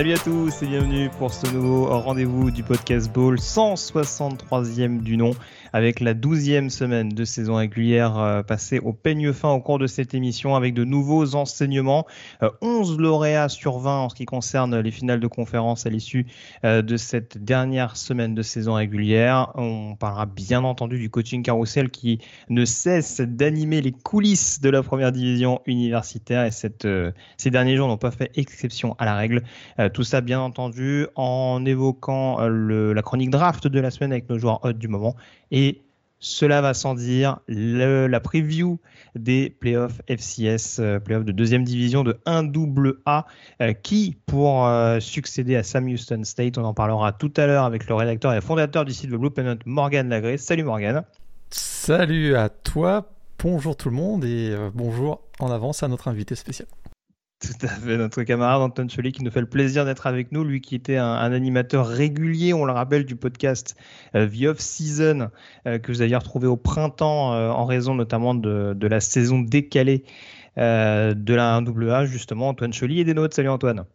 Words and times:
Salut 0.00 0.14
à 0.14 0.18
tous 0.18 0.62
et 0.62 0.66
bienvenue 0.66 1.10
pour 1.18 1.30
ce 1.30 1.46
nouveau 1.52 1.84
rendez-vous 1.84 2.50
du 2.50 2.62
podcast 2.62 3.12
Ball, 3.12 3.34
163e 3.34 5.02
du 5.02 5.18
nom, 5.18 5.32
avec 5.72 6.00
la 6.00 6.14
12e 6.14 6.68
semaine 6.68 7.08
de 7.08 7.24
saison 7.24 7.56
régulière 7.56 8.18
euh, 8.18 8.42
passée 8.42 8.78
au 8.78 8.92
peigne 8.92 9.32
fin 9.32 9.50
au 9.50 9.60
cours 9.60 9.78
de 9.78 9.86
cette 9.86 10.14
émission 10.14 10.56
avec 10.56 10.74
de 10.74 10.84
nouveaux 10.84 11.34
enseignements. 11.34 12.06
11 12.60 12.92
euh, 12.92 13.02
lauréats 13.02 13.48
sur 13.48 13.78
20 13.78 13.98
en 13.98 14.08
ce 14.08 14.14
qui 14.14 14.24
concerne 14.24 14.78
les 14.78 14.90
finales 14.90 15.20
de 15.20 15.26
conférence 15.26 15.86
à 15.86 15.90
l'issue 15.90 16.26
euh, 16.64 16.82
de 16.82 16.96
cette 16.96 17.38
dernière 17.38 17.96
semaine 17.96 18.34
de 18.34 18.42
saison 18.42 18.74
régulière. 18.74 19.52
On 19.54 19.96
parlera 19.96 20.26
bien 20.26 20.64
entendu 20.64 20.98
du 20.98 21.10
coaching 21.10 21.42
carousel 21.42 21.90
qui 21.90 22.18
ne 22.48 22.64
cesse 22.64 23.20
d'animer 23.20 23.80
les 23.80 23.92
coulisses 23.92 24.60
de 24.60 24.70
la 24.70 24.82
première 24.82 25.12
division 25.12 25.60
universitaire 25.66 26.44
et 26.44 26.50
cette, 26.50 26.86
ces 27.36 27.50
derniers 27.50 27.76
jours 27.76 27.88
n'ont 27.88 27.96
pas 27.96 28.10
fait 28.10 28.30
exception 28.34 28.94
à 28.98 29.04
la 29.04 29.14
règle. 29.14 29.42
Tout 29.94 30.04
ça, 30.04 30.20
bien 30.20 30.40
entendu, 30.40 31.06
en 31.14 31.64
évoquant 31.64 32.40
euh, 32.40 32.94
la 32.94 33.02
chronique 33.02 33.30
draft 33.30 33.66
de 33.66 33.80
la 33.80 33.90
semaine 33.90 34.12
avec 34.12 34.28
nos 34.28 34.38
joueurs 34.38 34.64
hot 34.64 34.72
du 34.72 34.88
moment. 34.88 35.14
Et 35.50 35.82
cela 36.18 36.60
va 36.60 36.74
sans 36.74 36.94
dire, 36.94 37.38
la 37.48 38.20
preview 38.20 38.78
des 39.14 39.56
playoffs 39.58 40.02
FCS, 40.06 40.78
euh, 40.78 41.00
playoffs 41.00 41.24
de 41.24 41.32
deuxième 41.32 41.64
division 41.64 42.04
de 42.04 42.20
1 42.26 42.52
A, 43.06 43.26
euh, 43.62 43.72
qui, 43.72 44.18
pour 44.26 44.68
succéder 45.00 45.56
à 45.56 45.62
Sam 45.62 45.86
Houston 45.86 46.22
State, 46.24 46.58
on 46.58 46.64
en 46.64 46.74
parlera 46.74 47.12
tout 47.12 47.32
à 47.36 47.46
l'heure 47.46 47.64
avec 47.64 47.88
le 47.88 47.94
rédacteur 47.94 48.34
et 48.34 48.40
fondateur 48.40 48.84
du 48.84 48.92
site 48.92 49.10
de 49.10 49.16
Blue 49.16 49.30
Penant, 49.30 49.56
Morgan 49.64 50.08
Lagré. 50.08 50.36
Salut 50.36 50.64
Morgan. 50.64 51.04
Salut 51.50 52.36
à 52.36 52.48
toi, 52.48 53.10
bonjour 53.42 53.76
tout 53.76 53.88
le 53.88 53.96
monde 53.96 54.24
et 54.24 54.54
bonjour 54.74 55.22
en 55.40 55.50
avance 55.50 55.82
à 55.82 55.88
notre 55.88 56.06
invité 56.08 56.34
spécial. 56.34 56.68
Tout 57.40 57.66
à 57.66 57.68
fait, 57.68 57.96
notre 57.96 58.22
camarade 58.22 58.60
Anton 58.60 58.86
Choli 58.86 59.12
qui 59.12 59.24
nous 59.24 59.30
fait 59.30 59.40
le 59.40 59.48
plaisir 59.48 59.86
d'être 59.86 60.06
avec 60.06 60.30
nous, 60.30 60.44
lui 60.44 60.60
qui 60.60 60.74
était 60.74 60.98
un, 60.98 61.32
animateur 61.32 61.86
régulier, 61.86 62.52
on 62.52 62.66
le 62.66 62.72
rappelle, 62.72 63.06
du 63.06 63.16
podcast 63.16 63.76
euh, 64.14 64.28
The 64.28 64.48
Off 64.48 64.58
Season, 64.58 65.30
euh, 65.66 65.78
que 65.78 65.90
vous 65.90 66.02
aviez 66.02 66.16
retrouvé 66.16 66.46
au 66.46 66.58
printemps 66.58 67.32
euh, 67.32 67.48
en 67.48 67.64
raison 67.64 67.94
notamment 67.94 68.34
de, 68.34 68.74
de 68.74 68.86
la 68.86 69.00
saison 69.00 69.40
décalée 69.40 70.04
de 70.56 71.34
la 71.34 71.58
1AA, 71.58 72.04
justement. 72.04 72.48
Antoine 72.48 72.74
Choli 72.74 73.00
et 73.00 73.04
des 73.04 73.14
nôtres. 73.14 73.34
Salut 73.34 73.48
Antoine. 73.48 73.86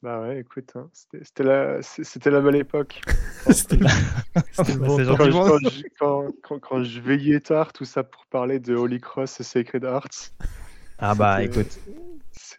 Bah 0.00 0.22
ouais, 0.22 0.40
écoute, 0.40 0.70
hein, 0.74 0.88
c'était 0.94 1.42
la, 1.42 1.82
c'était 1.82 2.30
la 2.30 2.40
belle 2.40 2.56
époque. 2.56 3.02
quand, 5.98 6.28
quand, 6.42 6.58
quand, 6.60 6.82
je 6.82 7.00
veillais 7.00 7.40
tard, 7.40 7.74
tout 7.74 7.84
ça 7.84 8.04
pour 8.04 8.24
parler 8.26 8.60
de 8.60 8.74
Holy 8.74 9.00
Cross 9.00 9.40
et 9.40 9.42
Sacred 9.42 9.84
Hearts. 9.84 10.32
Ah 11.00 11.14
bah 11.14 11.44
écoute, 11.44 11.78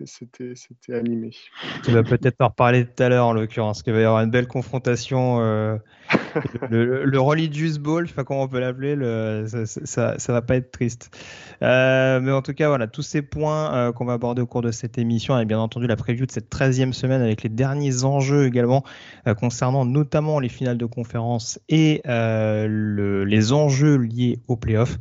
c'était 0.06 0.94
animé. 0.94 1.32
Tu 1.84 1.92
vas 1.92 2.04
peut-être 2.04 2.42
en 2.42 2.48
reparler 2.48 2.86
tout 2.86 3.04
à 3.04 3.10
l'heure 3.10 3.26
en 3.26 3.34
l'occurrence, 3.34 3.84
qu'il 3.84 3.94
va 3.94 4.00
y 4.00 4.04
avoir 4.04 4.24
une 4.24 4.32
belle 4.32 4.48
confrontation. 4.48 5.80
Euh, 6.36 6.70
le, 6.70 7.06
le, 7.06 7.20
Religious 7.20 7.80
Ball, 7.80 8.06
je 8.06 8.10
sais 8.10 8.16
pas 8.16 8.24
comment 8.24 8.44
on 8.44 8.48
peut 8.48 8.60
l'appeler, 8.60 8.96
ça, 9.66 10.18
ça, 10.20 10.34
va 10.34 10.42
pas 10.42 10.56
être 10.56 10.72
triste. 10.72 11.10
Euh, 11.62 12.20
mais 12.20 12.32
en 12.32 12.42
tout 12.42 12.54
cas, 12.54 12.68
voilà, 12.68 12.88
tous 12.88 13.02
ces 13.02 13.22
points 13.22 13.74
euh, 13.74 13.92
qu'on 13.92 14.06
va 14.06 14.14
aborder 14.14 14.42
au 14.42 14.46
cours 14.46 14.62
de 14.62 14.72
cette 14.72 14.98
émission, 14.98 15.40
et 15.40 15.46
bien 15.46 15.60
entendu 15.60 15.88
la 15.88 15.96
preview 15.96 16.26
de 16.26 16.32
cette 16.32 16.52
13e 16.54 16.94
semaine 16.94 17.22
avec 17.22 17.44
les 17.44 17.50
derniers 17.50 18.04
enjeux 18.04 18.46
également 18.46 18.84
concernant 19.40 19.86
notamment 19.86 20.40
les 20.40 20.50
finales 20.50 20.78
de 20.78 20.86
conférence 20.86 21.60
et 21.70 22.02
le, 22.06 23.24
les 23.24 23.54
enjeux 23.54 23.98
liés 23.98 24.40
aux 24.48 24.56
playoffs. 24.56 24.98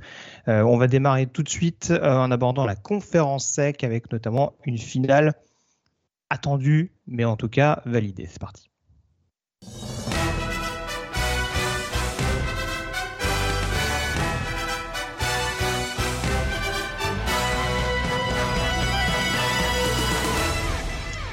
on 0.46 0.76
va 0.76 0.86
démarrer 0.86 1.26
tout 1.26 1.42
de 1.42 1.48
suite 1.48 1.92
en 2.02 2.30
abordant 2.30 2.64
la 2.64 2.76
conférence 2.76 3.46
sec 3.46 3.84
avec 3.84 4.10
notamment 4.12 4.54
une 4.64 4.78
finale 4.78 5.34
attendue, 6.30 6.92
mais 7.06 7.24
en 7.24 7.36
tout 7.36 7.48
cas 7.48 7.82
validée. 7.84 8.26
C'est 8.26 8.40
parti. 8.40 8.70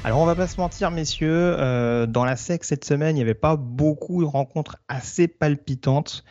Alors 0.06 0.20
on 0.20 0.26
va 0.28 0.36
pas 0.36 0.46
se 0.46 0.62
mentir 0.62 0.92
messieurs, 0.92 1.56
euh, 1.58 2.06
dans 2.06 2.26
la 2.26 2.36
SEC 2.36 2.64
cette 2.64 2.86
semaine, 2.86 3.16
il 3.16 3.18
n'y 3.18 3.24
avait 3.24 3.34
pas 3.34 3.56
beaucoup 3.56 4.22
de 4.22 4.28
rencontres 4.28 4.78
assez 4.88 5.28
palpitantes. 5.28 6.24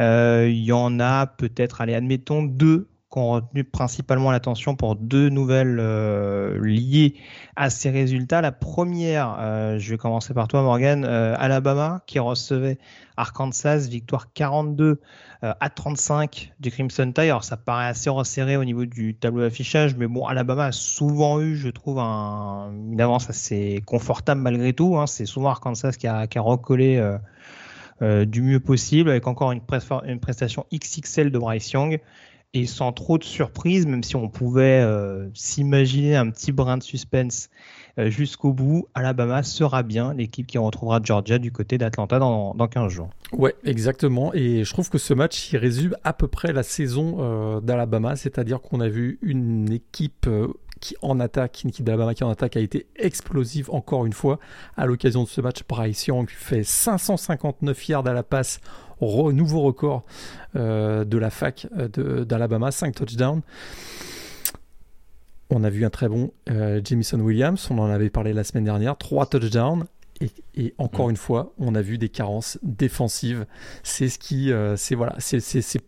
Euh, 0.00 0.50
il 0.50 0.62
y 0.62 0.70
en 0.70 1.00
a 1.00 1.26
peut-être, 1.26 1.80
allez 1.80 1.94
admettons, 1.94 2.42
deux 2.42 2.90
qui 3.12 3.18
ont 3.18 3.32
retenu 3.32 3.62
principalement 3.62 4.30
l'attention 4.30 4.74
pour 4.74 4.96
deux 4.96 5.28
nouvelles 5.28 5.78
euh, 5.78 6.58
liées 6.64 7.14
à 7.56 7.68
ces 7.68 7.90
résultats. 7.90 8.40
La 8.40 8.52
première, 8.52 9.36
euh, 9.38 9.78
je 9.78 9.90
vais 9.90 9.98
commencer 9.98 10.32
par 10.32 10.48
toi 10.48 10.62
Morgan, 10.62 11.04
euh, 11.04 11.34
Alabama 11.38 12.00
qui 12.06 12.18
recevait 12.18 12.78
Arkansas, 13.16 13.88
victoire 13.88 14.32
42 14.32 15.00
à 15.42 15.70
35 15.70 16.52
du 16.60 16.70
Crimson 16.70 17.06
Tide. 17.06 17.24
Alors 17.24 17.42
ça 17.42 17.56
paraît 17.56 17.86
assez 17.86 18.08
resserré 18.08 18.56
au 18.56 18.64
niveau 18.64 18.86
du 18.86 19.16
tableau 19.16 19.42
d'affichage, 19.42 19.96
mais 19.96 20.06
bon, 20.06 20.24
Alabama 20.24 20.66
a 20.66 20.72
souvent 20.72 21.40
eu, 21.40 21.56
je 21.56 21.68
trouve, 21.68 21.98
une 21.98 23.00
avance 23.00 23.28
assez 23.28 23.82
confortable 23.84 24.40
malgré 24.40 24.72
tout. 24.72 24.96
Hein. 24.96 25.08
C'est 25.08 25.26
souvent 25.26 25.48
Arkansas 25.48 25.92
qui 25.98 26.06
a, 26.06 26.26
recollé 26.36 27.04
du 28.00 28.40
mieux 28.40 28.60
possible 28.60 29.10
avec 29.10 29.26
encore 29.26 29.50
une, 29.50 29.62
une 30.06 30.20
prestation 30.20 30.64
XXL 30.72 31.32
de 31.32 31.38
Bryce 31.38 31.72
Young 31.72 32.00
et 32.54 32.66
sans 32.66 32.92
trop 32.92 33.18
de 33.18 33.24
surprise, 33.24 33.86
même 33.86 34.02
si 34.02 34.16
on 34.16 34.28
pouvait 34.28 34.82
euh, 34.82 35.28
s'imaginer 35.34 36.16
un 36.16 36.30
petit 36.30 36.52
brin 36.52 36.76
de 36.76 36.82
suspense 36.82 37.48
euh, 37.98 38.10
jusqu'au 38.10 38.52
bout, 38.52 38.86
Alabama 38.94 39.42
sera 39.42 39.82
bien 39.82 40.14
l'équipe 40.14 40.46
qui 40.46 40.58
retrouvera 40.58 41.00
Georgia 41.02 41.38
du 41.38 41.50
côté 41.50 41.78
d'Atlanta 41.78 42.18
dans, 42.18 42.54
dans 42.54 42.68
15 42.68 42.92
jours. 42.92 43.10
Ouais, 43.32 43.54
exactement. 43.64 44.34
Et 44.34 44.64
je 44.64 44.72
trouve 44.72 44.90
que 44.90 44.98
ce 44.98 45.14
match, 45.14 45.52
il 45.52 45.56
résume 45.56 45.96
à 46.04 46.12
peu 46.12 46.28
près 46.28 46.52
la 46.52 46.62
saison 46.62 47.16
euh, 47.20 47.60
d'Alabama, 47.60 48.16
c'est-à-dire 48.16 48.60
qu'on 48.60 48.80
a 48.80 48.88
vu 48.88 49.18
une 49.22 49.72
équipe 49.72 50.28
qui 50.82 50.96
en 51.00 51.20
attaque, 51.20 51.64
équipe 51.64 51.86
d'Alabama 51.86 52.12
qui 52.14 52.24
en 52.24 52.30
attaque 52.30 52.56
a 52.56 52.60
été 52.60 52.86
explosive 52.96 53.70
encore 53.70 54.04
une 54.04 54.12
fois 54.12 54.38
à 54.76 54.84
l'occasion 54.84 55.22
de 55.22 55.28
ce 55.28 55.40
match. 55.40 55.62
Bryce 55.66 56.08
Young 56.08 56.28
fait 56.28 56.64
559 56.64 57.88
yards 57.88 58.06
à 58.06 58.12
la 58.12 58.22
passe 58.22 58.60
nouveau 59.32 59.60
record 59.62 60.04
euh, 60.56 61.04
de 61.04 61.18
la 61.18 61.30
fac 61.30 61.66
euh, 61.76 62.24
d'Alabama, 62.24 62.70
5 62.70 62.94
touchdowns. 62.94 63.42
On 65.50 65.64
a 65.64 65.70
vu 65.70 65.84
un 65.84 65.90
très 65.90 66.08
bon 66.08 66.32
euh, 66.50 66.80
Jamison 66.82 67.20
Williams, 67.20 67.68
on 67.70 67.78
en 67.78 67.90
avait 67.90 68.10
parlé 68.10 68.32
la 68.32 68.44
semaine 68.44 68.64
dernière, 68.64 68.96
3 68.96 69.26
touchdowns. 69.26 69.84
Et, 70.54 70.72
encore 70.78 71.10
une 71.10 71.16
fois, 71.16 71.52
on 71.58 71.74
a 71.74 71.82
vu 71.82 71.98
des 71.98 72.08
carences 72.08 72.56
défensives. 72.62 73.44
C'est 73.82 74.08
ce 74.08 74.20
qui, 74.20 74.52
c'est 74.76 74.94
voilà, 74.94 75.16
c'est 75.18 75.82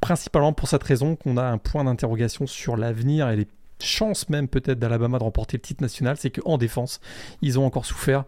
principalement 0.00 0.52
pour 0.52 0.66
cette 0.68 0.82
raison 0.82 1.14
qu'on 1.14 1.36
a 1.36 1.44
un 1.44 1.58
point 1.58 1.84
d'interrogation 1.84 2.48
sur 2.48 2.76
l'avenir 2.76 3.28
et 3.28 3.36
les 3.36 3.46
chances 3.82 4.28
même 4.28 4.48
peut-être 4.48 4.78
d'Alabama 4.78 5.18
de 5.18 5.24
remporter 5.24 5.56
le 5.56 5.62
titre 5.62 5.82
national, 5.82 6.16
c'est 6.18 6.30
qu'en 6.30 6.58
défense, 6.58 7.00
ils 7.42 7.58
ont 7.58 7.66
encore 7.66 7.86
souffert 7.86 8.24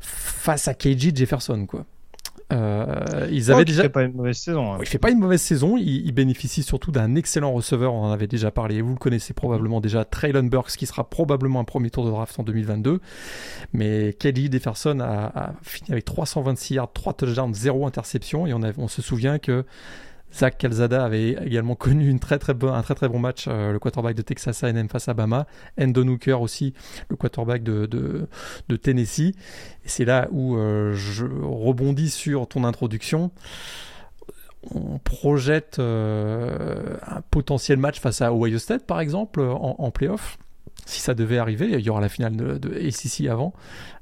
face 0.00 0.68
à 0.68 0.74
KJ 0.74 1.14
Jefferson, 1.14 1.66
quoi. 1.66 1.86
Euh, 2.52 3.26
ils 3.30 3.50
avaient 3.50 3.64
déjà. 3.64 3.82
Il 3.82 3.86
fait 3.86 3.90
pas 3.90 4.02
une 4.02 4.12
mauvaise 4.12 4.36
saison. 4.36 4.74
Hein. 4.74 4.78
Il 4.80 4.86
fait 4.86 4.98
pas 4.98 5.10
une 5.10 5.18
mauvaise 5.18 5.40
saison. 5.40 5.76
Il, 5.76 6.12
bénéficie 6.12 6.62
surtout 6.62 6.92
d'un 6.92 7.14
excellent 7.14 7.52
receveur. 7.52 7.94
On 7.94 8.04
en 8.04 8.12
avait 8.12 8.26
déjà 8.26 8.50
parlé. 8.50 8.80
Vous 8.82 8.92
le 8.92 8.98
connaissez 8.98 9.32
probablement 9.32 9.80
déjà. 9.80 10.04
Traylon 10.04 10.44
Burks, 10.44 10.76
qui 10.76 10.86
sera 10.86 11.08
probablement 11.08 11.60
un 11.60 11.64
premier 11.64 11.90
tour 11.90 12.04
de 12.04 12.10
draft 12.10 12.38
en 12.38 12.42
2022. 12.42 13.00
Mais 13.72 14.14
Kelly 14.18 14.50
Jefferson 14.52 15.00
a, 15.00 15.32
a 15.34 15.52
fini 15.62 15.92
avec 15.92 16.04
326 16.04 16.74
yards, 16.74 16.92
3 16.92 17.14
touchdowns, 17.14 17.54
0 17.54 17.86
interception. 17.86 18.46
Et 18.46 18.52
on, 18.52 18.60
on 18.78 18.88
se 18.88 19.02
souvient 19.02 19.38
que 19.38 19.64
Zach 20.34 20.58
Calzada 20.58 21.04
avait 21.04 21.30
également 21.44 21.74
connu 21.74 22.12
un 22.12 22.18
très 22.18 22.38
très 22.38 22.54
bon 22.54 23.18
match, 23.18 23.46
euh, 23.48 23.72
le 23.72 23.78
quarterback 23.78 24.16
de 24.16 24.22
Texas 24.22 24.64
A&M 24.64 24.88
face 24.88 25.08
à 25.08 25.14
Bama. 25.14 25.46
Endon 25.80 26.08
Hooker 26.08 26.40
aussi, 26.40 26.74
le 27.08 27.16
quarterback 27.16 27.62
de, 27.62 28.28
Tennessee. 28.82 29.34
C'est 29.84 30.04
là 30.04 30.28
où 30.32 30.56
euh, 30.56 30.92
je 30.94 31.24
rebondis 31.24 32.10
sur 32.10 32.48
ton 32.48 32.64
introduction. 32.64 33.30
on 34.74 34.98
projette 34.98 35.78
un 35.78 37.20
potentiel 37.30 37.78
match 37.78 38.00
face 38.00 38.20
à 38.20 38.32
Ohio 38.32 38.58
State, 38.58 38.86
par 38.86 39.00
exemple, 39.00 39.40
en, 39.40 39.76
en 39.78 39.90
playoff 39.90 40.38
si 40.86 41.00
ça 41.00 41.14
devait 41.14 41.38
arriver, 41.38 41.70
il 41.70 41.80
y 41.80 41.90
aura 41.90 42.00
la 42.00 42.08
finale 42.08 42.36
de, 42.36 42.58
de 42.58 42.74
ACC 42.74 43.28
avant. 43.30 43.54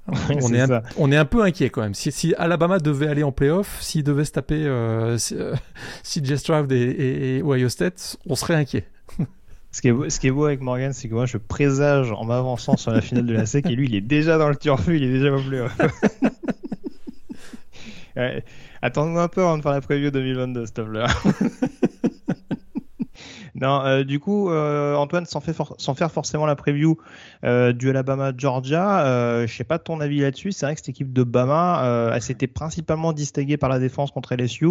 On, 0.09 0.53
est, 0.53 0.61
un, 0.61 0.83
on 0.97 1.13
est 1.13 1.17
un 1.17 1.25
peu 1.25 1.43
inquiet 1.43 1.71
quand 1.71 1.83
même. 1.83 1.95
Si, 1.95 2.11
si 2.11 2.35
Alabama 2.37 2.79
devait 2.79 3.07
aller 3.07 3.23
en 3.23 3.33
playoff, 3.33 3.81
s'il 3.81 4.03
devait 4.03 4.25
se 4.25 4.33
taper 4.33 4.65
euh, 4.67 5.17
CJ 5.17 6.35
Stroud 6.37 6.73
et, 6.73 7.39
et, 7.39 7.43
Ohio 7.43 7.69
State, 7.69 8.17
on 8.27 8.35
serait 8.35 8.55
inquiet. 8.55 8.85
Ce 9.71 9.81
qui, 9.81 9.89
est 9.89 9.93
beau, 9.93 10.11
ce 10.11 10.21
qui 10.21 10.27
est 10.27 10.31
beau 10.31 10.45
avec 10.45 10.61
Morgan, 10.61 10.93
c'est 10.93 11.09
que 11.09 11.15
moi 11.15 11.25
je 11.25 11.39
présage 11.39 12.13
en 12.13 12.27
m'avançant 12.27 12.77
sur 12.77 12.91
la 12.91 13.01
finale 13.01 13.25
de 13.25 13.33
la 13.33 13.47
SEC 13.47 13.65
et 13.65 13.75
lui 13.75 13.87
il 13.87 13.95
est 13.95 14.03
déjà 14.03 14.37
dans 14.37 14.51
le 14.51 14.57
turfu, 14.57 14.97
il 14.97 15.05
est 15.05 15.13
déjà 15.13 15.35
au 15.35 15.41
playoff. 15.41 15.75
ouais. 18.17 18.45
Attends-nous 18.83 19.19
un 19.19 19.29
peu 19.29 19.41
avant 19.41 19.57
de 19.57 19.63
faire 19.63 19.73
la 19.73 19.81
preview 19.81 20.11
2022, 20.11 20.67
s'il 20.67 20.75
te 20.75 20.81
plaît. 20.83 21.07
Non, 23.63 23.85
euh, 23.85 24.03
du 24.03 24.19
coup, 24.19 24.51
euh, 24.51 24.97
Antoine, 24.97 25.25
sans, 25.25 25.41
faire 25.41 26.11
forcément 26.11 26.47
la 26.47 26.57
preview 26.57 26.99
euh, 27.45 27.73
du 27.73 27.91
Alabama-Georgia, 27.91 29.07
euh, 29.07 29.47
je 29.47 29.55
sais 29.55 29.63
pas 29.63 29.79
ton 29.79 30.01
avis 30.01 30.19
là-dessus. 30.19 30.51
C'est 30.51 30.67
vrai 30.67 30.75
que 30.75 30.81
cette 30.81 30.89
équipe 30.89 31.13
de 31.13 31.23
Bama, 31.23 31.85
euh, 31.85 32.11
elle 32.13 32.23
s'était 32.23 32.49
principalement 32.49 33.13
distinguée 33.13 33.57
par 33.57 33.71
la 33.71 33.79
défense 33.79 34.11
contre 34.11 34.35
LSU. 34.35 34.67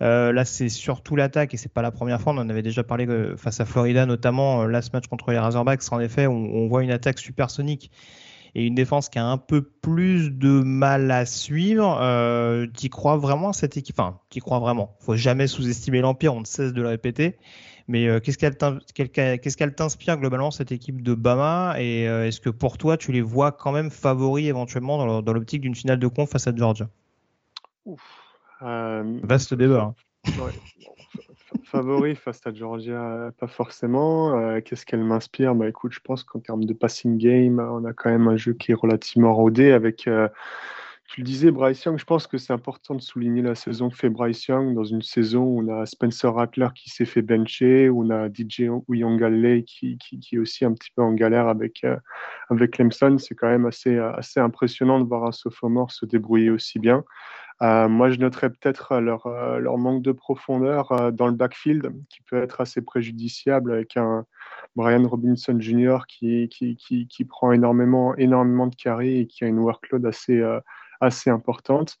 là, 0.00 0.44
c'est 0.44 0.68
surtout 0.68 1.16
l'attaque 1.16 1.54
et 1.54 1.56
c'est 1.56 1.72
pas 1.72 1.82
la 1.82 1.90
première 1.90 2.20
fois. 2.20 2.32
On 2.32 2.38
en 2.38 2.48
avait 2.48 2.62
déjà 2.62 2.84
parlé 2.84 3.08
face 3.36 3.58
à 3.58 3.64
Florida, 3.64 4.06
notamment 4.06 4.62
ce 4.62 4.90
match 4.92 5.08
contre 5.08 5.32
les 5.32 5.38
Razorbacks. 5.38 5.82
En 5.90 5.98
effet, 5.98 6.28
on, 6.28 6.36
on 6.36 6.68
voit 6.68 6.84
une 6.84 6.92
attaque 6.92 7.18
supersonique 7.18 7.90
et 8.54 8.66
une 8.66 8.74
défense 8.74 9.08
qui 9.08 9.18
a 9.18 9.24
un 9.24 9.38
peu 9.38 9.62
plus 9.62 10.30
de 10.30 10.60
mal 10.62 11.10
à 11.10 11.26
suivre. 11.26 11.98
Euh, 12.00 12.66
tu 12.76 12.88
crois 12.88 13.16
vraiment 13.16 13.52
cette 13.52 13.76
équipe? 13.76 13.98
Enfin, 13.98 14.18
tu 14.30 14.40
crois 14.40 14.58
vraiment. 14.58 14.96
Faut 15.00 15.16
jamais 15.16 15.46
sous-estimer 15.46 16.00
l'Empire, 16.00 16.34
on 16.34 16.40
ne 16.40 16.46
cesse 16.46 16.72
de 16.72 16.82
le 16.82 16.88
répéter. 16.88 17.36
Mais 17.90 18.06
euh, 18.06 18.20
qu'est-ce 18.20 18.38
qu'elle 19.56 19.74
t'inspire 19.74 20.16
globalement 20.16 20.52
cette 20.52 20.70
équipe 20.70 21.02
de 21.02 21.12
Bama? 21.12 21.74
Et 21.80 22.08
euh, 22.08 22.24
est-ce 22.24 22.40
que 22.40 22.48
pour 22.48 22.78
toi, 22.78 22.96
tu 22.96 23.10
les 23.10 23.20
vois 23.20 23.50
quand 23.50 23.72
même 23.72 23.90
favoris 23.90 24.46
éventuellement 24.46 25.20
dans 25.20 25.32
l'optique 25.32 25.62
d'une 25.62 25.74
finale 25.74 25.98
de 25.98 26.06
conf 26.06 26.30
face 26.30 26.46
à 26.46 26.54
Georgia? 26.54 26.88
Ouf, 27.86 28.00
euh, 28.62 29.18
Vaste 29.24 29.54
débat. 29.54 29.92
Hein. 30.28 30.50
favori 31.64 32.14
face 32.14 32.40
à 32.46 32.54
Georgia, 32.54 33.32
pas 33.40 33.48
forcément. 33.48 34.60
Qu'est-ce 34.60 34.86
qu'elle 34.86 35.02
m'inspire? 35.02 35.56
Bah 35.56 35.68
écoute, 35.68 35.92
je 35.92 36.00
pense 36.00 36.22
qu'en 36.22 36.38
termes 36.38 36.66
de 36.66 36.72
passing 36.72 37.18
game, 37.18 37.58
on 37.58 37.84
a 37.84 37.92
quand 37.92 38.10
même 38.10 38.28
un 38.28 38.36
jeu 38.36 38.52
qui 38.52 38.70
est 38.70 38.76
relativement 38.76 39.34
rodé 39.34 39.72
avec 39.72 40.08
tu 41.10 41.22
le 41.22 41.24
disais, 41.24 41.50
Bryce 41.50 41.82
Young, 41.82 41.98
je 41.98 42.04
pense 42.04 42.28
que 42.28 42.38
c'est 42.38 42.52
important 42.52 42.94
de 42.94 43.00
souligner 43.00 43.42
la 43.42 43.56
saison 43.56 43.90
que 43.90 43.96
fait 43.96 44.08
Bryce 44.08 44.46
Young 44.46 44.76
dans 44.76 44.84
une 44.84 45.02
saison 45.02 45.42
où 45.42 45.60
on 45.60 45.80
a 45.80 45.84
Spencer 45.84 46.32
Rattler 46.32 46.68
qui 46.72 46.88
s'est 46.88 47.04
fait 47.04 47.20
bencher, 47.20 47.88
où 47.88 48.04
on 48.04 48.10
a 48.10 48.28
DJ 48.28 48.70
Uyangale 48.88 49.64
qui, 49.64 49.98
qui, 49.98 50.20
est 50.32 50.38
aussi 50.38 50.64
un 50.64 50.72
petit 50.72 50.90
peu 50.94 51.02
en 51.02 51.12
galère 51.12 51.48
avec, 51.48 51.82
euh, 51.82 51.96
avec 52.48 52.74
Clemson. 52.74 53.18
C'est 53.18 53.34
quand 53.34 53.48
même 53.48 53.66
assez, 53.66 53.98
assez 53.98 54.38
impressionnant 54.38 55.00
de 55.00 55.04
voir 55.04 55.24
un 55.24 55.32
sophomore 55.32 55.90
se 55.90 56.06
débrouiller 56.06 56.50
aussi 56.50 56.78
bien. 56.78 57.02
Euh, 57.60 57.88
moi, 57.88 58.10
je 58.10 58.20
noterais 58.20 58.50
peut-être 58.50 59.00
leur, 59.00 59.26
euh, 59.26 59.58
leur 59.58 59.78
manque 59.78 60.02
de 60.02 60.12
profondeur 60.12 61.10
dans 61.12 61.26
le 61.26 61.34
backfield 61.34 61.92
qui 62.08 62.22
peut 62.22 62.40
être 62.40 62.60
assez 62.60 62.82
préjudiciable 62.82 63.72
avec 63.72 63.96
un 63.96 64.26
Brian 64.76 65.08
Robinson 65.08 65.58
Jr. 65.58 66.02
qui, 66.06 66.48
qui, 66.50 66.76
qui, 66.76 67.08
qui 67.08 67.24
prend 67.24 67.50
énormément, 67.50 68.14
énormément 68.14 68.68
de 68.68 68.76
carrés 68.76 69.18
et 69.18 69.26
qui 69.26 69.42
a 69.42 69.48
une 69.48 69.58
workload 69.58 70.06
assez, 70.06 70.40
assez 71.00 71.30
importante. 71.30 71.96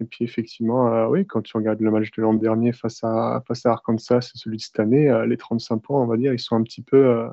Et 0.00 0.04
puis 0.04 0.24
effectivement, 0.24 0.92
euh, 0.92 1.06
oui, 1.06 1.26
quand 1.26 1.42
tu 1.42 1.56
regardes 1.56 1.80
le 1.80 1.90
match 1.90 2.10
de 2.16 2.22
l'an 2.22 2.34
dernier 2.34 2.72
face 2.72 3.02
à, 3.04 3.42
face 3.46 3.64
à 3.66 3.70
Arkansas 3.70 4.30
et 4.34 4.38
celui 4.38 4.56
de 4.56 4.62
cette 4.62 4.80
année, 4.80 5.08
euh, 5.08 5.26
les 5.26 5.36
35 5.36 5.78
points, 5.78 6.02
on 6.02 6.06
va 6.06 6.16
dire, 6.16 6.32
ils 6.32 6.40
sont 6.40 6.56
un 6.56 6.62
petit 6.62 6.82
peu, 6.82 6.96
euh, 6.96 7.28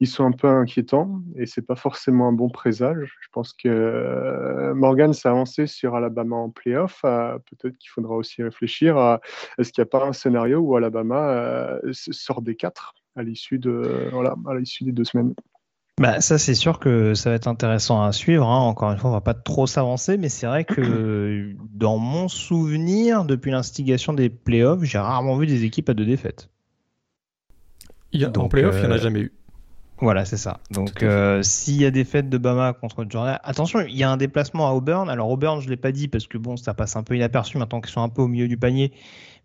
ils 0.00 0.06
sont 0.06 0.24
un 0.24 0.32
peu 0.32 0.48
inquiétants 0.48 1.20
et 1.36 1.46
c'est 1.46 1.66
pas 1.66 1.76
forcément 1.76 2.28
un 2.28 2.32
bon 2.32 2.48
présage. 2.48 3.16
Je 3.20 3.28
pense 3.32 3.52
que 3.52 4.72
Morgan 4.74 5.12
s'est 5.12 5.28
avancé 5.28 5.66
sur 5.66 5.94
Alabama 5.94 6.36
en 6.36 6.50
playoff. 6.50 7.02
Peut-être 7.02 7.76
qu'il 7.76 7.90
faudra 7.90 8.14
aussi 8.14 8.42
réfléchir 8.42 8.96
à 8.96 9.20
est-ce 9.58 9.72
qu'il 9.72 9.82
n'y 9.82 9.88
a 9.88 9.90
pas 9.90 10.06
un 10.06 10.12
scénario 10.12 10.58
où 10.60 10.76
Alabama 10.76 11.78
sort 11.92 12.42
des 12.42 12.54
quatre 12.54 12.94
à 13.16 13.22
l'issue 13.22 13.58
de 13.58 14.08
voilà, 14.12 14.36
à 14.46 14.54
l'issue 14.54 14.84
des 14.84 14.92
deux 14.92 15.04
semaines. 15.04 15.34
Bah, 15.98 16.20
ça, 16.20 16.38
c'est 16.38 16.54
sûr 16.54 16.78
que 16.78 17.14
ça 17.14 17.30
va 17.30 17.36
être 17.36 17.48
intéressant 17.48 18.02
à 18.02 18.12
suivre. 18.12 18.46
Hein. 18.46 18.60
Encore 18.60 18.92
une 18.92 18.98
fois, 18.98 19.10
on 19.10 19.12
va 19.12 19.20
pas 19.20 19.34
trop 19.34 19.66
s'avancer, 19.66 20.16
mais 20.16 20.28
c'est 20.28 20.46
vrai 20.46 20.64
que 20.64 21.54
dans 21.74 21.98
mon 21.98 22.28
souvenir, 22.28 23.24
depuis 23.24 23.50
l'instigation 23.50 24.12
des 24.12 24.28
playoffs, 24.28 24.84
j'ai 24.84 24.98
rarement 24.98 25.36
vu 25.36 25.46
des 25.46 25.64
équipes 25.64 25.88
à 25.88 25.94
deux 25.94 26.04
défaites. 26.04 26.50
Il 28.12 28.20
y 28.20 28.24
a, 28.24 28.30
en 28.38 28.48
playoffs, 28.48 28.76
il 28.76 28.82
n'y 28.82 28.86
en 28.86 28.92
a 28.92 28.94
euh, 28.94 28.98
jamais 28.98 29.20
eu. 29.20 29.32
Voilà, 30.00 30.24
c'est 30.24 30.36
ça. 30.36 30.60
Donc, 30.70 31.02
euh, 31.02 31.42
s'il 31.42 31.80
y 31.80 31.84
a 31.84 31.90
des 31.90 32.04
fêtes 32.04 32.28
de 32.28 32.38
Bama 32.38 32.72
contre 32.72 33.04
Georgia, 33.08 33.40
attention, 33.42 33.80
il 33.80 33.96
y 33.96 34.04
a 34.04 34.10
un 34.10 34.16
déplacement 34.16 34.68
à 34.68 34.72
Auburn. 34.72 35.10
Alors, 35.10 35.28
Auburn, 35.28 35.60
je 35.60 35.68
l'ai 35.68 35.76
pas 35.76 35.90
dit 35.90 36.06
parce 36.06 36.28
que 36.28 36.38
bon, 36.38 36.56
ça 36.56 36.72
passe 36.72 36.94
un 36.94 37.02
peu 37.02 37.16
inaperçu 37.16 37.58
maintenant 37.58 37.80
qu'ils 37.80 37.90
sont 37.90 38.02
un 38.02 38.08
peu 38.08 38.22
au 38.22 38.28
milieu 38.28 38.46
du 38.46 38.56
panier. 38.56 38.92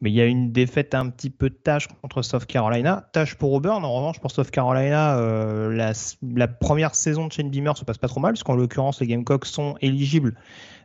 Mais 0.02 0.12
il 0.12 0.16
y 0.16 0.22
a 0.22 0.26
une 0.26 0.52
défaite 0.52 0.96
un 0.96 1.10
petit 1.10 1.30
peu 1.30 1.50
de 1.50 1.56
tâche 1.56 1.88
contre 2.02 2.22
South 2.22 2.46
Carolina. 2.46 3.10
Tâche 3.14 3.36
pour 3.36 3.54
Auburn. 3.54 3.84
En 3.84 3.94
revanche, 3.94 4.20
pour 4.20 4.32
South 4.32 4.52
Carolina, 4.52 5.18
euh, 5.18 5.94
la, 6.22 6.48
première 6.48 6.94
saison 6.94 7.28
de 7.28 7.32
Shane 7.32 7.50
Beamer 7.50 7.76
se 7.76 7.86
passe 7.86 7.98
pas 7.98 8.08
trop 8.10 8.20
mal, 8.20 8.34
parce 8.34 8.44
qu'en 8.44 8.56
l'occurrence, 8.56 9.00
les 9.00 9.08
Gamecocks 9.08 9.46
sont 9.46 9.76
éligibles 9.82 10.36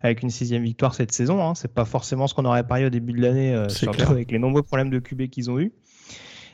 avec 0.03 0.23
une 0.23 0.31
sixième 0.31 0.63
victoire 0.63 0.95
cette 0.95 1.13
saison. 1.13 1.43
Hein. 1.45 1.55
C'est 1.55 1.75
pas 1.75 1.85
forcément 1.85 2.27
ce 2.27 2.35
qu'on 2.35 2.45
aurait 2.45 2.67
parié 2.67 2.87
au 2.87 2.91
début 2.91 3.13
de 3.13 3.21
l'année, 3.21 3.55
euh, 3.55 3.69
surtout 3.69 4.11
avec 4.11 4.31
les 4.31 4.39
nombreux 4.39 4.63
problèmes 4.63 4.91
de 4.91 4.99
QB 4.99 5.29
qu'ils 5.29 5.51
ont 5.51 5.59
eu. 5.59 5.73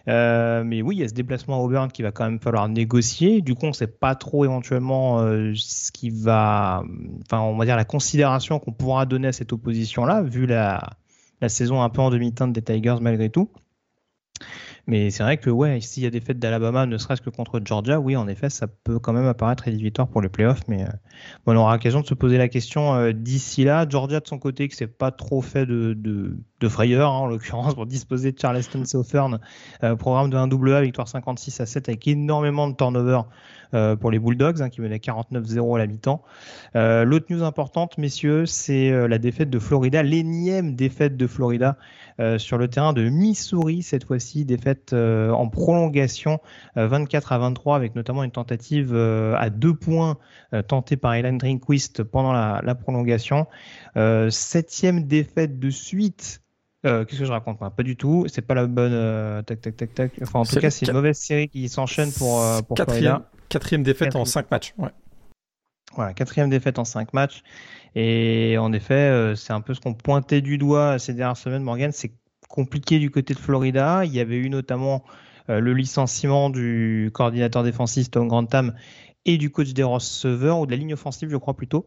Euh, 0.08 0.64
mais 0.64 0.82
oui, 0.82 0.96
il 0.96 1.00
y 1.00 1.04
a 1.04 1.08
ce 1.08 1.14
déplacement 1.14 1.56
à 1.56 1.58
Auburn 1.60 1.90
qui 1.90 2.02
va 2.02 2.12
quand 2.12 2.24
même 2.24 2.40
falloir 2.40 2.68
négocier. 2.68 3.40
Du 3.40 3.54
coup, 3.54 3.64
on 3.64 3.68
ne 3.68 3.72
sait 3.72 3.86
pas 3.86 4.14
trop 4.14 4.44
éventuellement 4.44 5.20
euh, 5.20 5.52
ce 5.56 5.90
qui 5.92 6.10
va, 6.10 6.82
enfin, 7.22 7.40
on 7.40 7.56
va 7.56 7.64
dire 7.64 7.76
la 7.76 7.84
considération 7.84 8.58
qu'on 8.58 8.72
pourra 8.72 9.06
donner 9.06 9.28
à 9.28 9.32
cette 9.32 9.52
opposition-là, 9.52 10.22
vu 10.22 10.46
la, 10.46 10.90
la 11.40 11.48
saison 11.48 11.82
un 11.82 11.88
peu 11.88 12.02
en 12.02 12.10
demi-teinte 12.10 12.52
des 12.52 12.62
Tigers 12.62 12.96
malgré 13.00 13.30
tout. 13.30 13.50
Mais 14.86 15.10
c'est 15.10 15.22
vrai 15.22 15.38
que 15.38 15.48
ouais, 15.48 15.80
s'il 15.80 16.02
y 16.02 16.06
a 16.06 16.10
des 16.10 16.20
fêtes 16.20 16.38
d'Alabama, 16.38 16.84
ne 16.84 16.98
serait-ce 16.98 17.22
que 17.22 17.30
contre 17.30 17.60
Georgia, 17.64 17.98
oui, 17.98 18.16
en 18.16 18.28
effet, 18.28 18.50
ça 18.50 18.66
peut 18.66 18.98
quand 18.98 19.14
même 19.14 19.26
apparaître 19.26 19.64
rédhibitoire 19.64 20.08
pour 20.08 20.20
les 20.20 20.28
playoffs. 20.28 20.60
Mais 20.68 20.82
euh, 20.82 20.92
on 21.46 21.56
aura 21.56 21.72
l'occasion 21.72 22.02
de 22.02 22.06
se 22.06 22.14
poser 22.14 22.36
la 22.36 22.48
question 22.48 22.94
euh, 22.94 23.12
d'ici 23.12 23.64
là. 23.64 23.86
Georgia 23.88 24.20
de 24.20 24.26
son 24.26 24.38
côté, 24.38 24.68
qui 24.68 24.76
s'est 24.76 24.86
pas 24.86 25.10
trop 25.10 25.40
fait 25.40 25.64
de, 25.64 25.94
de, 25.94 26.36
de 26.60 26.68
frayeur, 26.68 27.10
hein, 27.10 27.20
en 27.20 27.26
l'occurrence, 27.26 27.74
pour 27.74 27.86
disposer 27.86 28.32
de 28.32 28.38
Charleston 28.38 28.84
Southern, 28.84 29.38
euh, 29.82 29.96
programme 29.96 30.28
de 30.28 30.36
1 30.36 30.50
A, 30.74 30.82
victoire 30.82 31.08
56 31.08 31.60
à 31.60 31.66
7 31.66 31.88
avec 31.88 32.06
énormément 32.06 32.68
de 32.68 32.76
turnover 32.76 33.22
euh, 33.72 33.96
pour 33.96 34.10
les 34.10 34.18
Bulldogs, 34.18 34.60
hein, 34.60 34.68
qui 34.68 34.82
menaient 34.82 34.98
49-0 34.98 35.76
à 35.76 35.78
la 35.78 35.86
mi-temps. 35.86 36.22
L'autre 36.74 37.26
news 37.30 37.42
importante, 37.42 37.96
messieurs, 37.96 38.44
c'est 38.44 39.08
la 39.08 39.18
défaite 39.18 39.48
de 39.48 39.58
Florida, 39.58 40.02
l'énième 40.02 40.74
défaite 40.74 41.16
de 41.16 41.26
Florida 41.26 41.78
sur 42.38 42.58
le 42.58 42.68
terrain 42.68 42.92
de 42.92 43.08
Missouri, 43.08 43.82
cette 43.82 44.04
fois-ci, 44.04 44.44
défaite 44.44 44.92
en 44.92 45.48
prolongation 45.48 46.40
24 46.76 47.32
à 47.32 47.38
23, 47.38 47.76
avec 47.76 47.94
notamment 47.94 48.22
une 48.24 48.30
tentative 48.30 48.94
à 48.94 49.50
deux 49.50 49.74
points 49.74 50.18
tentée 50.68 50.96
par 50.96 51.14
Elan 51.14 51.34
Drinkquist 51.34 52.02
pendant 52.02 52.32
la, 52.32 52.60
la 52.64 52.74
prolongation. 52.74 53.46
septième 54.30 55.04
défaite 55.04 55.58
de 55.58 55.70
suite 55.70 56.40
Qu'est-ce 56.82 57.18
que 57.18 57.24
je 57.24 57.32
raconte 57.32 57.58
Pas 57.58 57.82
du 57.82 57.96
tout. 57.96 58.26
C'est 58.28 58.42
pas 58.42 58.54
la 58.54 58.66
bonne. 58.66 59.42
tac, 59.44 59.60
tac, 59.60 59.76
tac, 59.76 59.94
tac. 59.94 60.12
Enfin, 60.22 60.40
en 60.40 60.44
tout 60.44 60.56
cas, 60.56 60.70
c'est 60.70 60.86
une 60.86 60.92
mauvaise 60.92 61.18
série 61.18 61.48
qui 61.48 61.68
s'enchaîne 61.68 62.12
pour, 62.12 62.42
pour 62.68 62.76
Florida. 62.76 63.28
Quatrième 63.48 63.82
défaite 63.82 64.16
en 64.16 64.24
cinq 64.24 64.50
matchs. 64.50 64.74
Ouais. 64.78 64.90
Voilà, 65.96 66.12
quatrième 66.12 66.50
défaite 66.50 66.78
en 66.78 66.84
cinq 66.84 67.12
matchs. 67.12 67.42
Et 67.94 68.56
en 68.58 68.72
effet, 68.72 68.94
euh, 68.94 69.34
c'est 69.34 69.52
un 69.52 69.60
peu 69.60 69.74
ce 69.74 69.80
qu'on 69.80 69.94
pointait 69.94 70.40
du 70.40 70.58
doigt 70.58 70.98
ces 70.98 71.14
dernières 71.14 71.36
semaines, 71.36 71.62
Morgan. 71.62 71.92
C'est 71.92 72.12
compliqué 72.48 72.98
du 72.98 73.10
côté 73.10 73.34
de 73.34 73.38
Florida. 73.38 74.04
Il 74.04 74.12
y 74.12 74.20
avait 74.20 74.36
eu 74.36 74.50
notamment 74.50 75.04
euh, 75.48 75.60
le 75.60 75.74
licenciement 75.74 76.50
du 76.50 77.10
coordinateur 77.14 77.62
défensif 77.62 78.10
Tom 78.10 78.28
Grantham 78.28 78.74
et 79.26 79.38
du 79.38 79.50
coach 79.50 79.72
des 79.72 79.82
receveurs 79.82 80.58
ou 80.58 80.66
de 80.66 80.72
la 80.72 80.76
ligne 80.76 80.92
offensive, 80.92 81.30
je 81.30 81.36
crois 81.36 81.54
plutôt. 81.54 81.86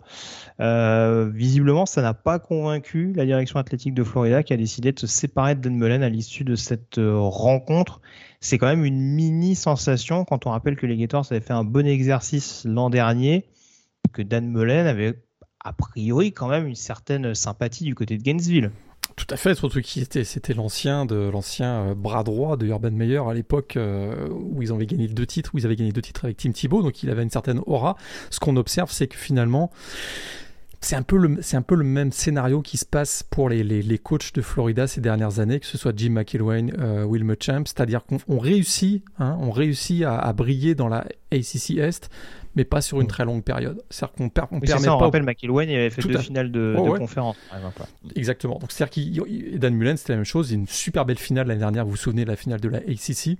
Euh, 0.60 1.30
visiblement, 1.32 1.86
ça 1.86 2.02
n'a 2.02 2.16
pas 2.16 2.40
convaincu 2.40 3.14
la 3.14 3.26
direction 3.26 3.60
athlétique 3.60 3.94
de 3.94 4.04
Florida 4.04 4.42
qui 4.42 4.54
a 4.54 4.58
décidé 4.58 4.92
de 4.92 5.00
se 5.00 5.06
séparer 5.06 5.54
de 5.54 5.62
Dan 5.62 5.76
Mullen 5.76 6.02
à 6.02 6.10
l'issue 6.10 6.44
de 6.44 6.56
cette 6.56 7.00
rencontre. 7.00 8.02
C'est 8.40 8.58
quand 8.58 8.66
même 8.66 8.86
une 8.86 9.00
mini 9.00 9.54
sensation 9.54 10.26
quand 10.26 10.48
on 10.48 10.50
rappelle 10.50 10.78
que 10.78 10.88
les 10.88 10.98
Gators 10.98 11.28
avaient 11.30 11.42
fait 11.42 11.54
un 11.54 11.64
bon 11.64 11.86
exercice 11.86 12.66
l'an 12.66 12.90
dernier, 12.90 13.46
que 14.14 14.24
Dan 14.24 14.48
Mullen 14.48 14.88
avait 14.88 15.14
a 15.68 15.74
priori 15.74 16.32
quand 16.32 16.48
même 16.48 16.68
une 16.68 16.76
certaine 16.76 17.36
sympathie 17.36 17.84
du 17.84 17.96
côté 17.96 18.18
de 18.18 18.24
Gainesville. 18.24 18.72
Tout 19.16 19.26
à 19.30 19.38
fait, 19.38 19.56
surtout 19.56 19.82
qui 19.82 20.00
était, 20.00 20.24
c'était 20.24 20.54
l'ancien 20.54 21.06
de 21.06 21.16
l'ancien 21.16 21.88
euh, 21.88 21.96
bras 21.96 22.24
droit 22.24 22.56
de 22.56 22.68
Urban 22.68 22.92
Meyer 22.92 23.22
à 23.28 23.34
l'époque 23.34 23.76
euh, 23.76 24.30
où 24.30 24.62
ils 24.62 24.72
avaient 24.72 24.86
gagné 24.86 25.08
deux 25.08 25.26
titres, 25.26 25.52
où 25.54 25.58
ils 25.58 25.66
avaient 25.66 25.76
gagné 25.76 25.92
deux 25.92 26.02
titres 26.02 26.26
avec 26.26 26.38
Tim 26.38 26.52
Thibault, 26.52 26.84
donc 26.84 27.02
il 27.02 27.10
avait 27.10 27.24
une 27.24 27.30
certaine 27.30 27.60
aura. 27.66 27.98
Ce 28.30 28.40
qu'on 28.40 28.56
observe, 28.58 28.92
c'est 28.92 29.08
que 29.08 29.18
finalement, 29.18 29.72
c'est 30.82 30.96
un, 30.96 31.02
peu 31.02 31.18
le, 31.18 31.40
un 31.52 31.62
peu 31.64 31.76
le 31.76 31.84
même 31.84 32.12
scénario 32.12 32.62
qui 32.62 32.78
se 32.78 32.86
passe 32.86 33.24
pour 33.24 33.50
les, 33.50 33.64
les, 33.64 33.98
coachs 33.98 34.34
de 34.34 34.42
Florida 34.42 34.86
ces 34.86 35.02
dernières 35.02 35.40
années, 35.40 35.60
que 35.60 35.66
ce 35.66 35.78
soit 35.78 35.94
Jim 35.98 36.12
McIlwain, 36.12 36.68
euh, 36.78 37.04
Will 37.04 37.24
Muschamp, 37.24 37.64
c'est-à-dire 37.66 38.04
qu'on 38.06 38.38
réussit, 38.38 39.04
hein, 39.18 39.36
on 39.42 39.50
réussit 39.50 40.04
à, 40.04 40.20
à, 40.20 40.34
briller 40.34 40.76
dans 40.76 40.88
la 40.88 41.06
ACC 41.32 41.78
Est, 41.80 42.10
mais 42.58 42.66
pas 42.66 42.82
sur 42.82 43.00
une 43.00 43.06
mm. 43.06 43.10
très 43.10 43.24
longue 43.24 43.44
période. 43.44 43.84
C'est-à-dire 43.92 44.16
qu'on 44.16 44.30
per 44.30 44.42
on 44.52 44.60
permet 44.60 44.84
ça, 44.84 44.96
on 44.96 44.98
rappelle 44.98 45.22
McIlwain, 45.22 45.64
il 45.66 45.76
avait 45.76 45.92
fait 45.92 46.02
deux 46.02 46.18
finales 46.18 46.52
de, 46.52 46.76
oh, 46.76 46.94
de 46.94 46.98
conférence, 46.98 47.38
par 47.50 47.60
exemple. 47.60 47.84
Exactement. 48.16 48.58
Donc 48.58 48.72
c'est-à-dire 48.72 48.90
qu'il 48.90 49.60
Dan 49.60 49.76
Mullen, 49.76 49.96
c'était 49.96 50.14
la 50.14 50.18
même 50.18 50.26
chose. 50.26 50.52
Une 50.52 50.68
super 50.68 51.06
belle 51.06 51.20
finale 51.20 51.48
l'année 51.48 51.60
dernière. 51.60 51.86
Vous 51.86 51.92
vous 51.92 51.98
souvenez 51.98 52.24
de 52.24 52.30
la 52.30 52.36
finale 52.36 52.60
de 52.60 52.68
la 52.68 52.80
ACC, 52.80 53.38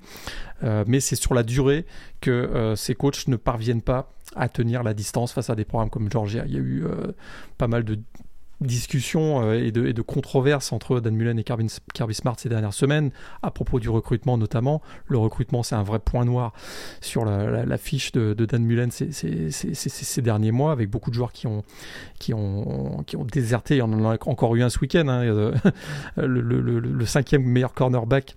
euh, 0.64 0.84
mais 0.88 1.00
c'est 1.00 1.16
sur 1.16 1.34
la 1.34 1.42
durée 1.42 1.86
que 2.22 2.30
euh, 2.30 2.76
ces 2.76 2.94
coachs 2.94 3.28
ne 3.28 3.36
parviennent 3.36 3.82
pas 3.82 4.12
à 4.36 4.50
tenir 4.50 4.84
la 4.84 4.94
distance 4.94 5.34
face 5.34 5.50
à 5.50 5.56
des 5.56 5.66
programmes 5.66 5.90
comme 5.90 6.12
Georgia. 6.12 6.44
Il 6.46 6.54
y 6.54 6.58
a 6.58 6.60
eu 6.60 6.86
euh, 6.86 7.12
pas 7.58 7.68
mal 7.68 7.84
de 7.84 7.98
discussions 8.62 9.42
euh, 9.42 9.54
et, 9.54 9.72
de, 9.72 9.86
et, 9.86 9.94
de, 9.94 10.02
controverses 10.02 10.72
entre 10.72 11.00
Dan 11.00 11.16
Mullen 11.16 11.38
et 11.38 11.44
Kirby, 11.44 12.14
Smart 12.14 12.36
ces 12.38 12.50
dernières 12.50 12.74
semaines 12.74 13.12
à 13.44 13.52
propos 13.52 13.80
du 13.80 13.90
recrutement 13.90 14.38
notamment. 14.38 14.82
Le 15.08 15.18
recrutement, 15.18 15.64
c'est 15.64 15.76
un 15.76 15.84
vrai 15.84 16.00
point 16.00 16.26
noir 16.26 16.54
sur 17.02 17.26
la, 17.26 17.78
fiche 17.78 18.12
de, 18.12 18.34
Dan 18.34 18.64
Mullen 18.64 18.92
ces, 18.92 20.22
derniers 20.22 20.52
mois, 20.52 20.72
avec 20.72 20.90
beaucoup 20.90 21.10
de 21.10 21.16
joueurs 21.16 21.32
qui 21.32 21.48
ont, 21.48 21.64
qui 22.20 22.34
ont, 22.34 23.04
qui 23.06 23.16
ont 23.16 23.26
déserté. 23.26 23.82
On 23.82 23.86
en 23.86 24.12
a 24.12 24.18
encore 24.26 24.56
eu 24.56 24.64
un 24.64 24.70
ce 24.70 24.80
week-end. 24.80 25.08
Hein, 25.08 25.24
euh, 25.24 25.54
le, 26.18 26.42
le, 26.42 27.06
cinquième 27.06 27.44
meilleur 27.44 27.74
cornerback 27.74 28.36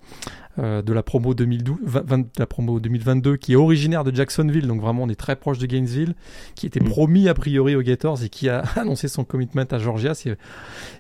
euh, 0.59 0.83
de 0.83 0.93
la 0.93 1.05
promo 1.05 1.33
2012, 1.33 1.79
20, 1.85 2.39
la 2.39 2.47
promo 2.47 2.81
2022, 2.81 3.37
qui 3.37 3.53
est 3.53 3.57
originaire 3.57 4.03
de 4.03 4.13
Jacksonville, 4.13 4.67
donc 4.67 4.81
vraiment 4.81 5.05
on 5.05 5.09
est 5.09 5.19
très 5.19 5.37
proche 5.37 5.59
de 5.59 5.67
Gainesville, 5.67 6.15
qui 6.57 6.67
était 6.67 6.81
mm. 6.81 6.89
promis 6.89 7.29
a 7.29 7.35
priori 7.35 7.77
aux 7.77 7.83
Gators 7.83 8.25
et 8.25 8.29
qui 8.29 8.49
a 8.49 8.59
annoncé 8.77 9.07
son 9.07 9.23
commitment 9.23 9.63
à 9.71 9.79
Georgia. 9.79 10.13
C'est, 10.15 10.37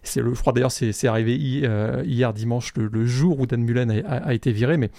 c'est 0.05 0.21
le, 0.21 0.35
je 0.35 0.41
crois 0.41 0.53
d'ailleurs 0.53 0.71
c'est, 0.71 0.93
c'est 0.93 1.09
arrivé 1.09 1.37
hier, 1.37 1.69
euh, 1.69 2.03
hier 2.07 2.33
dimanche, 2.33 2.73
le, 2.77 3.07
jour 3.07 3.41
où 3.41 3.47
Dan 3.47 3.63
Mullen 3.63 3.91
a, 3.91 4.19
a, 4.19 4.35
été 4.35 4.53
viré. 4.53 4.77
Mais 4.77 4.91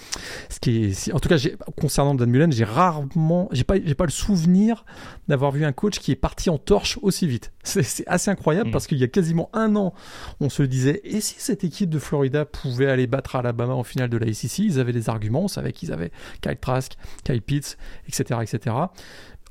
ce 0.50 0.60
qui 0.60 0.84
est, 0.84 1.13
en 1.13 1.20
tout 1.20 1.29
cas, 1.29 1.38
j'ai, 1.38 1.55
concernant 1.79 2.13
Dan 2.13 2.29
Mullen, 2.29 2.51
j'ai 2.51 2.65
rarement, 2.65 3.48
j'ai 3.53 3.63
pas, 3.63 3.75
j'ai 3.81 3.96
pas 3.96 4.05
le 4.05 4.12
souvenir 4.12 4.84
d'avoir 5.29 5.51
vu 5.51 5.63
un 5.63 5.72
coach 5.72 6.00
qui 6.00 6.12
est 6.12 6.15
parti 6.15 6.50
en 6.50 6.58
torche 6.58 7.00
aussi 7.01 7.25
vite. 7.25 7.53
C'est, 7.63 7.84
c'est 7.84 8.08
assez 8.08 8.29
incroyable 8.29 8.70
mm. 8.70 8.74
parce 8.74 8.88
qu'il 8.88 8.98
y 8.98 9.03
a 9.03 9.08
quasiment 9.08 9.50
un 9.53 9.77
an, 9.77 9.93
on 10.41 10.50
se 10.50 10.63
disait, 10.63 11.00
et 11.05 11.22
si 11.22 11.36
cette 11.38 11.63
équipe 11.63 11.89
de 11.89 12.00
Florida 12.00 12.43
pouvait 12.43 12.88
aller 12.88 13.08
battre 13.08 13.38
Alabama 13.38 13.74
en 13.75 13.84
finale 13.84 14.10
de 14.10 14.17
la 14.17 14.27
ici, 14.43 14.65
ils 14.65 14.79
avaient 14.79 14.93
des 14.93 15.10
arguments, 15.10 15.43
on 15.43 15.48
savait 15.48 15.71
qu'ils 15.71 15.91
avaient 15.91 16.12
Kyle 16.41 16.57
Trask, 16.57 16.93
Kyle 17.24 17.41
Pitts, 17.41 17.77
etc. 18.07 18.39
etc. 18.41 18.75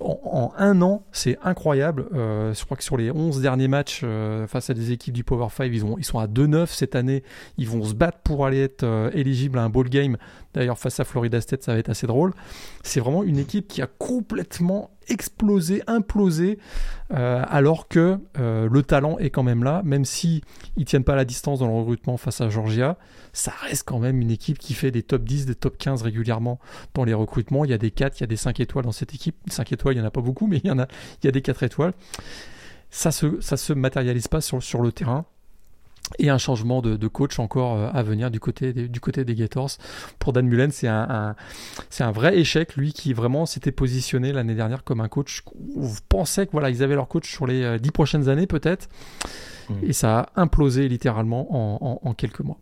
En, 0.01 0.53
un 0.57 0.81
an, 0.81 1.05
c'est 1.13 1.37
incroyable. 1.43 2.07
Euh, 2.15 2.55
je 2.55 2.65
crois 2.65 2.77
que 2.79 2.83
sur 2.83 2.97
les 2.97 3.11
11 3.11 3.43
derniers 3.43 3.69
matchs 3.69 4.01
euh, 4.03 4.47
face 4.47 4.71
à 4.71 4.75
des 4.75 4.93
équipes 4.93 5.13
du 5.13 5.25
Power 5.25 5.49
5, 5.55 5.65
ils, 5.71 5.85
ont, 5.85 5.99
ils 5.99 6.05
sont 6.05 6.19
à 6.19 6.27
2-9 6.27 6.67
cette 6.69 6.95
année. 6.95 7.23
Ils 7.59 7.69
vont 7.69 7.85
se 7.85 7.93
battre 7.93 8.19
pour 8.25 8.47
aller 8.47 8.63
être 8.63 8.83
euh, 8.83 9.11
éligibles 9.13 9.59
à 9.59 9.63
un 9.63 9.69
bowl 9.69 9.91
game. 9.91 10.17
D'ailleurs, 10.55 10.79
face 10.79 11.01
à 11.01 11.05
Florida 11.05 11.39
State, 11.43 11.65
ça 11.65 11.75
va 11.75 11.79
être 11.79 11.91
assez 11.91 12.07
drôle. 12.07 12.33
C'est 12.83 13.01
vraiment 13.01 13.23
une 13.25 13.39
équipe 13.39 13.69
qui 13.69 13.83
a 13.83 13.87
complètement 13.87 14.91
explosé, 15.11 15.83
implosé, 15.87 16.59
euh, 17.13 17.45
alors 17.49 17.89
que 17.89 18.19
euh, 18.39 18.69
le 18.71 18.83
talent 18.83 19.19
est 19.19 19.31
quand 19.31 19.43
même 19.43 19.65
là, 19.65 19.83
même 19.85 20.05
si 20.05 20.43
ils 20.77 20.85
tiennent 20.85 21.05
pas 21.05 21.17
la 21.17 21.25
distance 21.25 21.59
dans 21.59 21.67
le 21.67 21.75
recrutement 21.75 22.17
face 22.17 22.41
à 22.41 22.49
Georgia, 22.49 22.97
ça 23.33 23.53
reste 23.63 23.83
quand 23.85 23.99
même 23.99 24.21
une 24.21 24.31
équipe 24.31 24.59
qui 24.59 24.73
fait 24.75 24.91
des 24.91 25.03
top 25.03 25.25
10, 25.25 25.47
des 25.47 25.55
top 25.55 25.77
15 25.77 26.03
régulièrement 26.03 26.59
dans 26.95 27.05
les 27.05 27.15
recrutements. 27.15 27.65
Il 27.65 27.71
y 27.71 27.75
a 27.75 27.79
des 27.79 27.91
4, 27.91 28.19
il 28.19 28.23
y 28.23 28.25
a 28.25 28.29
des 28.29 28.37
5 28.37 28.61
étoiles 28.61 28.85
dans 28.85 28.93
cette 28.93 29.15
équipe. 29.15 29.37
5 29.49 29.73
étoiles, 29.73 29.97
il 29.97 29.99
y 29.99 30.01
en 30.01 30.07
a 30.07 30.11
pas 30.11 30.21
beaucoup, 30.21 30.47
mais 30.47 30.59
il 30.59 30.69
y 30.69 30.71
en 30.71 30.79
a, 30.79 30.87
il 31.23 31.27
y 31.27 31.29
a 31.29 31.33
des 31.33 31.43
4 31.43 31.65
étoiles. 31.65 31.93
Ça 32.91 33.13
se, 33.13 33.41
se 33.41 33.73
matérialise 33.73 34.29
pas 34.29 34.41
sur 34.41 34.83
le 34.83 34.93
terrain 34.93 35.27
et 36.19 36.31
un 36.31 36.39
changement 36.39 36.83
de, 36.83 37.09
coach 37.09 37.39
encore 37.39 37.77
euh, 37.77 37.89
à 37.93 38.03
venir 38.03 38.31
du 38.31 38.41
côté 38.41 38.73
des, 38.73 38.89
du 38.89 39.01
côté 39.01 39.25
des 39.25 39.35
Gators. 39.35 39.71
Pour 40.19 40.33
Dan 40.33 40.47
Mullen, 40.47 40.71
c'est 40.71 40.89
un, 40.89 41.35
c'est 41.89 42.05
un 42.05 42.13
vrai 42.13 42.39
échec, 42.39 42.77
lui 42.77 42.93
qui 42.93 43.13
vraiment 43.13 43.47
s'était 43.47 43.73
positionné 43.73 44.33
l'année 44.33 44.55
dernière 44.55 44.85
comme 44.85 45.01
un 45.01 45.09
coach 45.09 45.43
où 45.55 45.83
vous 45.83 46.01
pensez 46.09 46.47
que 46.47 46.53
voilà, 46.53 46.71
ils 46.71 46.83
avaient 46.83 46.95
leur 46.95 47.09
coach 47.09 47.31
sur 47.31 47.47
les 47.47 47.63
euh, 47.63 47.79
dix 47.79 47.91
prochaines 47.91 48.29
années 48.29 48.47
peut-être, 48.47 48.89
mmh. 49.69 49.75
et 49.83 49.93
ça 49.93 50.19
a 50.19 50.41
implosé 50.41 50.89
littéralement 50.89 51.47
en, 51.51 52.01
en, 52.03 52.15
quelques 52.15 52.41
mois. 52.41 52.59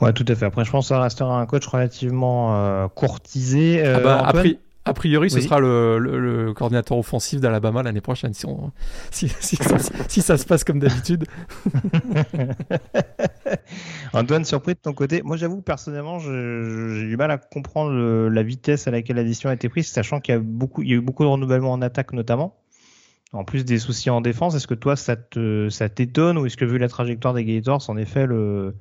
Ouais, 0.00 0.12
tout 0.12 0.24
à 0.26 0.34
fait. 0.34 0.46
Après, 0.46 0.64
je 0.64 0.70
pense 0.70 0.86
que 0.86 0.88
ça 0.88 1.00
restera 1.00 1.40
un 1.40 1.46
coach 1.46 1.66
relativement 1.66 2.56
euh, 2.56 2.88
courtisé. 2.88 3.84
ah 3.84 4.00
bah, 4.00 4.22
après, 4.26 4.58
a 4.86 4.94
priori, 4.94 5.30
ce 5.30 5.40
sera 5.40 5.60
le, 5.60 5.98
le, 5.98 6.54
coordinateur 6.54 6.96
offensif 6.96 7.38
d'Alabama 7.38 7.82
l'année 7.82 8.00
prochaine, 8.00 8.32
si, 8.32 8.46
on, 8.46 8.72
si, 9.10 9.28
si, 9.28 9.56
ça, 9.56 9.76
si, 10.08 10.22
ça, 10.22 10.38
se 10.38 10.46
passe 10.46 10.64
comme 10.64 10.78
d'habitude. 10.78 11.26
Antoine, 14.14 14.44
surpris 14.44 14.74
de 14.74 14.78
ton 14.78 14.94
côté 14.94 15.20
Moi, 15.22 15.36
j'avoue, 15.36 15.60
personnellement, 15.60 16.18
j'ai 16.18 17.06
du 17.06 17.16
mal 17.18 17.30
à 17.30 17.36
comprendre 17.36 17.92
la 18.28 18.42
vitesse 18.42 18.88
à 18.88 18.90
laquelle 18.90 19.16
la 19.16 19.24
décision 19.24 19.50
a 19.50 19.54
été 19.54 19.68
prise, 19.68 19.88
sachant 19.88 20.20
qu'il 20.20 20.34
y, 20.34 20.38
a 20.38 20.40
beaucoup, 20.40 20.82
il 20.82 20.88
y 20.88 20.92
a 20.92 20.96
eu 20.96 21.02
beaucoup 21.02 21.24
de 21.24 21.28
renouvellement 21.28 21.72
en 21.72 21.82
attaque 21.82 22.14
notamment. 22.14 22.56
En 23.32 23.44
plus 23.44 23.64
des 23.64 23.78
soucis 23.78 24.10
en 24.10 24.20
défense, 24.20 24.56
est-ce 24.56 24.66
que 24.66 24.74
toi, 24.74 24.96
ça 24.96 25.14
t'étonne 25.14 26.38
ou 26.38 26.46
est-ce 26.46 26.56
que 26.56 26.64
vu 26.64 26.78
la 26.78 26.88
trajectoire 26.88 27.34
des 27.34 27.44
Gators, 27.44 27.88
en 27.88 27.98
effet, 27.98 28.26
le, 28.26 28.74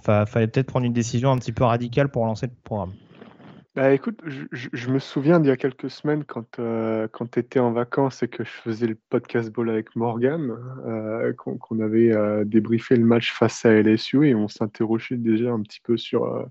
fallait 0.00 0.46
peut-être 0.46 0.68
prendre 0.68 0.86
une 0.86 0.92
décision 0.92 1.32
un 1.32 1.38
petit 1.38 1.52
peu 1.52 1.64
radicale 1.64 2.08
pour 2.08 2.24
lancer 2.24 2.46
le 2.46 2.52
programme? 2.64 2.92
Bah, 3.76 3.92
écoute, 3.92 4.20
je, 4.24 4.90
me 4.90 4.98
souviens 4.98 5.38
d'il 5.38 5.48
y 5.48 5.52
a 5.52 5.56
quelques 5.56 5.90
semaines 5.90 6.24
quand, 6.24 6.58
euh, 6.58 7.06
quand 7.06 7.30
tu 7.30 7.38
étais 7.38 7.60
en 7.60 7.70
vacances 7.70 8.20
et 8.24 8.28
que 8.28 8.42
je 8.42 8.50
faisais 8.50 8.88
le 8.88 8.96
podcast 8.96 9.48
ball 9.52 9.70
avec 9.70 9.94
Morgan, 9.94 10.56
euh, 10.86 11.32
qu'on 11.34 11.78
avait 11.78 12.12
euh, 12.12 12.44
débriefé 12.44 12.96
le 12.96 13.04
match 13.04 13.32
face 13.32 13.64
à 13.64 13.70
LSU 13.70 14.26
et 14.26 14.34
on 14.34 14.48
s'interrogeait 14.48 15.18
déjà 15.18 15.52
un 15.52 15.62
petit 15.62 15.80
peu 15.80 15.96
sur, 15.96 16.48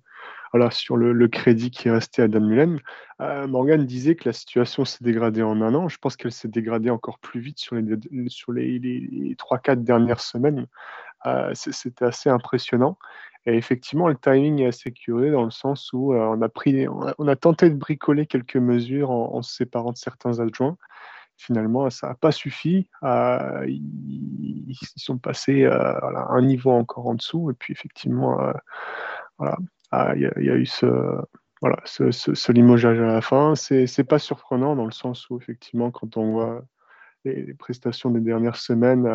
voilà, 0.54 0.72
sur 0.72 0.96
le, 0.96 1.28
crédit 1.28 1.72
qui 1.72 1.90
restait 1.90 2.22
à 2.22 2.30
Dan 2.30 2.48
Mullen. 2.48 2.80
Morgan 3.20 3.86
disait 3.86 4.16
que 4.16 4.30
la 4.30 4.34
situation 4.34 4.86
s'est 4.86 5.04
dégradée 5.04 5.44
en 5.44 5.62
un 5.62 5.76
an. 5.76 5.90
Je 5.90 5.98
pense 5.98 6.16
qu'elle 6.16 6.32
s'est 6.32 6.48
dégradée 6.48 6.90
encore 6.90 7.20
plus 7.20 7.42
vite 7.42 7.60
sur 7.60 7.76
les, 7.76 7.98
sur 8.30 8.54
les, 8.54 8.80
les 8.80 9.36
3-4 9.36 9.84
dernières 9.84 10.22
semaines. 10.22 10.68
C'était 11.54 12.06
assez 12.06 12.30
impressionnant. 12.30 12.98
Et 13.46 13.56
effectivement, 13.56 14.08
le 14.08 14.16
timing 14.16 14.62
est 14.62 14.68
assez 14.68 14.92
curieux 14.92 15.32
dans 15.32 15.46
le 15.46 15.52
sens 15.52 15.92
où 15.94 16.14
euh, 16.14 16.36
on, 17.18 17.28
a 17.28 17.36
tenté 17.36 17.70
de 17.70 17.76
bricoler 17.76 18.26
quelques 18.26 18.58
mesures 18.58 19.12
en, 19.12 19.42
se 19.42 19.56
séparant 19.56 19.92
de 19.92 19.98
certains 19.98 20.40
adjoints. 20.40 20.78
Finalement, 21.38 21.90
ça 21.90 22.10
n'a 22.10 22.16
pas 22.16 22.32
suffi. 22.32 22.90
Euh, 23.04 23.66
ils, 23.66 24.76
sont 24.98 25.18
passés 25.18 25.64
euh, 25.64 25.94
un 26.30 26.42
niveau 26.42 26.72
encore 26.72 27.08
en 27.08 27.16
dessous. 27.16 27.50
Et 27.50 27.54
puis, 27.54 27.72
effectivement, 27.72 28.38
voilà, 29.38 29.58
ah, 29.92 30.14
il 30.16 30.22
y, 30.22 30.50
a 30.50 30.56
eu 30.56 30.66
ce, 30.66 30.86
voilà, 31.62 31.82
limogeage 32.50 33.00
à 33.00 33.06
la 33.06 33.22
fin. 33.22 33.56
C'est 33.56 34.04
pas 34.04 34.20
surprenant 34.20 34.76
dans 34.76 34.86
le 34.86 34.92
sens 34.92 35.30
où, 35.30 35.38
effectivement, 35.38 35.92
quand 35.92 36.18
on 36.18 36.34
voit 36.34 36.66
les, 37.24 37.54
prestations 37.54 38.12
des 38.12 38.20
dernières 38.20 38.58
semaines, 38.58 39.08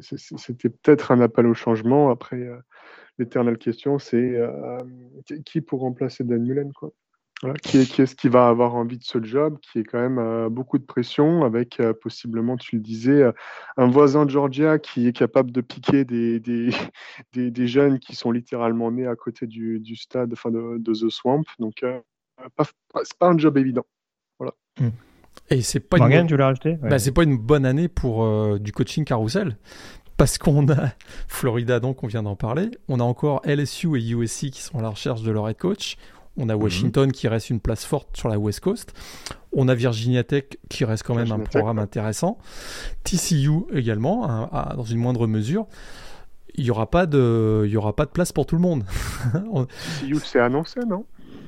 c'était 0.00 0.68
peut-être 0.68 1.12
un 1.12 1.20
appel 1.20 1.46
au 1.46 1.54
changement. 1.54 2.10
Après, 2.10 2.48
l'éternelle 3.18 3.58
question, 3.58 3.98
c'est 3.98 4.36
euh, 4.36 4.78
qui 5.44 5.60
pour 5.60 5.80
remplacer 5.80 6.24
Dan 6.24 6.44
Mullen 6.44 6.72
quoi 6.72 6.92
qui, 7.64 7.78
est, 7.78 8.06
ce 8.06 8.14
qui 8.14 8.28
va 8.28 8.46
avoir 8.46 8.76
envie 8.76 8.98
de 8.98 9.02
ce 9.02 9.20
job, 9.20 9.58
qui 9.60 9.80
est 9.80 9.82
quand 9.82 9.98
même 9.98 10.20
euh, 10.20 10.48
beaucoup 10.48 10.78
de 10.78 10.84
pression, 10.84 11.42
avec 11.42 11.80
euh, 11.80 11.92
possiblement, 11.92 12.56
tu 12.56 12.76
le 12.76 12.82
disais, 12.82 13.24
un 13.76 13.88
voisin 13.88 14.26
de 14.26 14.30
Georgia 14.30 14.78
qui 14.78 15.08
est 15.08 15.12
capable 15.12 15.50
de 15.50 15.60
piquer 15.60 16.04
des, 16.04 16.38
des, 17.32 17.50
des, 17.50 17.66
jeunes 17.66 17.98
qui 17.98 18.14
sont 18.14 18.30
littéralement 18.30 18.92
nés 18.92 19.08
à 19.08 19.16
côté 19.16 19.48
du, 19.48 19.80
du 19.80 19.96
stade, 19.96 20.32
enfin 20.32 20.52
de, 20.52 20.78
The 20.78 21.10
Swamp. 21.10 21.42
Donc, 21.58 21.84
pas, 22.54 22.64
c'est 23.02 23.18
pas 23.18 23.30
un 23.30 23.38
job 23.38 23.58
évident. 23.58 23.86
Voilà. 24.38 24.54
Hmm. 24.78 24.90
Et 25.52 25.62
c'est 25.62 25.80
pas, 25.80 25.98
une 25.98 26.26
bonne... 26.26 26.78
bah, 26.82 26.98
c'est 26.98 27.12
pas 27.12 27.22
une 27.24 27.36
bonne 27.36 27.66
année 27.66 27.88
pour 27.88 28.58
du 28.58 28.72
coaching 28.72 29.04
carousel 29.04 29.56
parce 30.16 30.38
qu'on 30.38 30.68
a 30.68 30.92
Florida, 31.28 31.80
donc 31.80 32.04
on 32.04 32.06
vient 32.06 32.22
d'en 32.22 32.36
parler. 32.36 32.70
On 32.88 33.00
a 33.00 33.02
encore 33.02 33.42
LSU 33.44 33.98
et 33.98 34.10
USC 34.10 34.50
qui 34.50 34.62
sont 34.62 34.78
à 34.78 34.82
la 34.82 34.90
recherche 34.90 35.22
de 35.22 35.30
leur 35.30 35.48
head 35.48 35.56
coach. 35.56 35.96
On 36.36 36.48
a 36.48 36.54
mhm. 36.54 36.62
Washington 36.62 37.12
qui 37.12 37.28
reste 37.28 37.50
une 37.50 37.60
place 37.60 37.84
forte 37.84 38.16
sur 38.16 38.28
la 38.28 38.38
West 38.38 38.60
Coast. 38.60 38.94
On 39.52 39.68
a 39.68 39.74
Virginia 39.74 40.24
Tech 40.24 40.44
qui 40.70 40.84
reste 40.84 41.02
quand 41.02 41.14
même 41.14 41.32
un 41.32 41.40
programme 41.40 41.78
intéressant. 41.78 42.38
TCU 43.04 43.64
également, 43.72 44.48
dans 44.76 44.84
une 44.84 44.98
moindre 44.98 45.26
mesure. 45.26 45.66
Il 46.54 46.64
n'y 46.64 46.70
aura, 46.70 46.90
pas 46.90 47.06
de, 47.06 47.62
il 47.64 47.70
y 47.72 47.76
aura 47.78 47.96
pas 47.96 48.04
de 48.04 48.10
place 48.10 48.30
pour 48.30 48.44
tout 48.46 48.56
le 48.56 48.60
monde. 48.60 48.84
TCU, 50.00 50.18
c'est 50.22 50.38
annoncé, 50.38 50.80
non? 50.86 51.04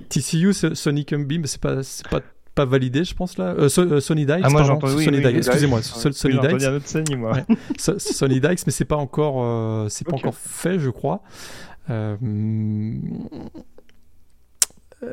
TCU, 0.08 0.52
Sonic 0.52 1.14
Beam, 1.14 1.44
c'est 1.44 1.60
pas, 1.60 1.76
pas 2.10 2.20
pas 2.54 2.64
validé, 2.64 3.04
je 3.04 3.14
pense 3.14 3.36
là. 3.38 3.54
Euh, 3.58 3.68
euh, 3.78 4.00
Sony 4.00 4.26
Dykes, 4.26 4.40
ah, 4.42 4.50
moi, 4.50 4.66
pardon. 4.66 4.86
Oui, 4.94 5.04
Sony 5.04 5.20
Dykes, 5.20 5.36
excusez-moi. 5.36 5.82
Sony 5.82 6.38
Dykes. 6.38 6.64
Un 6.64 6.76
autre 6.76 6.86
Sony, 6.88 7.16
moi. 7.16 7.36
Sony 7.78 8.40
Dykes, 8.40 8.66
mais 8.66 8.72
c'est 8.72 8.84
pas 8.84 8.96
encore, 8.96 9.42
euh, 9.42 9.88
c'est 9.88 10.06
pas 10.06 10.14
encore 10.14 10.34
fait, 10.34 10.78
je 10.78 10.90
crois. 10.90 11.22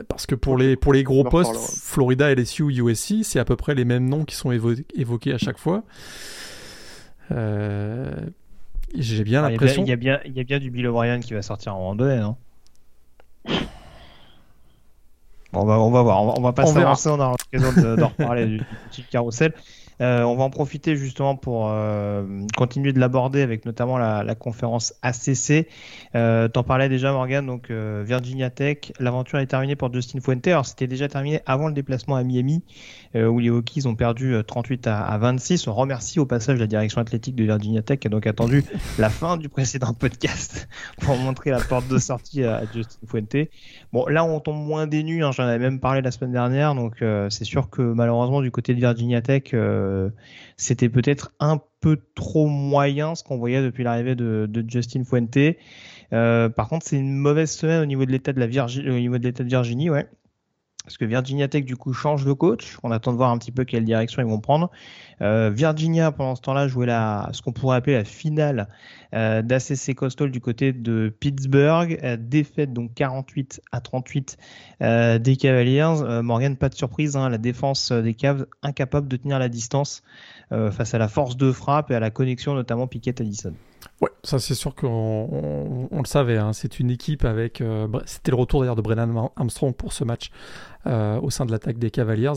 parce 0.07 0.25
que 0.27 0.35
pour 0.35 0.57
les, 0.57 0.75
pour 0.75 0.93
les 0.93 1.03
gros 1.03 1.23
postes, 1.23 1.55
Florida, 1.83 2.33
LSU, 2.33 2.71
USC, 2.71 3.23
c'est 3.23 3.39
à 3.39 3.45
peu 3.45 3.55
près 3.55 3.75
les 3.75 3.85
mêmes 3.85 4.07
noms 4.07 4.25
qui 4.25 4.35
sont 4.35 4.51
évoqués 4.51 5.33
à 5.33 5.37
chaque 5.37 5.57
fois. 5.57 5.83
J'ai 7.29 9.23
bien 9.23 9.41
l'impression. 9.41 9.83
Il 9.83 9.89
y, 9.89 9.93
a 9.93 9.95
bien, 9.95 10.19
il 10.25 10.33
y 10.33 10.39
a 10.39 10.43
bien 10.43 10.59
du 10.59 10.69
Bill 10.69 10.87
O'Brien 10.87 11.19
qui 11.21 11.33
va 11.33 11.41
sortir 11.41 11.75
en 11.75 11.95
donné, 11.95 12.19
non? 12.19 12.35
On 15.53 15.65
va, 15.65 15.79
on 15.79 15.91
va 15.91 16.01
voir. 16.01 16.21
On 16.37 16.41
va, 16.41 16.53
pas 16.53 16.65
s'avancer. 16.65 17.09
On 17.09 17.19
aura 17.19 17.35
l'occasion 17.53 17.95
d'en 17.95 18.07
reparler 18.07 18.45
du, 18.45 18.57
du 18.57 19.03
carrousel. 19.09 19.53
Euh, 20.01 20.23
on 20.23 20.35
va 20.35 20.43
en 20.43 20.49
profiter 20.49 20.95
justement 20.95 21.35
pour 21.35 21.69
euh, 21.69 22.23
continuer 22.57 22.91
de 22.91 22.99
l'aborder 22.99 23.41
avec 23.41 23.65
notamment 23.65 23.97
la, 23.97 24.35
conférence 24.35 24.93
ACC. 25.03 25.67
Euh, 26.15 26.47
T'en 26.47 26.63
parlais 26.63 26.89
déjà 26.89 27.11
Morgan, 27.11 27.45
donc 27.45 27.69
euh, 27.69 28.03
Virginia 28.05 28.49
Tech. 28.49 28.93
L'aventure 28.99 29.39
est 29.39 29.45
terminée 29.45 29.75
pour 29.75 29.93
Justin 29.93 30.19
Fuente. 30.21 30.47
Alors 30.47 30.65
c'était 30.65 30.87
déjà 30.87 31.07
terminé 31.07 31.41
avant 31.45 31.67
le 31.67 31.73
déplacement 31.73 32.15
à 32.15 32.23
Miami 32.23 32.63
où 33.13 33.39
les 33.39 33.49
Hokies 33.49 33.85
ont 33.87 33.95
perdu 33.95 34.35
38 34.47 34.87
à, 34.87 35.17
26. 35.17 35.67
On 35.67 35.73
remercie 35.73 36.17
au 36.17 36.25
passage 36.25 36.57
la 36.57 36.65
direction 36.65 37.01
athlétique 37.01 37.35
de 37.35 37.43
Virginia 37.43 37.81
Tech 37.81 37.99
qui 37.99 38.07
a 38.07 38.09
donc 38.09 38.25
attendu 38.25 38.63
la 38.99 39.09
fin 39.09 39.35
du 39.35 39.49
précédent 39.49 39.93
podcast 39.93 40.69
pour 41.01 41.17
montrer 41.17 41.49
la 41.49 41.59
porte 41.59 41.89
de 41.89 41.97
sortie 41.97 42.45
à, 42.45 42.63
Justin 42.73 42.99
Fuente. 43.05 43.49
Bon 43.91 44.05
là 44.07 44.23
on 44.23 44.39
tombe 44.39 44.65
moins 44.65 44.87
dénu. 44.87 45.25
Hein, 45.25 45.31
J'en 45.33 45.43
avais 45.43 45.59
même 45.59 45.81
parlé 45.81 46.01
la 46.01 46.11
semaine 46.11 46.31
dernière, 46.31 46.73
donc 46.73 47.03
c'est 47.29 47.43
sûr 47.43 47.69
que 47.69 47.81
malheureusement 47.81 48.41
du 48.41 48.49
côté 48.49 48.73
de 48.73 48.79
Virginia 48.79 49.21
Tech 49.21 49.53
c'était 50.57 50.89
peut-être 50.89 51.33
un 51.39 51.59
peu 51.81 51.99
trop 52.15 52.47
moyen 52.47 53.15
ce 53.15 53.23
qu'on 53.23 53.37
voyait 53.37 53.61
depuis 53.61 53.83
l'arrivée 53.83 54.15
de, 54.15 54.65
Justin 54.67 55.03
Fuente. 55.03 55.37
Euh, 56.13 56.49
par 56.49 56.69
contre, 56.69 56.85
c'est 56.85 56.97
une 56.97 57.15
mauvaise 57.15 57.51
semaine 57.51 57.81
au 57.81 57.85
niveau 57.85 58.05
de 58.05 58.11
l'état 58.11 58.33
de 58.33 58.39
la 58.39 58.47
Virginie, 58.47 59.07
au 59.07 59.17
de 59.17 59.23
l'état 59.23 59.43
de 59.43 59.49
Virginie, 59.49 59.89
ouais. 59.89 60.07
Parce 60.83 60.97
que 60.97 61.05
Virginia 61.05 61.47
Tech, 61.47 61.63
du 61.63 61.75
coup, 61.75 61.93
change 61.93 62.25
de 62.25 62.33
coach. 62.33 62.77
On 62.81 62.89
attend 62.89 63.11
de 63.11 63.17
voir 63.17 63.29
un 63.29 63.37
petit 63.37 63.51
peu 63.51 63.65
quelle 63.65 63.85
direction 63.85 64.21
ils 64.21 64.27
vont 64.27 64.39
prendre. 64.39 64.71
Euh, 65.21 65.51
Virginia, 65.53 66.11
pendant 66.11 66.35
ce 66.35 66.41
temps-là, 66.41 66.67
jouait 66.67 66.87
la, 66.87 67.29
ce 67.33 67.43
qu'on 67.43 67.51
pourrait 67.51 67.77
appeler 67.77 67.97
la 67.97 68.03
finale 68.03 68.67
euh, 69.13 69.43
d'ACC 69.43 69.93
Coastal 69.93 70.31
du 70.31 70.41
côté 70.41 70.73
de 70.73 71.13
Pittsburgh. 71.19 71.99
Euh, 72.03 72.17
défaite 72.19 72.73
donc 72.73 72.95
48 72.95 73.61
à 73.71 73.79
38 73.79 74.37
euh, 74.81 75.19
des 75.19 75.35
Cavaliers. 75.35 76.21
Morgan, 76.23 76.57
pas 76.57 76.69
de 76.69 76.75
surprise, 76.75 77.15
hein, 77.15 77.29
la 77.29 77.37
défense 77.37 77.91
des 77.91 78.15
Cavs 78.15 78.47
incapable 78.63 79.07
de 79.07 79.17
tenir 79.17 79.37
la 79.39 79.49
distance 79.49 80.03
face 80.49 80.93
à 80.93 80.97
la 80.97 81.07
force 81.07 81.37
de 81.37 81.51
frappe 81.53 81.91
et 81.91 81.95
à 81.95 82.01
la 82.01 82.09
connexion 82.09 82.53
notamment 82.53 82.85
Piquet-Addison. 82.85 83.53
Ouais, 84.01 84.09
ça 84.23 84.39
c'est 84.39 84.55
sûr 84.55 84.73
qu'on 84.75 85.87
on, 85.91 85.99
le 85.99 86.07
savait. 86.07 86.37
Hein. 86.37 86.53
C'est 86.53 86.79
une 86.79 86.89
équipe 86.89 87.23
avec. 87.23 87.63
C'était 88.05 88.31
le 88.31 88.37
retour 88.37 88.61
d'ailleurs 88.61 88.75
de 88.75 88.81
Brennan 88.81 89.29
Armstrong 89.35 89.75
pour 89.75 89.93
ce 89.93 90.03
match 90.03 90.31
au 90.85 91.29
sein 91.29 91.45
de 91.45 91.51
l'attaque 91.51 91.77
des 91.77 91.91
Cavaliers. 91.91 92.33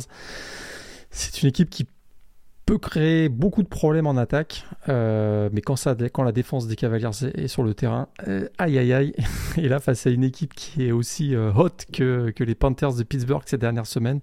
C'est 1.11 1.43
une 1.43 1.49
équipe 1.49 1.71
qui 1.71 1.87
peut 2.67 2.79
créer 2.79 3.29
beaucoup 3.29 3.63
de 3.63 3.69
problèmes 3.69 4.07
en 4.07 4.17
attaque, 4.17 4.65
euh, 4.89 5.51
mais 5.53 5.61
quand, 5.61 5.77
ça, 5.77 5.95
quand 6.13 6.23
la 6.23 6.33
défense 6.33 6.67
des 6.67 6.77
Cavaliers 6.77 7.11
est 7.35 7.49
sur 7.49 7.63
le 7.63 7.75
terrain, 7.75 8.09
euh, 8.27 8.49
aïe 8.59 8.79
aïe 8.79 8.93
aïe, 8.93 9.15
et 9.57 9.69
là 9.69 9.81
face 9.81 10.07
à 10.07 10.11
une 10.11 10.25
équipe 10.25 10.55
qui 10.55 10.87
est 10.87 10.93
aussi 10.93 11.35
euh, 11.35 11.53
hot 11.53 11.69
que, 11.93 12.31
que, 12.31 12.45
les 12.45 12.55
Panthers 12.55 12.95
de 12.95 13.03
Pittsburgh 13.03 13.43
ces 13.45 13.59
dernières 13.59 13.87
semaines, 13.87 14.21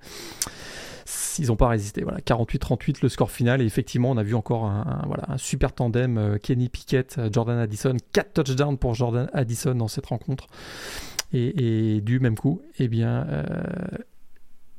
ils 1.39 1.48
n'ont 1.48 1.55
pas 1.55 1.67
résisté. 1.67 2.03
Voilà, 2.03 2.20
48-38 2.20 2.98
le 3.01 3.10
score 3.10 3.31
final, 3.31 3.62
et 3.62 3.65
effectivement 3.65 4.12
on 4.12 4.17
a 4.17 4.24
vu 4.24 4.36
encore 4.36 4.65
un, 4.65 5.03
voilà, 5.08 5.24
un 5.27 5.38
super 5.38 5.74
tandem, 5.74 6.38
Kenny 6.41 6.69
Pickett, 6.69 7.19
Jordan 7.32 7.58
Addison, 7.58 7.95
4 8.13 8.34
touchdowns 8.34 8.78
pour 8.78 8.93
Jordan 8.93 9.30
Addison 9.34 9.75
dans 9.75 9.88
cette 9.88 10.08
rencontre, 10.08 10.47
et, 11.34 12.02
du 12.02 12.19
même 12.19 12.38
coup, 12.38 12.62
eh 12.80 12.88
bien 12.88 13.25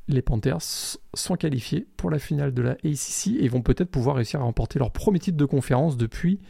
les 0.08 0.22
Panthers 0.22 0.98
sont 1.14 1.36
qualifiés 1.36 1.86
pour 1.96 2.10
la 2.10 2.18
finale 2.18 2.52
de 2.52 2.62
la 2.62 2.72
ACC 2.72 3.28
et 3.38 3.48
vont 3.48 3.62
peut-être 3.62 3.90
pouvoir 3.90 4.16
réussir 4.16 4.40
à 4.40 4.44
remporter 4.44 4.78
leur 4.78 4.90
premier 4.90 5.18
titre 5.18 5.36
de 5.36 5.44
conférence 5.44 5.96
depuis 5.96 6.40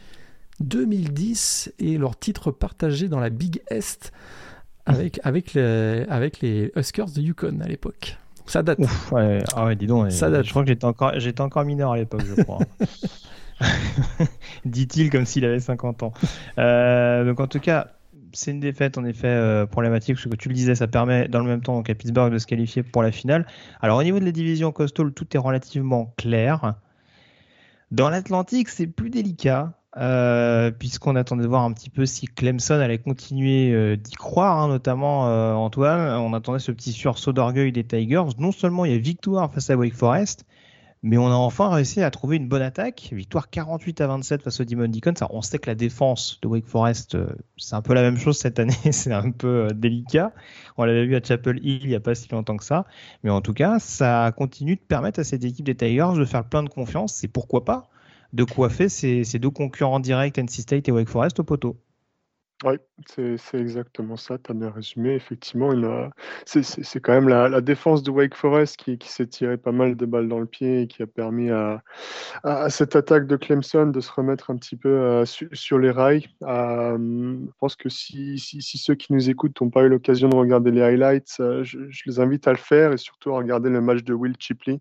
2010 0.59 1.73
et 1.79 1.97
leur 1.97 2.17
titre 2.17 2.51
partagé 2.51 3.07
dans 3.07 3.19
la 3.19 3.29
Big 3.29 3.61
avec, 4.85 5.19
avec, 5.23 5.53
les, 5.53 6.05
avec 6.09 6.41
les 6.41 6.71
Huskers 6.75 7.11
de 7.11 7.21
Yukon 7.21 7.59
à 7.61 7.67
l'époque. 7.67 8.17
Ça 8.45 8.63
date. 8.63 8.79
Ah 9.55 9.65
ouais, 9.65 9.75
dis 9.75 9.87
donc. 9.87 10.11
Ça 10.11 10.29
date. 10.29 10.45
Je 10.45 10.49
crois 10.49 10.63
que 10.63 10.67
j'étais 10.67 10.85
encore, 10.85 11.13
j'étais 11.17 11.41
encore 11.41 11.63
mineur 11.65 11.91
à 11.91 11.97
l'époque, 11.97 12.23
je 12.25 12.41
crois. 12.43 12.59
Dit-il 14.65 15.09
comme 15.09 15.25
s'il 15.25 15.45
avait 15.45 15.59
50 15.59 16.03
ans. 16.03 16.13
Euh, 16.57 17.25
donc 17.25 17.39
en 17.39 17.47
tout 17.47 17.59
cas, 17.59 17.87
c'est 18.33 18.51
une 18.51 18.59
défaite 18.59 18.97
en 18.97 19.05
effet 19.05 19.27
euh, 19.27 19.65
problématique 19.65 20.15
parce 20.15 20.27
que 20.27 20.35
tu 20.35 20.49
le 20.49 20.55
disais, 20.55 20.75
ça 20.75 20.87
permet 20.87 21.27
dans 21.27 21.39
le 21.39 21.45
même 21.45 21.61
temps 21.61 21.79
à 21.79 21.83
Pittsburgh 21.83 22.31
de 22.31 22.37
se 22.37 22.47
qualifier 22.47 22.83
pour 22.83 23.03
la 23.03 23.11
finale. 23.11 23.45
Alors 23.81 23.97
au 23.99 24.03
niveau 24.03 24.19
de 24.19 24.25
la 24.25 24.31
division 24.31 24.71
coastal, 24.71 25.13
tout 25.13 25.27
est 25.33 25.39
relativement 25.39 26.13
clair. 26.17 26.75
Dans 27.91 28.09
l'Atlantique, 28.09 28.69
c'est 28.69 28.87
plus 28.87 29.09
délicat. 29.09 29.73
Euh, 29.97 30.71
puisqu'on 30.71 31.15
attendait 31.15 31.43
de 31.43 31.47
voir 31.47 31.63
un 31.63 31.71
petit 31.71 31.91
peu 31.91 32.07
si 32.07 32.25
Clemson 32.25 32.79
allait 32.79 32.97
continuer 32.97 33.71
euh, 33.71 33.95
d'y 33.95 34.15
croire, 34.15 34.57
hein, 34.57 34.67
notamment 34.67 35.23
Antoine. 35.55 36.19
On 36.19 36.33
attendait 36.33 36.59
ce 36.59 36.71
petit 36.71 36.91
sursaut 36.91 37.33
d'orgueil 37.33 37.71
des 37.71 37.83
Tigers. 37.83 38.23
Non 38.39 38.51
seulement 38.51 38.85
il 38.85 38.91
y 38.91 38.95
a 38.95 38.97
victoire 38.97 39.53
face 39.53 39.69
à 39.69 39.75
Wake 39.75 39.93
Forest, 39.93 40.45
mais 41.03 41.17
on 41.17 41.27
a 41.27 41.35
enfin 41.35 41.69
réussi 41.69 42.01
à 42.01 42.09
trouver 42.09 42.37
une 42.37 42.47
bonne 42.47 42.61
attaque. 42.61 43.09
Victoire 43.11 43.49
48 43.49 43.99
à 43.99 44.07
27 44.07 44.41
face 44.41 44.61
au 44.61 44.63
Demon 44.63 44.87
Deacons. 44.87 45.13
on 45.29 45.41
sait 45.41 45.59
que 45.59 45.69
la 45.69 45.75
défense 45.75 46.39
de 46.41 46.47
Wake 46.47 46.65
Forest, 46.65 47.15
euh, 47.15 47.27
c'est 47.57 47.75
un 47.75 47.81
peu 47.81 47.93
la 47.93 48.01
même 48.01 48.17
chose 48.17 48.37
cette 48.37 48.57
année. 48.57 48.73
c'est 48.91 49.11
un 49.11 49.31
peu 49.31 49.65
euh, 49.65 49.67
délicat. 49.73 50.31
On 50.77 50.85
l'avait 50.85 51.05
vu 51.05 51.17
à 51.17 51.21
Chapel 51.21 51.59
Hill 51.61 51.81
il 51.83 51.89
n'y 51.89 51.95
a 51.95 51.99
pas 51.99 52.15
si 52.15 52.29
longtemps 52.29 52.55
que 52.55 52.63
ça. 52.63 52.85
Mais 53.23 53.29
en 53.29 53.41
tout 53.41 53.53
cas, 53.53 53.79
ça 53.79 54.31
continue 54.37 54.77
de 54.77 54.81
permettre 54.81 55.19
à 55.19 55.25
cette 55.25 55.43
équipe 55.43 55.65
des 55.65 55.75
Tigers 55.75 56.17
de 56.17 56.23
faire 56.23 56.45
plein 56.45 56.63
de 56.63 56.69
confiance. 56.69 57.13
C'est 57.13 57.27
pourquoi 57.27 57.65
pas 57.65 57.89
de 58.33 58.43
coiffer 58.43 58.89
ces, 58.89 59.23
ces 59.23 59.39
deux 59.39 59.49
concurrents 59.49 59.99
directs, 59.99 60.37
NC 60.37 60.61
State 60.61 60.89
et 60.89 60.91
Wake 60.91 61.09
Forest, 61.09 61.39
au 61.39 61.43
poteau. 61.43 61.77
Oui, 62.63 62.75
c'est 63.07 63.59
exactement 63.59 64.15
ça, 64.15 64.37
tu 64.37 64.51
as 64.51 64.53
bien 64.53 64.69
résumé. 64.69 65.15
Effectivement, 65.15 65.73
c'est 66.45 66.99
quand 67.01 67.11
même 67.11 67.27
la, 67.27 67.59
défense 67.59 68.03
de 68.03 68.11
Wake 68.11 68.35
Forest 68.35 68.77
qui, 68.77 68.97
s'est 69.01 69.27
tiré 69.27 69.57
pas 69.57 69.73
mal 69.73 69.97
de 69.97 70.05
balles 70.05 70.29
dans 70.29 70.39
le 70.39 70.45
pied 70.45 70.83
et 70.83 70.87
qui 70.87 71.03
a 71.03 71.07
permis 71.07 71.49
à, 71.49 71.81
cette 72.69 72.95
attaque 72.95 73.27
de 73.27 73.35
Clemson 73.35 73.87
de 73.87 73.99
se 73.99 74.09
remettre 74.09 74.49
un 74.49 74.55
petit 74.55 74.77
peu 74.77 74.89
euh, 74.89 75.25
sur 75.25 75.77
les 75.77 75.91
rails. 75.91 76.27
Euh, 76.43 76.97
je 76.97 77.51
pense 77.59 77.75
que 77.75 77.89
si, 77.89 78.37
ceux 78.37 78.95
qui 78.95 79.11
nous 79.11 79.29
écoutent 79.29 79.59
n'ont 79.59 79.69
pas 79.69 79.83
eu 79.83 79.89
l'occasion 79.89 80.29
de 80.29 80.35
regarder 80.35 80.71
les 80.71 80.83
highlights, 80.83 81.35
euh, 81.41 81.65
je, 81.65 81.79
les 82.05 82.19
invite 82.21 82.47
à 82.47 82.51
le 82.51 82.57
faire 82.57 82.93
et 82.93 82.97
surtout 82.97 83.31
à 83.31 83.37
regarder 83.37 83.69
le 83.69 83.81
match 83.81 84.03
de 84.03 84.13
Will 84.13 84.35
Chipley. 84.39 84.79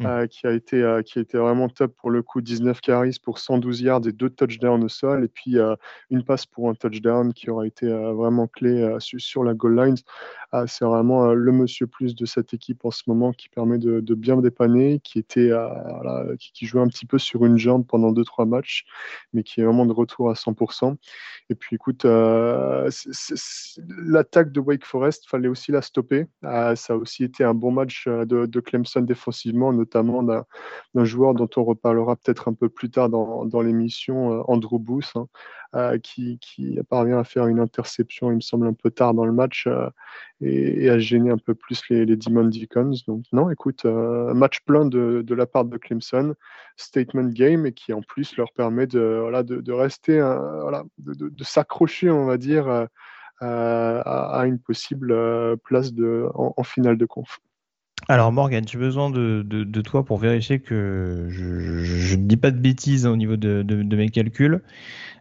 Mmh. 0.00 0.06
Euh, 0.06 0.26
qui, 0.28 0.46
a 0.46 0.52
été, 0.52 0.80
euh, 0.80 1.02
qui 1.02 1.18
a 1.18 1.22
été 1.22 1.38
vraiment 1.38 1.68
top 1.68 1.92
pour 1.96 2.10
le 2.10 2.22
coup. 2.22 2.40
19 2.40 2.80
carries 2.80 3.18
pour 3.20 3.40
112 3.40 3.80
yards 3.80 4.06
et 4.06 4.12
deux 4.12 4.30
touchdowns 4.30 4.84
au 4.84 4.88
sol. 4.88 5.24
Et 5.24 5.28
puis 5.28 5.58
euh, 5.58 5.74
une 6.10 6.22
passe 6.22 6.46
pour 6.46 6.68
un 6.70 6.74
touchdown 6.74 7.32
qui 7.32 7.50
aura 7.50 7.66
été 7.66 7.88
vraiment 7.88 8.46
clé 8.46 8.96
sur 9.00 9.42
la 9.42 9.54
goal 9.54 9.76
line. 9.76 9.96
Ah, 10.52 10.66
c'est 10.66 10.84
vraiment 10.84 11.34
le 11.34 11.52
monsieur 11.52 11.86
plus 11.86 12.14
de 12.14 12.26
cette 12.26 12.54
équipe 12.54 12.84
en 12.84 12.90
ce 12.90 13.02
moment 13.06 13.32
qui 13.32 13.48
permet 13.48 13.78
de, 13.78 14.00
de 14.00 14.14
bien 14.14 14.36
dépanner, 14.36 15.00
qui, 15.02 15.18
était, 15.18 15.50
qui, 16.38 16.66
jouait 16.66 16.80
un 16.80 16.88
petit 16.88 17.04
peu 17.04 17.18
sur 17.18 17.44
une 17.44 17.58
jambe 17.58 17.84
pendant 17.86 18.12
2-3 18.12 18.48
matchs, 18.48 18.86
mais 19.32 19.42
qui 19.42 19.60
est 19.60 19.64
vraiment 19.64 19.84
de 19.84 19.92
retour 19.92 20.30
à 20.30 20.34
100%. 20.34 20.96
Et 21.50 21.54
puis 21.54 21.76
écoute, 21.76 22.04
l'attaque 24.04 24.52
de 24.52 24.60
Wake 24.60 24.86
Forest, 24.86 25.28
fallait 25.28 25.48
aussi 25.48 25.70
la 25.72 25.82
stopper. 25.82 26.26
Ah, 26.42 26.76
ça 26.76 26.94
a 26.94 26.96
aussi 26.96 27.24
été 27.24 27.44
un 27.44 27.54
bon 27.54 27.72
match 27.72 28.06
de, 28.06 28.46
de 28.46 28.60
Clemson 28.60 29.02
défensivement, 29.02 29.72
notamment 29.88 30.22
d'un 30.22 31.04
joueur 31.04 31.34
dont 31.34 31.48
on 31.56 31.64
reparlera 31.64 32.16
peut-être 32.16 32.48
un 32.48 32.54
peu 32.54 32.68
plus 32.68 32.90
tard 32.90 33.08
dans, 33.08 33.60
l'émission, 33.62 34.32
euh, 34.32 34.42
Andrew 34.46 34.78
Booth, 34.78 35.12
hein, 35.14 35.26
euh, 35.74 35.98
qui, 35.98 36.38
parvient 36.88 37.18
à 37.18 37.24
faire 37.24 37.46
une 37.46 37.60
interception, 37.60 38.30
il 38.30 38.36
me 38.36 38.40
semble, 38.40 38.66
un 38.66 38.74
peu 38.74 38.90
tard 38.90 39.14
dans 39.14 39.24
le 39.24 39.32
match 39.32 39.66
euh, 39.66 39.88
et, 40.40 40.88
à 40.90 40.98
gêner 40.98 41.30
un 41.30 41.38
peu 41.38 41.54
plus 41.54 41.82
les, 41.88 42.04
Demon 42.04 42.44
Deacons. 42.44 42.94
Donc, 43.06 43.24
non, 43.32 43.50
écoute, 43.50 43.84
match 43.84 44.60
plein 44.66 44.84
de, 44.84 45.24
la 45.34 45.46
part 45.46 45.64
de 45.64 45.76
Clemson, 45.78 46.34
statement 46.76 47.30
game, 47.30 47.66
et 47.66 47.72
qui 47.72 47.92
en 47.92 48.02
plus 48.02 48.36
leur 48.36 48.52
permet 48.52 48.86
de, 48.86 49.72
rester, 49.72 50.18
de, 50.98 51.44
s'accrocher, 51.44 52.10
on 52.10 52.26
va 52.26 52.36
dire. 52.36 52.86
à, 53.40 54.42
une 54.46 54.58
possible 54.58 55.14
place 55.58 55.92
en 56.34 56.62
finale 56.64 56.98
de 56.98 57.06
conf. 57.06 57.40
Alors 58.06 58.32
Morgan, 58.32 58.64
j'ai 58.66 58.78
besoin 58.78 59.10
de, 59.10 59.42
de, 59.42 59.80
toi 59.82 60.04
pour 60.04 60.18
vérifier 60.18 60.60
que 60.60 61.26
je 61.28 62.16
ne 62.16 62.22
dis 62.22 62.36
pas 62.36 62.50
de 62.50 62.58
bêtises 62.58 63.04
au 63.04 63.16
niveau 63.16 63.36
de, 63.36 63.62
de 63.62 63.96
mes 63.96 64.08
calculs. 64.08 64.62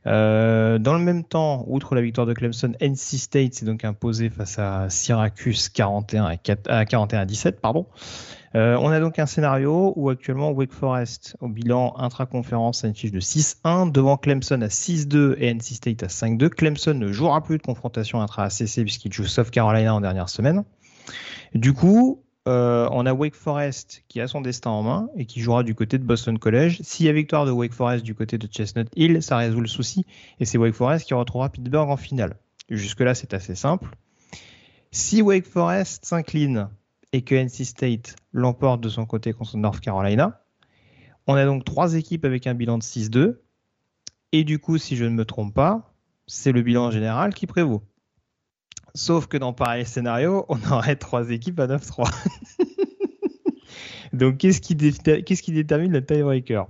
Euh, 0.07 0.77
dans 0.79 0.93
le 0.93 0.99
même 0.99 1.23
temps, 1.23 1.65
outre 1.67 1.93
la 1.93 2.01
victoire 2.01 2.25
de 2.25 2.33
Clemson, 2.33 2.71
NC 2.79 3.17
State 3.17 3.53
s'est 3.55 3.65
donc 3.65 3.83
imposé 3.83 4.29
face 4.29 4.57
à 4.57 4.89
Syracuse 4.89 5.69
41 5.69 6.25
à, 6.25 6.37
4, 6.37 6.71
à 6.71 6.85
41 6.85 7.19
à 7.19 7.25
17. 7.25 7.59
Pardon. 7.59 7.87
Euh, 8.55 8.77
on 8.79 8.89
a 8.89 8.99
donc 9.01 9.19
un 9.19 9.25
scénario 9.25 9.93
où 9.97 10.09
actuellement 10.09 10.51
Wake 10.51 10.71
Forest 10.71 11.35
au 11.41 11.49
bilan 11.49 11.93
intra-conférence 11.97 12.85
a 12.85 12.87
une 12.87 12.95
fiche 12.95 13.11
de 13.11 13.19
6-1 13.19 13.91
devant 13.91 14.15
Clemson 14.15 14.61
à 14.61 14.67
6-2 14.67 15.35
et 15.37 15.53
NC 15.53 15.75
State 15.75 16.03
à 16.03 16.07
5-2. 16.07 16.49
Clemson 16.49 16.93
ne 16.93 17.11
jouera 17.11 17.43
plus 17.43 17.57
de 17.57 17.63
confrontation 17.63 18.21
intra-ACC 18.21 18.83
puisqu'il 18.83 19.11
joue 19.11 19.25
South 19.25 19.51
Carolina 19.51 19.93
en 19.93 19.99
dernière 19.99 20.29
semaine. 20.29 20.63
Du 21.53 21.73
coup, 21.73 22.23
euh, 22.47 22.87
on 22.93 23.05
a 23.05 23.13
Wake 23.13 23.35
Forest 23.35 24.03
qui 24.07 24.21
a 24.21 24.27
son 24.27 24.39
destin 24.39 24.69
en 24.69 24.81
main 24.81 25.09
et 25.17 25.25
qui 25.25 25.41
jouera 25.41 25.63
du 25.63 25.75
côté 25.75 25.97
de 25.97 26.03
Boston 26.03 26.39
College. 26.39 26.79
S'il 26.81 27.05
y 27.05 27.09
a 27.09 27.11
victoire 27.11 27.45
de 27.45 27.51
Wake 27.51 27.73
Forest 27.73 28.05
du 28.05 28.15
côté 28.15 28.37
de 28.37 28.47
Chestnut 28.47 28.87
Hill, 28.95 29.21
ça 29.21 29.35
résout 29.35 29.59
le 29.59 29.67
souci 29.67 30.05
et 30.39 30.45
c'est 30.45 30.57
Wake 30.57 30.73
Forest 30.73 31.05
qui 31.05 31.13
retrouvera 31.13 31.49
Pittsburgh 31.49 31.89
en 31.89 31.97
finale. 31.97 32.37
Jusque-là, 32.69 33.15
c'est 33.15 33.33
assez 33.33 33.53
simple. 33.53 33.89
Si 34.91 35.21
Wake 35.21 35.45
Forest 35.45 36.05
s'incline 36.05 36.69
et 37.11 37.21
que 37.21 37.35
NC 37.35 37.65
State 37.65 38.15
l'emporte 38.31 38.79
de 38.79 38.89
son 38.89 39.05
côté 39.05 39.33
contre 39.33 39.57
North 39.57 39.81
Carolina, 39.81 40.41
on 41.27 41.35
a 41.35 41.43
donc 41.43 41.65
trois 41.65 41.95
équipes 41.95 42.23
avec 42.23 42.47
un 42.47 42.53
bilan 42.53 42.77
de 42.77 42.83
6-2. 42.83 43.39
Et 44.31 44.45
du 44.45 44.59
coup, 44.59 44.77
si 44.77 44.95
je 44.95 45.03
ne 45.03 45.09
me 45.09 45.25
trompe 45.25 45.53
pas, 45.53 45.93
c'est 46.27 46.53
le 46.53 46.61
bilan 46.61 46.91
général 46.91 47.33
qui 47.33 47.45
prévaut. 47.45 47.83
Sauf 48.93 49.27
que 49.27 49.37
dans 49.37 49.53
pareil 49.53 49.85
scénario, 49.85 50.45
on 50.49 50.59
aurait 50.71 50.95
trois 50.95 51.29
équipes 51.29 51.59
à 51.59 51.67
9-3. 51.67 52.11
Donc 54.13 54.37
qu'est-ce 54.37 54.61
qui, 54.61 54.75
détermine 54.75 55.91
le 55.91 56.03
tiebreaker? 56.03 56.67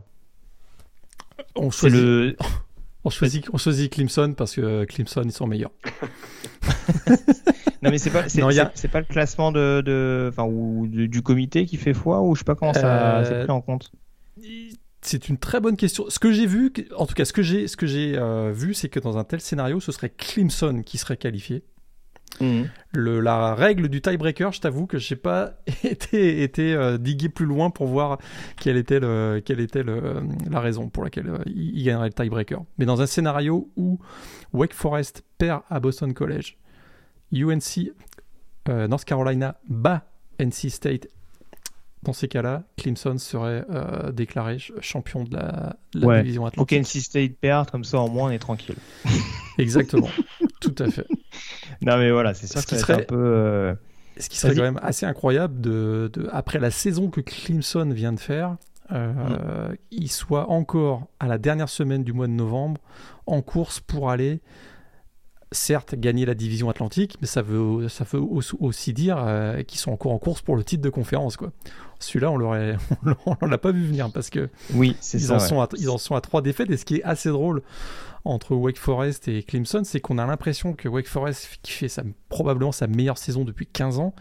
On 1.56 1.70
choisit... 1.70 2.00
Le... 2.00 2.36
on, 3.04 3.10
choisit... 3.10 3.48
on 3.54 3.58
choisit 3.58 3.94
Clemson 3.94 4.34
parce 4.36 4.56
que 4.56 4.86
Clemson, 4.86 5.22
ils 5.24 5.32
sont 5.32 5.48
meilleurs. 5.48 5.72
non 7.82 7.92
mais 7.92 8.00
c'est 8.00 8.10
pas, 8.10 8.28
c'est, 8.28 8.88
pas 8.88 9.00
le 9.00 9.06
classement 9.06 9.52
de, 9.52 9.82
de... 9.86 10.30
Enfin, 10.32 10.46
ou 10.46 10.88
du 10.88 11.22
comité 11.22 11.66
qui 11.66 11.78
fait 11.78 11.94
foi 11.94 12.22
ou 12.22 12.36
je 12.36 12.40
sais 12.40 12.46
pas 12.46 12.56
comment 12.56 12.74
ça 12.74 13.20
euh... 13.20 13.44
pris 13.44 13.52
en 13.52 13.62
compte. 13.62 13.92
C'est 15.02 15.30
une 15.30 15.38
très 15.38 15.62
bonne 15.62 15.78
question. 15.78 16.06
Ce 16.10 16.20
que 16.20 16.32
j'ai 16.32 16.46
vu, 16.46 16.74
en 16.96 17.06
tout 17.06 17.14
cas, 17.14 17.24
ce 17.24 17.34
que 17.34 17.42
j'ai, 17.42 17.68
ce 17.68 17.78
que 17.78 17.86
j'ai 17.86 18.18
euh, 18.18 18.52
vu, 18.52 18.74
c'est 18.74 18.90
que 18.90 19.00
dans 19.00 19.18
un 19.18 19.24
tel 19.24 19.40
scénario, 19.40 19.80
ce 19.80 19.92
serait 19.92 20.10
Clemson 20.10 20.82
qui 20.84 20.98
serait 20.98 21.18
qualifié. 21.18 21.64
Mhm. 22.42 22.70
Le, 22.94 23.20
la 23.20 23.56
règle 23.56 23.90
du 23.90 24.02
tiebreaker, 24.02 24.52
je 24.52 24.62
t'avoue 24.62 24.88
que 24.88 24.98
je 24.98 25.14
n'ai 25.14 25.20
pas 25.20 25.54
été, 25.84 26.44
été 26.44 26.74
euh, 26.74 26.98
digué 26.98 27.30
plus 27.30 27.46
loin 27.46 27.70
pour 27.70 27.88
voir 27.88 28.18
quelle 28.60 28.78
était, 28.78 29.00
le, 29.00 29.42
quelle 29.44 29.60
était 29.60 29.84
le, 29.84 30.24
la 30.50 30.60
raison 30.60 30.90
pour 30.90 31.04
laquelle 31.04 31.30
euh, 31.30 31.38
il, 31.46 31.84
gagnerait 31.84 32.08
le 32.08 32.14
tiebreaker. 32.14 32.64
Mais 32.78 32.86
dans 32.86 33.02
un 33.02 33.06
scénario 33.06 33.70
où 33.76 34.00
Wake 34.54 34.74
Forest 34.74 35.24
perd 35.38 35.62
à 35.70 35.80
Boston 35.80 36.14
College, 36.14 36.58
UNC, 37.34 37.92
euh, 38.70 38.88
North 38.88 39.06
Carolina 39.06 39.58
bat 39.68 40.06
NC 40.40 40.70
State 40.70 41.08
dans 42.04 42.14
ces 42.14 42.28
cas-là, 42.28 42.64
Clemson 42.78 43.18
serait 43.18 43.66
déclaré 44.14 44.60
champion 44.82 45.24
de 45.24 45.36
la, 45.36 45.76
division 46.22 46.46
atlantique. 46.46 46.80
Ok, 46.80 46.96
NC 46.96 47.02
State 47.02 47.32
perd, 47.42 47.72
comme 47.72 47.84
ça 47.84 48.00
au 48.00 48.08
moins 48.08 48.30
on 48.30 48.32
est 48.32 48.40
tranquille. 48.40 48.76
Exactement, 49.58 50.10
tout 50.62 50.76
à 50.80 50.90
fait. 50.90 51.08
Non, 51.82 51.98
mais 51.98 52.12
voilà, 52.12 52.34
c'est 52.34 52.48
sûr 52.48 52.62
ce 52.62 52.68
que 52.68 52.78
serait 52.78 53.02
un 53.02 53.06
peu. 53.06 53.16
Euh, 53.16 53.74
ce 54.18 54.30
qui 54.30 54.38
serait 54.38 54.56
quand 54.56 54.64
même 54.64 54.80
assez 54.82 55.06
incroyable, 55.06 55.62
de, 55.62 56.12
après 56.32 56.60
la 56.60 56.72
saison 56.72 57.10
que 57.10 57.22
Clemson 57.22 57.90
vient 57.92 58.14
de 58.14 58.20
faire, 58.20 58.58
euh, 58.92 59.70
mm. 59.70 59.76
il 59.92 60.12
soit 60.12 60.50
encore 60.50 61.08
à 61.20 61.28
la 61.28 61.38
dernière 61.38 61.70
semaine 61.70 62.04
du 62.04 62.14
mois 62.14 62.28
de 62.28 62.32
novembre 62.32 62.82
en 63.26 63.42
course 63.42 63.80
pour 63.80 64.10
aller, 64.10 64.42
certes, 65.52 65.96
gagner 65.96 66.26
la 66.26 66.34
division 66.34 66.70
atlantique, 66.70 67.18
mais 67.22 67.28
ça 67.28 67.42
veut, 67.42 67.88
ça 67.90 68.06
veut 68.12 68.22
aussi 68.60 68.94
dire 68.94 69.18
euh, 69.20 69.64
qu'ils 69.64 69.80
sont 69.80 69.92
encore 69.92 70.12
en 70.12 70.20
course 70.20 70.42
pour 70.42 70.56
le 70.56 70.64
titre 70.64 70.82
de 70.82 70.90
conférence. 70.90 71.38
Celui-là, 72.00 72.32
on 72.32 72.38
l'aurait, 72.38 72.78
on 73.42 73.46
l'a 73.46 73.58
pas 73.58 73.72
vu 73.72 73.86
venir 73.86 74.12
parce 74.12 74.30
que 74.30 74.50
oui, 74.74 74.96
ils, 75.14 75.22
ça, 75.22 75.36
en 75.36 75.40
sont 75.40 75.62
à, 75.62 75.70
ils 75.78 75.90
en 75.90 75.98
sont 75.98 76.16
à 76.16 76.22
trois 76.22 76.42
défaites. 76.42 76.70
Et 76.70 76.78
ce 76.78 76.86
qui 76.86 76.98
est 76.98 77.04
assez 77.04 77.30
drôle, 77.30 77.62
entre 78.28 78.56
Wake 78.56 78.78
Forest 78.78 79.28
et 79.28 79.44
Clemson, 79.44 79.84
c'est 79.84 80.00
qu'on 80.00 80.18
a 80.18 80.26
l'impression 80.26 80.74
que 80.74 80.88
Wake 80.88 81.08
Forest, 81.08 81.60
qui 81.62 81.72
fait 81.72 81.92
probablement 82.30 82.72
sa 82.72 82.88
meilleure 82.88 83.18
saison 83.18 83.44
depuis 83.44 83.68
15 83.68 84.00
ans, 84.00 84.14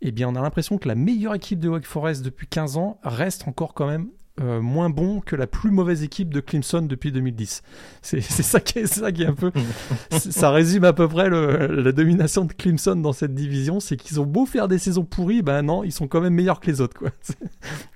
eh 0.00 0.12
bien 0.12 0.28
on 0.28 0.34
a 0.34 0.42
l'impression 0.42 0.78
que 0.78 0.88
la 0.88 0.94
meilleure 0.94 1.34
équipe 1.34 1.60
de 1.60 1.68
Wake 1.68 1.86
Forest 1.86 2.24
depuis 2.24 2.46
15 2.46 2.76
ans 2.76 2.98
reste 3.02 3.46
encore 3.48 3.74
quand 3.74 3.86
même 3.86 4.08
euh, 4.40 4.60
moins 4.60 4.90
bon 4.90 5.20
que 5.20 5.36
la 5.36 5.46
plus 5.46 5.70
mauvaise 5.70 6.02
équipe 6.02 6.34
de 6.34 6.40
Clemson 6.40 6.82
depuis 6.82 7.12
2010. 7.12 7.62
C'est 8.02 8.20
ça, 8.20 8.58
qui 8.60 8.80
est, 8.80 8.86
ça 8.86 9.12
qui 9.12 9.22
est 9.22 9.26
un 9.26 9.34
peu... 9.34 9.52
ça 10.10 10.50
résume 10.50 10.82
à 10.84 10.92
peu 10.92 11.06
près 11.08 11.30
la 11.30 11.92
domination 11.92 12.44
de 12.44 12.52
Clemson 12.52 12.96
dans 12.96 13.12
cette 13.12 13.34
division, 13.34 13.78
c'est 13.78 13.96
qu'ils 13.96 14.20
ont 14.20 14.26
beau 14.26 14.44
faire 14.44 14.66
des 14.66 14.78
saisons 14.78 15.04
pourries, 15.04 15.42
ben 15.42 15.62
non, 15.62 15.84
ils 15.84 15.92
sont 15.92 16.08
quand 16.08 16.20
même 16.20 16.34
meilleurs 16.34 16.58
que 16.58 16.66
les 16.66 16.80
autres. 16.80 16.98
Quoi. 16.98 17.10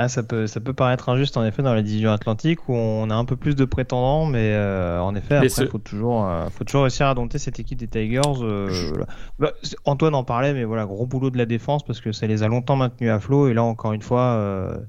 Ah, 0.00 0.08
ça, 0.08 0.22
peut, 0.22 0.46
ça 0.46 0.60
peut 0.60 0.74
paraître 0.74 1.08
injuste 1.08 1.36
en 1.36 1.44
effet 1.44 1.60
dans 1.60 1.74
la 1.74 1.82
division 1.82 2.12
atlantique 2.12 2.68
où 2.68 2.72
on 2.72 3.10
a 3.10 3.16
un 3.16 3.24
peu 3.24 3.34
plus 3.34 3.56
de 3.56 3.64
prétendants, 3.64 4.26
mais 4.26 4.52
euh, 4.52 5.00
en 5.00 5.12
effet, 5.16 5.40
il 5.42 5.50
faut, 5.50 5.78
toujours, 5.78 6.24
euh, 6.24 6.48
faut 6.50 6.62
toujours 6.62 6.82
réussir 6.82 7.08
à 7.08 7.14
dompter 7.14 7.38
cette 7.38 7.58
équipe 7.58 7.80
des 7.80 7.88
Tigers. 7.88 8.20
Euh, 8.42 8.92
bah, 9.40 9.54
Antoine 9.86 10.14
en 10.14 10.22
parlait, 10.22 10.54
mais 10.54 10.62
voilà, 10.62 10.86
gros 10.86 11.04
boulot 11.04 11.30
de 11.30 11.36
la 11.36 11.46
défense 11.46 11.84
parce 11.84 12.00
que 12.00 12.12
ça 12.12 12.28
les 12.28 12.44
a 12.44 12.46
longtemps 12.46 12.76
maintenus 12.76 13.10
à 13.10 13.18
flot. 13.18 13.48
Et 13.48 13.54
là, 13.54 13.64
encore 13.64 13.92
une 13.92 14.02
fois, 14.02 14.80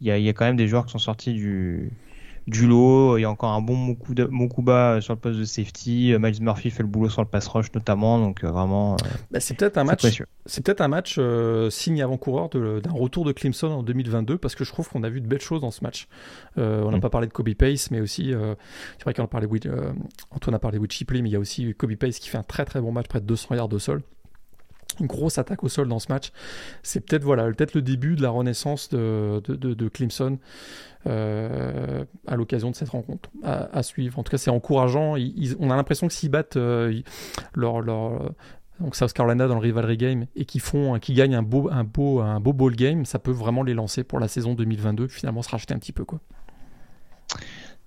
il 0.00 0.06
y, 0.06 0.22
y, 0.22 0.28
a 0.28 0.32
quand 0.32 0.44
même 0.44 0.56
des 0.56 0.68
joueurs 0.68 0.86
qui 0.86 0.92
sont 0.92 0.98
sortis 0.98 1.32
du, 1.32 1.90
du 2.46 2.66
lot. 2.66 3.18
Il 3.18 3.22
y 3.22 3.24
a 3.24 3.30
encore 3.30 3.52
un 3.52 3.60
bon 3.60 3.96
Mokuba 4.30 5.00
sur 5.00 5.14
le 5.14 5.20
poste 5.20 5.38
de 5.38 5.44
safety. 5.44 6.14
Miles 6.18 6.42
Murphy 6.42 6.70
fait 6.70 6.82
le 6.82 6.88
boulot 6.88 7.08
sur 7.08 7.22
le 7.22 7.28
pass 7.28 7.46
rush 7.48 7.72
notamment. 7.74 8.18
Donc 8.18 8.44
euh, 8.44 8.50
vraiment. 8.50 8.94
Euh, 8.94 9.08
bah, 9.30 9.40
c'est 9.40 9.54
peut-être 9.54 9.78
un 9.78 9.84
match. 9.84 10.22
C'est 10.46 10.64
peut-être 10.64 10.80
un 10.80 10.88
match 10.88 11.16
euh, 11.18 11.70
signe 11.70 12.02
avant-coureur 12.02 12.48
d'un 12.48 12.92
retour 12.92 13.24
de 13.24 13.32
Clemson 13.32 13.68
en 13.68 13.82
2022 13.82 14.38
parce 14.38 14.54
que 14.54 14.64
je 14.64 14.72
trouve 14.72 14.88
qu'on 14.88 15.02
a 15.02 15.08
vu 15.08 15.20
de 15.20 15.26
belles 15.26 15.40
choses 15.40 15.60
dans 15.60 15.70
ce 15.70 15.82
match. 15.84 16.08
on 16.56 16.90
n'a 16.90 16.96
mm. 16.96 17.00
pas 17.00 17.10
parlé 17.10 17.26
de 17.26 17.32
Kobe 17.32 17.54
Pace, 17.54 17.90
mais 17.90 18.00
aussi 18.00 18.32
c'est 18.98 19.04
vrai 19.04 19.14
qu'on 19.14 19.24
a 19.24 19.28
parlé. 19.28 19.46
Antoine 20.30 20.54
a 20.54 20.58
parlé 20.58 20.78
de 20.78 20.90
Chipley, 20.90 21.22
mais 21.22 21.28
il 21.28 21.32
y 21.32 21.36
a 21.36 21.40
aussi 21.40 21.74
Kobe 21.74 21.94
Pace 21.94 22.18
qui 22.18 22.28
fait 22.28 22.38
un 22.38 22.42
très 22.42 22.64
très 22.64 22.80
bon 22.80 22.92
match, 22.92 23.06
près 23.06 23.20
de 23.20 23.26
200 23.26 23.54
yards 23.54 23.72
au 23.72 23.78
sol 23.78 24.02
une 25.00 25.06
grosse 25.06 25.38
attaque 25.38 25.64
au 25.64 25.68
sol 25.68 25.88
dans 25.88 25.98
ce 25.98 26.10
match. 26.10 26.32
C'est 26.82 27.00
peut-être 27.00 27.24
voilà, 27.24 27.44
peut-être 27.44 27.74
le 27.74 27.82
début 27.82 28.16
de 28.16 28.22
la 28.22 28.30
renaissance 28.30 28.88
de, 28.88 29.40
de, 29.40 29.88
Clemson 29.88 30.38
euh, 31.06 32.04
à 32.26 32.36
l'occasion 32.36 32.70
de 32.70 32.76
cette 32.76 32.90
rencontre 32.90 33.30
à, 33.42 33.82
suivre. 33.82 34.18
En 34.18 34.22
tout 34.22 34.30
cas, 34.30 34.38
c'est 34.38 34.50
encourageant. 34.50 35.14
on 35.58 35.70
a 35.70 35.76
l'impression 35.76 36.06
que 36.08 36.12
s'ils 36.12 36.30
battent 36.30 36.56
euh, 36.56 37.00
leur, 37.54 37.80
leur 37.80 38.32
donc 38.80 38.96
South 38.96 39.12
Carolina 39.12 39.46
dans 39.46 39.54
le 39.54 39.60
rivalry 39.60 39.96
game 39.96 40.26
et 40.34 40.44
qui 40.44 40.58
font, 40.58 40.98
qui 40.98 41.14
gagnent 41.14 41.36
un 41.36 41.42
beau, 41.42 41.68
un 41.70 41.84
beau, 41.84 42.20
un 42.20 42.40
beau 42.40 42.52
ball 42.52 42.74
game, 42.74 43.04
ça 43.04 43.18
peut 43.18 43.30
vraiment 43.30 43.62
les 43.62 43.74
lancer 43.74 44.02
pour 44.04 44.18
la 44.18 44.28
saison 44.28 44.54
2022. 44.54 45.08
Finalement, 45.08 45.42
se 45.42 45.50
racheter 45.50 45.74
un 45.74 45.78
petit 45.78 45.92
peu 45.92 46.04
quoi. 46.04 46.20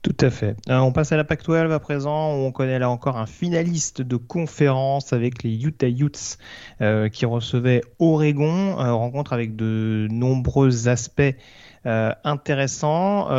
Tout 0.06 0.15
à 0.24 0.30
fait. 0.30 0.56
Euh, 0.70 0.78
on 0.78 0.91
passe 0.91 1.12
à 1.13 1.18
la 1.18 1.24
PAC-12 1.24 1.72
à 1.72 1.80
présent, 1.80 2.36
où 2.36 2.46
on 2.46 2.52
connaît 2.52 2.78
là 2.78 2.91
encore 2.91 3.18
un 3.18 3.26
finaliste 3.26 4.04
de 4.04 4.18
conférence 4.18 5.13
avec 5.13 5.41
les 5.41 5.65
Utah 5.65 5.88
Utes 5.88 6.38
euh, 6.82 7.10
qui 7.10 7.26
recevait 7.26 7.82
Oregon, 7.98 8.80
euh, 8.80 8.94
rencontre 8.94 9.34
avec 9.34 9.56
de 9.56 10.08
nombreux 10.12 10.88
aspects 10.88 11.24
intéressants, 11.86 13.30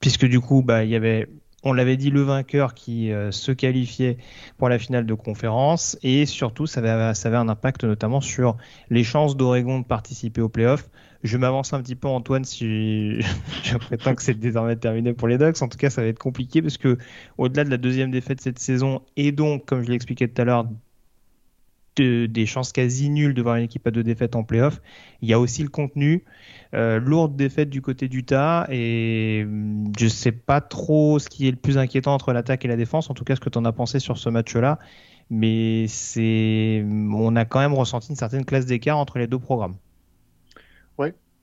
puisque 0.00 0.24
du 0.24 0.40
coup, 0.40 0.62
bah, 0.62 0.84
il 0.84 0.90
y 0.90 0.96
avait 0.96 1.28
on 1.64 1.72
l'avait 1.74 1.96
dit, 1.96 2.10
le 2.10 2.22
vainqueur 2.22 2.74
qui 2.74 3.12
se 3.30 3.52
qualifiait 3.52 4.18
pour 4.58 4.68
la 4.68 4.78
finale 4.78 5.06
de 5.06 5.14
conférence. 5.14 5.96
Et 6.02 6.26
surtout, 6.26 6.66
ça 6.66 6.80
avait, 6.80 7.14
ça 7.14 7.28
avait 7.28 7.36
un 7.36 7.48
impact 7.48 7.84
notamment 7.84 8.20
sur 8.20 8.56
les 8.90 9.04
chances 9.04 9.36
d'Oregon 9.36 9.78
de 9.80 9.84
participer 9.84 10.40
aux 10.40 10.48
playoffs. 10.48 10.90
Je 11.22 11.36
m'avance 11.36 11.72
un 11.72 11.80
petit 11.82 11.94
peu, 11.94 12.08
Antoine, 12.08 12.44
si 12.44 13.20
je 13.62 13.76
prétends 13.76 14.14
que 14.14 14.22
c'est 14.22 14.38
désormais 14.38 14.76
terminé 14.76 15.12
pour 15.12 15.28
les 15.28 15.38
Ducks. 15.38 15.62
En 15.62 15.68
tout 15.68 15.78
cas, 15.78 15.90
ça 15.90 16.02
va 16.02 16.08
être 16.08 16.18
compliqué 16.18 16.62
parce 16.62 16.78
que 16.78 16.98
au-delà 17.38 17.64
de 17.64 17.70
la 17.70 17.76
deuxième 17.76 18.10
défaite 18.10 18.40
cette 18.40 18.58
saison 18.58 19.02
et 19.16 19.32
donc, 19.32 19.64
comme 19.66 19.82
je 19.84 19.90
l'expliquais 19.90 20.28
tout 20.28 20.40
à 20.42 20.44
l'heure, 20.44 20.66
des 21.96 22.46
chances 22.46 22.72
quasi 22.72 23.10
nulles 23.10 23.34
de 23.34 23.42
voir 23.42 23.56
une 23.56 23.64
équipe 23.64 23.86
à 23.86 23.90
deux 23.90 24.02
défaites 24.02 24.34
en 24.36 24.44
playoff. 24.44 24.80
Il 25.20 25.28
y 25.28 25.32
a 25.32 25.38
aussi 25.38 25.62
le 25.62 25.68
contenu. 25.68 26.24
Euh, 26.74 26.98
lourde 26.98 27.36
défaite 27.36 27.68
du 27.68 27.82
côté 27.82 28.08
d'Utah 28.08 28.66
et 28.70 29.42
hum, 29.44 29.92
je 29.98 30.08
sais 30.08 30.32
pas 30.32 30.60
trop 30.62 31.18
ce 31.18 31.28
qui 31.28 31.46
est 31.46 31.50
le 31.50 31.56
plus 31.56 31.76
inquiétant 31.76 32.14
entre 32.14 32.32
l'attaque 32.32 32.64
et 32.64 32.68
la 32.68 32.76
défense. 32.76 33.10
En 33.10 33.14
tout 33.14 33.24
cas, 33.24 33.36
ce 33.36 33.40
que 33.40 33.50
tu 33.50 33.58
en 33.58 33.64
as 33.64 33.72
pensé 33.72 33.98
sur 33.98 34.18
ce 34.18 34.28
match-là. 34.28 34.78
Mais 35.30 35.86
on 36.84 37.36
a 37.36 37.44
quand 37.44 37.60
même 37.60 37.74
ressenti 37.74 38.10
une 38.10 38.16
certaine 38.16 38.44
classe 38.44 38.66
d'écart 38.66 38.98
entre 38.98 39.18
les 39.18 39.26
deux 39.26 39.38
programmes. 39.38 39.76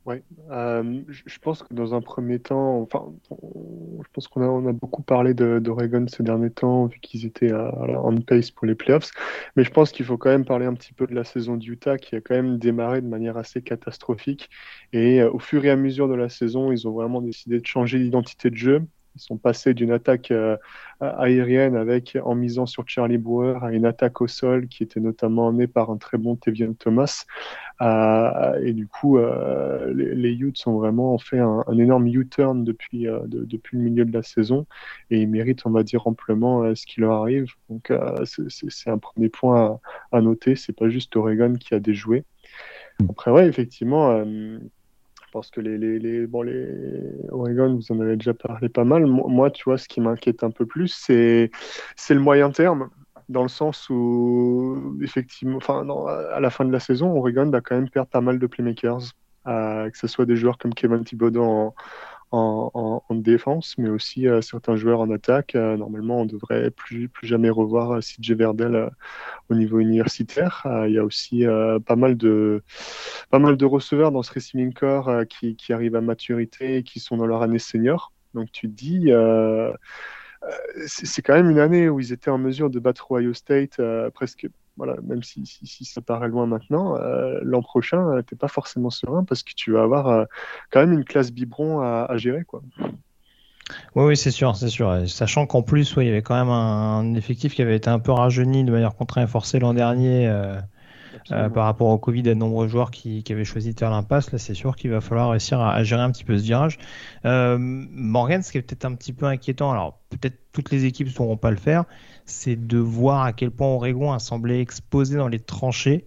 Oui, 0.09 0.23
euh, 0.49 1.03
je 1.07 1.37
pense 1.37 1.61
que 1.61 1.71
dans 1.71 1.93
un 1.93 2.01
premier 2.01 2.39
temps, 2.39 2.81
enfin, 2.81 3.13
je 3.29 4.07
pense 4.11 4.27
qu'on 4.27 4.41
a, 4.41 4.47
on 4.47 4.65
a 4.67 4.71
beaucoup 4.73 5.03
parlé 5.03 5.35
d'Oregon 5.35 6.07
ces 6.07 6.23
derniers 6.23 6.49
temps, 6.49 6.87
vu 6.87 6.99
qu'ils 6.99 7.27
étaient 7.27 7.51
à, 7.51 7.71
on 8.03 8.19
pace 8.19 8.49
pour 8.49 8.65
les 8.65 8.73
playoffs. 8.73 9.11
Mais 9.55 9.63
je 9.63 9.69
pense 9.69 9.91
qu'il 9.91 10.07
faut 10.07 10.17
quand 10.17 10.31
même 10.31 10.45
parler 10.45 10.65
un 10.65 10.73
petit 10.73 10.93
peu 10.93 11.05
de 11.05 11.13
la 11.13 11.23
saison 11.23 11.57
d'Utah, 11.57 11.99
qui 11.99 12.15
a 12.15 12.21
quand 12.21 12.33
même 12.33 12.57
démarré 12.57 13.01
de 13.01 13.07
manière 13.07 13.37
assez 13.37 13.61
catastrophique. 13.61 14.49
Et 14.93 15.21
euh, 15.21 15.31
au 15.31 15.37
fur 15.37 15.63
et 15.63 15.69
à 15.69 15.75
mesure 15.75 16.07
de 16.09 16.15
la 16.15 16.29
saison, 16.29 16.71
ils 16.71 16.87
ont 16.87 16.91
vraiment 16.93 17.21
décidé 17.21 17.59
de 17.59 17.67
changer 17.67 17.99
d'identité 17.99 18.49
de 18.49 18.55
jeu. 18.57 18.81
Ils 19.19 19.25
sont 19.25 19.37
passés 19.37 19.73
d'une 19.73 19.91
attaque 19.91 20.33
aérienne 21.01 21.75
avec 21.75 22.17
en 22.23 22.35
misant 22.35 22.65
sur 22.65 22.87
Charlie 22.87 23.17
Brewer 23.17 23.59
à 23.61 23.71
une 23.71 23.85
attaque 23.85 24.21
au 24.21 24.27
sol 24.27 24.67
qui 24.67 24.83
était 24.83 24.99
notamment 24.99 25.47
emmenée 25.47 25.67
par 25.67 25.89
un 25.91 25.97
très 25.97 26.17
bon 26.17 26.35
Tevian 26.35 26.73
Thomas. 26.73 27.25
et 27.81 28.73
du 28.73 28.87
coup, 28.87 29.17
les, 29.17 30.15
les 30.15 30.33
Utes 30.33 30.65
ont 30.67 30.77
vraiment 30.79 31.17
fait 31.17 31.39
un, 31.39 31.63
énorme 31.77 32.07
U-turn 32.07 32.63
depuis, 32.63 33.07
depuis 33.27 33.77
le 33.77 33.83
milieu 33.83 34.05
de 34.05 34.13
la 34.13 34.23
saison 34.23 34.65
et 35.09 35.21
ils 35.21 35.29
méritent, 35.29 35.65
on 35.65 35.71
va 35.71 35.83
dire, 35.83 36.07
amplement 36.07 36.73
ce 36.75 36.85
qui 36.85 37.01
leur 37.01 37.13
arrive. 37.13 37.47
Donc, 37.69 37.91
c'est 38.25 38.89
un 38.89 38.97
premier 38.97 39.29
point 39.29 39.79
à, 40.11 40.17
à 40.17 40.21
noter. 40.21 40.55
C'est 40.55 40.73
pas 40.73 40.89
juste 40.89 41.15
Oregon 41.15 41.55
qui 41.59 41.73
a 41.73 41.79
déjoué. 41.79 42.23
Après, 43.07 43.31
ouais, 43.31 43.47
effectivement, 43.47 44.11
euh, 44.11 44.59
pense 45.31 45.51
que 45.51 45.61
les, 45.61 45.77
les, 45.77 45.99
les, 45.99 46.27
bon, 46.27 46.41
les 46.41 46.67
Oregon, 47.31 47.75
vous 47.75 47.91
en 47.91 47.99
avez 47.99 48.15
déjà 48.15 48.33
parlé 48.33 48.69
pas 48.69 48.83
mal. 48.83 49.05
Moi, 49.05 49.51
tu 49.51 49.63
vois, 49.65 49.77
ce 49.77 49.87
qui 49.87 50.01
m'inquiète 50.01 50.43
un 50.43 50.51
peu 50.51 50.65
plus, 50.65 50.87
c'est, 50.87 51.51
le 52.09 52.19
moyen 52.19 52.51
terme, 52.51 52.89
dans 53.29 53.43
le 53.43 53.49
sens 53.49 53.89
où, 53.89 54.97
effectivement, 55.01 55.57
enfin, 55.57 55.87
à 56.31 56.39
la 56.39 56.49
fin 56.49 56.65
de 56.65 56.71
la 56.71 56.79
saison, 56.79 57.15
Oregon 57.15 57.49
va 57.49 57.61
quand 57.61 57.75
même 57.75 57.89
perdre 57.89 58.09
pas 58.09 58.21
mal 58.21 58.39
de 58.39 58.47
playmakers. 58.47 59.13
Euh, 59.47 59.89
que 59.89 59.97
ce 59.97 60.05
soit 60.05 60.25
des 60.25 60.35
joueurs 60.35 60.57
comme 60.57 60.73
Kevin 60.73 61.03
Thibodeau 61.03 61.43
en, 61.43 61.73
en, 62.31 63.01
défense, 63.11 63.77
mais 63.77 63.89
aussi 63.89 64.27
euh, 64.27 64.41
certains 64.41 64.75
joueurs 64.75 65.01
en 65.01 65.09
attaque. 65.11 65.55
Euh, 65.55 65.77
normalement, 65.77 66.21
on 66.21 66.25
devrait 66.25 66.71
plus, 66.71 67.09
plus 67.09 67.27
jamais 67.27 67.49
revoir 67.49 67.91
euh, 67.91 67.99
CJ 67.99 68.31
Verdel 68.31 68.89
au 69.49 69.55
niveau 69.55 69.79
universitaire. 69.79 70.65
Il 70.87 70.93
y 70.93 70.99
a 70.99 71.03
aussi 71.03 71.45
pas, 71.85 71.95
mal 71.95 72.15
de, 72.17 72.63
pas 73.29 73.39
mal 73.39 73.57
de 73.57 73.65
receveurs 73.65 74.11
dans 74.11 74.23
ce 74.23 74.33
receiving 74.33 74.73
corps 74.73 75.09
qui, 75.27 75.55
qui, 75.55 75.73
arrivent 75.73 75.95
à 75.95 76.01
maturité 76.01 76.77
et 76.77 76.83
qui 76.83 76.99
sont 76.99 77.17
dans 77.17 77.25
leur 77.25 77.41
année 77.41 77.59
senior. 77.59 78.13
Donc 78.33 78.51
tu 78.51 78.69
te 78.69 78.75
dis, 78.75 79.11
c'est 80.85 81.21
quand 81.23 81.33
même 81.33 81.49
une 81.49 81.59
année 81.59 81.89
où 81.89 81.99
ils 81.99 82.13
étaient 82.13 82.29
en 82.29 82.37
mesure 82.37 82.69
de 82.69 82.79
battre 82.79 83.11
Ohio 83.11 83.33
State 83.33 83.81
presque 84.13 84.47
voilà, 84.79 84.95
même 85.03 85.21
si, 85.23 85.45
si, 85.45 85.83
ça 85.83 85.99
paraît 85.99 86.29
loin 86.29 86.45
maintenant, 86.45 86.95
euh, 86.95 87.37
l'an 87.43 87.61
prochain, 87.61 87.97
tu 87.97 88.17
euh, 88.17 88.21
t'es 88.21 88.35
pas 88.37 88.47
forcément 88.47 88.89
serein 88.89 89.25
parce 89.25 89.43
que 89.43 89.51
tu 89.53 89.73
vas 89.73 89.83
avoir 89.83 90.07
euh, 90.07 90.23
quand 90.71 90.79
même 90.79 90.93
une 90.93 91.03
classe 91.03 91.33
biberon 91.33 91.81
à, 91.81 92.15
gérer. 92.15 92.45
Quoi. 92.45 92.61
Oui, 93.95 94.05
oui, 94.05 94.17
c'est 94.17 94.31
sûr, 94.31 94.55
c'est 94.55 94.69
sûr. 94.69 95.03
Sachant 95.09 95.45
qu'en 95.47 95.63
plus, 95.63 95.95
il 95.97 96.03
y 96.03 96.09
avait 96.09 96.21
quand 96.21 96.35
même 96.35 96.49
un, 96.49 97.13
effectif 97.15 97.55
qui 97.55 97.61
avait 97.61 97.75
été 97.75 97.89
un 97.89 97.99
peu 97.99 98.13
rajeuni 98.13 98.63
de 98.63 98.71
manière 98.71 98.95
contrainte 98.95 99.27
et 99.27 99.31
forcée 99.31 99.59
l'an 99.59 99.73
dernier. 99.73 100.27
Euh, 101.31 101.49
par 101.49 101.65
rapport 101.65 101.89
au 101.89 101.97
Covid 101.97 102.21
et 102.21 102.23
de 102.23 102.33
nombreux 102.33 102.67
joueurs 102.67 102.89
qui, 102.89 103.23
avaient 103.29 103.43
choisi 103.43 103.73
de 103.73 103.79
faire 103.79 103.91
l'impasse, 103.91 104.31
là 104.31 104.39
c'est 104.39 104.53
sûr 104.53 104.75
qu'il 104.75 104.89
va 104.89 105.01
falloir 105.01 105.31
réussir 105.31 105.59
à, 105.59 105.83
gérer 105.83 106.01
un 106.01 106.11
petit 106.11 106.23
peu 106.23 106.37
ce 106.37 106.43
virage. 106.43 106.79
Morgan, 107.23 108.41
ce 108.41 108.51
qui 108.51 108.57
est 108.57 108.61
peut-être 108.61 108.85
un 108.85 108.95
petit 108.95 109.13
peu 109.13 109.25
inquiétant, 109.25 109.71
alors 109.71 109.99
peut-être 110.09 110.37
toutes 110.53 110.71
les 110.71 110.85
équipes 110.85 111.07
ne 111.07 111.11
sauront 111.11 111.37
pas 111.37 111.51
le 111.51 111.57
faire, 111.57 111.83
c'est 112.29 112.55
de 112.55 112.77
voir 112.77 113.23
à 113.23 113.33
quel 113.33 113.51
point 113.51 113.67
Oregon 113.67 114.13
a 114.13 114.19
semblé 114.19 114.59
exposé 114.59 115.17
dans 115.17 115.27
les 115.27 115.39
tranchées. 115.39 116.05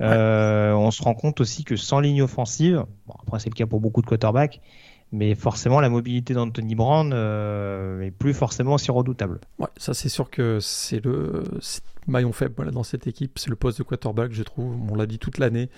Euh, 0.00 0.72
on 0.72 0.90
se 0.90 1.02
rend 1.02 1.14
compte 1.14 1.40
aussi 1.40 1.64
que 1.64 1.76
sans 1.76 2.00
ligne 2.00 2.22
offensive, 2.22 2.84
bon, 3.06 3.14
après 3.20 3.40
c'est 3.40 3.50
le 3.50 3.54
cas 3.54 3.66
pour 3.66 3.80
beaucoup 3.80 4.00
de 4.00 4.06
quarterbacks, 4.06 4.60
mais 5.12 5.34
forcément 5.34 5.80
la 5.80 5.88
mobilité 5.88 6.34
d'Anthony 6.34 6.74
Brown 6.74 7.12
euh, 7.14 8.02
est 8.02 8.10
plus 8.10 8.34
forcément 8.34 8.74
aussi 8.74 8.90
redoutable. 8.90 9.40
Ouais, 9.58 9.68
ça 9.76 9.94
c'est 9.94 10.08
sûr 10.08 10.30
que 10.30 10.58
c'est 10.60 11.04
le 11.04 11.44
maillon 12.06 12.32
faible 12.32 12.70
dans 12.70 12.82
cette 12.82 13.06
équipe, 13.06 13.38
c'est 13.38 13.50
le 13.50 13.56
poste 13.56 13.78
de 13.78 13.82
quarterback, 13.84 14.32
je 14.32 14.42
trouve. 14.42 14.74
On 14.90 14.94
l'a 14.94 15.06
dit 15.06 15.18
toute 15.18 15.38
l'année. 15.38 15.70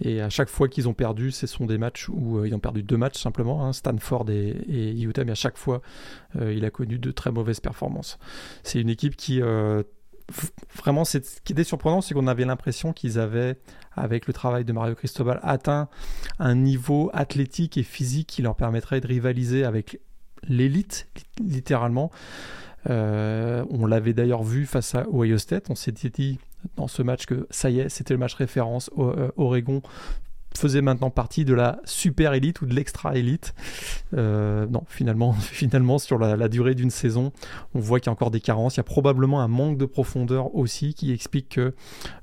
Et 0.00 0.20
à 0.20 0.30
chaque 0.30 0.48
fois 0.48 0.68
qu'ils 0.68 0.88
ont 0.88 0.94
perdu, 0.94 1.32
ce 1.32 1.48
sont 1.48 1.66
des 1.66 1.76
matchs 1.76 2.08
où 2.08 2.38
euh, 2.38 2.46
ils 2.46 2.54
ont 2.54 2.60
perdu 2.60 2.84
deux 2.84 2.96
matchs 2.96 3.20
simplement, 3.20 3.66
hein, 3.66 3.72
Stanford 3.72 4.30
et, 4.30 4.92
Utah, 5.00 5.24
mais 5.24 5.32
à 5.32 5.36
chaque 5.36 5.58
fois, 5.58 5.82
euh, 6.36 6.52
il 6.52 6.64
a 6.64 6.70
connu 6.70 6.98
de 6.98 7.10
très 7.10 7.32
mauvaises 7.32 7.58
performances. 7.58 8.16
C'est 8.62 8.80
une 8.80 8.90
équipe 8.90 9.16
qui 9.16 9.40
vraiment, 10.76 11.04
ce 11.04 11.18
qui 11.18 11.52
était 11.52 11.64
surprenant, 11.64 12.00
c'est 12.00 12.14
qu'on 12.14 12.26
avait 12.26 12.44
l'impression 12.44 12.92
qu'ils 12.92 13.18
avaient, 13.18 13.56
avec 13.96 14.26
le 14.26 14.32
travail 14.32 14.64
de 14.64 14.72
Mario 14.72 14.94
Cristobal, 14.94 15.40
atteint 15.42 15.88
un 16.38 16.54
niveau 16.54 17.10
athlétique 17.12 17.76
et 17.78 17.82
physique 17.82 18.28
qui 18.28 18.42
leur 18.42 18.54
permettrait 18.54 19.00
de 19.00 19.06
rivaliser 19.06 19.64
avec 19.64 20.00
l'élite, 20.46 21.08
littéralement. 21.40 22.10
Euh, 22.88 23.64
on 23.70 23.86
l'avait 23.86 24.12
d'ailleurs 24.12 24.44
vu 24.44 24.66
face 24.66 24.94
à 24.94 25.06
Ohio 25.08 25.38
State. 25.38 25.70
On 25.70 25.74
s'était 25.74 26.10
dit 26.10 26.38
dans 26.76 26.88
ce 26.88 27.02
match 27.02 27.26
que 27.26 27.46
ça 27.50 27.70
y 27.70 27.80
est, 27.80 27.88
c'était 27.88 28.14
le 28.14 28.18
match 28.18 28.34
référence. 28.34 28.90
Euh, 28.98 29.30
Oregon 29.36 29.82
faisait 30.56 30.80
maintenant 30.80 31.10
partie 31.10 31.44
de 31.44 31.54
la 31.54 31.80
super 31.84 32.34
élite 32.34 32.62
ou 32.62 32.66
de 32.66 32.74
l'extra 32.74 33.16
élite. 33.16 33.54
Euh, 34.16 34.66
non, 34.66 34.82
finalement, 34.88 35.32
finalement 35.40 35.98
sur 35.98 36.18
la, 36.18 36.48
durée 36.48 36.74
d'une 36.74 36.90
saison, 36.90 37.32
on 37.74 37.80
voit 37.80 38.00
qu'il 38.00 38.06
y 38.06 38.10
a 38.10 38.12
encore 38.12 38.30
des 38.30 38.40
carences. 38.40 38.76
Il 38.76 38.78
y 38.78 38.80
a 38.80 38.84
probablement 38.84 39.40
un 39.40 39.48
manque 39.48 39.78
de 39.78 39.84
profondeur 39.84 40.54
aussi 40.54 40.94
qui 40.94 41.12
explique 41.12 41.48
qu'ils 41.50 41.72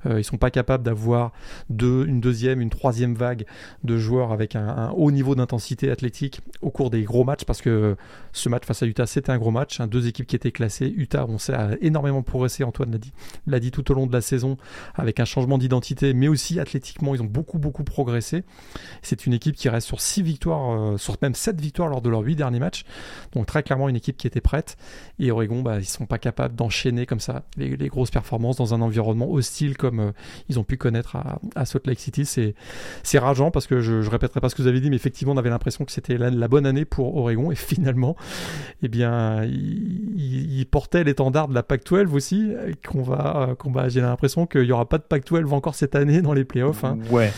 euh, 0.06 0.16
ne 0.18 0.22
sont 0.22 0.38
pas 0.38 0.50
capables 0.50 0.82
d'avoir 0.82 1.32
une 1.70 2.20
deuxième, 2.20 2.60
une 2.60 2.70
troisième 2.70 3.14
vague 3.14 3.46
de 3.84 3.96
joueurs 3.96 4.32
avec 4.32 4.56
un, 4.56 4.90
haut 4.96 5.10
niveau 5.10 5.34
d'intensité 5.34 5.90
athlétique 5.90 6.40
au 6.60 6.70
cours 6.70 6.90
des 6.90 7.02
gros 7.02 7.24
matchs 7.24 7.44
parce 7.44 7.62
que 7.62 7.96
ce 8.32 8.48
match 8.48 8.64
face 8.64 8.82
à 8.82 8.86
Utah, 8.86 9.06
c'était 9.06 9.30
un 9.30 9.38
gros 9.38 9.50
match. 9.50 9.80
Hein, 9.80 9.86
deux 9.86 10.08
équipes 10.08 10.26
qui 10.26 10.36
étaient 10.36 10.52
classées. 10.52 10.92
Utah, 10.96 11.26
on 11.28 11.38
sait, 11.38 11.54
a 11.54 11.70
énormément 11.80 12.22
progressé. 12.22 12.64
Antoine 12.64 12.90
l'a 12.90 12.98
dit, 12.98 13.12
l'a 13.46 13.60
dit 13.60 13.70
tout 13.70 13.90
au 13.90 13.94
long 13.94 14.06
de 14.06 14.12
la 14.12 14.20
saison 14.20 14.56
avec 14.94 15.20
un 15.20 15.24
changement 15.24 15.58
d'identité, 15.58 16.14
mais 16.14 16.28
aussi 16.28 16.58
athlétiquement, 16.58 17.14
ils 17.14 17.22
ont 17.22 17.26
beaucoup, 17.26 17.58
beaucoup 17.58 17.84
progressé 17.84 18.15
c'est 18.20 19.26
une 19.26 19.32
équipe 19.32 19.56
qui 19.56 19.68
reste 19.68 19.86
sur 19.86 20.00
6 20.00 20.22
victoires, 20.22 20.72
euh, 20.72 20.96
sur 20.96 21.16
même 21.22 21.34
7 21.34 21.60
victoires 21.60 21.88
lors 21.88 22.02
de 22.02 22.10
leurs 22.10 22.22
8 22.22 22.36
derniers 22.36 22.60
matchs. 22.60 22.84
Donc 23.32 23.46
très 23.46 23.62
clairement 23.62 23.88
une 23.88 23.96
équipe 23.96 24.16
qui 24.16 24.26
était 24.26 24.40
prête. 24.40 24.76
Et 25.18 25.30
Oregon, 25.30 25.62
bah, 25.62 25.78
ils 25.78 25.84
sont 25.84 26.06
pas 26.06 26.18
capables 26.18 26.54
d'enchaîner 26.54 27.06
comme 27.06 27.20
ça 27.20 27.44
les, 27.56 27.76
grosses 27.88 28.10
performances 28.10 28.56
dans 28.56 28.74
un 28.74 28.80
environnement 28.80 29.30
hostile 29.30 29.76
comme 29.76 30.00
euh, 30.00 30.12
ils 30.48 30.58
ont 30.58 30.64
pu 30.64 30.76
connaître 30.76 31.16
à, 31.54 31.64
Salt 31.64 31.86
Lake 31.86 32.00
City. 32.00 32.24
C'est 32.24 33.18
rageant 33.18 33.50
parce 33.50 33.66
que 33.66 33.80
je, 33.80 34.02
je 34.02 34.10
répéterai 34.10 34.40
pas 34.40 34.48
ce 34.48 34.54
que 34.54 34.62
vous 34.62 34.68
avez 34.68 34.80
dit, 34.80 34.90
mais 34.90 34.96
effectivement 34.96 35.32
on 35.32 35.36
avait 35.36 35.50
l'impression 35.50 35.84
que 35.84 35.92
c'était 35.92 36.18
la, 36.18 36.48
bonne 36.48 36.66
année 36.66 36.84
pour 36.84 37.16
Oregon. 37.16 37.50
Et 37.50 37.54
finalement, 37.54 38.16
eh 38.82 38.88
bien, 38.88 39.44
ils, 39.44 40.66
portaient 40.70 41.04
l'étendard 41.04 41.48
de 41.48 41.54
la 41.54 41.62
Pac-12 41.62 42.12
aussi, 42.12 42.52
qu'on 42.86 43.02
va, 43.02 43.54
qu'on 43.58 43.70
va 43.70 43.88
j'ai 43.88 44.00
l'impression 44.00 44.46
qu'il 44.46 44.64
y 44.64 44.72
aura 44.72 44.88
pas 44.88 44.98
de 44.98 45.04
Pac-12 45.04 45.52
encore 45.52 45.74
cette 45.74 45.94
année 45.94 46.22
dans 46.22 46.32
les 46.32 46.44
playoffs. 46.44 46.84
Hein. 46.84 46.98
Ouais. 47.10 47.32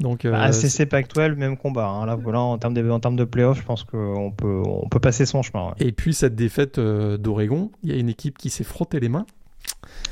Donc, 0.00 0.23
bah, 0.30 0.42
ACC 0.42 0.88
Pac-12, 0.88 1.34
même 1.34 1.56
combat. 1.56 1.86
Hein. 1.86 2.06
Là, 2.06 2.16
voilà, 2.16 2.40
en 2.40 2.58
termes 2.58 2.74
de, 2.74 2.90
en 2.90 3.00
termes 3.00 3.16
de 3.16 3.24
playoff, 3.24 3.58
je 3.58 3.64
pense 3.64 3.84
qu'on 3.84 4.32
peut, 4.32 4.62
on 4.64 4.88
peut 4.88 5.00
passer 5.00 5.26
son 5.26 5.42
chemin. 5.42 5.74
Et 5.78 5.92
puis 5.92 6.14
cette 6.14 6.34
défaite 6.34 6.78
euh, 6.78 7.16
d'Oregon, 7.16 7.70
il 7.82 7.90
y 7.90 7.92
a 7.94 7.96
une 7.98 8.08
équipe 8.08 8.38
qui 8.38 8.50
s'est 8.50 8.64
frotté 8.64 9.00
les 9.00 9.08
mains. 9.08 9.26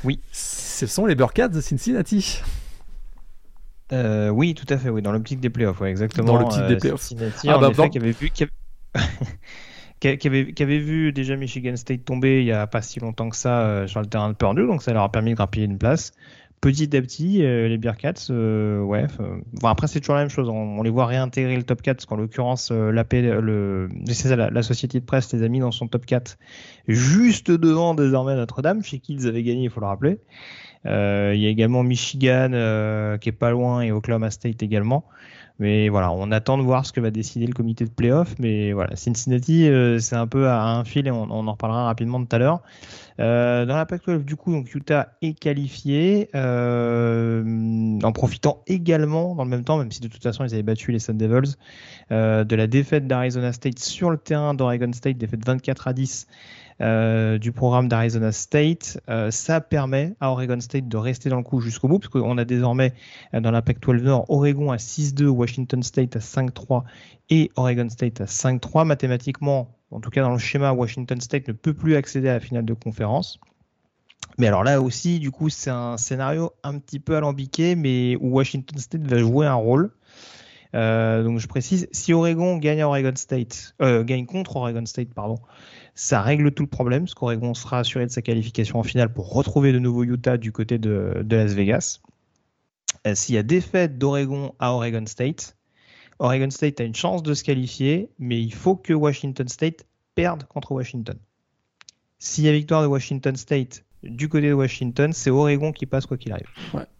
Oui. 0.03 0.19
Ce 0.31 0.87
sont 0.87 1.05
les 1.05 1.15
Burkats 1.15 1.47
de 1.47 1.61
Cincinnati. 1.61 2.41
Euh, 3.91 4.29
oui, 4.29 4.55
tout 4.55 4.65
à 4.69 4.77
fait, 4.77 4.89
oui, 4.89 5.01
dans 5.01 5.11
l'optique 5.11 5.39
des 5.39 5.49
playoffs, 5.49 5.79
ouais, 5.81 5.91
exactement. 5.91 6.27
Dans 6.27 6.39
l'optique 6.39 6.65
des 6.67 6.75
euh, 6.75 6.79
playoffs. 6.79 7.01
Cincinnati, 7.01 7.47
ah, 7.49 7.57
bah, 7.57 7.69
effet, 7.69 7.89
qui 7.89 7.97
avait 7.97 8.11
vu, 8.11 8.29
qui 8.29 8.43
avait... 10.27 10.53
qui 10.53 10.63
avait, 10.63 10.79
vu 10.79 11.13
déjà 11.13 11.35
Michigan 11.35 11.75
State 11.75 12.03
tomber 12.03 12.41
il 12.41 12.45
n'y 12.45 12.51
a 12.51 12.67
pas 12.67 12.81
si 12.81 12.99
longtemps 12.99 13.29
que 13.29 13.37
ça 13.37 13.87
sur 13.87 14.01
le 14.01 14.07
terrain 14.07 14.29
de 14.29 14.35
Purdue, 14.35 14.67
donc 14.67 14.83
ça 14.83 14.93
leur 14.93 15.03
a 15.03 15.11
permis 15.11 15.31
de 15.31 15.35
grappiller 15.35 15.65
une 15.65 15.77
place 15.77 16.11
petit 16.63 16.95
à 16.95 17.01
petit, 17.01 17.43
euh, 17.43 17.67
les 17.67 17.77
Bearcats, 17.77 18.13
euh, 18.29 18.79
ouais. 18.81 19.05
Bon, 19.59 19.67
après, 19.67 19.87
c'est 19.87 19.99
toujours 19.99 20.15
la 20.15 20.21
même 20.21 20.29
chose. 20.29 20.47
On, 20.47 20.81
les 20.81 20.89
voit 20.89 21.05
réintégrer 21.05 21.57
le 21.57 21.63
top 21.63 21.81
4, 21.81 21.97
parce 21.97 22.05
qu'en 22.05 22.15
l'occurrence, 22.15 22.71
euh, 22.71 22.89
la, 22.89 23.05
le, 23.11 23.89
la, 24.25 24.49
la, 24.49 24.63
société 24.63 25.01
de 25.01 25.05
presse 25.05 25.33
les 25.33 25.43
a 25.43 25.49
mis 25.49 25.59
dans 25.59 25.71
son 25.71 25.89
top 25.89 26.05
4, 26.05 26.37
juste 26.87 27.51
devant 27.51 27.95
désormais 27.95 28.35
Notre-Dame, 28.35 28.81
chez 28.81 28.99
qui 28.99 29.13
ils 29.13 29.27
avaient 29.27 29.43
gagné, 29.43 29.63
il 29.63 29.69
faut 29.69 29.81
le 29.81 29.87
rappeler. 29.87 30.19
Il 30.85 31.39
y 31.39 31.45
a 31.45 31.49
également 31.49 31.83
Michigan 31.83 32.49
qui 33.19 33.29
est 33.29 33.37
pas 33.37 33.51
loin 33.51 33.81
et 33.81 33.91
Oklahoma 33.91 34.31
State 34.31 34.63
également. 34.63 35.05
Mais 35.63 35.87
voilà, 35.87 36.11
on 36.11 36.29
attend 36.31 36.57
de 36.57 36.61
voir 36.61 36.85
ce 36.85 36.91
que 36.91 36.99
va 36.99 37.09
décider 37.09 37.47
le 37.47 37.53
comité 37.53 37.85
de 37.85 37.89
playoff. 37.89 38.35
Mais 38.37 38.73
voilà, 38.73 38.97
Cincinnati, 38.97 39.69
euh, 39.69 39.97
c'est 39.97 40.17
un 40.17 40.27
peu 40.27 40.49
à 40.49 40.61
un 40.61 40.83
fil 40.83 41.07
et 41.07 41.11
on, 41.11 41.31
en 41.31 41.49
reparlera 41.49 41.85
rapidement 41.85 42.21
tout 42.21 42.35
à 42.35 42.37
l'heure. 42.37 42.59
Euh, 43.21 43.65
dans 43.65 43.77
la 43.77 43.85
Pac-12, 43.85 44.25
du 44.25 44.35
coup, 44.35 44.53
Utah 44.75 45.13
est 45.21 45.39
qualifié 45.39 46.29
euh, 46.35 47.97
en 48.03 48.11
profitant 48.11 48.61
également, 48.67 49.35
dans 49.35 49.45
le 49.45 49.49
même 49.49 49.63
temps, 49.63 49.77
même 49.77 49.89
si 49.89 50.01
de 50.01 50.09
toute 50.09 50.21
façon 50.21 50.43
ils 50.43 50.53
avaient 50.53 50.63
battu 50.63 50.91
les 50.91 50.99
Sun 50.99 51.17
Devils, 51.17 51.55
de 52.11 52.55
la 52.55 52.67
défaite 52.67 53.07
d'Arizona 53.07 53.53
State 53.53 53.79
sur 53.79 54.09
le 54.09 54.17
terrain 54.17 54.53
d'Oregon 54.53 54.91
State, 54.91 55.17
défaite 55.17 55.45
24 55.45 55.87
à 55.87 55.93
10 55.93 56.27
euh, 56.81 57.37
du 57.37 57.51
programme 57.51 57.87
d'Arizona 57.87 58.31
State. 58.31 58.99
Euh, 59.09 59.29
ça 59.31 59.61
permet 59.61 60.15
à 60.19 60.31
Oregon 60.31 60.59
State 60.59 60.87
de 60.87 60.97
rester 60.97 61.29
dans 61.29 61.37
le 61.37 61.43
coup 61.43 61.61
jusqu'au 61.61 61.87
bout, 61.87 61.99
parce 61.99 62.09
qu'on 62.09 62.37
a 62.37 62.45
désormais 62.45 62.93
euh, 63.33 63.41
dans 63.41 63.51
la 63.51 63.61
Pac-12 63.61 64.01
Nord 64.01 64.25
Oregon 64.29 64.71
à 64.71 64.77
6-2, 64.77 65.25
Washington 65.27 65.83
State 65.83 66.15
à 66.15 66.19
5-3 66.19 66.83
et 67.29 67.51
Oregon 67.55 67.89
State 67.89 68.21
à 68.21 68.25
5-3. 68.25 68.85
Mathématiquement, 68.85 69.75
en 69.91 69.99
tout 69.99 70.09
cas 70.09 70.23
dans 70.23 70.31
le 70.31 70.39
schéma, 70.39 70.73
Washington 70.73 71.21
State 71.21 71.47
ne 71.47 71.53
peut 71.53 71.73
plus 71.73 71.95
accéder 71.95 72.29
à 72.29 72.33
la 72.33 72.39
finale 72.39 72.65
de 72.65 72.73
conférence. 72.73 73.39
Mais 74.39 74.47
alors 74.47 74.63
là 74.63 74.81
aussi, 74.81 75.19
du 75.19 75.29
coup, 75.29 75.49
c'est 75.49 75.69
un 75.69 75.97
scénario 75.97 76.53
un 76.63 76.79
petit 76.79 76.99
peu 76.99 77.15
alambiqué, 77.15 77.75
mais 77.75 78.15
où 78.19 78.29
Washington 78.29 78.79
State 78.79 79.03
va 79.03 79.19
jouer 79.19 79.45
un 79.45 79.53
rôle. 79.53 79.91
donc 80.73 81.37
je 81.37 81.47
précise, 81.47 81.87
si 81.91 82.13
Oregon 82.13 82.57
gagne 82.57 82.81
Oregon 82.81 83.13
State, 83.15 83.75
gagne 83.79 84.25
contre 84.25 84.55
Oregon 84.55 84.87
State, 84.87 85.13
pardon, 85.13 85.37
ça 85.95 86.21
règle 86.21 86.51
tout 86.51 86.63
le 86.63 86.69
problème, 86.69 87.03
parce 87.03 87.13
qu'Oregon 87.13 87.53
sera 87.53 87.79
assuré 87.79 88.05
de 88.05 88.11
sa 88.11 88.21
qualification 88.21 88.79
en 88.79 88.83
finale 88.83 89.13
pour 89.13 89.31
retrouver 89.33 89.71
de 89.71 89.79
nouveau 89.79 90.03
Utah 90.03 90.37
du 90.37 90.51
côté 90.51 90.77
de, 90.77 91.25
Las 91.29 91.53
Vegas. 91.53 91.99
Euh, 93.05 93.15
s'il 93.15 93.35
y 93.35 93.37
a 93.37 93.43
défaite 93.43 93.97
d'Oregon 93.97 94.53
à 94.59 94.73
Oregon 94.73 95.05
State, 95.05 95.55
Oregon 96.19 96.49
State 96.49 96.79
a 96.79 96.83
une 96.83 96.95
chance 96.95 97.21
de 97.21 97.33
se 97.33 97.43
qualifier, 97.43 98.09
mais 98.17 98.41
il 98.41 98.53
faut 98.53 98.75
que 98.75 98.93
Washington 98.93 99.47
State 99.47 99.85
perde 100.15 100.45
contre 100.45 100.71
Washington. 100.71 101.17
S'il 102.19 102.45
y 102.45 102.49
a 102.49 102.53
victoire 102.53 102.81
de 102.81 102.87
Washington 102.87 103.35
State 103.35 103.83
du 104.03 104.29
côté 104.29 104.49
de 104.49 104.53
Washington, 104.53 105.13
c'est 105.13 105.29
Oregon 105.29 105.71
qui 105.71 105.85
passe 105.85 106.05
quoi 106.05 106.17
qu'il 106.17 106.31
arrive. 106.31 106.47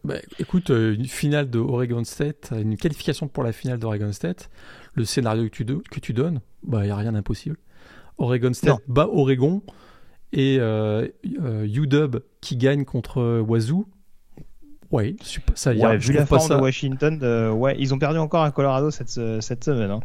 Bah, 0.04 0.16
écoute, 0.40 0.70
euh, 0.70 0.96
une 0.96 1.06
finale 1.06 1.50
de 1.50 1.60
Oregon 1.60 2.04
State, 2.04 2.52
une 2.58 2.78
qualification 2.78 3.28
pour 3.28 3.44
la 3.44 3.52
finale 3.52 3.80
d'Oregon 3.80 4.12
State, 4.12 4.50
le 4.94 5.06
scénario 5.06 5.50
que 5.50 6.00
tu, 6.00 6.14
donnes, 6.14 6.42
il 6.64 6.70
bah, 6.70 6.84
n'y 6.84 6.92
a 6.92 6.96
rien 6.96 7.12
d'impossible. 7.12 7.58
Oregon 8.18 8.54
State 8.54 8.82
bat 8.88 9.08
Oregon 9.08 9.62
et 10.34 10.58
euh, 10.60 11.08
euh, 11.42 11.66
UW 11.66 12.20
qui 12.42 12.58
gagne 12.58 12.86
contre 12.86 13.40
Wazoo. 13.42 13.86
Ouais, 14.92 15.16
ça 15.56 15.74
y 15.74 15.84
a, 15.84 15.96
vu 15.96 16.14
la 16.14 16.26
forme 16.26 16.50
de 16.50 16.56
Washington, 16.56 17.20
euh, 17.24 17.52
ouais, 17.52 17.76
ils 17.80 17.96
ont 17.96 18.00
perdu 18.00 18.20
encore 18.20 18.44
à 18.44 18.52
Colorado 18.52 18.92
cette, 18.92 19.10
cette 19.42 19.64
semaine. 19.64 19.90
Hein. 19.90 20.02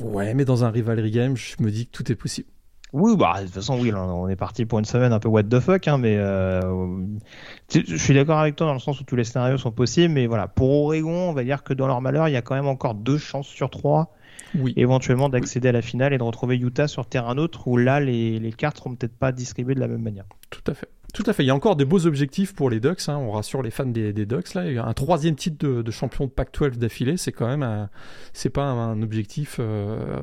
Ouais, 0.00 0.32
mais 0.34 0.44
dans 0.44 0.64
un 0.64 0.70
rivalry 0.70 1.10
game, 1.10 1.36
je 1.36 1.56
me 1.60 1.70
dis 1.70 1.86
que 1.86 1.90
tout 1.90 2.12
est 2.12 2.14
possible. 2.14 2.48
Oui, 2.92 3.16
bah, 3.16 3.40
de 3.40 3.46
toute 3.46 3.54
façon, 3.54 3.80
oui, 3.80 3.92
on 3.92 4.28
est 4.28 4.36
parti 4.36 4.64
pour 4.64 4.78
une 4.78 4.84
semaine 4.84 5.12
un 5.12 5.18
peu 5.18 5.28
what 5.28 5.42
the 5.44 5.58
fuck, 5.58 5.88
hein, 5.88 5.98
mais 5.98 6.16
je 6.16 7.96
suis 7.96 8.14
d'accord 8.14 8.38
avec 8.38 8.54
toi 8.54 8.68
dans 8.68 8.74
le 8.74 8.78
sens 8.78 9.00
où 9.00 9.04
tous 9.04 9.16
les 9.16 9.24
scénarios 9.24 9.58
sont 9.58 9.72
possibles, 9.72 10.14
mais 10.14 10.28
voilà, 10.28 10.46
pour 10.46 10.70
Oregon, 10.84 11.30
on 11.30 11.32
va 11.32 11.42
dire 11.42 11.64
que 11.64 11.74
dans 11.74 11.88
leur 11.88 12.00
malheur, 12.00 12.28
il 12.28 12.32
y 12.32 12.36
a 12.36 12.42
quand 12.42 12.54
même 12.54 12.68
encore 12.68 12.94
deux 12.94 13.18
chances 13.18 13.48
sur 13.48 13.70
trois 13.70 14.14
oui. 14.54 14.72
éventuellement 14.76 15.28
d'accéder 15.28 15.68
à 15.68 15.72
la 15.72 15.82
finale 15.82 16.12
et 16.12 16.18
de 16.18 16.22
retrouver 16.22 16.56
Utah 16.56 16.88
sur 16.88 17.06
terrain 17.06 17.34
neutre 17.34 17.66
où 17.68 17.76
là 17.76 18.00
les, 18.00 18.38
les 18.38 18.52
cartes 18.52 18.78
seront 18.78 18.94
peut-être 18.94 19.16
pas 19.16 19.32
distribuées 19.32 19.74
de 19.74 19.80
la 19.80 19.88
même 19.88 20.02
manière. 20.02 20.24
Tout 20.50 20.62
à 20.66 20.74
fait. 20.74 20.88
Tout 21.14 21.22
à 21.26 21.32
fait. 21.32 21.44
Il 21.44 21.46
y 21.46 21.50
a 21.50 21.54
encore 21.54 21.76
des 21.76 21.84
beaux 21.84 22.06
objectifs 22.06 22.54
pour 22.54 22.70
les 22.70 22.80
Ducks. 22.80 23.08
Hein. 23.08 23.16
On 23.16 23.30
rassure 23.30 23.62
les 23.62 23.70
fans 23.70 23.86
des, 23.86 24.12
des, 24.12 24.26
Ducks. 24.26 24.52
Là, 24.54 24.66
il 24.66 24.74
y 24.74 24.78
a 24.78 24.84
un 24.84 24.94
troisième 24.94 25.36
titre 25.36 25.64
de, 25.64 25.90
champion 25.92 26.26
de 26.26 26.30
Pac-12 26.30 26.76
d'affilée. 26.76 27.16
C'est 27.16 27.30
quand 27.30 27.46
même, 27.46 27.88
c'est 28.32 28.50
pas 28.50 28.64
un, 28.64 29.00
objectif 29.00 29.58
euh, 29.60 30.20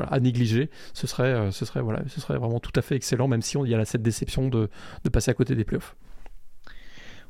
à 0.00 0.20
négliger. 0.20 0.70
Ce 0.94 1.08
serait, 1.08 1.34
euh, 1.34 1.50
ce 1.50 1.64
serait, 1.64 1.80
voilà, 1.80 2.02
ce 2.06 2.20
serait 2.20 2.38
vraiment 2.38 2.60
tout 2.60 2.70
à 2.76 2.82
fait 2.82 2.94
excellent, 2.94 3.26
même 3.26 3.42
si 3.42 3.58
il 3.58 3.68
y 3.68 3.74
a 3.74 3.84
cette 3.84 4.02
déception 4.02 4.48
de, 4.48 4.70
de 5.02 5.08
passer 5.10 5.32
à 5.32 5.34
côté 5.34 5.56
des 5.56 5.64
playoffs. 5.64 5.96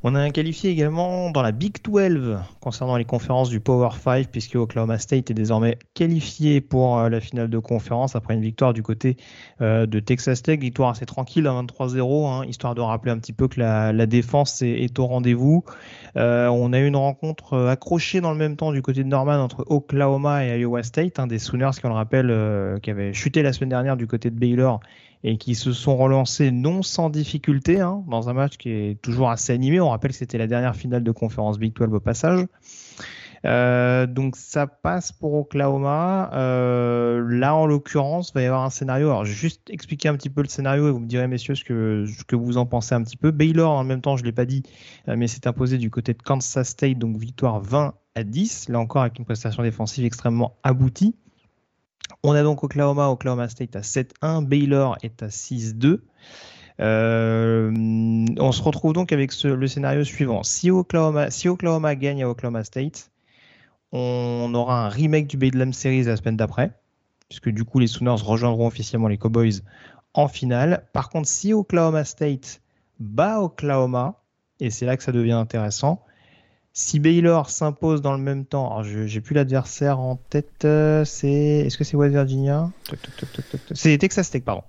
On 0.04 0.14
a 0.14 0.20
un 0.20 0.30
qualifié 0.30 0.70
également 0.70 1.30
dans 1.30 1.42
la 1.42 1.50
Big 1.50 1.82
12 1.82 2.38
concernant 2.60 2.96
les 2.96 3.04
conférences 3.04 3.50
du 3.50 3.58
Power 3.58 3.88
5 4.00 4.28
puisque 4.30 4.54
Oklahoma 4.54 4.96
State 4.96 5.32
est 5.32 5.34
désormais 5.34 5.76
qualifié 5.94 6.60
pour 6.60 6.98
euh, 6.98 7.08
la 7.08 7.18
finale 7.20 7.50
de 7.50 7.58
conférence 7.58 8.14
après 8.14 8.34
une 8.34 8.40
victoire 8.40 8.72
du 8.72 8.84
côté 8.84 9.16
euh, 9.60 9.86
de 9.86 9.98
Texas 9.98 10.40
Tech, 10.44 10.60
victoire 10.60 10.90
assez 10.90 11.04
tranquille 11.04 11.48
à 11.48 11.50
23-0, 11.50 12.28
hein, 12.28 12.44
histoire 12.46 12.76
de 12.76 12.80
rappeler 12.80 13.10
un 13.10 13.18
petit 13.18 13.32
peu 13.32 13.48
que 13.48 13.58
la, 13.58 14.06
défense 14.06 14.62
est, 14.62 14.96
au 15.00 15.06
rendez-vous. 15.06 15.64
Euh, 16.16 16.46
on 16.46 16.72
a 16.72 16.78
eu 16.78 16.86
une 16.86 16.94
rencontre 16.94 17.58
accrochée 17.66 18.20
dans 18.20 18.30
le 18.30 18.38
même 18.38 18.54
temps 18.54 18.70
du 18.70 18.82
côté 18.82 19.02
de 19.02 19.08
Norman 19.08 19.42
entre 19.42 19.64
Oklahoma 19.66 20.46
et 20.46 20.60
Iowa 20.60 20.84
State, 20.84 21.18
hein, 21.18 21.26
des 21.26 21.40
Sooners 21.40 21.72
qui 21.72 21.88
le 21.88 22.78
qui 22.80 22.90
avaient 22.90 23.12
chuté 23.12 23.42
la 23.42 23.52
semaine 23.52 23.70
dernière 23.70 23.96
du 23.96 24.06
côté 24.06 24.30
de 24.30 24.38
Baylor 24.38 24.78
et 25.24 25.36
qui 25.36 25.54
se 25.54 25.72
sont 25.72 25.96
relancés 25.96 26.50
non 26.50 26.82
sans 26.82 27.10
difficulté 27.10 27.80
hein, 27.80 28.04
dans 28.08 28.28
un 28.28 28.32
match 28.32 28.56
qui 28.56 28.70
est 28.70 29.02
toujours 29.02 29.30
assez 29.30 29.52
animé. 29.52 29.80
On 29.80 29.90
rappelle 29.90 30.12
que 30.12 30.16
c'était 30.16 30.38
la 30.38 30.46
dernière 30.46 30.76
finale 30.76 31.02
de 31.02 31.10
conférence 31.10 31.58
Big 31.58 31.74
12 31.74 31.94
au 31.94 32.00
passage. 32.00 32.46
Euh, 33.44 34.06
donc 34.06 34.36
ça 34.36 34.66
passe 34.66 35.12
pour 35.12 35.34
Oklahoma. 35.34 36.30
Euh, 36.34 37.24
là, 37.28 37.54
en 37.54 37.66
l'occurrence, 37.66 38.32
va 38.34 38.42
y 38.42 38.46
avoir 38.46 38.64
un 38.64 38.70
scénario. 38.70 39.08
Alors, 39.08 39.24
je 39.24 39.30
vais 39.30 39.36
juste 39.36 39.70
expliquer 39.70 40.08
un 40.08 40.16
petit 40.16 40.30
peu 40.30 40.42
le 40.42 40.48
scénario 40.48 40.88
et 40.88 40.90
vous 40.90 41.00
me 41.00 41.06
direz, 41.06 41.26
messieurs, 41.26 41.54
ce 41.54 41.64
que, 41.64 42.04
ce 42.06 42.24
que 42.24 42.36
vous 42.36 42.56
en 42.56 42.66
pensez 42.66 42.94
un 42.94 43.02
petit 43.02 43.16
peu. 43.16 43.30
Baylor, 43.30 43.70
en 43.72 43.84
même 43.84 44.00
temps, 44.00 44.16
je 44.16 44.22
ne 44.22 44.26
l'ai 44.26 44.32
pas 44.32 44.44
dit, 44.44 44.62
euh, 45.08 45.16
mais 45.16 45.28
c'est 45.28 45.46
imposé 45.46 45.78
du 45.78 45.90
côté 45.90 46.14
de 46.14 46.22
Kansas 46.22 46.68
State, 46.68 46.98
donc 46.98 47.16
victoire 47.16 47.60
20 47.60 47.94
à 48.14 48.24
10. 48.24 48.68
Là 48.70 48.80
encore, 48.80 49.02
avec 49.02 49.18
une 49.18 49.24
prestation 49.24 49.62
défensive 49.62 50.04
extrêmement 50.04 50.56
aboutie. 50.62 51.14
On 52.22 52.32
a 52.32 52.42
donc 52.42 52.64
Oklahoma, 52.64 53.08
Oklahoma 53.08 53.48
State 53.48 53.76
à 53.76 53.80
7-1, 53.80 54.44
Baylor 54.44 54.96
est 55.02 55.22
à 55.22 55.28
6-2. 55.28 56.00
Euh, 56.80 57.72
on 58.38 58.52
se 58.52 58.62
retrouve 58.62 58.92
donc 58.92 59.12
avec 59.12 59.32
le 59.42 59.66
scénario 59.66 60.04
suivant. 60.04 60.42
Si 60.42 60.70
Oklahoma, 60.70 61.94
gagne 61.96 62.22
à 62.22 62.28
Oklahoma 62.28 62.64
State, 62.64 63.10
on 63.92 64.52
aura 64.54 64.86
un 64.86 64.88
remake 64.88 65.26
du 65.26 65.36
Bedlam 65.36 65.72
Series 65.72 66.04
la 66.04 66.16
semaine 66.16 66.36
d'après, 66.36 66.72
puisque 67.28 67.48
du 67.48 67.64
coup 67.64 67.78
les 67.78 67.86
Sooners 67.86 68.22
rejoindront 68.22 68.66
officiellement 68.66 69.08
les 69.08 69.18
Cowboys 69.18 69.62
en 70.14 70.28
finale. 70.28 70.84
Par 70.92 71.10
contre, 71.10 71.28
si 71.28 71.52
Oklahoma 71.52 72.04
State 72.04 72.60
bat 73.00 73.40
Oklahoma, 73.40 74.20
et 74.60 74.70
c'est 74.70 74.86
là 74.86 74.96
que 74.96 75.02
ça 75.02 75.12
devient 75.12 75.32
intéressant, 75.32 76.04
si 76.78 77.00
Baylor 77.00 77.50
s'impose 77.50 78.02
dans 78.02 78.12
le 78.12 78.22
même 78.22 78.44
temps, 78.44 78.70
alors 78.70 78.84
je 78.84 79.04
j'ai 79.04 79.20
plus 79.20 79.34
l'adversaire 79.34 79.98
en 79.98 80.14
tête, 80.14 80.64
euh, 80.64 81.04
c'est 81.04 81.28
est-ce 81.66 81.76
que 81.76 81.82
c'est 81.82 81.96
West 81.96 82.12
Virginia? 82.12 82.70
C'est 83.74 83.98
Texas 83.98 84.30
Tech, 84.30 84.44
pardon. 84.44 84.62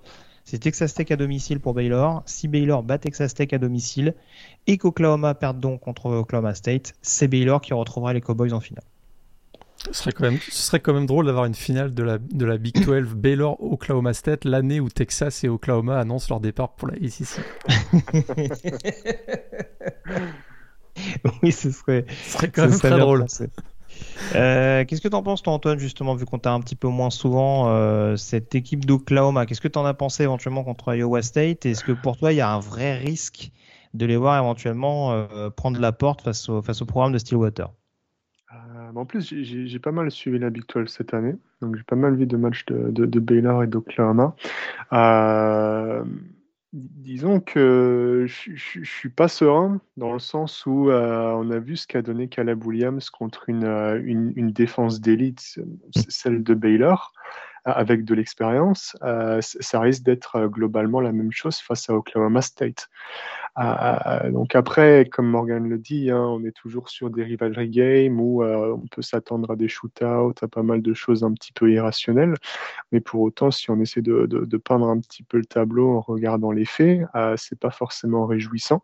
C'est 0.44 0.58
Texas 0.58 0.96
Tech 0.96 1.12
à 1.12 1.18
domicile 1.18 1.60
pour 1.60 1.76
Baylor. 1.76 2.24
Si 2.26 2.48
Baylor 2.48 2.82
bat 2.82 2.98
Texas 2.98 3.36
Tech 3.36 3.54
à 3.54 3.60
domicile 3.60 4.16
et 4.66 4.80
qu'Oklahoma 4.80 5.36
perd 5.36 5.60
donc 5.60 5.82
contre 5.82 6.08
Oklahoma 6.08 6.56
State, 6.56 6.96
c'est 7.04 7.28
Baylor 7.28 7.62
qui 7.62 7.76
retrouvera 7.76 8.12
les 8.12 8.22
Cowboys 8.22 8.54
en 8.54 8.60
finale. 8.60 8.86
Ce 9.86 9.94
serait 9.94 10.12
quand 10.12 10.24
même, 10.24 10.40
ce 10.50 10.64
serait 10.64 10.80
quand 10.80 10.96
même 10.96 11.06
drôle 11.06 11.28
d'avoir 11.28 11.46
une 11.46 11.54
finale 11.54 11.94
de 11.94 12.02
la, 12.02 12.18
de 12.18 12.46
la 12.46 12.58
Big 12.58 12.84
12 12.84 13.14
Baylor-Oklahoma 13.18 14.14
State 14.14 14.46
l'année 14.46 14.80
où 14.80 14.90
Texas 14.90 15.44
et 15.44 15.48
Oklahoma 15.48 16.00
annoncent 16.00 16.26
leur 16.32 16.40
départ 16.40 16.72
pour 16.72 16.88
la 16.88 16.96
SEC. 17.08 17.40
oui, 21.44 21.52
ce 21.52 21.72
serait, 21.72 22.06
ce 22.24 22.32
serait 22.34 22.52
quand 22.52 22.68
même 22.68 22.78
très 22.78 22.98
drôle. 22.98 23.26
Euh, 24.36 24.86
qu'est-ce 24.86 25.02
que 25.02 25.08
tu 25.08 25.16
en 25.16 25.24
penses, 25.24 25.42
toi, 25.42 25.54
Antoine, 25.54 25.80
justement, 25.80 26.16
vu 26.16 26.26
qu'on 26.26 26.40
t'a 26.40 26.54
un 26.54 26.60
petit 26.60 26.76
peu 26.76 26.88
moins 26.88 27.10
souvent 27.10 27.70
euh, 27.70 28.16
cette 28.16 28.56
équipe 28.56 28.86
d'Oklahoma? 28.86 29.46
Qu'est-ce 29.46 29.62
que 29.62 29.68
tu 29.68 29.80
en 29.80 29.86
as 29.86 29.94
pensé 29.94 30.24
éventuellement 30.24 30.64
contre 30.64 30.94
Iowa 30.94 31.22
State? 31.22 31.66
Est-ce 31.66 31.84
que 31.84 31.92
pour 31.92 32.18
toi, 32.18 32.34
il 32.34 32.38
y 32.38 32.42
a 32.42 32.50
un 32.50 32.60
vrai 32.60 32.98
risque 32.98 33.52
de 33.94 34.06
les 34.06 34.18
voir 34.18 34.38
éventuellement 34.38 35.14
euh, 35.14 35.50
prendre 35.50 35.80
la 35.80 35.92
porte 35.92 36.22
face 36.22 36.48
au, 36.50 36.62
face 36.62 36.82
au 36.82 36.86
programme 36.86 37.14
de 37.14 37.18
Stillwater? 37.18 37.70
En 38.96 39.06
plus, 39.06 39.34
j'ai 39.44 39.80
pas 39.80 39.92
mal 39.92 40.10
suivi 40.10 40.40
la 40.40 40.50
Big 40.50 40.64
12 40.68 40.90
cette 40.90 41.14
année, 41.14 41.36
donc 41.62 41.76
j'ai 41.76 41.84
pas 41.84 41.96
mal 41.96 42.16
vu 42.16 42.26
de 42.26 42.36
matchs 42.36 42.66
de, 42.66 42.90
de, 42.90 43.06
de 43.06 43.20
Baylor 43.20 43.64
et 43.64 43.68
d'Oklahoma. 43.68 44.36
Disons 46.72 47.40
que 47.40 48.26
je, 48.28 48.52
je, 48.54 48.84
suis 48.84 49.10
pas 49.10 49.28
serein 49.28 49.82
dans 49.98 50.14
le 50.14 50.20
sens 50.20 50.68
où 50.68 50.92
euh, 50.92 51.32
on 51.32 51.50
a 51.50 51.58
vu 51.58 51.76
ce 51.76 51.88
qu'a 51.88 52.04
donné 52.04 52.28
Caleb 52.28 52.64
Williams 52.64 53.10
contre 53.10 53.50
une, 53.50 53.64
euh, 53.64 54.00
une 54.06 54.52
défense 54.52 55.02
d'élite, 55.02 55.60
celle 56.10 56.44
de 56.44 56.54
Baylor, 56.54 57.12
avec 57.66 58.06
de 58.06 58.16
l'expérience. 58.16 58.96
Euh, 59.04 59.40
ça 59.42 59.80
risque 59.80 60.04
d'être 60.04 60.48
globalement 60.48 61.02
la 61.02 61.12
même 61.12 61.32
chose 61.32 61.58
face 61.58 61.90
à 61.90 61.94
Oklahoma 61.94 62.42
State. 62.42 62.90
Euh, 63.58 64.30
donc 64.32 64.56
après, 64.56 65.06
comme 65.12 65.28
Morgan 65.28 65.68
le 65.68 65.78
dit, 65.78 66.12
hein, 66.12 66.22
on 66.22 66.44
est 66.46 66.56
toujours 66.56 66.90
sur 66.90 67.10
des 67.10 67.24
rivalry 67.24 67.70
games 67.70 68.20
où 68.20 68.44
euh, 68.44 68.74
on 68.74 68.88
peut 68.88 69.02
s'attendre 69.02 69.52
à 69.52 69.56
des 69.56 69.68
shootouts, 69.68 70.34
à 70.42 70.48
pas 70.48 70.64
mal 70.64 70.82
de 70.82 70.94
choses 70.94 71.24
un 71.24 71.34
petit 71.34 71.52
peu 71.52 71.72
irrationnelles. 71.72 72.36
Mais 72.92 73.02
pour 73.02 73.22
autant, 73.22 73.52
si 73.52 73.70
on 73.70 73.80
essaie 73.82 74.02
de, 74.02 74.26
peindre 74.58 74.88
un 74.88 75.00
petit 75.00 75.24
peu 75.24 75.38
le 75.38 75.46
tableau 75.46 75.98
en 75.98 76.02
regardant 76.02 76.52
les 76.52 76.66
faits, 76.66 77.02
euh, 77.16 77.36
c'est 77.38 77.60
pas 77.60 77.72
forcément 77.72 78.26
réjouissant. 78.26 78.84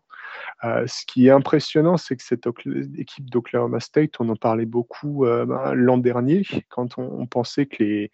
Euh, 0.64 0.86
ce 0.86 1.04
qui 1.06 1.26
est 1.26 1.30
impressionnant, 1.30 1.96
c'est 1.96 2.16
que 2.16 2.22
cette 2.22 2.46
équipe 2.98 3.30
d'Oklahoma 3.30 3.80
State, 3.80 4.12
on 4.20 4.28
en 4.28 4.36
parlait 4.36 4.66
beaucoup 4.66 5.24
euh, 5.24 5.44
ben, 5.46 5.74
l'an 5.74 5.98
dernier, 5.98 6.42
quand 6.68 6.98
on, 6.98 7.26
pensait 7.26 7.66
que 7.66 7.82
les, 7.82 8.10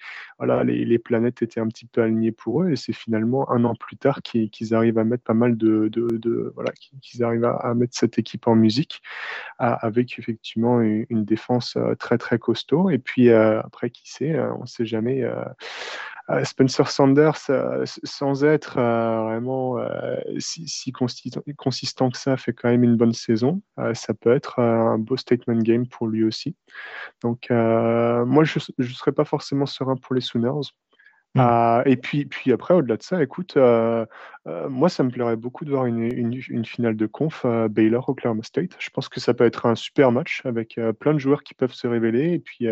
les, 0.64 0.98
planètes 0.98 1.42
étaient 1.42 1.60
un 1.60 1.68
petit 1.68 1.86
peu 1.86 2.02
alignées 2.02 2.32
pour 2.32 2.62
eux, 2.62 2.70
et 2.70 2.76
c'est 2.76 2.92
finalement 2.92 3.50
un 3.50 3.64
an 3.64 3.74
plus 3.74 3.96
tard 3.96 4.22
qu'ils 4.22 4.74
arrivent 4.74 4.98
à 4.98 5.04
mettre 5.04 5.24
pas 5.24 5.34
mal 5.34 5.56
de, 5.56 5.90
voilà, 6.54 6.72
qu'ils 7.00 7.24
arrivent 7.24 7.44
à, 7.44 7.74
mettre 7.74 7.96
cette 7.96 8.18
équipe 8.18 8.46
en 8.46 8.54
musique, 8.54 9.02
avec 9.58 10.18
effectivement 10.18 10.80
une, 10.80 11.24
défense 11.24 11.76
euh, 11.76 11.94
très 11.94 12.18
très 12.18 12.38
costaud. 12.38 12.90
Et 12.90 12.98
puis 12.98 13.30
après, 13.30 13.90
qui 13.90 14.10
sait, 14.10 14.38
on 14.38 14.62
ne 14.62 14.66
sait 14.66 14.84
jamais 14.84 15.22
euh, 15.22 15.44
Spencer 16.44 16.88
Sanders, 16.88 17.50
euh, 17.50 17.84
sans 18.04 18.44
être 18.44 18.78
euh, 18.78 19.22
vraiment 19.22 19.78
si, 20.38 20.92
consistant, 20.92 22.10
que 22.10 22.18
ça, 22.18 22.36
fait 22.36 22.52
quand 22.52 22.68
même 22.68 22.84
une 22.84 22.96
bonne 22.96 23.12
saison. 23.12 23.62
ça 23.94 24.14
peut 24.14 24.34
être 24.34 24.60
un 24.60 24.98
beau 24.98 25.16
statement 25.16 25.58
game 25.58 25.86
pour 25.86 26.06
lui 26.06 26.24
aussi. 26.24 26.56
Donc, 27.22 27.48
moi, 27.50 28.44
je 28.44 28.58
ne 28.78 28.84
serais 28.88 29.12
pas 29.12 29.24
forcément 29.24 29.66
serein 29.66 29.96
pour 29.96 30.14
les 30.14 30.20
Sooners. 30.20 30.70
Hmm. 31.34 31.40
Ah, 31.40 31.82
et 31.86 31.96
puis, 31.96 32.26
puis 32.26 32.52
après, 32.52 32.74
au-delà 32.74 32.98
de 32.98 33.02
ça, 33.02 33.22
écoute, 33.22 33.56
euh, 33.56 34.04
euh, 34.46 34.68
moi, 34.68 34.90
ça 34.90 35.02
me 35.02 35.10
plairait 35.10 35.36
beaucoup 35.36 35.64
de 35.64 35.70
voir 35.70 35.86
une, 35.86 36.02
une, 36.02 36.64
finale 36.66 36.94
de 36.94 37.06
conf 37.06 37.42
euh, 37.46 37.68
Baylor 37.68 38.06
Oklahoma 38.06 38.42
State. 38.42 38.72
Je 38.78 38.90
pense 38.90 39.08
que 39.08 39.18
ça 39.18 39.32
peut 39.32 39.46
être 39.46 39.64
un 39.64 39.74
super 39.74 40.12
match 40.12 40.42
avec 40.44 40.78
plein 41.00 41.14
de 41.14 41.18
joueurs 41.18 41.42
qui 41.42 41.54
peuvent 41.54 41.72
se 41.72 41.86
révéler. 41.86 42.32
Et 42.32 42.38
puis, 42.38 42.66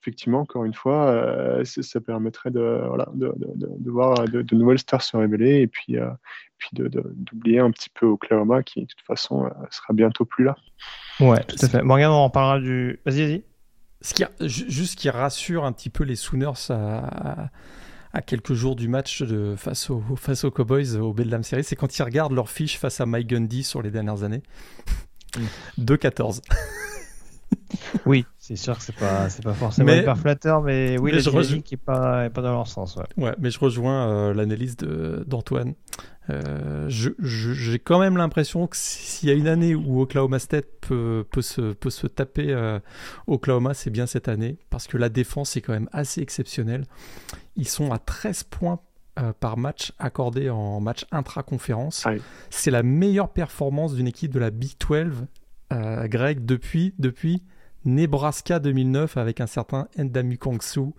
effectivement, 0.00 0.40
encore 0.40 0.64
une 0.64 0.74
fois, 0.74 1.62
ça 1.64 2.00
permettrait 2.00 2.50
de, 2.50 2.82
voilà, 2.88 3.06
de, 3.14 3.32
de, 3.36 3.68
de 3.78 3.90
voir 3.90 4.24
de, 4.24 4.54
nouvelles 4.54 4.80
stars 4.80 5.02
se 5.02 5.16
révéler 5.16 5.60
et 5.60 5.68
puis, 5.68 5.96
puis 6.58 6.70
d'oublier 6.72 7.60
un 7.60 7.70
petit 7.70 7.90
peu 7.90 8.06
Oklahoma 8.06 8.64
qui, 8.64 8.80
de 8.80 8.86
toute 8.86 9.06
façon, 9.06 9.48
sera 9.70 9.94
bientôt 9.94 10.24
plus 10.24 10.44
là. 10.44 10.56
Ouais, 11.20 11.44
tout 11.44 11.56
à 11.62 11.68
fait. 11.68 11.82
Morgan, 11.82 12.10
on 12.10 12.14
en 12.14 12.30
parlera 12.30 12.58
du. 12.58 12.98
Vas-y, 13.06 13.26
vas-y. 13.26 13.44
Ce 14.00 14.14
qui, 14.14 14.24
juste 14.40 14.98
qui 14.98 15.08
rassure 15.08 15.64
un 15.64 15.70
petit 15.70 15.90
peu 15.90 16.02
les 16.02 16.16
Sooners 16.16 16.70
à 16.70 17.50
à 18.12 18.22
quelques 18.22 18.54
jours 18.54 18.76
du 18.76 18.88
match 18.88 19.22
de, 19.22 19.54
face, 19.56 19.90
aux, 19.90 20.02
face 20.16 20.44
aux 20.44 20.50
Cowboys 20.50 20.96
au 20.96 21.12
Bedlam 21.12 21.42
Series, 21.42 21.64
c'est 21.64 21.76
quand 21.76 21.98
ils 21.98 22.02
regardent 22.02 22.34
leur 22.34 22.50
fiche 22.50 22.78
face 22.78 23.00
à 23.00 23.06
Mike 23.06 23.28
Gundy 23.28 23.64
sur 23.64 23.82
les 23.82 23.90
dernières 23.90 24.22
années. 24.22 24.42
2-14. 25.78 26.40
Oui, 28.06 28.26
c'est 28.38 28.56
sûr 28.56 28.76
que 28.76 28.82
c'est 28.82 28.96
pas, 28.96 29.28
c'est 29.28 29.44
pas 29.44 29.54
forcément 29.54 29.92
hyper 29.92 30.18
flatteur, 30.18 30.62
mais 30.62 30.98
oui, 30.98 31.12
mais 31.14 31.20
la 31.20 31.42
n'est 31.42 31.76
pas, 31.76 32.30
pas 32.30 32.42
dans 32.42 32.52
leur 32.52 32.68
sens. 32.68 32.96
Ouais, 32.96 33.24
ouais 33.24 33.34
mais 33.38 33.50
je 33.50 33.58
rejoins 33.58 34.08
euh, 34.08 34.34
l'analyse 34.34 34.76
d'Antoine. 34.76 35.74
Euh, 36.30 36.88
j'ai 36.88 37.78
quand 37.78 37.98
même 37.98 38.16
l'impression 38.16 38.66
que 38.66 38.76
s'il 38.76 39.28
y 39.28 39.32
a 39.32 39.34
une 39.34 39.48
année 39.48 39.74
où 39.74 40.00
Oklahoma 40.00 40.38
State 40.38 40.66
peut, 40.80 41.26
peut, 41.30 41.42
se, 41.42 41.72
peut 41.72 41.90
se 41.90 42.06
taper 42.06 42.52
euh, 42.52 42.78
Oklahoma, 43.26 43.74
c'est 43.74 43.90
bien 43.90 44.06
cette 44.06 44.28
année, 44.28 44.58
parce 44.70 44.86
que 44.86 44.96
la 44.96 45.08
défense 45.08 45.56
est 45.56 45.60
quand 45.60 45.72
même 45.72 45.88
assez 45.92 46.20
exceptionnelle. 46.20 46.84
Ils 47.56 47.68
sont 47.68 47.92
à 47.92 47.98
13 47.98 48.44
points 48.44 48.80
euh, 49.18 49.32
par 49.38 49.56
match 49.58 49.92
accordé 49.98 50.48
en 50.48 50.80
match 50.80 51.04
intra-conférence. 51.10 52.06
C'est 52.50 52.70
la 52.70 52.82
meilleure 52.82 53.32
performance 53.32 53.94
d'une 53.94 54.06
équipe 54.06 54.32
de 54.32 54.38
la 54.38 54.50
Big 54.50 54.72
12, 54.78 55.26
Greg, 56.08 56.44
depuis, 56.44 56.94
depuis 56.98 57.42
Nebraska 57.84 58.58
2009 58.58 59.16
avec 59.16 59.40
un 59.40 59.46
certain 59.46 59.88
Endamu 59.98 60.38
Kongsu. 60.38 60.92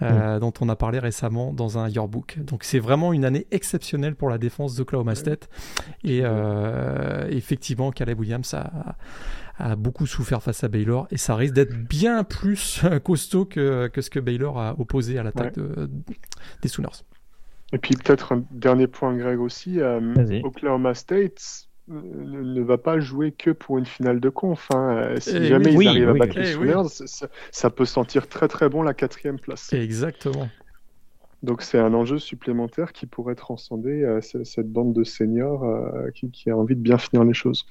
Euh, 0.00 0.40
dont 0.40 0.52
on 0.60 0.68
a 0.68 0.74
parlé 0.74 0.98
récemment 0.98 1.52
dans 1.52 1.78
un 1.78 1.88
yearbook. 1.88 2.38
Donc 2.40 2.64
c'est 2.64 2.80
vraiment 2.80 3.12
une 3.12 3.24
année 3.24 3.46
exceptionnelle 3.52 4.16
pour 4.16 4.30
la 4.30 4.38
défense 4.38 4.74
d'Oklahoma 4.74 5.14
State. 5.14 5.48
Et 6.02 6.22
euh, 6.24 7.28
effectivement, 7.30 7.92
Caleb 7.92 8.18
Williams 8.18 8.52
a, 8.54 8.96
a, 9.58 9.76
beaucoup 9.76 10.06
souffert 10.06 10.42
face 10.42 10.64
à 10.64 10.68
Baylor 10.68 11.06
et 11.12 11.18
ça 11.18 11.36
risque 11.36 11.54
d'être 11.54 11.76
bien 11.86 12.24
plus 12.24 12.82
costaud 13.04 13.44
que, 13.44 13.86
que, 13.88 14.00
ce 14.00 14.10
que 14.10 14.18
Baylor 14.18 14.58
a 14.58 14.74
opposé 14.80 15.18
à 15.18 15.22
l'attaque 15.22 15.54
des 16.62 16.68
Sooners. 16.68 17.04
Et 17.72 17.78
puis 17.78 17.96
peut-être 17.96 18.32
un 18.32 18.44
dernier 18.50 18.86
point, 18.86 19.16
Greg 19.16 19.40
aussi. 19.40 19.80
Euh, 19.80 20.40
Oklahoma 20.44 20.94
State, 20.94 21.68
ne, 21.88 22.62
va 22.62 22.78
pas 22.78 23.00
jouer 23.00 23.32
que 23.32 23.50
pour 23.50 23.78
une 23.78 23.86
finale 23.86 24.20
de 24.20 24.28
conf. 24.28 24.68
Hein. 24.74 24.96
Euh, 24.96 25.20
si 25.20 25.36
eh 25.36 25.46
jamais 25.46 25.72
ils 25.72 25.88
arrivent 25.88 26.08
à 26.10 26.14
battre 26.14 26.38
les 26.38 26.50
eh 26.50 26.52
Sooners, 26.52 27.28
ça, 27.50 27.70
peut 27.70 27.84
sentir 27.84 28.28
très 28.28 28.48
très 28.48 28.68
bon 28.68 28.82
la 28.82 28.94
quatrième 28.94 29.38
place. 29.38 29.72
Exactement. 29.72 30.48
Donc 31.42 31.62
c'est 31.62 31.78
un 31.78 31.92
enjeu 31.92 32.18
supplémentaire 32.18 32.92
qui 32.92 33.06
pourrait 33.06 33.34
transcender 33.34 34.04
euh, 34.04 34.20
cette 34.20 34.70
bande 34.70 34.92
de 34.92 35.02
seniors 35.02 35.64
euh, 35.64 36.10
qui, 36.12 36.50
a 36.50 36.56
envie 36.56 36.76
de 36.76 36.80
bien 36.80 36.98
finir 36.98 37.24
les 37.24 37.34
choses. 37.34 37.66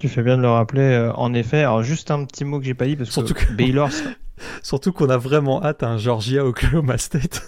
Tu 0.00 0.08
fais 0.08 0.22
bien 0.22 0.36
de 0.36 0.42
le 0.42 0.50
rappeler, 0.50 1.10
en 1.14 1.32
effet. 1.32 1.60
Alors 1.60 1.82
juste 1.82 2.10
un 2.10 2.24
petit 2.24 2.44
mot 2.44 2.58
que 2.58 2.66
j'ai 2.66 2.74
pas 2.74 2.86
dit 2.86 2.96
parce 2.96 3.10
Surtout 3.10 3.32
que, 3.32 3.52
Baylor. 3.52 3.90
Surtout 4.62 4.92
qu'on 4.92 5.08
a 5.08 5.16
vraiment 5.16 5.64
hâte 5.64 5.82
à 5.82 5.88
un 5.88 5.96
Georgia 5.96 6.44
Oklahoma 6.44 6.98
State. 6.98 7.42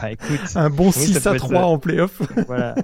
Bah, 0.00 0.12
écoute, 0.12 0.40
un 0.54 0.70
bon 0.70 0.90
6 0.90 1.26
à 1.26 1.34
3 1.34 1.62
en 1.62 1.78
playoff. 1.78 2.22
Voilà, 2.46 2.74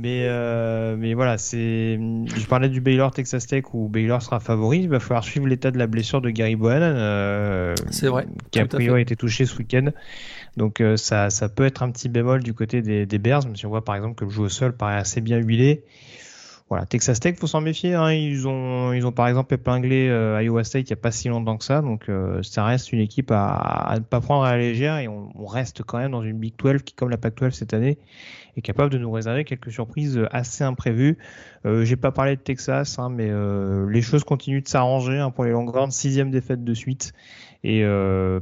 mais, 0.00 0.26
euh, 0.26 0.96
mais 0.98 1.14
voilà, 1.14 1.38
c'est. 1.38 1.98
Je 1.98 2.46
parlais 2.46 2.68
du 2.68 2.80
Baylor 2.80 3.10
Texas 3.10 3.46
Tech 3.46 3.64
où 3.74 3.88
Baylor 3.88 4.22
sera 4.22 4.40
favori. 4.40 4.80
Il 4.80 4.88
va 4.88 5.00
falloir 5.00 5.24
suivre 5.24 5.46
l'état 5.46 5.70
de 5.70 5.78
la 5.78 5.86
blessure 5.86 6.20
de 6.20 6.30
Gary 6.30 6.56
Bohannon, 6.56 6.94
euh, 6.96 7.74
c'est 7.90 8.08
vrai, 8.08 8.26
qui 8.50 8.60
a 8.60 8.66
priori 8.66 8.98
a 8.98 9.02
été 9.02 9.16
touché 9.16 9.46
ce 9.46 9.56
week-end. 9.58 9.90
Donc 10.56 10.80
euh, 10.80 10.96
ça, 10.96 11.30
ça 11.30 11.48
peut 11.48 11.64
être 11.64 11.82
un 11.82 11.90
petit 11.90 12.08
bémol 12.08 12.42
du 12.42 12.54
côté 12.54 12.82
des, 12.82 13.06
des 13.06 13.18
Bears, 13.18 13.44
même 13.44 13.56
si 13.56 13.66
on 13.66 13.70
voit 13.70 13.84
par 13.84 13.94
exemple 13.94 14.14
que 14.14 14.24
le 14.24 14.30
jeu 14.30 14.42
au 14.42 14.48
sol 14.48 14.76
paraît 14.76 14.96
assez 14.96 15.20
bien 15.20 15.38
huilé. 15.38 15.84
Voilà, 16.70 16.86
Texas 16.86 17.18
Tech, 17.18 17.34
faut 17.36 17.48
s'en 17.48 17.60
méfier. 17.60 17.94
Hein. 17.94 18.12
Ils 18.12 18.46
ont, 18.46 18.92
ils 18.92 19.04
ont 19.04 19.10
par 19.10 19.26
exemple 19.26 19.52
épinglé 19.52 20.08
euh, 20.08 20.40
Iowa 20.40 20.62
State 20.62 20.88
il 20.88 20.92
n'y 20.92 20.98
a 20.98 21.02
pas 21.02 21.10
si 21.10 21.28
longtemps 21.28 21.56
que 21.56 21.64
ça, 21.64 21.82
donc 21.82 22.08
euh, 22.08 22.44
ça 22.44 22.64
reste 22.64 22.92
une 22.92 23.00
équipe 23.00 23.32
à, 23.32 23.94
ne 23.96 24.04
pas 24.04 24.20
prendre 24.20 24.44
à 24.44 24.52
la 24.52 24.58
légère 24.58 24.98
et 24.98 25.08
on, 25.08 25.46
reste 25.46 25.82
quand 25.82 25.98
même 25.98 26.12
dans 26.12 26.22
une 26.22 26.38
Big 26.38 26.54
12 26.56 26.82
qui, 26.82 26.94
comme 26.94 27.10
la 27.10 27.16
Pac 27.16 27.34
12 27.34 27.52
cette 27.52 27.74
année, 27.74 27.98
est 28.56 28.60
capable 28.60 28.92
de 28.92 28.98
nous 28.98 29.10
réserver 29.10 29.44
quelques 29.44 29.72
surprises 29.72 30.20
assez 30.30 30.62
imprévues. 30.62 31.18
Euh, 31.66 31.84
J'ai 31.84 31.96
pas 31.96 32.12
parlé 32.12 32.36
de 32.36 32.40
Texas, 32.40 33.00
hein, 33.00 33.08
mais 33.10 33.28
euh, 33.28 33.90
les 33.90 34.00
choses 34.00 34.22
continuent 34.22 34.62
de 34.62 34.68
s'arranger 34.68 35.18
hein, 35.18 35.32
pour 35.32 35.42
les 35.42 35.50
Longhorns, 35.50 35.90
sixième 35.90 36.30
défaite 36.30 36.62
de 36.62 36.74
suite 36.74 37.14
et 37.64 37.82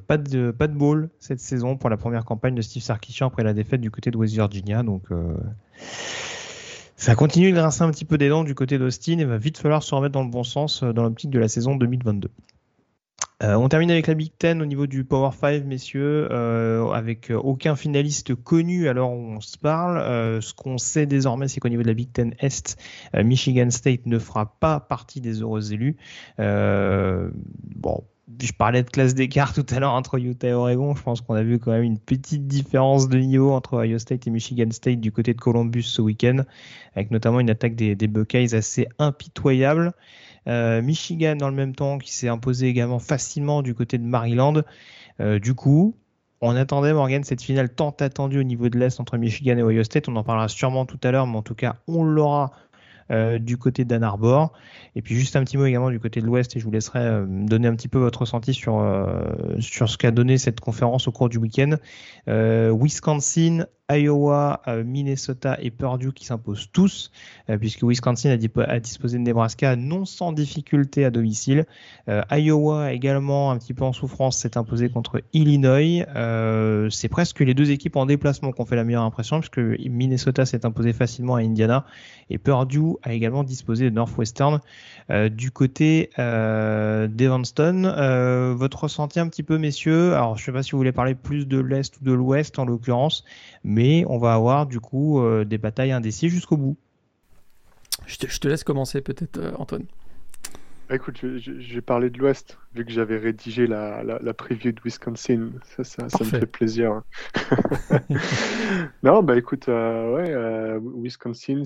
pas 0.06 0.16
de 0.16 0.52
pas 0.52 0.68
de 0.68 0.74
bowl 0.74 1.10
cette 1.18 1.40
saison 1.40 1.76
pour 1.76 1.90
la 1.90 1.96
première 1.96 2.24
campagne 2.24 2.54
de 2.54 2.62
Steve 2.62 2.82
Sarkisian 2.82 3.26
après 3.26 3.42
la 3.42 3.52
défaite 3.52 3.80
du 3.80 3.90
côté 3.90 4.12
de 4.12 4.16
West 4.16 4.34
Virginia, 4.34 4.84
donc 4.84 5.06
ça 6.98 7.14
continue 7.14 7.52
de 7.52 7.56
grincer 7.56 7.82
un 7.82 7.90
petit 7.92 8.04
peu 8.04 8.18
des 8.18 8.28
dents 8.28 8.42
du 8.42 8.56
côté 8.56 8.76
d'Austin 8.76 9.20
et 9.20 9.24
va 9.24 9.38
vite 9.38 9.56
falloir 9.56 9.84
se 9.84 9.94
remettre 9.94 10.12
dans 10.12 10.24
le 10.24 10.30
bon 10.30 10.42
sens 10.42 10.82
euh, 10.82 10.92
dans 10.92 11.04
l'optique 11.04 11.30
de 11.30 11.38
la 11.38 11.46
saison 11.46 11.76
2022. 11.76 12.28
Euh, 13.44 13.54
on 13.54 13.68
termine 13.68 13.92
avec 13.92 14.08
la 14.08 14.14
Big 14.14 14.32
Ten 14.36 14.60
au 14.60 14.66
niveau 14.66 14.88
du 14.88 15.04
Power 15.04 15.30
5, 15.30 15.64
messieurs, 15.64 16.26
euh, 16.32 16.90
avec 16.90 17.30
aucun 17.30 17.76
finaliste 17.76 18.34
connu 18.34 18.88
alors 18.88 19.12
on 19.12 19.40
se 19.40 19.56
parle. 19.56 20.42
ce 20.42 20.52
qu'on 20.52 20.76
sait 20.76 21.06
désormais, 21.06 21.46
c'est 21.46 21.60
qu'au 21.60 21.68
niveau 21.68 21.82
de 21.82 21.86
la 21.86 21.94
Big 21.94 22.12
Ten 22.12 22.34
Est, 22.40 22.76
Michigan 23.14 23.70
State 23.70 24.06
ne 24.06 24.18
fera 24.18 24.58
pas 24.58 24.80
partie 24.80 25.20
des 25.20 25.40
heureux 25.40 25.72
élus. 25.72 25.96
bon, 26.36 28.02
je 28.40 28.52
parlais 28.52 28.82
de 28.82 28.90
classe 28.90 29.14
d'écart 29.14 29.54
tout 29.54 29.64
à 29.70 29.80
l'heure 29.80 29.92
entre 29.92 30.18
Utah 30.18 30.48
et 30.48 30.52
Oregon. 30.52 30.94
Je 30.94 31.02
pense 31.02 31.20
qu'on 31.20 31.34
a 31.34 31.42
vu 31.42 31.58
quand 31.58 31.72
même 31.72 31.82
une 31.82 31.98
petite 31.98 32.46
différence 32.46 33.08
de 33.08 33.18
niveau 33.18 33.52
entre 33.52 33.78
Ohio 33.78 33.98
State 33.98 34.26
et 34.26 34.30
Michigan 34.30 34.70
State 34.70 35.00
du 35.00 35.12
côté 35.12 35.32
de 35.32 35.40
Columbus 35.40 35.84
ce 35.84 36.02
week-end, 36.02 36.42
avec 36.94 37.10
notamment 37.10 37.40
une 37.40 37.50
attaque 37.50 37.74
des, 37.74 37.94
Buckeyes 37.94 38.54
assez 38.54 38.86
impitoyable. 38.98 39.92
Euh, 40.46 40.82
Michigan 40.82 41.36
dans 41.36 41.48
le 41.48 41.56
même 41.56 41.74
temps 41.74 41.98
qui 41.98 42.14
s'est 42.14 42.28
imposé 42.28 42.68
également 42.68 42.98
facilement 42.98 43.62
du 43.62 43.74
côté 43.74 43.98
de 43.98 44.04
Maryland. 44.04 44.62
Euh, 45.20 45.38
du 45.38 45.54
coup, 45.54 45.94
on 46.40 46.54
attendait 46.54 46.92
Morgan 46.92 47.24
cette 47.24 47.42
finale 47.42 47.68
tant 47.74 47.90
attendue 47.98 48.38
au 48.38 48.44
niveau 48.44 48.68
de 48.68 48.78
l'Est 48.78 49.00
entre 49.00 49.16
Michigan 49.16 49.56
et 49.58 49.62
Ohio 49.62 49.82
State. 49.84 50.08
On 50.08 50.16
en 50.16 50.22
parlera 50.22 50.48
sûrement 50.48 50.86
tout 50.86 51.00
à 51.02 51.10
l'heure, 51.10 51.26
mais 51.26 51.36
en 51.36 51.42
tout 51.42 51.54
cas, 51.54 51.76
on 51.88 52.04
l'aura 52.04 52.52
euh, 53.10 53.38
du 53.38 53.56
côté 53.56 53.84
d'Ann 53.84 54.02
Arbor. 54.02 54.52
Et 54.94 55.02
puis 55.02 55.14
juste 55.14 55.36
un 55.36 55.44
petit 55.44 55.56
mot 55.56 55.64
également 55.64 55.90
du 55.90 56.00
côté 56.00 56.20
de 56.20 56.26
l'Ouest, 56.26 56.56
et 56.56 56.60
je 56.60 56.64
vous 56.64 56.70
laisserai 56.70 57.00
euh, 57.00 57.26
donner 57.26 57.68
un 57.68 57.74
petit 57.74 57.88
peu 57.88 57.98
votre 57.98 58.20
ressenti 58.20 58.54
sur, 58.54 58.80
euh, 58.80 59.32
sur 59.60 59.88
ce 59.88 59.96
qu'a 59.96 60.10
donné 60.10 60.38
cette 60.38 60.60
conférence 60.60 61.08
au 61.08 61.12
cours 61.12 61.28
du 61.28 61.38
week-end. 61.38 61.76
Wisconsin 62.26 63.66
Iowa, 63.90 64.60
euh, 64.68 64.84
Minnesota 64.84 65.56
et 65.62 65.70
Purdue 65.70 66.12
qui 66.12 66.26
s'imposent 66.26 66.68
tous, 66.72 67.10
euh, 67.48 67.56
puisque 67.56 67.82
Wisconsin 67.82 68.30
a, 68.30 68.80
disposé 68.80 69.16
de 69.16 69.22
Nebraska 69.22 69.76
non 69.76 70.04
sans 70.04 70.32
difficulté 70.32 71.06
à 71.06 71.10
domicile. 71.10 71.64
Euh, 72.08 72.20
Iowa 72.30 72.92
également 72.92 73.50
un 73.50 73.56
petit 73.56 73.72
peu 73.72 73.84
en 73.84 73.94
souffrance 73.94 74.36
s'est 74.36 74.58
imposé 74.58 74.90
contre 74.90 75.22
Illinois. 75.32 76.04
c'est 76.90 77.08
presque 77.08 77.40
les 77.40 77.54
deux 77.54 77.70
équipes 77.70 77.96
en 77.96 78.04
déplacement 78.04 78.52
qui 78.52 78.60
ont 78.60 78.66
fait 78.66 78.76
la 78.76 78.84
meilleure 78.84 79.04
impression, 79.04 79.40
puisque 79.40 79.58
Minnesota 79.58 80.44
s'est 80.44 80.66
imposé 80.66 80.92
facilement 80.92 81.36
à 81.36 81.40
Indiana 81.40 81.86
et 82.28 82.36
Purdue 82.36 82.96
a 83.02 83.14
également 83.14 83.42
disposé 83.42 83.86
de 83.86 83.94
Northwestern. 83.94 84.60
du 85.30 85.50
côté 85.50 86.10
d'Evanston, 86.18 87.94
votre 88.54 88.82
ressenti 88.84 89.18
un 89.18 89.28
petit 89.28 89.42
peu, 89.42 89.56
messieurs? 89.56 90.14
Alors, 90.14 90.36
je 90.36 90.42
ne 90.42 90.46
sais 90.46 90.52
pas 90.52 90.62
si 90.62 90.72
vous 90.72 90.78
voulez 90.78 90.92
parler 90.92 91.14
plus 91.14 91.46
de 91.46 91.58
l'Est 91.58 91.98
ou 92.00 92.04
de 92.04 92.12
l'Ouest 92.12 92.58
en 92.58 92.66
l'occurrence, 92.66 93.24
on 94.06 94.18
va 94.18 94.34
avoir 94.34 94.66
du 94.66 94.80
coup 94.80 95.20
euh, 95.20 95.44
des 95.44 95.58
batailles 95.58 95.92
indécises 95.92 96.32
jusqu'au 96.32 96.56
bout. 96.56 96.76
Je 98.06 98.16
te, 98.16 98.48
laisse 98.48 98.64
commencer 98.64 99.00
peut-être, 99.00 99.38
euh, 99.38 99.52
Antoine. 99.58 99.84
Bah, 100.88 100.94
écoute, 100.94 101.18
je, 101.20 101.74
vais 101.74 101.82
parler 101.82 102.08
de 102.08 102.18
l'Ouest, 102.18 102.56
vu 102.74 102.84
que 102.84 102.90
j'avais 102.90 103.18
rédigé 103.18 103.66
la, 103.66 104.02
la, 104.02 104.34
preview 104.34 104.72
de 104.72 104.80
Wisconsin. 104.82 105.50
Ça, 105.76 105.84
ça, 105.84 106.04
me 106.20 106.24
fait 106.24 106.46
plaisir. 106.46 106.92
Hein. 106.92 108.00
non, 109.02 109.22
bah 109.22 109.36
écoute, 109.36 109.68
euh, 109.68 110.14
ouais, 110.14 111.02
Wisconsin 111.02 111.64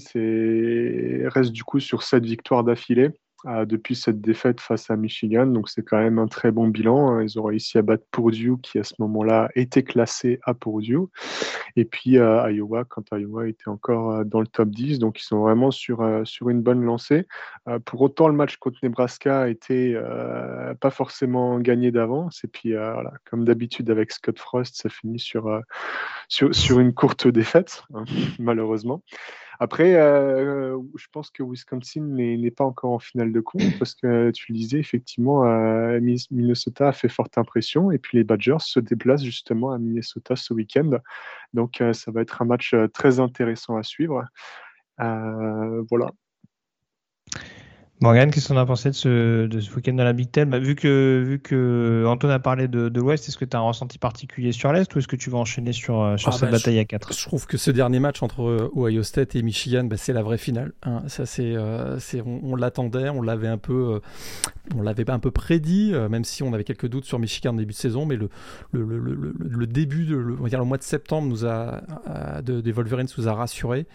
reste 1.28 1.52
du 1.52 1.62
coup 1.62 1.78
sur 1.78 2.02
7 2.02 2.24
victoires 2.24 2.64
d'affilée. 2.64 3.10
Depuis 3.45 3.97
cette 3.97 4.20
défaite 4.20 4.61
face 4.61 4.90
à 4.90 4.97
Michigan. 4.97 5.47
Donc 5.47 5.68
c'est 5.68 5.82
quand 5.82 5.99
même 5.99 6.18
un 6.18 6.28
très 6.28 6.51
bon 6.51 6.68
bilan. 6.68 7.20
Ils 7.20 7.38
ont 7.38 7.45
réussi 7.45 7.78
à 7.78 7.82
battre 7.82 8.05
Purdue 8.11 8.57
qui 8.62 8.78
à 8.78 8.84
ce 8.84 8.95
moment-là 9.01 9.49
était 9.55 9.82
classé 9.82 10.38
à 10.45 10.55
Purdue. 10.55 11.09
Et 11.76 11.84
puis 11.84 12.12
Iowa 12.12 12.84
quand 12.84 13.05
Iowa 13.12 13.49
était 13.49 13.68
encore 13.68 14.24
dans 14.24 14.40
le 14.40 14.47
top 14.47 14.68
10. 14.68 14.99
Donc 14.99 15.20
ils 15.20 15.24
sont 15.24 15.40
vraiment 15.40 15.70
sur, 15.70 16.05
sur 16.24 16.49
une 16.49 16.62
bonne 16.62 16.82
lancée. 16.82 17.26
pour 17.84 18.03
autant 18.03 18.28
le 18.28 18.34
match 18.34 18.57
contre 18.57 18.78
Nebraska 18.82 19.49
était 19.49 19.97
pas 20.80 20.90
forcément 20.90 21.59
gagné 21.59 21.90
d'avance. 21.90 22.43
Et 22.45 22.49
puis 22.49 22.72
voilà, 22.74 23.12
comme 23.28 23.45
d'habitude 23.45 23.90
avec 23.90 24.12
Scott 24.12 24.38
Frost, 24.38 24.76
ça 24.76 24.88
finit 24.88 25.18
sur, 25.18 25.61
sur, 26.28 26.55
sur, 26.55 26.80
une 26.80 26.95
courte 26.95 27.28
défaite, 27.28 27.84
hein, 27.95 28.05
malheureusement. 28.38 29.03
Après, 29.61 29.94
euh, 29.94 30.78
je 30.96 31.07
pense 31.12 31.30
que 31.30 31.42
Wisconsin 31.42 32.03
n'est 32.03 32.50
pas 32.50 32.64
encore 32.64 32.92
en 32.92 32.98
finale 32.98 33.32
de 33.32 33.40
compte 33.40 33.62
parce 33.78 33.94
que 33.94 34.30
tu 34.30 34.53
le 34.53 34.59
disais, 34.59 34.78
effectivement, 34.78 35.44
euh, 35.46 36.00
Minnesota 36.30 36.88
a 36.88 36.92
fait 36.92 37.09
forte 37.09 37.38
impression 37.38 37.90
et 37.90 37.98
puis 37.98 38.18
les 38.18 38.24
Badgers 38.24 38.61
se 38.61 38.80
déplacent 38.80 39.24
justement 39.24 39.72
à 39.72 39.78
Minnesota 39.78 40.36
ce 40.36 40.55
week-end. 40.55 40.90
Donc, 41.55 41.80
euh, 41.80 41.92
ça 41.92 42.11
va 42.11 42.22
être 42.22 42.42
un 42.42 42.46
match 42.46 42.74
très 42.92 43.20
intéressant 43.20 43.76
à 43.76 43.82
suivre. 43.82 44.24
voilà. 44.98 46.11
Morgan, 48.03 48.32
qu'est-ce 48.32 48.48
qu'on 48.48 48.57
a 48.57 48.66
pensé 48.66 48.90
de 48.90 48.96
ce, 48.96 49.46
de 49.46 49.61
ce 49.61 49.72
week-end 49.76 49.92
dans 49.92 50.03
la 50.03 50.12
Big 50.12 50.28
Ten? 50.28 50.50
Bah, 50.50 50.59
vu, 50.59 50.74
que, 50.74 51.22
vu 51.24 51.38
que 51.38 52.05
Anton 52.09 52.30
a 52.30 52.40
parlé 52.40 52.66
de, 52.66 52.88
de 52.88 53.00
l'Ouest, 53.00 53.28
est-ce 53.28 53.38
que 53.38 53.44
tu 53.44 53.57
as 53.57 53.61
un 53.61 53.62
ressenti 53.62 53.98
particulier 53.98 54.50
sur 54.50 54.72
l'Est 54.72 54.92
ou 54.92 54.98
est-ce 54.98 55.07
que 55.07 55.14
tu 55.14 55.30
vas 55.30 55.38
enchaîner 55.38 55.72
sur, 55.72 56.03
euh, 56.03 56.16
sur 56.16 56.30
ah, 56.30 56.32
cette 56.32 56.50
bah, 56.50 56.57
bataille 56.57 56.80
à 56.80 56.84
4 56.84 57.12
Je 57.12 57.22
trouve 57.24 57.46
que 57.46 57.57
ce 57.57 57.70
dernier 57.70 58.00
match 58.00 58.20
entre 58.20 58.42
euh, 58.42 58.72
Ohio 58.74 59.05
State 59.05 59.36
et 59.36 59.42
Michigan, 59.42 59.84
bah, 59.84 59.96
c'est 59.96 60.12
la 60.12 60.24
vraie 60.24 60.36
finale. 60.36 60.72
Hein. 60.82 61.05
Ça, 61.07 61.26
c'est, 61.26 61.53
euh, 61.55 61.96
on, 62.26 62.57
l'attendait, 62.57 63.09
on 63.09 63.22
l'avait 63.22 63.46
un 63.46 63.59
peu, 63.59 64.00
on 64.76 64.82
l'avait 64.82 65.09
un 65.09 65.20
peu 65.20 65.30
prédit, 65.30 65.92
même 66.11 66.24
si 66.24 66.42
on 66.42 66.53
avait 66.55 66.64
quelques 66.64 66.88
doutes 66.88 67.05
sur 67.05 67.20
Michigan 67.20 67.55
au 67.55 67.59
début 67.59 67.72
de 67.72 67.78
saison, 67.78 68.05
mais 68.05 68.16
le, 68.16 68.30
le, 68.72 68.82
le, 68.98 69.32
le 69.38 69.66
début, 69.68 70.07
de, 70.07 70.16
le, 70.16 70.34
on 70.40 70.42
va 70.42 70.48
dire 70.48 70.59
le 70.59 70.64
mois 70.64 70.78
de 70.78 70.82
septembre 70.82 71.28
nous 71.28 71.46
a, 71.46 71.82
de, 72.42 72.61
des 72.61 72.72
Wolverines 72.72 73.07
nous 73.16 73.28
a 73.28 73.32
rassurés. 73.32 73.86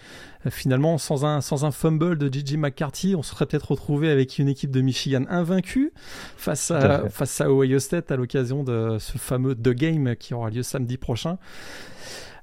Finalement, 0.50 0.98
sans 0.98 1.26
un, 1.26 1.42
sans 1.42 1.66
un 1.66 1.72
fumble 1.72 2.18
de 2.18 2.32
Gigi 2.32 2.56
McCarthy, 2.56 3.16
on 3.16 3.24
serait 3.24 3.46
peut-être 3.46 3.72
retrouvé 3.72 3.97
avec 4.06 4.38
une 4.40 4.48
équipe 4.48 4.72
de 4.72 4.82
Michigan 4.82 5.24
invaincue 5.30 5.92
face 6.38 6.72
à, 6.72 7.10
face 7.10 7.42
à 7.42 7.52
Ohio 7.52 7.80
State 7.80 8.12
à 8.12 8.16
l'occasion 8.16 8.64
de 8.64 8.98
ce 9.00 9.18
fameux 9.18 9.56
The 9.56 9.70
Game 9.70 10.16
qui 10.16 10.34
aura 10.34 10.50
lieu 10.50 10.64
samedi 10.64 10.98
prochain. 10.98 11.38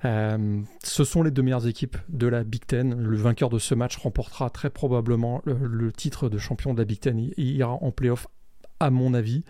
Euh, 0.05 0.61
ce 0.82 1.05
sont 1.05 1.22
les 1.22 1.30
deux 1.30 1.42
meilleures 1.42 1.66
équipes 1.66 1.96
de 2.09 2.26
la 2.26 2.44
Big 2.44 2.66
Ten. 2.66 2.94
Le 2.94 3.16
vainqueur 3.16 3.48
de 3.48 3.59
ce 3.59 3.74
match 3.74 3.96
remportera 3.96 4.50
très 4.50 4.70
probablement 4.70 5.40
le, 5.44 5.92
titre 5.92 6.28
de 6.28 6.38
champion 6.38 6.74
de 6.74 6.78
la 6.78 6.84
Big 6.84 7.00
Ten. 7.00 7.18
Il, 7.18 7.57
ira 7.57 7.72
en 7.72 7.90
playoff, 7.90 8.26
à 8.80 8.90
mon 8.90 9.14
avis. 9.14 9.44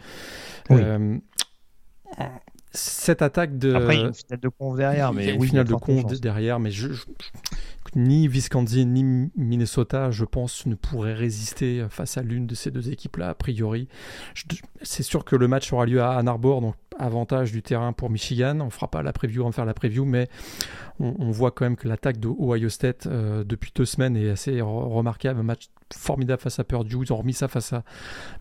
Euh, 0.71 1.19
cette 2.71 3.23
attaque 3.23 3.59
de. 3.59 3.75
Après, 3.75 3.97
il 3.97 4.01
y 4.01 4.05
a 4.05 4.07
une 4.07 4.15
finale 4.15 4.41
de 4.41 4.49
conf 4.49 4.77
derrière, 4.77 5.13
mais. 5.13 5.35
une 5.35 5.45
finale 5.45 5.67
de 5.67 5.75
conf 5.75 6.21
derrière, 6.21 6.61
mais 6.61 6.71
je, 6.71 6.89
ni 7.95 8.29
Wisconsin 8.29 8.85
ni 8.85 9.31
Minnesota, 9.37 10.11
je 10.11 10.25
pense, 10.25 10.67
ne 10.67 10.75
pourraient 10.75 11.15
résister 11.15 11.87
face 11.91 12.17
à 12.17 12.23
l'une 12.23 12.47
de 12.47 12.55
ces 12.55 12.71
deux 12.71 12.91
équipes-là, 12.91 13.31
a 13.31 13.35
priori. 13.35 13.89
C'est 14.83 15.03
sûr 15.03 15.25
que 15.25 15.37
le 15.37 15.49
match 15.49 15.73
aura 15.73 15.87
lieu 15.87 16.03
à 16.03 16.17
Ann 16.19 16.29
Arbor, 16.29 16.61
donc 16.61 16.75
avantage 16.99 17.53
du 17.53 17.63
terrain 17.63 17.93
pour 17.93 18.11
Michigan. 18.11 18.61
On 18.61 18.71
fera 18.71 18.89
pas 18.89 19.03
la 19.03 19.13
preview, 19.13 19.43
on 19.43 19.47
va 19.47 19.53
faire 19.53 19.65
la 19.65 19.75
preview, 19.75 20.05
mais 20.05 20.29
on, 21.01 21.31
voit 21.31 21.51
quand 21.51 21.65
même 21.65 21.77
que 21.77 21.89
l'attaque 21.89 22.19
de 22.21 22.29
Ohio 22.29 22.69
State 22.69 23.07
euh, 23.07 23.43
depuis 23.43 23.73
deux 23.75 23.85
semaines 23.85 24.17
est 24.17 24.31
assez 24.31 24.61
remarquable. 24.61 25.41
Un 25.41 25.45
match 25.45 25.69
formidable 25.93 26.41
face 26.41 26.59
à 26.59 26.65
Purdue. 26.65 26.99
Ils 27.03 27.13
ont 27.13 27.17
remis 27.17 27.33
ça 27.33 27.49
face 27.49 27.73
à 27.73 27.83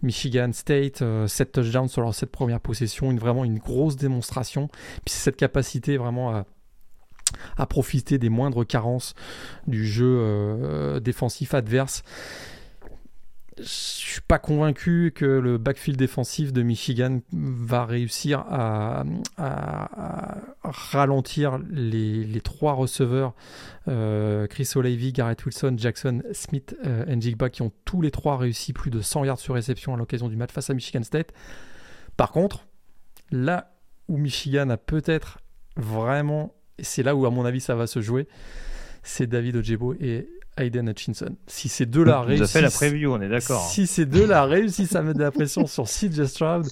Michigan 0.01 0.51
State. 0.53 0.97
7 0.97 1.03
euh, 1.03 1.27
touchdowns 1.27 1.87
sur 1.87 2.01
leur 2.01 2.13
7 2.13 2.29
premières 2.31 2.59
possessions. 2.59 3.09
Une, 3.09 3.19
vraiment 3.19 3.43
une 3.43 3.57
grosse 3.57 3.95
démonstration. 3.95 4.67
Puis 5.03 5.15
cette 5.15 5.37
capacité 5.37 5.97
vraiment 5.97 6.35
à 6.35 6.45
à 7.57 7.65
profiter 7.65 8.17
des 8.17 8.29
moindres 8.29 8.65
carences 8.65 9.13
du 9.67 9.85
jeu 9.85 10.17
euh, 10.19 10.99
défensif 10.99 11.53
adverse. 11.53 12.03
Je 13.59 13.63
suis 13.65 14.21
pas 14.21 14.39
convaincu 14.39 15.11
que 15.13 15.25
le 15.25 15.57
backfield 15.57 15.97
défensif 15.97 16.53
de 16.53 16.63
Michigan 16.63 17.19
va 17.31 17.85
réussir 17.85 18.39
à, 18.49 19.03
ralentir 20.63 21.59
les, 21.69 22.41
trois 22.41 22.73
receveurs 22.73 23.35
euh, 23.87 24.47
Chris 24.47 24.69
O'Leary, 24.75 25.13
Garrett 25.13 25.45
Wilson, 25.45 25.75
Jackson 25.77 26.23
Smith, 26.31 26.75
euh, 26.85 27.05
Njigba 27.15 27.49
qui 27.49 27.61
ont 27.61 27.71
tous 27.85 28.01
les 28.01 28.11
trois 28.11 28.37
réussi 28.37 28.73
plus 28.73 28.89
de 28.89 29.01
100 29.01 29.25
yards 29.25 29.39
sur 29.39 29.53
réception 29.53 29.93
à 29.93 29.97
l'occasion 29.97 30.29
du 30.29 30.35
match 30.35 30.51
face 30.51 30.69
à 30.69 30.73
Michigan 30.73 31.03
State. 31.03 31.31
Par 32.17 32.31
contre, 32.31 32.65
là 33.31 33.75
où 34.07 34.17
Michigan 34.17 34.69
a 34.69 34.77
peut-être 34.77 35.39
vraiment 35.75 36.53
et 36.77 36.83
c'est 36.83 37.03
là 37.03 37.15
où, 37.15 37.25
à 37.25 37.29
mon 37.29 37.45
avis, 37.45 37.61
ça 37.61 37.75
va 37.75 37.87
se 37.87 38.01
jouer. 38.01 38.27
C'est 39.03 39.27
David 39.27 39.57
Ojebo 39.57 39.93
et 39.99 40.27
Aiden 40.57 40.89
Hutchinson. 40.89 41.35
Si 41.47 41.67
ces 41.67 41.85
deux-là 41.85 42.21
réussissent. 42.21 42.51
fait 42.51 42.61
la 42.61 42.69
preview, 42.69 43.13
on 43.13 43.21
est 43.21 43.29
d'accord. 43.29 43.67
Si 43.69 43.87
ces 43.87 44.05
deux-là 44.05 44.45
réussissent 44.45 44.95
à 44.95 45.01
mettre 45.01 45.17
de 45.17 45.23
la 45.23 45.31
pression 45.31 45.67
sur 45.67 45.85
CJ 45.85 46.25
Stroud, 46.25 46.67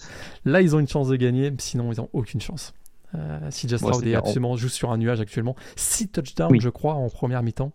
là, 0.45 0.62
ils 0.62 0.76
ont 0.76 0.80
une 0.80 0.88
chance 0.88 1.08
de 1.10 1.16
gagner. 1.16 1.52
Sinon, 1.58 1.91
ils 1.91 1.97
n'ont 1.97 2.10
aucune 2.14 2.41
chance. 2.41 2.74
Euh, 3.16 3.49
CJ 3.49 3.76
Stroud 3.76 4.08
est 4.08 4.16
absolument 4.16 4.56
juste 4.56 4.76
sur 4.76 4.91
un 4.91 4.97
nuage 4.97 5.20
actuellement. 5.20 5.56
6 5.76 6.10
touchdowns, 6.10 6.62
je 6.62 6.70
crois, 6.70 6.93
en 6.93 7.10
première 7.10 7.43
mi-temps. 7.43 7.74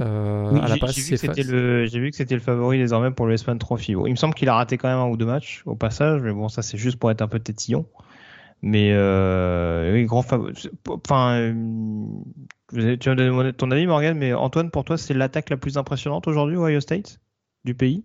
Euh, 0.00 0.50
J'ai 1.86 2.00
vu 2.00 2.10
que 2.10 2.16
c'était 2.16 2.34
le 2.34 2.40
favori 2.40 2.78
désormais 2.78 3.10
pour 3.10 3.26
le 3.26 3.32
Westman 3.32 3.58
Trophy. 3.58 3.92
il 3.92 4.10
me 4.10 4.16
semble 4.16 4.34
qu'il 4.34 4.48
a 4.48 4.54
raté 4.54 4.76
quand 4.76 4.88
même 4.88 4.98
un 4.98 5.08
ou 5.08 5.16
deux 5.16 5.24
matchs 5.24 5.62
au 5.64 5.74
passage, 5.74 6.20
mais 6.20 6.32
bon, 6.32 6.48
ça 6.48 6.60
c'est 6.60 6.76
juste 6.76 6.98
pour 6.98 7.10
être 7.10 7.22
un 7.22 7.28
peu 7.28 7.38
tétillon. 7.38 7.86
Mais 8.62 8.92
euh, 8.92 9.92
oui, 9.92 10.04
grand 10.04 10.24
Enfin, 10.88 11.38
euh, 11.40 12.96
tu 12.96 13.08
vas 13.08 13.14
donner 13.14 13.52
ton 13.52 13.70
avis, 13.70 13.86
Morgan, 13.86 14.16
mais 14.16 14.32
Antoine, 14.32 14.70
pour 14.70 14.84
toi, 14.84 14.96
c'est 14.96 15.14
l'attaque 15.14 15.50
la 15.50 15.56
plus 15.56 15.78
impressionnante 15.78 16.26
aujourd'hui 16.26 16.56
au 16.56 16.66
Ohio 16.66 16.80
State 16.80 17.20
du 17.64 17.74
pays? 17.74 18.04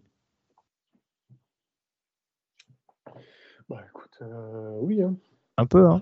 Bah 3.70 3.82
écoute, 3.90 4.20
euh, 4.22 4.78
oui. 4.82 5.02
Hein. 5.02 5.16
Un 5.58 5.66
peu, 5.66 5.86
hein 5.88 6.02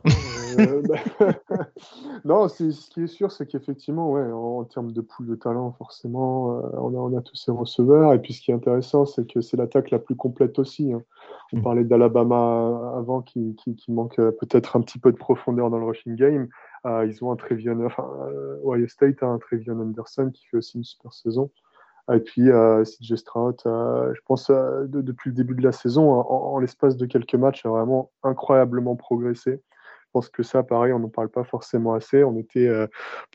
euh, 0.59 0.81
bah, 0.81 0.97
Non, 2.25 2.47
ce 2.47 2.89
qui 2.89 3.01
est 3.01 3.07
sûr, 3.07 3.31
c'est 3.31 3.45
qu'effectivement, 3.45 4.11
ouais, 4.11 4.31
en, 4.31 4.63
termes 4.63 4.91
de 4.91 5.01
poule 5.01 5.27
de 5.27 5.35
talent, 5.35 5.71
forcément, 5.73 6.47
on, 6.73 6.93
a, 6.93 6.97
on, 6.97 7.17
a, 7.17 7.21
tous 7.21 7.35
ces 7.35 7.51
receveurs. 7.51 8.13
Et 8.13 8.19
puis 8.19 8.33
ce 8.33 8.41
qui 8.41 8.51
est 8.51 8.55
intéressant, 8.55 9.05
c'est 9.05 9.31
que 9.31 9.41
c'est 9.41 9.57
l'attaque 9.57 9.91
la 9.91 9.99
plus 9.99 10.15
complète 10.15 10.57
aussi. 10.59 10.91
Hein. 10.93 11.03
On 11.51 11.61
parlait 11.61 11.83
d'Alabama 11.83 12.93
avant, 12.95 13.21
qui, 13.21 13.55
manque 13.87 14.19
euh, 14.19 14.31
peut-être 14.31 14.75
un 14.75 14.81
petit 14.81 14.99
peu 14.99 15.11
de 15.11 15.17
profondeur 15.17 15.69
dans 15.69 15.79
le 15.79 15.85
rushing 15.85 16.15
game. 16.15 16.47
ils 16.85 17.23
ont 17.23 17.31
un 17.31 17.35
Trevion, 17.35 17.85
enfin, 17.85 18.07
Ohio 18.63 18.87
State 18.87 19.23
a 19.23 19.27
un 19.27 19.39
Trevion 19.39 19.79
Anderson 19.79 20.31
qui 20.33 20.45
fait 20.47 20.57
aussi 20.57 20.77
une 20.77 20.83
super 20.83 21.13
saison. 21.13 21.49
Et 22.11 22.19
puis, 22.19 22.49
euh, 22.49 22.83
CJ 22.83 23.15
Stroud, 23.15 23.57
euh, 23.65 24.13
je 24.15 24.21
pense, 24.25 24.49
euh, 24.49 24.85
depuis 24.87 25.29
le 25.29 25.35
début 25.35 25.53
de 25.53 25.61
la 25.61 25.71
saison, 25.71 26.11
en, 26.11 26.57
l'espace 26.59 26.97
de 26.97 27.05
quelques 27.05 27.35
matchs, 27.35 27.65
a 27.65 27.69
vraiment 27.69 28.11
incroyablement 28.23 28.95
progressé. 28.95 29.51
Je 29.51 30.11
pense 30.13 30.29
que 30.29 30.41
ça, 30.41 30.63
pareil, 30.63 30.91
on 30.91 30.99
n'en 30.99 31.09
parle 31.09 31.29
pas 31.29 31.43
forcément 31.43 31.93
assez. 31.93 32.23
On 32.23 32.35
était, 32.37 32.67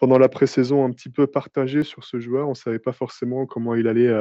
pendant 0.00 0.18
la 0.18 0.28
pré-saison, 0.28 0.84
un 0.84 0.90
petit 0.90 1.08
peu 1.08 1.28
partagé 1.28 1.84
sur 1.84 2.02
ce 2.02 2.18
joueur. 2.18 2.48
On 2.48 2.50
ne 2.50 2.56
savait 2.56 2.80
pas 2.80 2.90
forcément 2.90 3.46
comment 3.46 3.76
il 3.76 3.86
allait, 3.86 4.12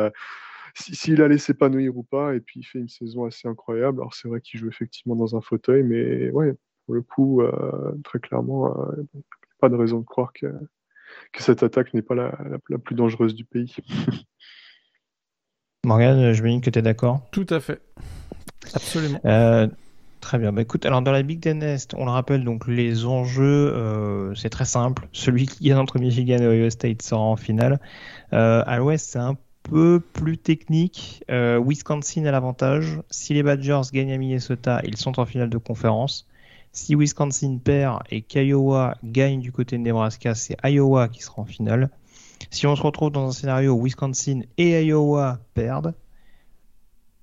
s'il 0.74 1.22
allait 1.22 1.38
s'épanouir 1.38 1.98
ou 1.98 2.04
pas. 2.04 2.36
Et 2.36 2.40
puis, 2.40 2.62
il 2.62 2.64
fait 2.64 2.80
une 2.80 2.90
saison 2.90 3.26
assez 3.26 3.48
incroyable. 3.48 4.00
Alors, 4.02 4.14
c'est 4.14 4.28
vrai 4.28 4.42
qu'il 4.42 4.60
joue 4.60 4.68
effectivement 4.68 5.16
dans 5.16 5.36
un 5.36 5.42
fauteuil, 5.42 5.84
mais 5.84 6.30
ouais, 6.32 6.56
pour 6.86 6.96
le 6.96 7.02
coup, 7.02 7.42
très 8.04 8.20
clairement, 8.20 8.74
il 8.98 9.08
n'y 9.14 9.22
a 9.22 9.56
pas 9.60 9.70
de 9.70 9.76
raison 9.76 10.00
de 10.00 10.06
croire 10.06 10.34
que, 10.34 10.48
que 11.32 11.44
cette 11.44 11.64
attaque 11.64 11.94
n'est 11.94 12.02
pas 12.02 12.16
la, 12.16 12.38
la 12.70 12.78
plus 12.78 12.96
dangereuse 12.96 13.36
du 13.36 13.46
pays. 13.46 13.76
Morgane, 15.86 16.32
je 16.32 16.42
me 16.44 16.50
dis 16.50 16.62
que 16.62 16.70
tu 16.70 16.80
es 16.80 16.82
d'accord. 16.82 17.20
Tout 17.32 17.48
à 17.50 17.60
fait. 17.60 17.82
Absolument. 18.74 19.20
Euh, 19.26 19.68
très 20.22 20.40
bien. 20.40 20.54
Bah, 20.54 20.62
écoute, 20.62 20.86
alors 20.86 21.02
dans 21.02 21.12
la 21.12 21.24
Big 21.24 21.42
Ten 21.42 21.62
Est, 21.62 21.94
on 21.96 22.06
le 22.06 22.12
rappelle, 22.12 22.46
donc 22.46 22.68
les 22.68 23.06
enjeux, 23.06 23.74
euh, 23.76 24.34
c'est 24.34 24.50
très 24.50 24.64
simple. 24.64 25.10
Celui 25.12 25.46
qui 25.46 25.70
est 25.70 25.74
entre 25.74 26.00
Michigan 26.00 26.38
et 26.38 26.48
Ohio 26.48 26.70
State 26.70 27.02
sera 27.02 27.20
en 27.20 27.36
finale. 27.36 27.82
Euh, 28.32 28.64
à 28.66 28.78
l'Ouest, 28.78 29.10
c'est 29.12 29.20
un 29.20 29.38
peu 29.64 30.00
plus 30.00 30.38
technique. 30.38 31.24
Wisconsin 31.30 32.26
a 32.26 32.32
l'avantage. 32.32 33.00
Si 33.10 33.34
les 33.34 33.44
Badgers 33.44 33.82
gagnent 33.92 34.14
à 34.14 34.18
Minnesota, 34.18 34.82
ils 34.86 34.98
sont 34.98 35.20
en 35.20 35.26
finale 35.26 35.50
de 35.50 35.58
conférence. 35.58 36.28
Si 36.72 36.96
Wisconsin 36.96 37.60
perd 37.64 38.02
et 38.10 38.22
qu'Iowa 38.22 38.98
gagne 39.04 39.40
du 39.40 39.52
côté 39.52 39.78
de 39.78 39.84
Nebraska, 39.84 40.36
c'est 40.36 40.58
Iowa 40.64 41.08
qui 41.08 41.22
sera 41.22 41.42
en 41.42 41.46
finale. 41.46 41.90
Si 42.50 42.68
on 42.68 42.76
se 42.76 42.82
retrouve 42.82 43.12
dans 43.12 43.28
un 43.28 43.32
scénario 43.32 43.74
où 43.74 43.84
Wisconsin 43.84 44.42
et 44.58 44.84
Iowa 44.84 45.40
perdent, 45.54 45.94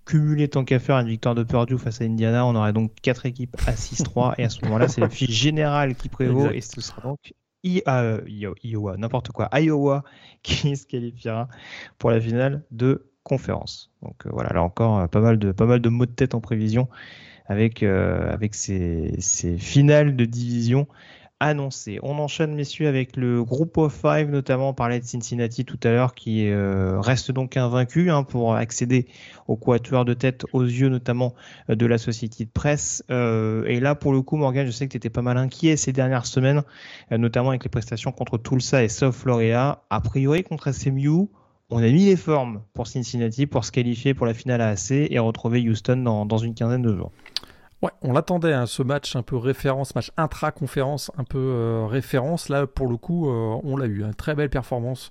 cumuler 0.06 0.48
tant 0.48 0.64
qu'à 0.64 0.78
faire 0.78 0.98
une 0.98 1.08
victoire 1.08 1.34
de 1.34 1.42
Purdue 1.42 1.78
face 1.78 2.00
à 2.00 2.04
Indiana, 2.04 2.46
on 2.46 2.54
aurait 2.54 2.72
donc 2.72 2.92
quatre 3.02 3.26
équipes 3.26 3.56
à 3.66 3.72
6-3 3.72 4.34
et 4.38 4.44
à 4.44 4.48
ce 4.48 4.64
moment-là, 4.64 4.88
c'est 4.88 5.00
la 5.00 5.08
fiche 5.08 5.30
générale 5.30 5.94
qui 5.94 6.08
prévaut 6.08 6.50
et 6.50 6.60
ce 6.60 6.80
sera 6.80 7.02
donc 7.02 7.18
euh, 7.88 8.20
Iowa, 8.62 8.96
n'importe 8.96 9.32
quoi, 9.32 9.48
Iowa 9.58 10.04
qui 10.42 10.76
se 10.76 10.86
qualifiera 10.86 11.48
pour 11.98 12.10
la 12.10 12.20
finale 12.20 12.64
de 12.70 13.06
conférence. 13.22 13.90
Donc 14.02 14.26
voilà, 14.26 14.50
là 14.50 14.62
encore, 14.62 15.08
pas 15.08 15.20
mal 15.20 15.38
de, 15.38 15.52
pas 15.52 15.66
mal 15.66 15.80
de 15.80 15.88
mots 15.88 16.06
de 16.06 16.10
tête 16.10 16.34
en 16.34 16.40
prévision 16.40 16.88
avec, 17.46 17.82
avec 17.82 18.54
ces, 18.54 19.14
ces 19.18 19.58
finales 19.58 20.14
de 20.14 20.24
division 20.24 20.86
annoncé. 21.40 21.98
On 22.02 22.18
enchaîne, 22.18 22.54
messieurs, 22.54 22.86
avec 22.86 23.16
le 23.16 23.42
groupe 23.42 23.78
of 23.78 23.92
five, 23.92 24.30
notamment 24.30 24.68
on 24.68 24.74
parlait 24.74 25.00
de 25.00 25.04
Cincinnati 25.04 25.64
tout 25.64 25.80
à 25.82 25.88
l'heure, 25.88 26.14
qui 26.14 26.48
euh, 26.48 27.00
reste 27.00 27.32
donc 27.32 27.56
invaincu 27.56 28.10
hein, 28.10 28.22
pour 28.22 28.54
accéder 28.54 29.06
au 29.48 29.56
quatuor 29.56 30.04
de 30.04 30.14
tête 30.14 30.44
aux 30.52 30.62
yeux 30.62 30.90
notamment 30.90 31.34
euh, 31.70 31.74
de 31.74 31.86
la 31.86 31.98
société 31.98 32.44
de 32.44 32.50
presse. 32.50 33.02
Euh, 33.10 33.64
et 33.64 33.80
là, 33.80 33.94
pour 33.94 34.12
le 34.12 34.20
coup, 34.20 34.36
Morgan, 34.36 34.66
je 34.66 34.70
sais 34.70 34.86
que 34.86 34.92
tu 34.92 34.98
étais 34.98 35.10
pas 35.10 35.22
mal 35.22 35.38
inquiet 35.38 35.76
ces 35.76 35.92
dernières 35.92 36.26
semaines, 36.26 36.62
notamment 37.10 37.50
avec 37.50 37.64
les 37.64 37.70
prestations 37.70 38.12
contre 38.12 38.38
Tulsa 38.38 38.84
et 38.84 38.88
South 38.88 39.14
Florida. 39.14 39.82
A 39.88 40.00
priori, 40.00 40.44
contre 40.44 40.70
SMU, 40.72 41.28
on 41.70 41.78
a 41.78 41.88
mis 41.88 42.06
les 42.06 42.16
formes 42.16 42.62
pour 42.74 42.86
Cincinnati 42.86 43.46
pour 43.46 43.64
se 43.64 43.72
qualifier 43.72 44.12
pour 44.12 44.26
la 44.26 44.34
finale 44.34 44.60
AAC 44.60 44.90
et 44.90 45.18
retrouver 45.18 45.60
Houston 45.68 45.96
dans, 45.98 46.26
dans 46.26 46.38
une 46.38 46.54
quinzaine 46.54 46.82
de 46.82 46.94
jours. 46.94 47.12
Ouais, 47.82 47.90
on 48.02 48.12
l'attendait, 48.12 48.52
hein, 48.52 48.66
ce 48.66 48.82
match 48.82 49.16
un 49.16 49.22
peu 49.22 49.38
référence, 49.38 49.94
match 49.94 50.10
intra-conférence 50.18 51.10
un 51.16 51.24
peu 51.24 51.38
euh, 51.38 51.86
référence. 51.86 52.50
Là, 52.50 52.66
pour 52.66 52.88
le 52.88 52.98
coup, 52.98 53.30
euh, 53.30 53.58
on 53.64 53.74
l'a 53.78 53.86
eu. 53.86 54.02
Une 54.02 54.14
très 54.14 54.34
belle 54.34 54.50
performance 54.50 55.10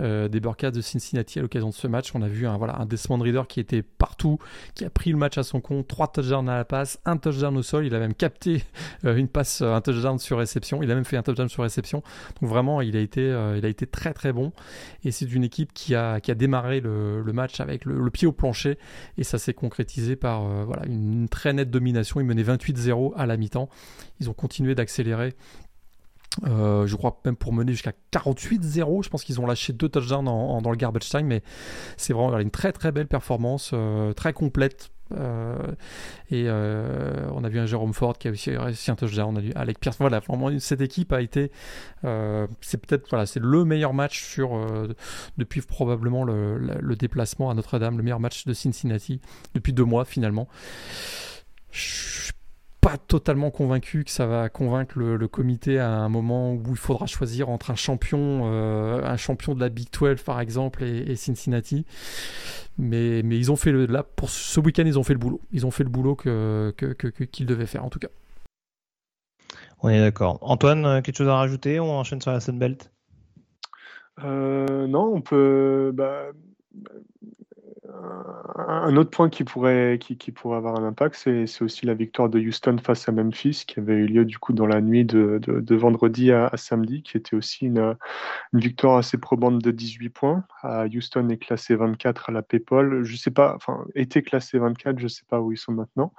euh, 0.00 0.28
des 0.28 0.40
Burkas 0.40 0.70
de 0.70 0.80
Cincinnati 0.80 1.38
à 1.38 1.42
l'occasion 1.42 1.68
de 1.68 1.74
ce 1.74 1.86
match. 1.86 2.14
On 2.14 2.22
a 2.22 2.28
vu 2.28 2.46
un, 2.46 2.56
voilà, 2.56 2.80
un 2.80 2.86
Desmond 2.86 3.18
Reader 3.18 3.42
qui 3.48 3.60
était 3.60 3.82
partout, 3.82 4.38
qui 4.74 4.84
a 4.84 4.90
pris 4.90 5.10
le 5.10 5.16
match 5.16 5.38
à 5.38 5.42
son 5.42 5.60
compte. 5.60 5.86
Trois 5.86 6.08
touchdowns 6.08 6.48
à 6.48 6.56
la 6.56 6.64
passe, 6.64 7.00
un 7.04 7.16
touchdown 7.16 7.56
au 7.56 7.62
sol. 7.62 7.86
Il 7.86 7.94
a 7.94 7.98
même 7.98 8.14
capté 8.14 8.62
une 9.04 9.28
passe, 9.28 9.62
un 9.62 9.80
touchdown 9.80 10.18
sur 10.18 10.38
réception. 10.38 10.82
Il 10.82 10.90
a 10.90 10.94
même 10.94 11.04
fait 11.04 11.16
un 11.16 11.22
touchdown 11.22 11.48
sur 11.48 11.62
réception. 11.62 12.02
Donc 12.40 12.50
vraiment, 12.50 12.80
il 12.80 12.96
a 12.96 13.00
été, 13.00 13.22
il 13.56 13.64
a 13.64 13.68
été 13.68 13.86
très 13.86 14.12
très 14.12 14.32
bon. 14.32 14.52
Et 15.04 15.10
c'est 15.10 15.30
une 15.30 15.44
équipe 15.44 15.72
qui 15.72 15.94
a, 15.94 16.20
qui 16.20 16.30
a 16.30 16.34
démarré 16.34 16.80
le, 16.80 17.22
match 17.32 17.60
avec 17.60 17.84
le, 17.84 18.10
pied 18.10 18.26
au 18.26 18.32
plancher. 18.32 18.78
Et 19.18 19.24
ça 19.24 19.38
s'est 19.38 19.54
concrétisé 19.54 20.16
par 20.16 20.42
voilà, 20.64 20.86
une 20.86 21.28
très 21.28 21.52
nette 21.52 21.70
domination 21.70 22.20
ils 22.20 22.26
menaient 22.26 22.42
28-0 22.42 23.12
à 23.16 23.26
la 23.26 23.36
mi-temps. 23.36 23.68
Ils 24.20 24.30
ont 24.30 24.34
continué 24.34 24.74
d'accélérer. 24.74 25.34
Euh, 26.46 26.86
je 26.86 26.96
crois 26.96 27.20
même 27.24 27.36
pour 27.36 27.52
mener 27.52 27.72
jusqu'à 27.72 27.92
48-0. 28.12 29.02
Je 29.02 29.08
pense 29.08 29.24
qu'ils 29.24 29.40
ont 29.40 29.46
lâché 29.46 29.72
deux 29.72 29.88
touchdowns 29.88 30.24
dans 30.24 30.70
le 30.70 30.76
garbage 30.76 31.08
time, 31.08 31.26
mais 31.26 31.42
c'est 31.96 32.12
vraiment 32.12 32.38
une 32.38 32.50
très 32.50 32.72
très 32.72 32.92
belle 32.92 33.08
performance, 33.08 33.72
euh, 33.74 34.12
très 34.12 34.32
complète. 34.32 34.90
Euh, 35.12 35.56
et 36.30 36.48
on 36.48 37.42
a 37.42 37.48
vu 37.48 37.58
un 37.58 37.66
Jérôme 37.66 37.92
Ford 37.92 38.16
qui 38.16 38.28
a 38.28 38.30
aussi 38.30 38.56
réussi 38.56 38.92
un 38.92 38.94
touchdown. 38.94 39.34
On 39.34 39.38
a 39.38 39.40
vu 39.40 39.52
Alec 39.56 39.80
Pierce. 39.80 39.96
Voilà, 39.98 40.20
vraiment, 40.20 40.56
cette 40.60 40.80
équipe 40.80 41.12
a 41.12 41.20
été. 41.20 41.50
c'est 42.02 42.86
peut-être 42.86 43.10
voilà, 43.10 43.26
c'est 43.26 43.40
le 43.40 43.64
meilleur 43.64 43.92
match 43.92 44.22
sur 44.22 44.50
depuis 45.36 45.62
probablement 45.62 46.22
le, 46.22 46.94
déplacement 46.94 47.50
à 47.50 47.54
Notre-Dame, 47.54 47.96
le 47.96 48.04
meilleur 48.04 48.20
match 48.20 48.44
de 48.46 48.52
Cincinnati 48.52 49.20
depuis 49.54 49.72
deux 49.72 49.84
mois 49.84 50.04
finalement. 50.04 50.48
Je 51.72 52.30
pas 52.80 52.96
totalement 52.96 53.50
convaincu 53.50 54.04
que 54.04 54.10
ça 54.10 54.26
va 54.26 54.48
convaincre 54.48 54.98
le, 54.98 55.28
comité 55.28 55.78
à 55.78 55.90
un 55.90 56.08
moment 56.08 56.54
où 56.54 56.62
il 56.70 56.76
faudra 56.76 57.06
choisir 57.06 57.50
entre 57.50 57.70
un 57.70 57.74
champion, 57.74 58.42
euh, 58.44 59.02
un 59.04 59.16
champion 59.16 59.54
de 59.54 59.60
la 59.60 59.68
Big 59.68 59.88
12 59.92 60.22
par 60.22 60.40
exemple 60.40 60.82
et, 60.82 61.14
Cincinnati. 61.16 61.84
Mais, 62.78 63.22
mais, 63.22 63.36
ils 63.36 63.52
ont 63.52 63.56
fait 63.56 63.72
le, 63.72 63.86
là 63.86 64.02
pour 64.02 64.30
ce 64.30 64.58
week-end 64.60 64.84
ils 64.86 64.98
ont 64.98 65.02
fait 65.02 65.12
le 65.12 65.18
boulot. 65.18 65.40
Ils 65.52 65.66
ont 65.66 65.70
fait 65.70 65.84
le 65.84 65.90
boulot 65.90 66.14
que, 66.14 66.72
qu'ils 67.30 67.46
devaient 67.46 67.66
faire 67.66 67.84
en 67.84 67.90
tout 67.90 67.98
cas. 67.98 68.08
On 69.82 69.88
est 69.88 70.00
d'accord. 70.00 70.38
Antoine, 70.42 70.84
euh, 70.84 71.00
quelque 71.00 71.16
chose 71.16 71.28
à 71.28 71.36
rajouter? 71.36 71.80
On 71.80 71.90
enchaîne 71.90 72.20
sur 72.20 72.30
la 72.30 72.40
Sunbelt? 72.40 72.90
Euh, 74.24 74.86
Non, 74.86 75.14
on 75.14 75.20
peut. 75.20 75.90
Bah, 75.94 76.26
un 78.68 78.96
autre 78.96 79.10
point 79.10 79.28
qui 79.28 79.44
pourrait, 79.44 79.98
qui, 80.00 80.32
pourrait 80.32 80.56
avoir 80.56 80.78
un 80.78 80.84
impact, 80.84 81.14
c'est 81.14 81.62
aussi 81.62 81.86
la 81.86 81.94
victoire 81.94 82.28
de 82.28 82.38
Houston 82.38 82.76
face 82.82 83.08
à 83.08 83.12
Memphis, 83.12 83.64
qui 83.66 83.80
avait 83.80 83.94
eu 83.94 84.06
lieu 84.06 84.24
du 84.24 84.38
coup 84.38 84.52
dans 84.52 84.66
la 84.66 84.80
nuit 84.80 85.04
de, 85.04 85.74
vendredi 85.74 86.32
à, 86.32 86.50
samedi, 86.56 87.02
qui 87.02 87.16
était 87.16 87.36
aussi 87.36 87.66
une, 87.66 87.96
victoire 88.52 88.98
assez 88.98 89.18
probante 89.18 89.58
de 89.58 89.70
18 89.70 90.10
points. 90.10 90.44
Houston 90.64 91.28
est 91.28 91.38
classé 91.38 91.74
24 91.74 92.30
à 92.30 92.32
la 92.32 92.42
PayPal. 92.42 93.02
Je 93.02 93.16
sais 93.16 93.30
pas, 93.30 93.54
enfin, 93.56 93.84
était 93.94 94.22
classé 94.22 94.58
24, 94.58 94.98
je 94.98 95.08
sais 95.08 95.24
pas 95.28 95.40
où 95.40 95.52
ils 95.52 95.58
sont 95.58 95.72
maintenant. 95.72 96.12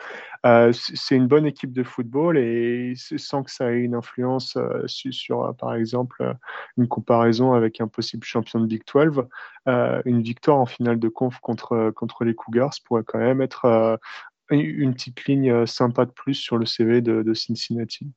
Euh, 0.46 0.72
c'est 0.74 1.16
une 1.16 1.28
bonne 1.28 1.46
équipe 1.46 1.72
de 1.72 1.84
football 1.84 2.38
et 2.38 2.94
sans 2.96 3.44
que 3.44 3.52
ça 3.52 3.72
ait 3.72 3.80
une 3.80 3.96
influence 3.96 4.58
euh, 4.58 4.88
sur, 4.88 5.56
par 5.58 5.76
exemple, 5.76 6.36
une 6.78 6.88
comparaison 6.88 7.54
avec 7.54 7.82
un 7.82 7.88
possible 7.88 8.24
champion 8.24 8.60
de 8.60 8.66
Big 8.66 8.84
12, 8.92 9.24
euh, 9.68 10.02
une 10.06 10.24
victoire 10.24 10.58
en 10.58 10.66
finale 10.66 10.98
de 10.98 11.08
conf 11.08 11.40
contre, 11.40 11.61
contre 11.96 12.24
les 12.24 12.36
Cougars 12.36 12.74
pourrait 12.86 13.04
quand 13.06 13.20
même 13.20 13.42
être 13.42 13.66
euh, 13.66 13.98
une 14.52 14.94
petite 14.94 15.26
ligne 15.26 15.50
euh, 15.52 15.66
sympa 15.66 16.06
de 16.06 16.12
plus 16.12 16.36
sur 16.36 16.58
le 16.58 16.66
CV 16.66 17.02
de, 17.02 17.34
Cincinnati. 17.34 18.08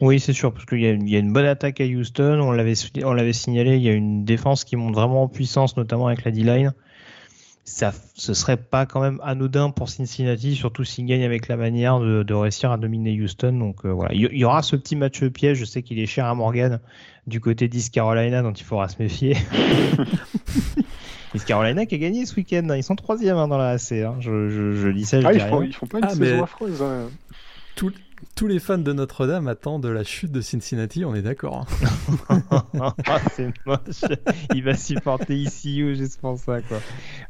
Oui, 0.00 0.18
c'est 0.20 0.32
sûr, 0.32 0.52
parce 0.52 0.66
qu'il 0.66 0.80
y, 0.80 0.86
a 0.86 1.18
une 1.18 1.32
bonne 1.32 1.46
attaque 1.46 1.80
à 1.80 1.84
Houston, 1.84 2.40
on 2.40 2.50
l'avait, 2.52 2.74
on 3.04 3.12
l'avait 3.12 3.32
signalé, 3.32 3.76
il 3.76 3.82
y 3.82 3.88
a 3.88 3.92
une 3.92 4.24
défense 4.24 4.64
qui 4.64 4.76
monte 4.76 4.94
vraiment 4.94 5.22
en 5.22 5.28
puissance, 5.28 5.76
notamment 5.76 6.08
avec 6.08 6.24
la 6.24 6.32
D-line. 6.32 6.74
Ça, 7.64 7.92
ce 8.14 8.34
serait 8.34 8.58
pas 8.58 8.86
quand 8.86 9.00
même 9.00 9.20
anodin 9.22 9.70
pour 9.70 9.88
Cincinnati, 9.88 10.54
surtout 10.54 10.84
s'ils 10.84 11.06
gagnent 11.06 11.24
avec 11.24 11.48
la 11.48 11.56
manière 11.56 11.98
de, 11.98 12.34
réussir 12.34 12.70
à 12.72 12.76
dominer 12.76 13.18
Houston. 13.18 13.52
Donc 13.52 13.86
voilà, 13.86 14.12
il 14.12 14.36
y, 14.36 14.44
aura 14.44 14.62
ce 14.62 14.76
petit 14.76 14.96
match 14.96 15.24
piège. 15.28 15.58
Je 15.58 15.64
sais 15.64 15.82
qu'il 15.82 15.98
est 15.98 16.06
cher 16.06 16.26
à 16.26 16.34
Morgan 16.34 16.80
du 17.26 17.40
côté 17.40 17.68
d'East 17.68 17.94
Carolina, 17.94 18.42
dont 18.42 18.52
il 18.52 18.64
faudra 18.64 18.88
se 18.88 19.02
méfier. 19.02 19.36
East 21.34 21.46
Carolina 21.46 21.84
qui 21.86 21.96
a 21.96 21.98
gagné 21.98 22.26
ce 22.26 22.36
week-end. 22.36 22.66
Ils 22.76 22.84
sont 22.84 22.94
troisième 22.94 23.36
hein, 23.36 23.48
dans 23.48 23.58
la 23.58 23.70
AC. 23.70 23.92
Hein. 23.92 24.16
Je, 24.20 24.48
je, 24.48 24.88
dis 24.88 25.04
ça, 25.04 25.20
je 25.20 25.26
ah, 25.26 25.32
dis 25.32 25.38
ils, 25.38 25.48
font, 25.48 25.62
ils 25.62 25.74
font 25.74 25.86
pas 25.86 25.98
une 25.98 26.04
ah, 26.04 26.10
saison 26.10 26.42
affreuse. 26.44 26.82
Hein. 26.82 27.08
tous 28.36 28.46
les 28.46 28.60
fans 28.60 28.78
de 28.78 28.92
Notre-Dame 28.92 29.48
attendent 29.48 29.86
la 29.86 30.04
chute 30.04 30.30
de 30.30 30.40
Cincinnati, 30.40 31.04
on 31.04 31.14
est 31.14 31.22
d'accord. 31.22 31.66
Ah, 33.06 33.20
c'est 33.32 33.52
moche. 33.66 34.04
Il 34.54 34.64
va 34.64 34.74
supporter 34.74 35.36
ici 35.36 35.82
ou 35.82 35.94
juste 35.94 36.20
pour 36.20 36.38
ça, 36.38 36.60
quoi. 36.62 36.78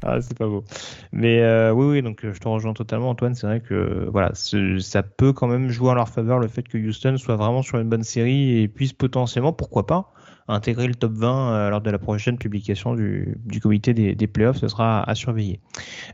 Ah, 0.02 0.20
c'est 0.20 0.36
pas 0.36 0.46
beau. 0.46 0.64
Mais 1.12 1.40
euh, 1.42 1.72
oui, 1.72 1.86
oui, 1.86 2.02
donc 2.02 2.20
je 2.22 2.38
te 2.38 2.48
rejoins 2.48 2.72
totalement, 2.72 3.10
Antoine. 3.10 3.34
C'est 3.34 3.46
vrai 3.46 3.60
que 3.60 4.08
voilà, 4.10 4.32
ça 4.34 5.02
peut 5.02 5.32
quand 5.32 5.46
même 5.46 5.68
jouer 5.68 5.90
en 5.90 5.94
leur 5.94 6.08
faveur 6.08 6.38
le 6.38 6.48
fait 6.48 6.62
que 6.62 6.78
Houston 6.78 7.16
soit 7.18 7.36
vraiment 7.36 7.62
sur 7.62 7.78
une 7.78 7.88
bonne 7.88 8.02
série 8.02 8.58
et 8.60 8.68
puisse 8.68 8.92
potentiellement, 8.92 9.52
pourquoi 9.52 9.86
pas, 9.86 10.12
intégrer 10.48 10.86
le 10.86 10.94
top 10.94 11.12
20 11.12 11.52
euh, 11.52 11.70
lors 11.70 11.80
de 11.80 11.90
la 11.90 11.98
prochaine 11.98 12.38
publication 12.38 12.94
du, 12.94 13.36
comité 13.62 13.94
des, 13.94 14.26
playoffs. 14.26 14.58
Ce 14.58 14.68
sera 14.68 15.02
à 15.02 15.14
surveiller. 15.14 15.60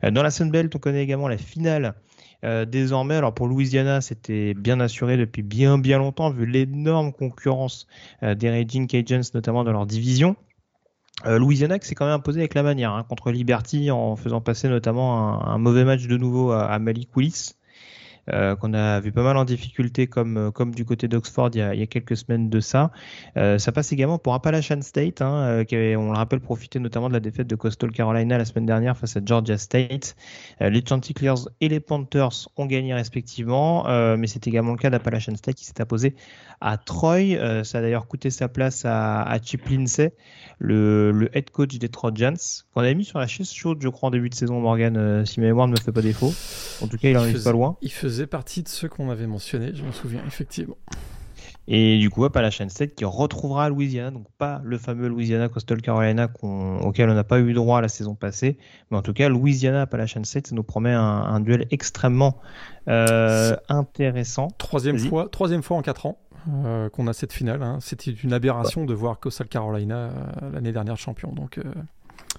Euh, 0.04 0.10
dans 0.10 0.22
la 0.22 0.30
Sunbelt, 0.30 0.74
on 0.74 0.78
connaît 0.78 1.02
également 1.02 1.28
la 1.28 1.38
finale. 1.38 1.94
Euh, 2.44 2.64
désormais, 2.64 3.16
alors 3.16 3.34
pour 3.34 3.48
Louisiana, 3.48 4.00
c'était 4.00 4.54
bien 4.54 4.80
assuré 4.80 5.16
depuis 5.16 5.42
bien 5.42 5.78
bien 5.78 5.98
longtemps, 5.98 6.30
vu 6.30 6.46
l'énorme 6.46 7.12
concurrence 7.12 7.86
des 8.22 8.50
Raging 8.50 8.86
Cajuns, 8.86 9.30
notamment 9.34 9.64
dans 9.64 9.72
leur 9.72 9.86
division. 9.86 10.36
Louisiana 11.26 11.78
qui 11.78 11.86
s'est 11.86 11.94
quand 11.94 12.06
même 12.06 12.14
imposé 12.14 12.40
avec 12.40 12.54
la 12.54 12.62
manière 12.62 12.92
hein, 12.92 13.04
contre 13.06 13.30
Liberty 13.30 13.90
en 13.90 14.16
faisant 14.16 14.40
passer 14.40 14.70
notamment 14.70 15.44
un, 15.46 15.58
mauvais 15.58 15.84
match 15.84 16.06
de 16.06 16.16
nouveau 16.16 16.50
à, 16.50 16.64
à 16.64 16.78
Malik 16.78 17.14
Willis. 17.14 17.56
Euh, 18.28 18.54
qu'on 18.54 18.74
a 18.74 19.00
vu 19.00 19.12
pas 19.12 19.22
mal 19.22 19.36
en 19.36 19.44
difficulté 19.44 20.06
comme, 20.06 20.36
euh, 20.36 20.64
du 20.66 20.84
côté 20.84 21.08
d'Oxford 21.08 21.50
il, 21.54 21.60
y 21.60 21.82
a 21.82 21.86
quelques 21.86 22.16
semaines 22.16 22.48
de 22.50 22.60
ça. 22.60 22.90
Euh, 23.36 23.58
ça 23.58 23.72
passe 23.72 23.92
également 23.92 24.18
pour 24.18 24.34
Appalachian 24.34 24.82
State, 24.82 25.22
hein, 25.22 25.64
qui 25.66 25.74
avait, 25.74 25.96
on 25.96 26.12
le 26.12 26.16
rappelle, 26.16 26.40
profité 26.40 26.78
notamment 26.78 27.08
de 27.08 27.14
la 27.14 27.20
défaite 27.20 27.46
de 27.46 27.56
Coastal 27.56 27.90
Carolina 27.92 28.38
la 28.38 28.44
semaine 28.44 28.66
dernière 28.66 28.96
face 28.96 29.16
à 29.16 29.20
Georgia 29.24 29.58
State. 29.58 30.16
les 30.60 30.84
Chanticleers 30.86 31.46
et 31.60 31.68
les 31.68 31.80
Panthers 31.80 32.48
ont 32.56 32.66
gagné 32.66 32.94
respectivement, 32.94 33.84
mais 34.16 34.26
c'est 34.26 34.46
également 34.46 34.72
le 34.72 34.78
cas 34.78 34.90
d'Appalachian 34.90 35.36
State 35.36 35.56
qui 35.56 35.64
s'est 35.64 35.80
imposé 35.80 36.14
à 36.60 36.76
Troy. 36.76 37.36
ça 37.64 37.78
a 37.78 37.80
d'ailleurs 37.80 38.06
coûté 38.06 38.30
sa 38.30 38.48
place 38.48 38.84
à, 38.84 39.38
Chip 39.42 39.68
Lindsay, 39.68 40.14
le, 40.58 41.10
le, 41.12 41.36
head 41.36 41.50
coach 41.50 41.78
des 41.78 41.88
Trojans, 41.88 42.36
qu'on 42.74 42.80
avait 42.82 42.94
mis 42.94 43.04
sur 43.04 43.18
la 43.18 43.26
chaise 43.26 43.50
chaude, 43.50 43.78
je 43.80 43.88
crois, 43.88 44.08
en 44.08 44.10
début 44.10 44.28
de 44.28 44.34
saison, 44.34 44.60
Morgan, 44.60 45.24
si 45.24 45.40
ma 45.40 45.46
mémoire 45.46 45.66
ne 45.68 45.72
me 45.72 45.78
fait 45.78 45.92
pas 45.92 46.02
défaut. 46.02 46.32
En 46.82 46.86
tout 46.86 46.98
cas, 46.98 47.08
il 47.08 47.16
en 47.16 47.24
est 47.24 47.42
pas 47.42 47.52
loin. 47.52 47.76
Il 47.82 47.92
faisait 47.92 48.26
partie 48.26 48.62
de 48.62 48.68
ceux 48.68 48.88
qu'on 48.88 49.10
avait 49.10 49.26
mentionnés, 49.26 49.72
je 49.74 49.82
m'en 49.82 49.92
souviens, 49.92 50.22
effectivement. 50.26 50.76
Et 51.72 51.98
du 51.98 52.10
coup, 52.10 52.26
chaîne 52.50 52.68
7 52.68 52.96
qui 52.96 53.04
retrouvera 53.04 53.68
Louisiana, 53.68 54.10
donc 54.10 54.26
pas 54.38 54.60
le 54.64 54.76
fameux 54.76 55.06
Louisiana 55.06 55.48
Coastal 55.48 55.80
Carolina 55.80 56.28
auquel 56.42 57.08
on 57.08 57.14
n'a 57.14 57.22
pas 57.22 57.38
eu 57.38 57.52
droit 57.52 57.80
la 57.80 57.88
saison 57.88 58.16
passée, 58.16 58.58
mais 58.90 58.96
en 58.96 59.02
tout 59.02 59.12
cas, 59.12 59.28
Louisiana 59.28 59.86
chaîne 60.06 60.24
7, 60.24 60.48
ça 60.48 60.54
nous 60.56 60.64
promet 60.64 60.92
un, 60.92 61.38
duel 61.38 61.66
extrêmement 61.70 62.38
euh, 62.88 63.54
intéressant. 63.68 64.48
Troisième 64.58 64.98
fois, 64.98 65.28
troisième 65.30 65.62
fois 65.62 65.76
en 65.76 65.82
4 65.82 66.06
ans. 66.06 66.18
Euh, 66.48 66.88
qu'on 66.88 67.06
a 67.06 67.12
cette 67.12 67.32
finale. 67.32 67.62
Hein. 67.62 67.78
C'était 67.80 68.10
une 68.10 68.32
aberration 68.32 68.84
de 68.84 68.94
voir 68.94 69.18
Coastal 69.20 69.48
Carolina 69.48 69.94
euh, 69.94 70.50
l'année 70.52 70.72
dernière 70.72 70.96
champion. 70.96 71.32
Donc, 71.32 71.58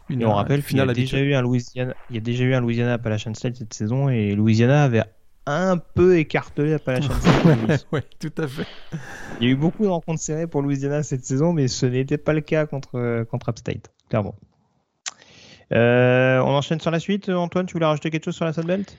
une, 0.10 0.22
et 0.22 0.26
on 0.26 0.34
rappelle 0.34 0.64
qu'il 0.64 0.78
y, 0.78 0.82
a 0.82 0.86
déjà 0.86 1.20
eu 1.20 1.34
un 1.34 1.42
Louisiana, 1.42 1.94
il 2.10 2.16
y 2.16 2.20
a 2.20 2.22
déjà 2.22 2.44
eu 2.44 2.54
un 2.54 2.62
Louisiana 2.62 2.94
Appalachian 2.94 3.34
State 3.34 3.58
cette 3.58 3.74
saison 3.74 4.10
et 4.10 4.36
Louisiana 4.36 4.84
avait 4.84 5.04
un 5.46 5.78
peu 5.78 6.18
écartelé 6.18 6.74
Appalachian 6.74 7.14
State. 7.20 7.88
oui, 7.92 8.02
tout 8.20 8.34
à 8.38 8.48
fait. 8.48 8.68
Il 9.40 9.48
y 9.48 9.50
a 9.50 9.54
eu 9.54 9.56
beaucoup 9.56 9.84
de 9.84 9.90
rencontres 9.90 10.22
serrées 10.22 10.48
pour 10.48 10.62
Louisiana 10.62 11.04
cette 11.04 11.26
saison, 11.26 11.54
mais 11.54 11.68
ce 11.68 11.86
n'était 11.86 12.18
pas 12.18 12.34
le 12.34 12.42
cas 12.42 12.66
contre, 12.66 13.24
contre 13.30 13.50
Upstate, 13.50 13.92
clairement. 14.10 14.36
on 15.72 15.76
enchaîne 15.78 16.80
sur 16.80 16.92
la 16.92 17.00
suite. 17.00 17.30
Antoine, 17.30 17.66
tu 17.66 17.74
voulais 17.74 17.86
rajouter 17.86 18.10
quelque 18.10 18.26
chose 18.26 18.36
sur 18.36 18.46
la 18.46 18.54
Sunbelt 18.54 18.98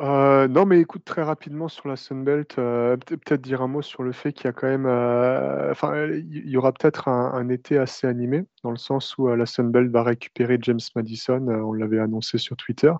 euh, 0.00 0.48
non, 0.48 0.64
mais 0.64 0.80
écoute, 0.80 1.04
très 1.04 1.22
rapidement 1.22 1.68
sur 1.68 1.86
la 1.86 1.96
Sunbelt, 1.96 2.58
euh, 2.58 2.96
peut-être 2.96 3.42
dire 3.42 3.60
un 3.60 3.68
mot 3.68 3.82
sur 3.82 4.02
le 4.02 4.12
fait 4.12 4.32
qu'il 4.32 4.46
y 4.46 4.48
a 4.48 4.52
quand 4.52 4.66
même, 4.66 4.86
euh, 4.86 5.70
enfin, 5.70 6.06
il 6.06 6.48
y 6.48 6.56
aura 6.56 6.72
peut-être 6.72 7.08
un, 7.08 7.48
été 7.50 7.76
assez 7.76 8.06
animé, 8.06 8.46
dans 8.64 8.70
le 8.70 8.78
sens 8.78 9.18
où 9.18 9.28
la 9.28 9.44
Sunbelt 9.44 9.90
va 9.90 10.02
récupérer 10.02 10.56
James 10.62 10.80
Madison, 10.96 11.46
on 11.48 11.74
l'avait 11.74 11.98
annoncé 11.98 12.38
sur 12.38 12.56
Twitter. 12.56 12.92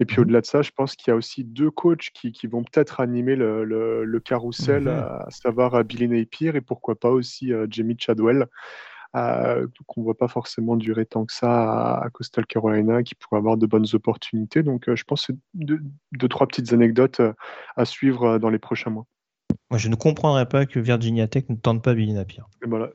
Et 0.00 0.04
puis 0.04 0.16
mmh 0.16 0.20
au-delà 0.20 0.40
de 0.40 0.46
ça, 0.46 0.62
je 0.62 0.70
pense 0.72 0.96
qu'il 0.96 1.12
y 1.12 1.14
a 1.14 1.16
aussi 1.16 1.44
deux 1.44 1.70
coachs 1.70 2.08
qui, 2.12 2.32
vont 2.48 2.64
peut-être 2.64 3.00
animer 3.00 3.36
le, 3.36 3.64
le, 3.64 4.20
carrousel, 4.20 4.84
mmh 4.84 4.88
à 4.88 5.26
savoir 5.30 5.84
Billy 5.84 6.08
Napier 6.08 6.56
et 6.56 6.60
pourquoi 6.60 6.96
pas 6.96 7.10
aussi 7.10 7.52
Jamie 7.68 7.96
Chadwell. 7.98 8.48
Euh, 9.16 9.66
qu'on 9.86 10.02
ne 10.02 10.04
voit 10.04 10.16
pas 10.16 10.28
forcément 10.28 10.76
durer 10.76 11.06
tant 11.06 11.24
que 11.24 11.32
ça 11.32 11.94
à, 11.94 12.10
Coastal 12.10 12.44
Carolina, 12.44 13.02
qui 13.02 13.14
pourrait 13.14 13.38
avoir 13.38 13.56
de 13.56 13.66
bonnes 13.66 13.86
opportunités. 13.94 14.62
Donc, 14.62 14.88
euh, 14.88 14.96
je 14.96 15.04
pense 15.04 15.26
que 15.26 15.32
c'est 15.32 15.38
deux, 15.54 16.28
trois 16.28 16.46
petites 16.46 16.74
anecdotes 16.74 17.20
euh, 17.20 17.32
à 17.76 17.86
suivre 17.86 18.38
dans 18.38 18.50
les 18.50 18.58
prochains 18.58 18.90
mois. 18.90 19.06
Moi, 19.70 19.78
je 19.78 19.88
ne 19.88 19.94
comprendrais 19.94 20.46
pas 20.46 20.66
que 20.66 20.78
Virginia 20.78 21.26
Tech 21.26 21.44
ne 21.48 21.56
tente 21.56 21.82
pas 21.82 21.94
Billy 21.94 22.12
Napier. 22.12 22.42
voilà. 22.66 22.90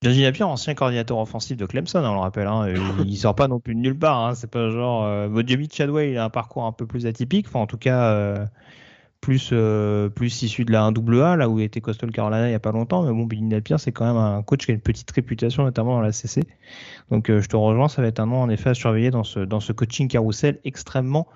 Virginia 0.00 0.28
Napier, 0.28 0.44
ancien 0.44 0.74
coordinateur 0.74 1.18
offensif 1.18 1.58
de 1.58 1.66
Clemson, 1.66 1.98
hein, 1.98 2.10
on 2.10 2.14
le 2.14 2.20
rappelle. 2.20 2.46
Hein, 2.46 2.68
il 3.06 3.16
sort 3.18 3.34
pas 3.34 3.48
non 3.48 3.60
plus 3.60 3.74
de 3.74 3.80
nulle 3.80 3.98
part. 3.98 4.18
Hein, 4.18 4.34
c'est 4.34 4.50
pas 4.50 4.70
genre. 4.70 5.04
Euh, 5.04 5.42
Chadway, 5.70 6.12
il 6.12 6.16
a 6.16 6.24
un 6.24 6.30
parcours 6.30 6.64
un 6.64 6.72
peu 6.72 6.86
plus 6.86 7.04
atypique. 7.04 7.48
Enfin, 7.48 7.60
en 7.60 7.66
tout 7.66 7.78
cas, 7.78 8.48
plus, 9.24 9.50
euh, 9.52 10.10
plus 10.10 10.42
issu 10.42 10.66
de 10.66 10.72
la 10.72 10.82
1AA, 10.82 11.36
là 11.38 11.48
où 11.48 11.58
était 11.58 11.80
Coastal 11.80 12.10
Carolina 12.10 12.46
il 12.46 12.50
n'y 12.50 12.54
a 12.54 12.60
pas 12.60 12.72
longtemps. 12.72 13.04
Mais 13.04 13.10
bon, 13.10 13.24
Billy 13.24 13.40
Napier, 13.40 13.78
c'est 13.78 13.90
quand 13.90 14.04
même 14.04 14.18
un 14.18 14.42
coach 14.42 14.66
qui 14.66 14.70
a 14.70 14.74
une 14.74 14.82
petite 14.82 15.10
réputation, 15.10 15.64
notamment 15.64 15.94
dans 15.94 16.02
la 16.02 16.12
CC. 16.12 16.42
Donc 17.10 17.30
euh, 17.30 17.40
je 17.40 17.48
te 17.48 17.56
rejoins, 17.56 17.88
ça 17.88 18.02
va 18.02 18.08
être 18.08 18.20
un 18.20 18.26
nom 18.26 18.42
en 18.42 18.50
effet 18.50 18.68
à 18.68 18.74
surveiller 18.74 19.10
dans 19.10 19.24
ce, 19.24 19.72
coaching 19.72 20.08
carousel 20.08 20.60
extrêmement 20.64 21.26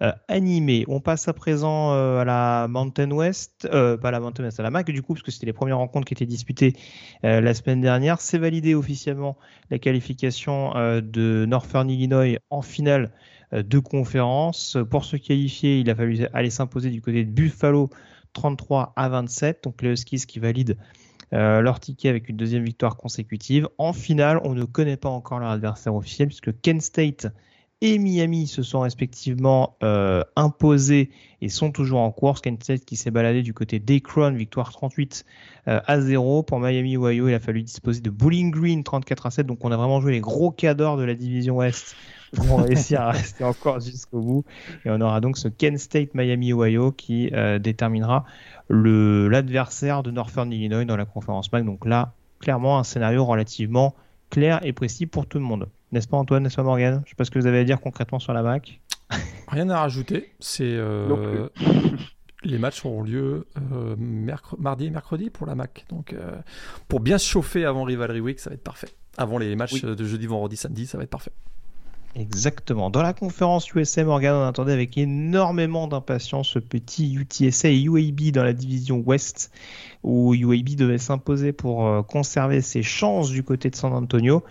euh, 0.00 0.10
animé. 0.28 0.86
On 0.88 1.00
passe 1.00 1.28
à 1.28 1.34
présent 1.34 1.92
à 1.92 2.24
la 2.24 2.66
Mountain 2.66 3.10
West, 3.10 3.68
pas 3.70 4.10
la 4.10 4.20
Mountain 4.20 4.44
West, 4.44 4.58
à 4.58 4.62
la 4.62 4.70
MAC 4.70 4.90
du 4.90 5.02
coup, 5.02 5.12
parce 5.12 5.22
que 5.22 5.30
c'était 5.30 5.44
les 5.44 5.52
premières 5.52 5.78
rencontres 5.78 6.06
qui 6.06 6.14
étaient 6.14 6.24
disputées 6.24 6.72
la 7.22 7.52
semaine 7.52 7.82
dernière. 7.82 8.22
C'est 8.22 8.38
validé 8.38 8.74
officiellement 8.74 9.36
la 9.70 9.78
qualification 9.78 10.72
de 10.74 11.44
Northern 11.46 11.90
Illinois 11.90 12.38
en 12.48 12.62
finale 12.62 13.12
de 13.52 13.78
conférence. 13.78 14.76
Pour 14.90 15.04
se 15.04 15.16
qualifier, 15.16 15.80
il 15.80 15.90
a 15.90 15.94
fallu 15.94 16.26
aller 16.32 16.50
s'imposer 16.50 16.90
du 16.90 17.00
côté 17.00 17.24
de 17.24 17.30
Buffalo 17.30 17.90
33 18.34 18.92
à 18.96 19.08
27. 19.08 19.64
Donc 19.64 19.80
les 19.82 19.90
Huskies 19.90 20.26
qui 20.26 20.38
valident 20.38 20.76
euh, 21.32 21.60
leur 21.62 21.80
ticket 21.80 22.10
avec 22.10 22.28
une 22.28 22.36
deuxième 22.36 22.64
victoire 22.64 22.96
consécutive. 22.96 23.68
En 23.78 23.92
finale, 23.92 24.40
on 24.44 24.54
ne 24.54 24.64
connaît 24.64 24.96
pas 24.96 25.08
encore 25.08 25.40
leur 25.40 25.50
adversaire 25.50 25.94
officiel 25.94 26.28
puisque 26.28 26.60
Kent 26.60 26.82
State 26.82 27.26
et 27.80 27.98
Miami 27.98 28.46
se 28.46 28.62
sont 28.62 28.80
respectivement 28.80 29.76
euh, 29.82 30.22
imposés 30.36 31.10
et 31.40 31.48
sont 31.48 31.70
toujours 31.70 32.00
en 32.00 32.10
course. 32.10 32.40
Kent 32.40 32.62
State 32.62 32.84
qui 32.84 32.96
s'est 32.96 33.10
baladé 33.10 33.42
du 33.42 33.52
côté 33.52 33.78
d'Akron, 33.78 34.32
victoire 34.32 34.72
38 34.72 35.24
à 35.66 36.00
0. 36.00 36.42
Pour 36.42 36.60
Miami 36.60 36.96
Ohio, 36.96 37.28
il 37.28 37.34
a 37.34 37.40
fallu 37.40 37.62
disposer 37.62 38.00
de 38.00 38.10
Bowling 38.10 38.50
Green 38.50 38.84
34 38.84 39.26
à 39.26 39.30
7. 39.30 39.46
Donc 39.46 39.64
on 39.64 39.72
a 39.72 39.76
vraiment 39.76 40.00
joué 40.00 40.12
les 40.12 40.20
gros 40.20 40.50
cadors 40.50 40.96
de 40.96 41.04
la 41.04 41.14
division 41.14 41.56
Ouest 41.56 41.96
vont 42.42 42.56
réussir 42.56 43.00
à 43.00 43.10
rester 43.12 43.44
encore 43.44 43.80
jusqu'au 43.80 44.20
bout. 44.20 44.44
Et 44.84 44.90
on 44.90 45.00
aura 45.00 45.20
donc 45.20 45.38
ce 45.38 45.48
Kent 45.48 45.78
State 45.78 46.14
Miami 46.14 46.52
Ohio 46.52 46.92
qui 46.92 47.30
euh, 47.32 47.58
déterminera 47.58 48.24
l'adversaire 48.68 50.02
de 50.02 50.10
Northern 50.10 50.50
Illinois 50.52 50.84
dans 50.84 50.96
la 50.96 51.04
conférence 51.04 51.52
MAC. 51.52 51.64
Donc 51.64 51.86
là, 51.86 52.12
clairement, 52.40 52.78
un 52.78 52.84
scénario 52.84 53.24
relativement 53.24 53.94
clair 54.30 54.60
et 54.64 54.72
précis 54.72 55.06
pour 55.06 55.26
tout 55.26 55.38
le 55.38 55.44
monde. 55.44 55.68
N'est-ce 55.92 56.08
pas 56.08 56.16
Antoine, 56.16 56.42
n'est-ce 56.42 56.56
pas 56.56 56.62
Morgan 56.62 57.02
Je 57.04 57.10
sais 57.10 57.16
pas 57.16 57.24
ce 57.24 57.30
que 57.30 57.38
vous 57.38 57.46
avez 57.46 57.60
à 57.60 57.64
dire 57.64 57.80
concrètement 57.80 58.18
sur 58.18 58.32
la 58.32 58.42
MAC. 58.42 58.80
Rien 59.48 59.68
à 59.70 59.80
rajouter. 59.80 60.32
C'est 60.40 60.64
euh, 60.64 61.48
les 62.42 62.58
matchs 62.58 62.84
auront 62.84 63.02
lieu 63.02 63.46
euh, 63.72 63.94
mardi 64.58 64.86
et 64.86 64.90
mercredi 64.90 65.30
pour 65.30 65.46
la 65.46 65.54
MAC. 65.54 65.84
Donc 65.88 66.14
pour 66.88 67.00
bien 67.00 67.18
se 67.18 67.28
chauffer 67.28 67.64
avant 67.64 67.84
Rivalry 67.84 68.20
Week, 68.20 68.40
ça 68.40 68.50
va 68.50 68.54
être 68.54 68.64
parfait. 68.64 68.88
Avant 69.16 69.38
les 69.38 69.54
matchs 69.54 69.82
de 69.82 70.04
jeudi, 70.04 70.26
vendredi, 70.26 70.56
samedi, 70.56 70.86
ça 70.86 70.98
va 70.98 71.04
être 71.04 71.10
parfait. 71.10 71.32
Exactement. 72.16 72.90
Dans 72.90 73.02
la 73.02 73.12
conférence 73.12 73.72
USA, 73.74 74.04
Morgan, 74.04 74.36
on 74.36 74.46
attendait 74.46 74.72
avec 74.72 74.96
énormément 74.96 75.88
d'impatience 75.88 76.48
ce 76.48 76.60
petit 76.60 77.12
UTSA 77.12 77.70
et 77.70 77.82
UAB 77.82 78.30
dans 78.30 78.44
la 78.44 78.52
division 78.52 79.02
Ouest, 79.04 79.50
où 80.04 80.32
UAB 80.32 80.76
devait 80.76 80.98
s'imposer 80.98 81.52
pour 81.52 81.86
euh, 81.86 82.02
conserver 82.02 82.60
ses 82.60 82.84
chances 82.84 83.30
du 83.30 83.42
côté 83.42 83.68
de 83.68 83.74
San 83.74 83.92
Antonio. 83.92 84.44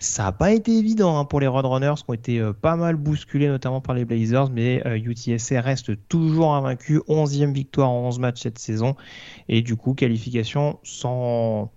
Ça 0.00 0.24
n'a 0.24 0.32
pas 0.32 0.50
été 0.50 0.76
évident 0.76 1.16
hein, 1.16 1.24
pour 1.24 1.38
les 1.38 1.46
Roadrunners 1.46 1.94
qui 1.98 2.04
ont 2.08 2.14
été 2.14 2.40
euh, 2.40 2.52
pas 2.52 2.74
mal 2.74 2.96
bousculés, 2.96 3.46
notamment 3.46 3.80
par 3.80 3.94
les 3.94 4.04
Blazers, 4.04 4.50
mais 4.50 4.82
UTSA 4.84 5.54
euh, 5.54 5.60
reste 5.60 6.08
toujours 6.08 6.52
invaincu. 6.52 6.98
11e 7.08 7.52
victoire 7.52 7.90
en 7.90 8.08
11 8.08 8.18
matchs 8.18 8.42
cette 8.42 8.58
saison. 8.58 8.96
Et 9.48 9.62
du 9.62 9.76
coup, 9.76 9.94
qualification 9.94 10.80
sans. 10.82 11.70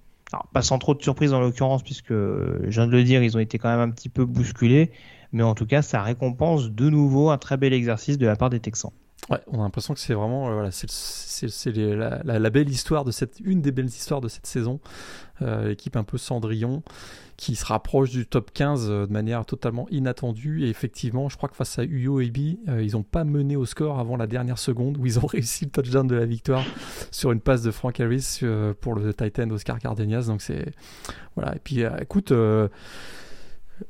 pas 0.51 0.63
sans 0.63 0.79
trop 0.79 0.95
de 0.95 1.03
surprise 1.03 1.31
en 1.31 1.39
l'occurrence, 1.39 1.83
puisque 1.83 2.09
je 2.09 2.69
viens 2.69 2.87
de 2.87 2.91
le 2.91 3.03
dire, 3.03 3.21
ils 3.21 3.37
ont 3.37 3.39
été 3.39 3.59
quand 3.59 3.69
même 3.69 3.87
un 3.87 3.91
petit 3.91 4.09
peu 4.09 4.25
bousculés 4.25 4.91
mais 5.37 5.43
en 5.43 5.53
tout 5.53 5.67
cas, 5.67 5.83
ça 5.83 6.01
récompense 6.01 6.71
de 6.71 6.89
nouveau 6.89 7.29
un 7.29 7.37
très 7.37 7.57
bel 7.57 7.71
exercice 7.71 8.17
de 8.17 8.25
la 8.25 8.35
part 8.35 8.49
des 8.49 8.59
Texans. 8.59 8.91
Ouais, 9.29 9.37
on 9.45 9.59
a 9.59 9.63
l'impression 9.63 9.93
que 9.93 9.99
c'est 9.99 10.15
vraiment 10.15 10.49
euh, 10.49 10.53
voilà, 10.53 10.71
c'est 10.71 11.75
la, 11.75 12.49
belle 12.49 12.69
histoire 12.69 13.03
de 13.03 13.11
cette 13.11 13.39
une 13.41 13.61
des 13.61 13.71
belles 13.71 13.85
histoires 13.85 14.21
de 14.21 14.29
cette 14.29 14.47
saison, 14.47 14.79
euh, 15.43 15.71
équipe 15.71 15.95
un 15.95 16.03
peu 16.03 16.17
Cendrillon 16.17 16.81
qui 17.35 17.55
se 17.55 17.65
rapproche 17.65 18.09
du 18.09 18.25
top 18.25 18.49
15 18.51 18.87
euh, 18.89 19.05
de 19.05 19.11
manière 19.11 19.45
totalement 19.45 19.87
inattendue 19.91 20.65
et 20.65 20.69
effectivement, 20.69 21.29
je 21.29 21.37
crois 21.37 21.49
que 21.49 21.55
face 21.55 21.77
à 21.77 21.83
Uyo 21.83 22.19
et 22.19 22.31
B, 22.31 22.57
ils 22.79 22.93
n'ont 22.93 23.03
pas 23.03 23.25
mené 23.25 23.55
au 23.55 23.65
score 23.65 23.99
avant 23.99 24.17
la 24.17 24.25
dernière 24.25 24.57
seconde 24.57 24.97
où 24.97 25.05
ils 25.05 25.19
ont 25.19 25.25
réussi 25.27 25.65
le 25.65 25.71
touchdown 25.71 26.07
de 26.07 26.15
la 26.15 26.25
victoire 26.25 26.63
sur 27.11 27.31
une 27.31 27.41
passe 27.41 27.61
de 27.61 27.69
Frank 27.69 27.99
Harris 27.99 28.39
pour 28.81 28.95
le 28.95 29.13
Titan 29.13 29.51
Oscar 29.51 29.77
Cardenias. 29.77 30.27
Donc 30.27 30.41
c'est 30.41 30.73
voilà 31.35 31.55
et 31.55 31.59
puis 31.59 31.83
écoute 32.01 32.33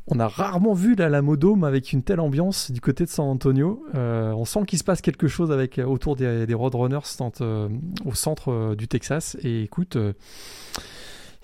on 0.08 0.20
a 0.20 0.28
rarement 0.28 0.74
vu 0.74 0.96
la, 0.96 1.10
la 1.10 1.22
Modome 1.22 1.64
avec 1.64 1.94
une 1.94 2.04
telle 2.04 2.20
ambiance 2.20 2.72
du 2.72 2.82
côté 2.82 3.06
de 3.06 3.10
San 3.10 3.28
Antonio. 3.28 3.86
Euh, 3.96 4.32
on 4.32 4.46
sent 4.46 4.62
qu'il 4.66 4.80
se 4.80 4.84
passe 4.84 5.02
quelque 5.02 5.28
chose 5.28 5.52
avec, 5.52 5.80
euh, 5.80 5.86
autour 5.86 6.16
des, 6.16 6.46
des 6.46 6.54
Roadrunners 6.54 7.00
euh, 7.42 7.70
au 8.06 8.14
centre 8.14 8.76
du 8.76 8.88
Texas. 8.88 9.38
Et 9.44 9.64
écoute, 9.64 9.98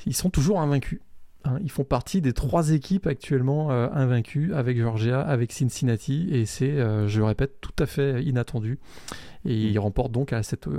ils 0.06 0.16
sont 0.16 0.30
toujours 0.30 0.60
invaincus. 0.60 1.02
Hein. 1.46 1.58
Ils 1.62 1.72
font 1.72 1.84
partie 1.84 2.22
des 2.22 2.34
trois 2.34 2.72
équipes 2.72 3.08
actuellement 3.08 3.70
invaincues 3.72 4.54
avec 4.54 4.78
Georgia, 4.78 5.22
avec 5.22 5.52
Cincinnati. 5.52 6.28
Et 6.32 6.46
c'est, 6.46 6.78
je 7.08 7.20
le 7.20 7.26
répète, 7.26 7.60
tout 7.62 7.76
à 7.80 7.86
fait 7.86 8.24
inattendu. 8.24 8.80
Et 9.46 9.56
ils 9.56 9.80
remportent 9.80 10.14
donc 10.14 10.32
à 10.32 10.42
cette, 10.42 10.70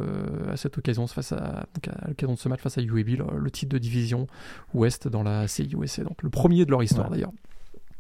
à 0.48 0.56
cette 0.56 0.78
occasion, 0.78 1.06
face 1.06 1.32
à, 1.32 1.66
à 1.86 2.08
l'occasion 2.08 2.34
de 2.34 2.38
ce 2.38 2.48
match 2.48 2.60
face 2.60 2.78
à 2.78 2.82
UAB, 2.82 3.18
le, 3.36 3.50
titre 3.50 3.72
de 3.72 3.78
division 3.78 4.26
Ouest 4.72 5.06
dans 5.06 5.22
la 5.22 5.46
CIUSA. 5.48 6.04
Donc 6.04 6.22
le 6.22 6.30
premier 6.30 6.64
de 6.64 6.70
leur 6.70 6.82
histoire 6.82 7.10
d'ailleurs. 7.10 7.32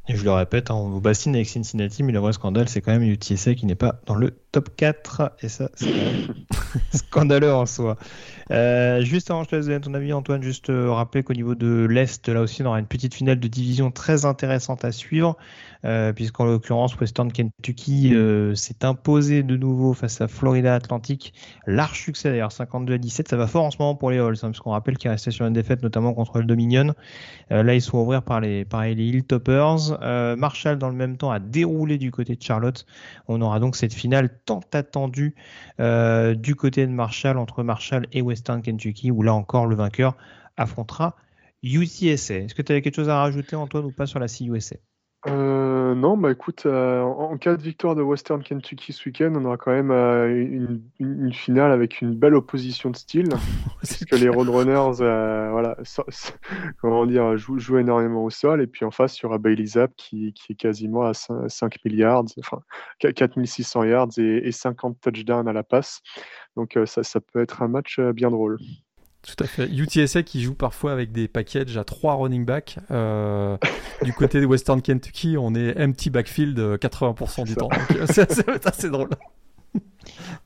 Et 0.06 0.16
je 0.16 0.24
le 0.24 0.32
répète, 0.32 0.70
hein, 0.70 0.74
on 0.74 0.90
vous 0.90 1.00
bassine 1.00 1.34
avec 1.34 1.48
Cincinnati, 1.48 2.02
mais 2.02 2.12
le 2.12 2.18
vrai 2.18 2.34
scandale, 2.34 2.68
c'est 2.68 2.82
quand 2.82 2.92
même 2.92 3.02
UTSA 3.02 3.54
qui 3.54 3.64
n'est 3.64 3.74
pas 3.74 4.00
dans 4.06 4.14
le 4.14 4.32
top 4.52 4.68
4. 4.76 5.32
Et 5.40 5.48
ça, 5.48 5.70
c'est 5.74 5.92
scandaleux 6.92 7.52
en 7.52 7.66
soi. 7.66 7.96
Euh, 8.50 9.00
juste 9.00 9.30
avant, 9.30 9.44
je 9.44 9.48
te 9.48 9.56
laisse 9.56 9.66
donner 9.66 9.80
ton 9.80 9.94
avis, 9.94 10.12
Antoine, 10.12 10.42
juste 10.42 10.68
euh, 10.70 10.92
rappeler 10.92 11.22
qu'au 11.22 11.32
niveau 11.32 11.54
de 11.54 11.86
l'Est, 11.88 12.28
là 12.28 12.42
aussi, 12.42 12.62
on 12.62 12.66
aura 12.66 12.78
une 12.78 12.86
petite 12.86 13.14
finale 13.14 13.40
de 13.40 13.48
division 13.48 13.90
très 13.90 14.24
intéressante 14.24 14.84
à 14.84 14.92
suivre. 14.92 15.36
Euh, 15.84 16.14
puisqu'en 16.14 16.46
l'occurrence 16.46 16.98
Western 16.98 17.30
Kentucky 17.30 18.14
s'est 18.54 18.86
imposé 18.86 19.42
de 19.42 19.54
nouveau 19.54 19.92
face 19.92 20.22
à 20.22 20.28
Florida 20.28 20.74
Atlantic. 20.74 21.34
Large 21.66 22.00
succès 22.00 22.30
d'ailleurs, 22.30 22.52
52 22.52 22.94
à 22.94 22.98
17. 22.98 23.28
Ça 23.28 23.36
va 23.36 23.46
fort 23.46 23.64
en 23.64 23.70
ce 23.70 23.76
moment 23.78 23.94
pour 23.94 24.10
les 24.10 24.18
Halls, 24.18 24.36
hein, 24.42 24.48
puisqu'on 24.48 24.70
rappelle 24.70 24.96
qu'ils 24.96 25.10
restaient 25.10 25.30
sur 25.30 25.44
une 25.44 25.52
défaite 25.52 25.82
notamment 25.82 26.14
contre 26.14 26.38
le 26.38 26.44
Dominion. 26.44 26.94
Là, 27.50 27.74
ils 27.74 27.82
sont 27.82 27.98
ouverts 27.98 28.22
par 28.22 28.40
les, 28.40 28.64
par 28.64 28.82
les 28.84 28.94
Hilltoppers. 28.94 29.98
Marshall, 30.38 30.78
dans 30.78 30.88
le 30.88 30.96
même 30.96 31.18
temps, 31.18 31.30
a 31.30 31.38
déroulé 31.38 31.98
du 31.98 32.10
côté 32.10 32.34
de 32.34 32.42
Charlotte. 32.42 32.86
On 33.28 33.42
aura 33.42 33.60
donc 33.60 33.76
cette 33.76 33.92
finale 33.92 34.30
tant 34.46 34.60
attendue 34.72 35.34
du 35.78 36.54
côté 36.54 36.63
de 36.70 36.86
Marshall, 36.86 37.38
entre 37.38 37.62
Marshall 37.62 38.06
et 38.12 38.22
Western 38.22 38.62
Kentucky, 38.62 39.10
où 39.10 39.22
là 39.22 39.34
encore, 39.34 39.66
le 39.66 39.76
vainqueur 39.76 40.16
affrontera 40.56 41.16
UCSA. 41.62 42.34
Est-ce 42.36 42.54
que 42.54 42.62
tu 42.62 42.72
avais 42.72 42.82
quelque 42.82 42.96
chose 42.96 43.08
à 43.08 43.18
rajouter, 43.18 43.56
Antoine, 43.56 43.84
ou 43.84 43.92
pas 43.92 44.06
sur 44.06 44.18
la 44.18 44.28
CUSA 44.28 44.76
euh, 45.26 45.94
non, 45.94 46.18
bah 46.18 46.32
écoute, 46.32 46.66
euh, 46.66 47.00
en, 47.00 47.38
cas 47.38 47.56
de 47.56 47.62
victoire 47.62 47.94
de 47.94 48.02
Western 48.02 48.42
Kentucky 48.42 48.92
ce 48.92 49.08
week-end, 49.08 49.32
on 49.34 49.44
aura 49.46 49.56
quand 49.56 49.70
même 49.70 49.90
euh, 49.90 50.80
une, 50.98 51.32
finale 51.32 51.72
avec 51.72 52.02
une 52.02 52.14
belle 52.14 52.34
opposition 52.34 52.90
de 52.90 52.96
style, 52.96 53.30
puisque 53.78 54.12
les 54.12 54.28
Roadrunners, 54.28 54.98
voilà, 54.98 55.76
comment 56.80 57.06
dire, 57.06 57.38
jouent, 57.38 57.78
énormément 57.78 58.24
au 58.24 58.30
sol, 58.30 58.60
et 58.60 58.66
puis 58.66 58.84
en 58.84 58.90
face, 58.90 59.18
il 59.18 59.22
y 59.22 59.26
aura 59.26 59.38
Bailey 59.38 59.64
Zapp 59.64 59.92
qui, 59.96 60.34
qui, 60.34 60.52
est 60.52 60.56
quasiment 60.56 61.02
à 61.02 61.14
5, 61.14 61.78
milliards, 61.84 62.24
enfin 62.38 62.60
4600 62.98 63.84
yards 63.84 64.18
et, 64.18 64.46
et 64.46 64.52
50 64.52 65.00
touchdowns 65.00 65.48
à 65.48 65.52
la 65.54 65.62
passe. 65.62 66.02
Donc 66.56 66.78
ça, 66.84 67.02
ça 67.02 67.20
peut 67.20 67.40
être 67.40 67.62
un 67.62 67.68
match 67.68 67.98
bien 67.98 68.30
drôle. 68.30 68.58
Tout 69.26 69.42
à 69.42 69.46
fait. 69.46 69.68
UTSA 69.68 70.22
qui 70.22 70.42
joue 70.42 70.54
parfois 70.54 70.92
avec 70.92 71.10
des 71.10 71.28
packages 71.28 71.76
à 71.78 71.84
trois 71.84 72.14
running 72.14 72.44
backs. 72.44 72.76
Euh, 72.90 73.56
du 74.02 74.12
côté 74.12 74.40
de 74.40 74.46
Western 74.46 74.82
Kentucky, 74.82 75.36
on 75.38 75.54
est 75.54 75.82
empty 75.82 76.10
backfield 76.10 76.58
80% 76.58 77.44
du 77.44 77.54
temps. 77.54 77.70
C'est 78.10 78.48
assez 78.66 78.90
drôle. 78.90 79.08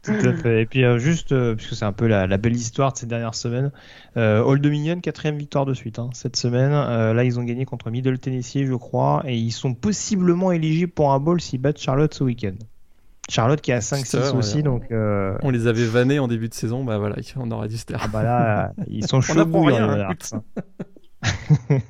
Tout 0.02 0.12
à 0.12 0.32
fait. 0.32 0.62
Et 0.62 0.66
puis 0.66 0.84
juste, 0.98 1.34
puisque 1.56 1.74
c'est 1.74 1.84
un 1.84 1.92
peu 1.92 2.06
la, 2.06 2.26
belle 2.38 2.54
histoire 2.54 2.92
de 2.92 2.98
ces 2.98 3.06
dernières 3.06 3.34
semaines, 3.34 3.72
Old 4.14 4.62
Dominion, 4.62 5.00
quatrième 5.00 5.36
victoire 5.36 5.66
de 5.66 5.74
suite 5.74 5.98
hein, 5.98 6.10
cette 6.12 6.36
semaine. 6.36 6.70
là, 6.70 7.24
ils 7.24 7.40
ont 7.40 7.44
gagné 7.44 7.64
contre 7.64 7.90
Middle 7.90 8.18
Tennessee, 8.20 8.64
je 8.64 8.74
crois, 8.74 9.24
et 9.26 9.36
ils 9.36 9.50
sont 9.50 9.74
possiblement 9.74 10.52
éligibles 10.52 10.92
pour 10.92 11.12
un 11.12 11.18
bowl 11.18 11.40
s'ils 11.40 11.60
battent 11.60 11.80
Charlotte 11.80 12.14
ce 12.14 12.22
week-end. 12.22 12.54
Charlotte 13.28 13.60
qui 13.60 13.72
a 13.72 13.80
5-6 13.80 14.34
aussi, 14.36 14.62
donc. 14.62 14.90
Euh, 14.90 15.36
on 15.42 15.50
les 15.50 15.66
avait 15.66 15.86
vannés 15.86 16.18
en 16.18 16.28
début 16.28 16.48
de 16.48 16.54
saison, 16.54 16.84
bah 16.84 16.98
voilà, 16.98 17.16
on 17.36 17.50
aurait 17.50 17.68
dû 17.68 17.76
se 17.76 17.84
taire. 17.84 18.00
Ah 18.02 18.08
bah 18.08 18.22
là, 18.22 18.72
ils 18.88 19.06
sont 19.06 19.20
chauds 19.22 19.44
bouillants, 19.44 19.78
les 19.78 19.86
Monarchs. 19.86 20.32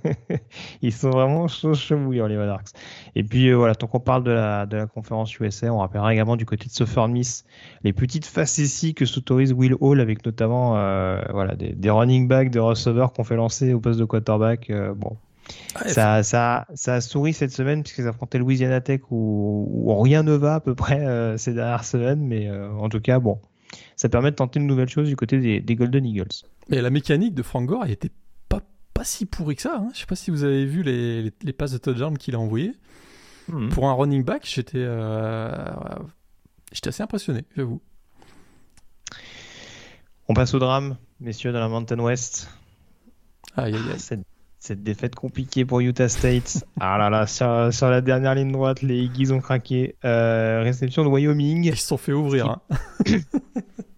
ils 0.83 0.93
sont 0.93 1.11
vraiment 1.11 1.47
chauds, 1.47 1.75
chauds 1.75 1.99
bouillants, 1.99 2.27
les 2.27 2.37
Monarchs. 2.37 2.71
Et 3.15 3.23
puis 3.23 3.49
euh, 3.49 3.57
voilà, 3.57 3.75
tant 3.75 3.87
qu'on 3.87 4.01
parle 4.01 4.25
de 4.25 4.33
la, 4.33 4.67
de 4.67 4.79
la 4.79 4.87
conférence 4.87 5.39
USA, 5.39 5.73
on 5.73 5.79
rappellera 5.79 6.13
également 6.13 6.37
du 6.37 6.47
côté 6.47 6.67
de 6.67 6.73
Southern 6.73 7.13
Miss 7.13 7.45
les 7.85 7.93
petites 7.93 8.27
facéties 8.27 8.95
que 8.95 9.05
s'autorise 9.05 9.53
Will 9.53 9.77
Hall 9.81 10.01
avec 10.01 10.25
notamment 10.27 10.77
euh, 10.77 11.21
voilà, 11.31 11.55
des, 11.55 11.73
des, 11.73 11.91
running 11.91 12.27
backs, 12.27 12.51
des 12.51 12.59
receveurs 12.59 13.13
qu'on 13.13 13.25
fait 13.25 13.37
lancer 13.37 13.75
au 13.75 13.81
poste 13.81 14.01
de 14.01 14.05
quarterback. 14.05 14.73
bon, 14.97 15.17
ça, 15.87 16.23
ça, 16.23 16.67
ça, 16.75 16.95
a 16.95 17.01
souri 17.01 17.33
cette 17.33 17.53
semaine 17.53 17.83
puisqu'ils 17.83 18.09
affrontaient 18.09 18.39
Louisiana 18.39 18.81
Tech 18.81 19.01
où, 19.11 19.97
rien 20.03 20.23
ne 20.23 20.33
va 20.33 20.57
à 20.57 20.61
peu 20.61 20.75
près 20.75 21.01
euh, 21.01 21.37
ces 21.37 21.55
dernières 21.55 21.85
semaines, 21.85 22.21
mais 22.21 22.49
euh, 22.49 22.71
en 22.73 22.89
tout 22.89 23.01
cas, 23.01 23.19
bon, 23.19 23.41
ça 23.97 24.09
permet 24.09 24.31
de 24.31 24.37
tenter 24.37 24.61
de 24.61 24.65
nouvelles 24.65 24.89
choses 24.89 25.09
du 25.09 25.17
côté 25.17 25.61
des, 25.61 25.77
Golden 25.77 26.05
Eagles. 26.05 26.45
Mais 26.69 26.81
la 26.81 26.91
mécanique 26.91 27.35
de 27.35 27.43
Frank 27.43 27.67
Gore, 27.67 27.85
elle 27.85 27.93
était 27.93 28.11
pas, 28.49 28.61
pas 28.95 29.05
si 29.05 29.27
pourrie 29.27 29.57
que 29.57 29.63
ça. 29.63 29.77
Hein. 29.77 29.89
Je 29.95 30.01
sais 30.01 30.07
pas 30.07 30.17
si 30.17 30.31
vous 30.31 30.45
avez 30.45 30.65
vu 30.65 30.83
les, 30.83 31.33
les, 31.43 31.53
passes 31.53 31.73
de 31.73 31.79
touchdown 31.79 32.17
qu'il 32.19 32.35
a 32.35 32.39
envoyées. 32.39 32.75
Hmm. 33.49 33.69
Pour 33.71 33.89
un 33.89 33.95
running 33.95 34.25
back, 34.25 34.43
j'étais 34.45 34.77
euh, 34.77 35.65
j'étais 36.73 36.89
assez 36.89 37.03
impressionné, 37.03 37.45
j'avoue. 37.57 37.81
On 40.29 40.35
passe 40.35 40.53
au 40.53 40.59
drame, 40.59 40.99
messieurs, 41.21 41.53
de 41.53 41.59
la 41.59 41.69
Mountain 41.69 41.99
West. 42.01 42.51
Aïe, 43.57 43.75
aïe, 43.75 43.83
aïe. 43.91 43.99
Cette 43.99 44.21
défaite 44.71 45.15
compliquée 45.15 45.65
pour 45.65 45.81
Utah 45.81 46.09
State. 46.09 46.65
ah 46.81 46.99
là 46.99 47.11
là, 47.11 47.27
sur, 47.27 47.89
la 47.89 48.01
dernière 48.01 48.35
ligne 48.35 48.53
droite, 48.53 48.83
les 48.83 49.05
Eagles 49.05 49.33
ont 49.33 49.41
craqué. 49.41 49.97
Euh, 50.05 50.63
réception 50.63 51.05
de 51.05 51.09
Wyoming. 51.09 51.65
Ils 51.65 51.77
se 51.77 51.87
sont 51.87 51.97
fait 51.97 52.13
ouvrir. 52.13 52.49
Hein. 52.49 52.61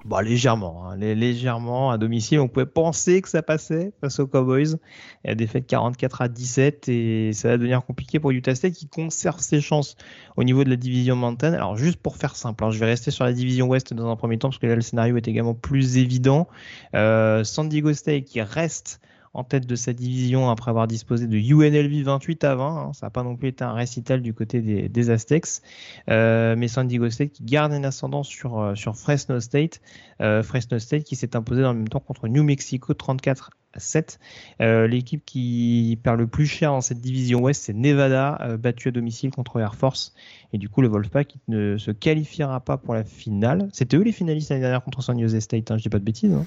bon, 0.05 0.19
légèrement, 0.19 0.91
hein, 0.91 0.97
légèrement 0.97 1.91
à 1.91 1.99
domicile. 1.99 2.41
On 2.41 2.49
pouvait 2.49 2.67
penser 2.67 3.23
que 3.23 3.29
ça 3.29 3.43
passait 3.43 3.93
face 4.01 4.19
aux 4.21 4.27
Cowboys. 4.27 4.77
Et 5.25 5.29
la 5.29 5.35
défaite 5.35 5.67
44 5.67 6.23
à 6.23 6.29
17 6.29 6.89
et 6.89 7.33
ça 7.33 7.49
va 7.49 7.57
devenir 7.57 7.85
compliqué 7.85 8.19
pour 8.21 8.31
Utah 8.31 8.55
State 8.55 8.75
qui 8.75 8.89
conserve 8.89 9.41
ses 9.41 9.61
chances 9.61 9.97
au 10.37 10.45
niveau 10.45 10.65
de 10.65 10.71
la 10.71 10.77
division 10.77 11.17
Mountain. 11.17 11.53
Alors 11.53 11.77
juste 11.77 12.01
pour 12.01 12.17
faire 12.17 12.37
simple, 12.37 12.65
hein, 12.65 12.71
je 12.71 12.79
vais 12.79 12.87
rester 12.87 13.11
sur 13.11 13.25
la 13.25 13.33
division 13.33 13.67
Ouest 13.67 13.95
dans 13.95 14.11
un 14.11 14.17
premier 14.17 14.39
temps 14.39 14.49
parce 14.49 14.59
que 14.59 14.67
là 14.67 14.75
le 14.75 14.81
scénario 14.83 15.17
est 15.17 15.29
également 15.29 15.55
plus 15.55 15.97
évident. 15.97 16.49
Euh, 16.95 17.45
San 17.45 17.69
Diego 17.69 17.93
State 17.93 18.25
qui 18.25 18.41
reste 18.41 19.01
en 19.33 19.45
tête 19.45 19.67
de 19.67 19.77
sa 19.77 19.93
division 19.93 20.51
après 20.51 20.71
avoir 20.71 20.89
disposé 20.89 21.27
de 21.27 21.37
UNLV 21.37 22.03
28 22.03 22.45
à 22.45 22.55
20. 22.57 22.67
Hein. 22.67 22.93
Ça 22.93 23.07
n'a 23.07 23.11
pas 23.11 23.23
non 23.23 23.37
plus 23.37 23.49
été 23.49 23.63
un 23.63 23.73
récital 23.73 24.23
du 24.23 24.35
côté 24.35 24.61
des, 24.61 25.11
Aztecs. 25.11 25.63
Euh, 26.09 26.57
mais 26.57 26.69
San 26.69 26.87
Diego 26.89 27.09
State 27.11 27.31
qui 27.31 27.45
garde 27.45 27.73
une 27.73 27.85
ascendance 27.85 28.29
sur, 28.29 28.59
euh, 28.59 28.75
sur 28.75 28.97
Fresno 28.97 29.39
State. 29.39 29.81
Euh, 30.21 30.43
Fresno 30.43 30.79
State 30.79 31.05
qui 31.05 31.15
s'est 31.15 31.37
imposé 31.37 31.63
dans 31.63 31.73
le 31.73 31.79
même 31.79 31.89
temps 31.89 32.01
contre 32.01 32.27
New 32.27 32.43
Mexico 32.43 32.93
34 32.93 33.51
à 33.73 33.79
7. 33.79 34.19
L'équipe 34.59 35.25
qui 35.25 35.97
perd 36.03 36.19
le 36.19 36.27
plus 36.27 36.47
cher 36.47 36.73
dans 36.73 36.81
cette 36.81 37.01
division 37.01 37.41
ouest, 37.41 37.63
c'est 37.63 37.73
Nevada, 37.73 38.57
battu 38.59 38.89
à 38.89 38.91
domicile 38.91 39.31
contre 39.31 39.61
Air 39.61 39.77
Force. 39.77 40.13
Et 40.53 40.59
du 40.59 40.69
coup, 40.69 40.83
le 40.83 40.89
Wolfpack 40.89 41.37
ne 41.47 41.79
se 41.79 41.93
qualifiera 41.93 42.59
pas 42.59 42.79
pour 42.79 42.95
la 42.95 43.05
finale. 43.05 43.69
C'était 43.73 43.97
eux 43.97 44.03
les 44.03 44.11
finalistes 44.11 44.51
l'année 44.51 44.63
dernière 44.63 44.83
contre 44.83 45.03
San 45.03 45.17
Diego 45.17 45.39
State, 45.39 45.71
hein, 45.71 45.77
je 45.77 45.83
dis 45.83 45.89
pas 45.89 46.01
de 46.01 46.05
bêtises. 46.05 46.33
Hein. 46.33 46.47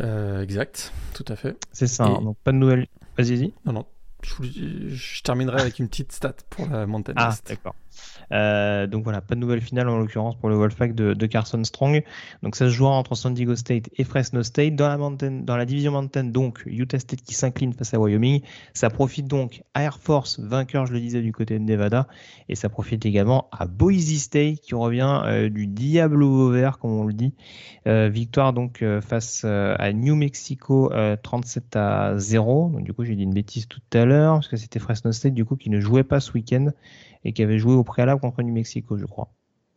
Euh, 0.00 0.42
exact, 0.42 0.92
tout 1.14 1.24
à 1.28 1.36
fait. 1.36 1.56
C'est 1.72 1.86
ça, 1.86 2.04
hein, 2.04 2.22
donc 2.22 2.36
pas 2.38 2.52
de 2.52 2.56
nouvelles. 2.56 2.86
Vas-y, 3.16 3.36
vas-y. 3.36 3.52
Non, 3.64 3.72
non. 3.72 3.86
Je, 4.22 5.22
terminerai 5.22 5.60
avec 5.60 5.78
une 5.78 5.88
petite 5.88 6.12
stat 6.12 6.34
pour 6.50 6.66
la 6.68 6.86
Mountain 6.86 7.14
Ah, 7.16 7.34
d'accord. 7.46 7.74
Euh, 8.32 8.86
donc 8.86 9.04
voilà, 9.04 9.20
pas 9.20 9.34
de 9.34 9.40
nouvelle 9.40 9.60
finale 9.60 9.88
en 9.88 9.98
l'occurrence 9.98 10.36
pour 10.36 10.48
le 10.48 10.56
Wolfpack 10.56 10.94
de, 10.94 11.14
de, 11.14 11.26
Carson 11.26 11.62
Strong. 11.64 12.02
Donc 12.42 12.56
ça 12.56 12.66
se 12.66 12.70
jouera 12.70 12.92
entre 12.92 13.14
San 13.14 13.34
Diego 13.34 13.56
State 13.56 13.90
et 13.96 14.04
Fresno 14.04 14.42
State. 14.42 14.76
Dans 14.76 14.88
la, 14.88 14.96
mountain, 14.96 15.42
dans 15.42 15.56
la 15.56 15.64
division 15.64 15.92
Mountain, 15.92 16.24
donc 16.24 16.62
Utah 16.66 16.98
State 16.98 17.22
qui 17.22 17.34
s'incline 17.34 17.72
face 17.72 17.94
à 17.94 17.98
Wyoming. 17.98 18.40
Ça 18.74 18.90
profite 18.90 19.26
donc 19.26 19.62
à 19.74 19.82
Air 19.82 19.98
Force, 19.98 20.38
vainqueur, 20.40 20.86
je 20.86 20.92
le 20.92 21.00
disais, 21.00 21.22
du 21.22 21.32
côté 21.32 21.58
de 21.58 21.64
Nevada. 21.64 22.06
Et 22.48 22.54
ça 22.54 22.68
profite 22.68 23.04
également 23.06 23.48
à 23.52 23.66
Boise 23.66 24.16
State 24.16 24.60
qui 24.60 24.74
revient 24.74 25.22
euh, 25.24 25.48
du 25.48 25.66
Diablo 25.66 26.50
vert, 26.50 26.78
comme 26.78 26.92
on 26.92 27.04
le 27.04 27.12
dit. 27.12 27.34
Euh, 27.86 28.08
victoire 28.08 28.52
donc 28.52 28.84
face 29.00 29.44
à 29.44 29.92
New 29.92 30.14
Mexico 30.14 30.90
37 31.22 31.76
à 31.76 32.18
0. 32.18 32.70
Donc 32.74 32.84
du 32.84 32.92
coup, 32.92 33.04
j'ai 33.04 33.16
dit 33.16 33.22
une 33.22 33.34
bêtise 33.34 33.66
tout 33.66 33.80
à 33.92 34.04
l'heure 34.04 34.34
parce 34.34 34.48
que 34.48 34.56
c'était 34.56 34.78
Fresno 34.78 35.12
State 35.12 35.34
du 35.34 35.44
coup 35.44 35.56
qui 35.56 35.70
ne 35.70 35.80
jouait 35.80 36.04
pas 36.04 36.20
ce 36.20 36.32
week-end 36.32 36.70
et 37.24 37.32
qui 37.32 37.42
avait 37.42 37.58
joué 37.58 37.74
au 37.74 37.84
préalable 37.84 38.20
contre 38.20 38.42
New 38.42 38.52
Mexico, 38.52 38.96
je 38.96 39.06
crois. 39.06 39.32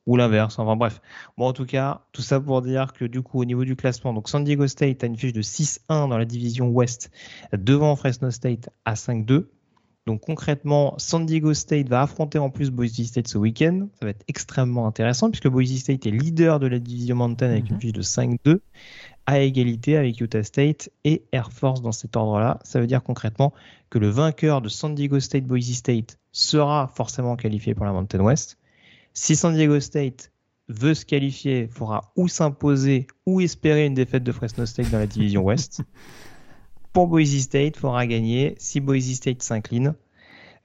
Ou 0.05 0.17
l'inverse, 0.17 0.59
enfin 0.59 0.75
bref. 0.75 1.01
Bon, 1.37 1.47
en 1.47 1.53
tout 1.53 1.65
cas, 1.65 2.01
tout 2.11 2.21
ça 2.21 2.39
pour 2.39 2.61
dire 2.61 2.91
que 2.91 3.05
du 3.05 3.21
coup, 3.21 3.39
au 3.39 3.45
niveau 3.45 3.63
du 3.63 3.77
classement, 3.77 4.13
donc 4.13 4.27
San 4.27 4.43
Diego 4.43 4.67
State 4.67 5.03
a 5.03 5.07
une 5.07 5.17
fiche 5.17 5.31
de 5.31 5.41
6-1 5.41 6.09
dans 6.09 6.17
la 6.17 6.25
division 6.25 6.67
Ouest, 6.69 7.09
devant 7.53 7.95
Fresno 7.95 8.29
State 8.29 8.69
à 8.83 8.95
5-2. 8.95 9.47
Donc 10.05 10.21
concrètement, 10.21 10.95
San 10.97 11.25
Diego 11.25 11.53
State 11.53 11.87
va 11.87 12.01
affronter 12.01 12.37
en 12.37 12.49
plus 12.49 12.71
Boise 12.71 13.01
State 13.05 13.29
ce 13.29 13.37
week-end. 13.37 13.87
Ça 13.99 14.05
va 14.05 14.09
être 14.09 14.25
extrêmement 14.27 14.85
intéressant 14.85 15.29
puisque 15.29 15.47
Boise 15.47 15.77
State 15.77 16.05
est 16.05 16.11
leader 16.11 16.59
de 16.59 16.67
la 16.67 16.79
division 16.79 17.15
Mountain 17.15 17.51
avec 17.51 17.69
une 17.69 17.75
mhm. 17.75 17.81
fiche 17.81 17.93
de 17.93 18.01
5-2 18.01 18.59
à 19.25 19.39
égalité 19.39 19.95
avec 19.95 20.19
Utah 20.19 20.43
State 20.43 20.89
et 21.05 21.23
Air 21.31 21.53
Force 21.53 21.81
dans 21.81 21.93
cet 21.93 22.17
ordre-là. 22.17 22.59
Ça 22.63 22.81
veut 22.81 22.87
dire 22.87 23.01
concrètement 23.01 23.53
que 23.89 23.97
le 23.97 24.09
vainqueur 24.09 24.61
de 24.61 24.67
San 24.67 24.93
Diego 24.93 25.21
State 25.21 25.45
Boise 25.45 25.71
State 25.71 26.17
sera 26.33 26.91
forcément 26.93 27.37
qualifié 27.37 27.73
pour 27.73 27.85
la 27.85 27.93
Mountain 27.93 28.19
West. 28.19 28.57
Si 29.13 29.37
San 29.37 29.53
Diego 29.53 29.79
State 29.79 30.33
veut 30.67 30.93
se 30.93 31.05
qualifier, 31.05 31.61
il 31.61 31.67
faudra 31.69 32.11
ou 32.17 32.27
s'imposer 32.27 33.07
ou 33.25 33.39
espérer 33.39 33.85
une 33.85 33.93
défaite 33.93 34.23
de 34.23 34.31
Fresno 34.31 34.65
State 34.65 34.89
dans 34.91 34.99
la 34.99 35.07
division 35.07 35.43
Ouest. 35.43 35.83
Pour 36.93 37.07
Boise 37.07 37.39
State, 37.39 37.75
il 37.75 37.79
faudra 37.79 38.05
gagner. 38.05 38.55
Si 38.57 38.79
Boise 38.79 39.13
State 39.13 39.41
s'incline, 39.41 39.95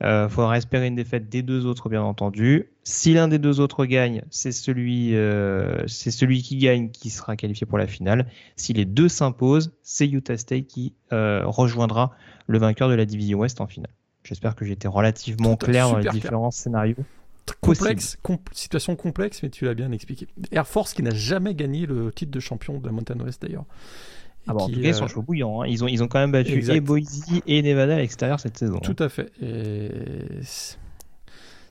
il 0.01 0.07
euh, 0.07 0.29
faudra 0.29 0.57
espérer 0.57 0.87
une 0.87 0.95
défaite 0.95 1.29
des 1.29 1.43
deux 1.43 1.67
autres, 1.67 1.89
bien 1.89 2.03
entendu. 2.03 2.69
Si 2.85 3.13
l'un 3.15 3.27
des 3.29 3.39
deux 3.39 3.61
autres 3.61 3.85
gagne, 3.85 4.23
c'est 4.31 4.53
celui, 4.53 5.17
euh, 5.17 5.87
c'est 5.87 6.11
celui 6.11 6.43
qui 6.43 6.57
gagne 6.59 6.91
qui 6.91 7.11
sera 7.11 7.35
qualifié 7.35 7.67
pour 7.67 7.79
la 7.79 7.87
finale. 7.87 8.31
Si 8.57 8.73
les 8.73 8.85
deux 8.85 9.09
s'imposent, 9.09 9.73
c'est 9.83 10.07
Utah 10.07 10.37
State 10.37 10.67
qui 10.67 10.95
euh, 11.13 11.43
rejoindra 11.45 12.13
le 12.47 12.59
vainqueur 12.59 12.89
de 12.89 12.95
la 12.95 13.07
division 13.07 13.41
Ouest 13.41 13.61
en 13.61 13.67
finale. 13.67 13.91
J'espère 14.29 14.55
que 14.55 14.67
j'ai 14.67 14.73
été 14.73 14.89
relativement 14.89 15.57
clair 15.57 15.89
dans 15.89 15.97
les 15.97 16.11
différents 16.11 16.51
scénarios. 16.51 16.97
Complexe, 17.63 18.19
situation 18.53 18.95
complexe, 18.95 19.43
mais 19.43 19.49
tu 19.49 19.65
l'as 19.65 19.73
bien 19.73 19.91
expliqué. 19.91 20.29
Air 20.53 20.67
Force 20.67 20.93
qui 20.93 21.03
n'a 21.03 21.15
jamais 21.15 21.55
gagné 21.55 21.87
le 21.87 22.13
titre 22.13 22.31
de 22.31 22.41
champion 22.41 22.79
de 22.79 22.85
la 22.85 22.93
Mountain 22.93 23.19
West 23.21 23.41
d'ailleurs. 23.41 23.65
Ah 24.47 24.53
bah, 24.53 24.65
en 24.65 24.69
tout 24.69 24.75
cas, 24.75 24.89
ils 24.89 24.95
sont 24.95 25.05
euh, 25.05 25.09
chauds 25.09 25.23
bouillants. 25.23 25.63
Hein. 25.63 25.67
Ils, 25.67 25.83
ont, 25.83 25.89
ils 25.89 26.03
ont 26.03 26.09
quand 26.09 26.19
même 26.19 26.33
battu 26.33 26.63
et 26.71 26.81
Boise 26.81 27.25
et 27.47 27.63
Nevada 27.63 27.95
à 27.95 27.99
l'extérieur 27.99 28.39
cette 28.39 28.59
saison. 28.59 28.81
Tout 28.81 28.97
à 28.99 29.09
fait. 29.09 29.33
Et 29.41 29.91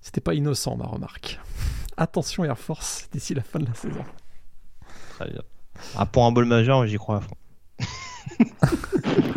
c'était 0.01 0.21
pas 0.21 0.33
innocent, 0.33 0.75
ma 0.77 0.85
remarque. 0.85 1.39
Attention 1.95 2.43
Air 2.43 2.57
Force 2.57 3.07
d'ici 3.11 3.35
la 3.35 3.43
fin 3.43 3.59
de 3.59 3.67
la 3.67 3.75
saison. 3.75 4.03
Très 5.11 5.29
bien. 5.29 5.43
Ah, 5.95 6.07
pour 6.07 6.25
un 6.25 6.31
bol 6.31 6.45
majeur, 6.45 6.87
j'y 6.87 6.97
crois 6.97 7.17
à 7.17 7.21
fond. 7.21 7.35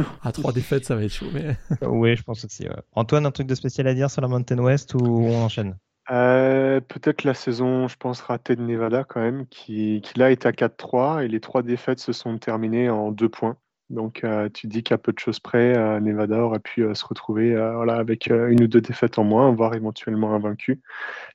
à 0.23 0.33
trois 0.33 0.53
défaites, 0.53 0.85
ça 0.85 0.97
va 0.97 1.05
être 1.05 1.13
chaud. 1.13 1.27
Mais... 1.33 1.57
oui, 1.87 2.17
je 2.17 2.23
pense 2.23 2.45
aussi. 2.45 2.67
Antoine, 2.93 3.27
un 3.27 3.31
truc 3.31 3.47
de 3.47 3.55
spécial 3.55 3.87
à 3.87 3.95
dire 3.95 4.11
sur 4.11 4.23
la 4.23 4.29
Mountain 4.29 4.59
West 4.59 4.95
ou 4.95 4.99
on 5.01 5.43
enchaîne? 5.43 5.77
Euh, 6.11 6.81
peut-être 6.81 7.23
la 7.23 7.35
saison, 7.35 7.87
je 7.87 7.97
pense, 7.97 8.21
ratée 8.21 8.57
de 8.57 8.63
Nevada 8.63 9.05
quand 9.05 9.21
même, 9.21 9.47
qui, 9.47 10.01
qui 10.03 10.19
là 10.19 10.33
est 10.33 10.45
à 10.45 10.51
4-3 10.51 11.25
et 11.25 11.29
les 11.29 11.41
trois 11.41 11.63
défaites 11.63 12.01
se 12.01 12.13
sont 12.13 12.37
terminées 12.39 12.91
en 12.91 13.13
deux 13.13 13.29
points. 13.29 13.57
Donc 13.91 14.23
euh, 14.25 14.49
tu 14.49 14.69
dis 14.69 14.83
qu'à 14.83 14.99
peu 14.99 15.13
de 15.13 15.19
choses 15.19 15.41
près, 15.41 15.77
euh, 15.77 16.01
Nevada 16.01 16.39
aurait 16.39 16.61
pu 16.61 16.83
se 16.95 17.05
retrouver 17.05 17.55
voilà, 17.55 17.97
avec 17.97 18.29
une 18.29 18.63
ou 18.63 18.67
deux 18.69 18.81
défaites 18.81 19.19
en 19.19 19.25
moins, 19.25 19.53
voire 19.53 19.75
éventuellement 19.75 20.35
invaincu, 20.35 20.81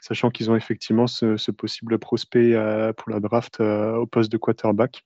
sachant 0.01 0.31
qu'ils 0.31 0.49
ont 0.49 0.55
effectivement 0.55 1.07
ce, 1.07 1.51
possible 1.51 1.99
prospect 1.99 2.53
pour 2.97 3.11
la 3.11 3.19
draft 3.19 3.59
au 3.59 4.05
poste 4.07 4.31
de 4.31 4.37
quarterback. 4.37 5.03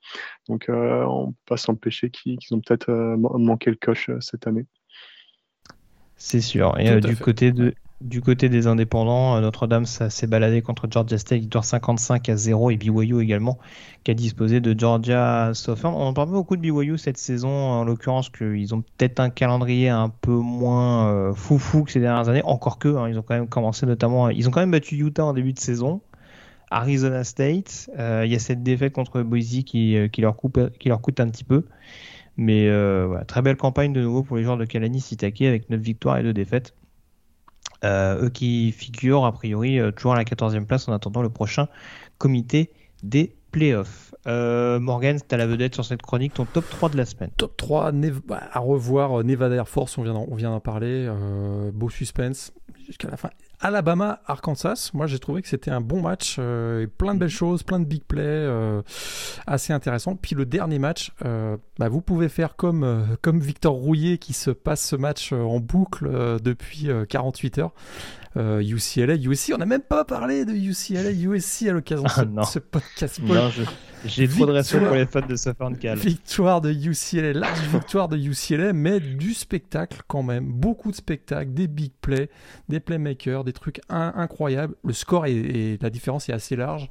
Donc 0.47 0.65
on 0.69 1.27
ne 1.27 1.31
peut 1.31 1.37
pas 1.47 1.57
s'empêcher 1.57 2.09
qu'ils 2.09 2.37
ont 2.51 2.61
peut-être 2.61 2.91
manqué 2.91 3.71
le 3.71 3.77
coche 3.77 4.11
cette 4.21 4.47
année. 4.47 4.65
C'est 6.19 6.41
sûr. 6.41 6.77
Et 6.77 6.99
du 6.99 7.15
côté 7.15 7.51
de 7.51 7.73
Du 8.01 8.21
côté 8.21 8.47
des 8.47 8.67
indépendants, 8.67 9.35
euh, 9.35 9.41
Notre-Dame 9.41 9.85
s'est 9.85 10.27
baladé 10.27 10.61
contre 10.61 10.87
Georgia 10.89 11.17
State, 11.17 11.39
victoire 11.39 11.65
55 11.65 12.29
à 12.29 12.35
0 12.37 12.71
et 12.71 12.77
BYU 12.77 13.21
également, 13.21 13.57
qui 14.03 14.11
a 14.11 14.13
disposé 14.13 14.59
de 14.61 14.77
Georgia 14.77 15.51
Southern. 15.53 15.93
On 15.95 16.13
parle 16.13 16.29
beaucoup 16.29 16.55
de 16.55 16.61
BYU 16.61 16.97
cette 16.97 17.17
saison, 17.17 17.49
en 17.49 17.83
l'occurrence 17.85 18.29
qu'ils 18.29 18.75
ont 18.75 18.81
peut-être 18.81 19.19
un 19.19 19.29
calendrier 19.29 19.89
un 19.89 20.09
peu 20.09 20.31
moins 20.31 21.09
euh, 21.09 21.33
foufou 21.33 21.83
que 21.83 21.91
ces 21.91 21.99
dernières 21.99 22.29
années, 22.29 22.43
encore 22.43 22.79
que 22.79 22.89
hein, 22.89 23.09
ils 23.09 23.17
ont 23.17 23.21
quand 23.21 23.35
même 23.35 23.49
commencé 23.49 23.85
notamment, 23.85 24.29
ils 24.29 24.47
ont 24.47 24.51
quand 24.51 24.61
même 24.61 24.71
battu 24.71 24.95
Utah 24.95 25.25
en 25.25 25.33
début 25.33 25.53
de 25.53 25.59
saison, 25.59 26.01
Arizona 26.71 27.23
State, 27.23 27.89
euh, 27.97 28.23
il 28.25 28.31
y 28.31 28.35
a 28.35 28.39
cette 28.39 28.63
défaite 28.63 28.93
contre 28.93 29.21
Boise 29.23 29.63
qui, 29.65 29.97
qui, 30.11 30.21
leur, 30.21 30.35
coupe, 30.37 30.59
qui 30.79 30.89
leur 30.89 31.01
coûte 31.01 31.19
un 31.19 31.29
petit 31.29 31.43
peu. 31.45 31.65
Mais 32.41 32.69
voilà, 33.05 33.25
très 33.25 33.41
belle 33.41 33.57
campagne 33.57 33.91
de 33.91 34.01
nouveau 34.01 34.23
pour 34.23 34.37
les 34.37 34.43
joueurs 34.43 34.57
de 34.57 34.65
Kalani 34.65 35.01
Sitake 35.01 35.41
avec 35.41 35.69
9 35.69 35.79
victoires 35.79 36.17
et 36.17 36.23
2 36.23 36.33
défaites. 36.33 36.73
Euh, 37.85 38.25
eux 38.25 38.29
qui 38.29 38.73
figurent 38.73 39.25
a 39.25 39.31
priori 39.31 39.79
euh, 39.79 39.91
toujours 39.91 40.13
à 40.13 40.17
la 40.17 40.25
14e 40.25 40.65
place 40.65 40.89
en 40.89 40.93
attendant 40.93 41.21
le 41.21 41.29
prochain 41.29 41.67
comité 42.17 42.71
des 43.03 43.35
playoffs. 43.51 44.13
Euh, 44.27 44.79
Morgan, 44.79 45.17
tu 45.27 45.37
la 45.37 45.47
vedette 45.47 45.75
sur 45.75 45.85
cette 45.85 46.01
chronique, 46.01 46.33
ton 46.33 46.45
top 46.45 46.69
3 46.69 46.89
de 46.89 46.97
la 46.97 47.05
semaine. 47.05 47.29
Top 47.37 47.55
3, 47.55 47.93
bah, 48.27 48.41
à 48.51 48.59
revoir 48.59 49.23
Nevada 49.23 49.55
Air 49.55 49.69
Force, 49.69 49.97
on 49.97 50.03
vient 50.35 50.49
d'en 50.49 50.59
parler, 50.59 51.09
beau 51.73 51.89
suspense 51.89 52.51
jusqu'à 52.85 53.09
la 53.09 53.17
fin. 53.17 53.29
Alabama, 53.61 54.21
Arkansas, 54.25 54.91
moi 54.93 55.05
j'ai 55.05 55.19
trouvé 55.19 55.41
que 55.41 55.49
c'était 55.49 55.71
un 55.71 55.81
bon 55.81 56.01
match, 56.01 56.37
euh, 56.39 56.87
plein 56.97 57.13
de 57.13 57.19
belles 57.19 57.29
choses, 57.29 57.61
plein 57.63 57.79
de 57.79 57.85
big 57.85 58.03
plays, 58.03 58.21
euh, 58.23 58.81
assez 59.47 59.73
intéressant. 59.73 60.15
Puis 60.15 60.33
le 60.33 60.45
dernier 60.45 60.79
match, 60.79 61.11
euh, 61.25 61.57
bah, 61.77 61.89
vous 61.89 61.99
pouvez 61.99 62.29
faire 62.29 62.55
comme, 62.55 63.17
comme 63.21 63.41
Victor 63.41 63.73
Rouillet 63.73 64.17
qui 64.17 64.31
se 64.31 64.49
passe 64.51 64.81
ce 64.87 64.95
match 64.95 65.33
en 65.33 65.59
boucle 65.59 66.09
depuis 66.41 66.89
48 67.09 67.57
heures. 67.57 67.73
UCLA, 68.35 69.15
USC, 69.15 69.51
on 69.53 69.57
n'a 69.57 69.65
même 69.65 69.81
pas 69.81 70.05
parlé 70.05 70.45
de 70.45 70.53
UCLA, 70.53 71.11
USC 71.11 71.67
à 71.67 71.73
l'occasion 71.73 72.03
de 72.03 72.09
ah, 72.37 72.43
ce, 72.43 72.59
podcast. 72.59 73.21
J'ai 74.05 74.27
trop 74.27 74.45
de 74.45 74.51
respect 74.51 74.79
pour 74.79 74.95
les 74.95 75.05
fans 75.05 75.25
de 75.27 75.35
Southern 75.35 75.77
Cal. 75.77 75.97
Victoire 75.97 76.61
de 76.61 76.71
UCLA, 76.71 77.33
large 77.33 77.67
victoire 77.67 78.07
de 78.07 78.17
UCLA, 78.17 78.73
mais 78.73 78.99
du 78.99 79.33
spectacle 79.33 80.01
quand 80.07 80.23
même. 80.23 80.45
Beaucoup 80.45 80.91
de 80.91 80.95
spectacles, 80.95 81.53
des 81.53 81.67
big 81.67 81.91
plays, 82.01 82.29
des 82.69 82.79
playmakers, 82.79 83.43
des 83.43 83.53
trucs 83.53 83.81
incroyables. 83.89 84.75
Le 84.83 84.93
score 84.93 85.25
et 85.25 85.77
la 85.81 85.89
différence 85.89 86.29
est 86.29 86.33
assez 86.33 86.55
large, 86.55 86.89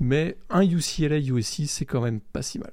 mais 0.00 0.36
un 0.50 0.62
UCLA 0.62 1.18
USC, 1.18 1.66
c'est 1.66 1.86
quand 1.86 2.00
même 2.00 2.20
pas 2.20 2.42
si 2.42 2.58
mal. 2.58 2.72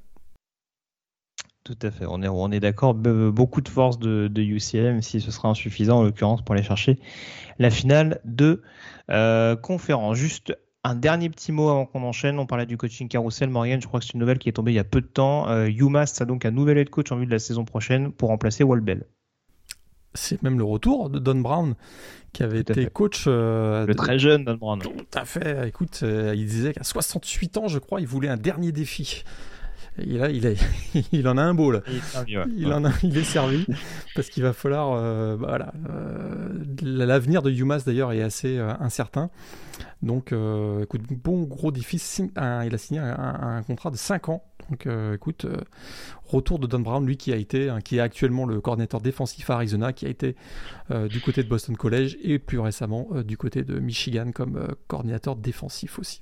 Tout 1.70 1.86
à 1.86 1.91
fait, 1.91 2.05
on 2.07 2.24
est, 2.24 2.28
on 2.28 2.49
est 2.49 2.59
d'accord. 2.59 2.95
Beaucoup 2.95 3.61
de 3.61 3.70
force 3.70 3.99
de, 3.99 4.28
de 4.28 4.41
UCLA, 4.41 4.91
même 4.91 5.01
si 5.03 5.22
ce 5.22 5.30
sera 5.30 5.49
insuffisant 5.49 5.99
en 5.99 6.03
l'occurrence 6.03 6.41
pour 6.41 6.55
aller 6.55 6.63
chercher 6.63 6.97
la 7.59 7.70
finale 7.70 8.22
de 8.26 8.63
euh, 9.11 9.55
conférence. 9.55 10.17
Juste 10.17 10.57
un 10.84 10.95
dernier 10.95 11.30
petit 11.30 11.51
mot 11.51 11.70
avant 11.70 11.86
qu'on 11.86 12.01
enchaîne. 12.01 12.39
On 12.39 12.47
parlait 12.47 12.65
du 12.65 12.76
coaching 12.76 13.07
carousel. 13.07 13.51
Morgan, 13.51 13.80
je 13.80 13.86
crois 13.86 13.99
que 13.99 14.07
c'est 14.07 14.15
une 14.15 14.20
nouvelle 14.20 14.39
qui 14.39 14.49
est 14.49 14.53
tombée 14.53 14.72
il 14.72 14.78
y 14.78 14.80
a 14.80 14.84
peu 14.84 14.99
de 14.99 15.05
temps. 15.05 15.47
Euh, 15.47 15.67
UMass 15.67 16.20
a 16.20 16.26
donc 16.26 16.43
un 16.43 16.49
nouvel 16.49 16.80
head 16.80 16.89
coach 16.89 17.11
en 17.11 17.17
vue 17.17 17.28
de 17.28 17.32
la 17.32 17.38
saison 17.38 17.65
prochaine 17.65 18.11
pour 18.13 18.30
remplacer 18.30 18.63
Walbell. 18.63 19.05
C'est 20.15 20.41
même 20.41 20.57
le 20.57 20.63
retour 20.63 21.11
de 21.11 21.20
Don 21.20 21.36
Brown, 21.36 21.76
qui 22.34 22.41
avait 22.41 22.61
été 22.61 22.88
coach. 22.88 23.26
Euh, 23.28 23.86
le 23.86 23.93
très 23.93 24.17
jeune 24.17 24.43
Don 24.43 24.55
Brown. 24.55 24.80
Tout 24.80 24.89
à 25.13 25.24
fait. 25.24 25.67
Écoute, 25.67 25.99
euh, 26.01 26.34
il 26.36 26.47
disait 26.47 26.74
qu'à 26.74 26.84
68 26.84 27.57
ans, 27.57 27.67
je 27.67 27.78
crois, 27.78 28.01
il 28.01 28.07
voulait 28.07 28.28
un 28.28 28.38
dernier 28.38 28.72
défi. 28.72 29.24
Il, 30.05 30.21
a, 30.21 30.29
il, 30.29 30.47
a, 30.47 30.51
il 31.11 31.27
en 31.27 31.37
a 31.37 31.41
un 31.41 31.53
beau 31.53 31.71
là. 31.71 31.81
Il 31.87 31.95
est 31.95 32.01
servi, 32.01 32.37
il, 32.55 32.73
en 32.73 32.85
a, 32.85 32.91
il 33.03 33.17
est 33.17 33.23
servi 33.23 33.65
parce 34.15 34.29
qu'il 34.29 34.43
va 34.43 34.53
falloir. 34.53 34.93
Euh, 34.93 35.37
bah, 35.37 35.47
voilà, 35.49 35.73
euh, 35.89 36.63
l'avenir 36.81 37.41
de 37.41 37.51
UMass 37.51 37.85
d'ailleurs 37.85 38.11
est 38.11 38.21
assez 38.21 38.57
euh, 38.57 38.73
incertain. 38.79 39.29
Donc, 40.01 40.33
écoute, 40.81 41.01
bon 41.09 41.43
gros 41.43 41.71
défi. 41.71 42.01
il 42.19 42.31
a 42.37 42.77
signé 42.77 43.01
un, 43.01 43.61
contrat 43.63 43.91
de 43.91 43.97
5 43.97 44.29
ans. 44.29 44.43
Donc, 44.69 44.87
écoute, 45.13 45.45
retour 46.23 46.57
de 46.57 46.67
Don 46.67 46.79
Brown, 46.79 47.05
lui 47.05 47.17
qui 47.17 47.33
a 47.33 47.35
été, 47.35 47.69
hein, 47.69 47.81
qui 47.81 47.97
est 47.97 47.99
actuellement 47.99 48.45
le 48.45 48.61
coordinateur 48.61 49.01
défensif 49.01 49.49
à 49.49 49.55
Arizona, 49.55 49.91
qui 49.91 50.05
a 50.05 50.09
été 50.09 50.37
du 51.09 51.19
côté 51.19 51.43
de 51.43 51.49
Boston 51.49 51.75
College 51.75 52.17
et 52.21 52.39
plus 52.39 52.59
récemment 52.59 53.09
du 53.25 53.35
côté 53.35 53.63
de 53.63 53.77
Michigan 53.79 54.31
comme 54.33 54.69
coordinateur 54.87 55.35
défensif 55.35 55.99
aussi. 55.99 56.21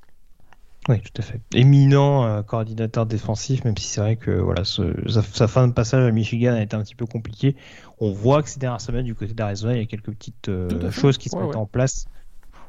Oui, 0.90 1.02
tout 1.02 1.22
à 1.22 1.22
fait. 1.22 1.42
Éminent 1.54 2.26
euh, 2.26 2.42
coordinateur 2.44 3.06
défensif, 3.06 3.66
même 3.66 3.78
si 3.78 3.88
c'est 3.88 4.00
vrai 4.00 4.16
que 4.16 4.32
voilà, 4.32 4.64
sa, 4.64 5.48
fin 5.48 5.68
de 5.68 5.74
passage 5.74 6.08
à 6.08 6.12
Michigan 6.12 6.54
a 6.54 6.62
été 6.62 6.76
un 6.76 6.82
petit 6.82 6.96
peu 6.96 7.06
compliquée. 7.06 7.56
On 8.00 8.12
voit 8.12 8.42
que 8.42 8.50
ces 8.50 8.60
dernières 8.60 8.80
semaines, 8.80 9.06
du 9.06 9.16
côté 9.16 9.34
d'Arizona, 9.34 9.76
il 9.76 9.80
y 9.80 9.84
a 9.84 9.86
quelques 9.86 10.12
petites 10.12 10.50
euh, 10.50 10.92
choses 10.92 11.18
qui 11.18 11.30
se 11.30 11.36
mettent 11.36 11.56
en 11.56 11.66
place. 11.66 12.08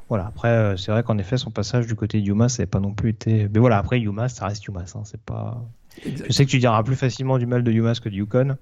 Voilà, 0.09 0.25
après, 0.25 0.49
euh, 0.49 0.75
c'est 0.75 0.91
vrai 0.91 1.03
qu'en 1.03 1.17
effet, 1.17 1.37
son 1.37 1.51
passage 1.51 1.87
du 1.87 1.95
côté 1.95 2.19
de 2.19 2.25
ça 2.25 2.33
n'avait 2.33 2.65
pas 2.65 2.79
non 2.79 2.93
plus 2.93 3.11
été. 3.11 3.47
Mais 3.53 3.59
voilà, 3.59 3.77
après, 3.77 3.99
UMass, 3.99 4.33
ça 4.33 4.47
reste 4.47 4.67
UMass. 4.67 4.95
Hein, 4.95 5.03
c'est 5.05 5.21
pas... 5.21 5.63
Je 6.03 6.31
sais 6.31 6.45
que 6.45 6.51
tu 6.51 6.59
diras 6.59 6.81
plus 6.83 6.95
facilement 6.95 7.37
du 7.37 7.45
mal 7.45 7.63
de 7.63 7.71
UMass 7.71 7.99
que 7.99 8.09
de 8.09 8.15
Yukon. 8.15 8.57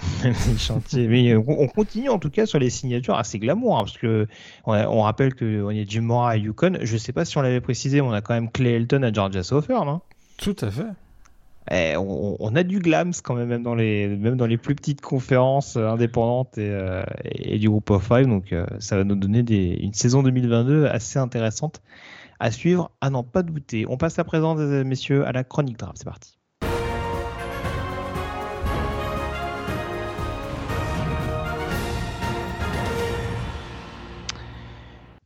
Mais 0.94 1.36
on 1.36 1.66
continue 1.68 2.08
en 2.08 2.18
tout 2.18 2.30
cas 2.30 2.46
sur 2.46 2.58
les 2.58 2.70
signatures 2.70 3.16
assez 3.16 3.38
glamour, 3.38 3.76
hein, 3.76 3.80
parce 3.84 3.98
que 3.98 4.26
on, 4.66 5.02
rappelle 5.02 5.34
qu'on 5.34 5.70
est 5.70 5.88
Jim 5.88 6.02
Mora 6.02 6.30
à 6.30 6.36
Yukon. 6.36 6.78
Je 6.80 6.96
sais 6.96 7.12
pas 7.12 7.24
si 7.24 7.38
on 7.38 7.42
l'avait 7.42 7.60
précisé, 7.60 8.00
mais 8.00 8.08
on 8.08 8.12
a 8.12 8.20
quand 8.20 8.34
même 8.34 8.50
Clay 8.50 8.72
Elton 8.72 9.02
à 9.02 9.12
Georgia 9.12 9.42
Southern. 9.42 9.86
non 9.86 10.00
Tout 10.38 10.56
à 10.60 10.70
fait. 10.70 10.86
Eh, 11.70 11.96
on, 11.96 12.56
a 12.56 12.64
du 12.64 12.80
glams 12.80 13.12
quand 13.22 13.34
même, 13.34 13.48
même 13.48 13.62
dans 13.62 13.76
les, 13.76 14.08
même 14.08 14.36
dans 14.36 14.46
les 14.46 14.56
plus 14.56 14.74
petites 14.74 15.00
conférences 15.00 15.76
indépendantes 15.76 16.58
et, 16.58 16.68
euh, 16.68 17.04
du 17.58 17.68
groupe 17.68 17.88
of 17.90 18.04
five. 18.04 18.26
Donc 18.26 18.52
euh, 18.52 18.66
ça 18.80 18.96
va 18.96 19.04
nous 19.04 19.14
donner 19.14 19.44
des, 19.44 19.78
une 19.80 19.94
saison 19.94 20.24
2022 20.24 20.86
assez 20.86 21.20
intéressante 21.20 21.80
à 22.40 22.50
suivre, 22.50 22.90
à 23.00 23.10
n'en 23.10 23.22
pas 23.22 23.44
douter. 23.44 23.86
On 23.88 23.96
passe 23.96 24.18
à 24.18 24.24
présent, 24.24 24.56
messieurs, 24.56 25.24
à 25.24 25.30
la 25.30 25.44
chronique 25.44 25.78
draft. 25.78 25.98
C'est 25.98 26.04
parti. 26.04 26.41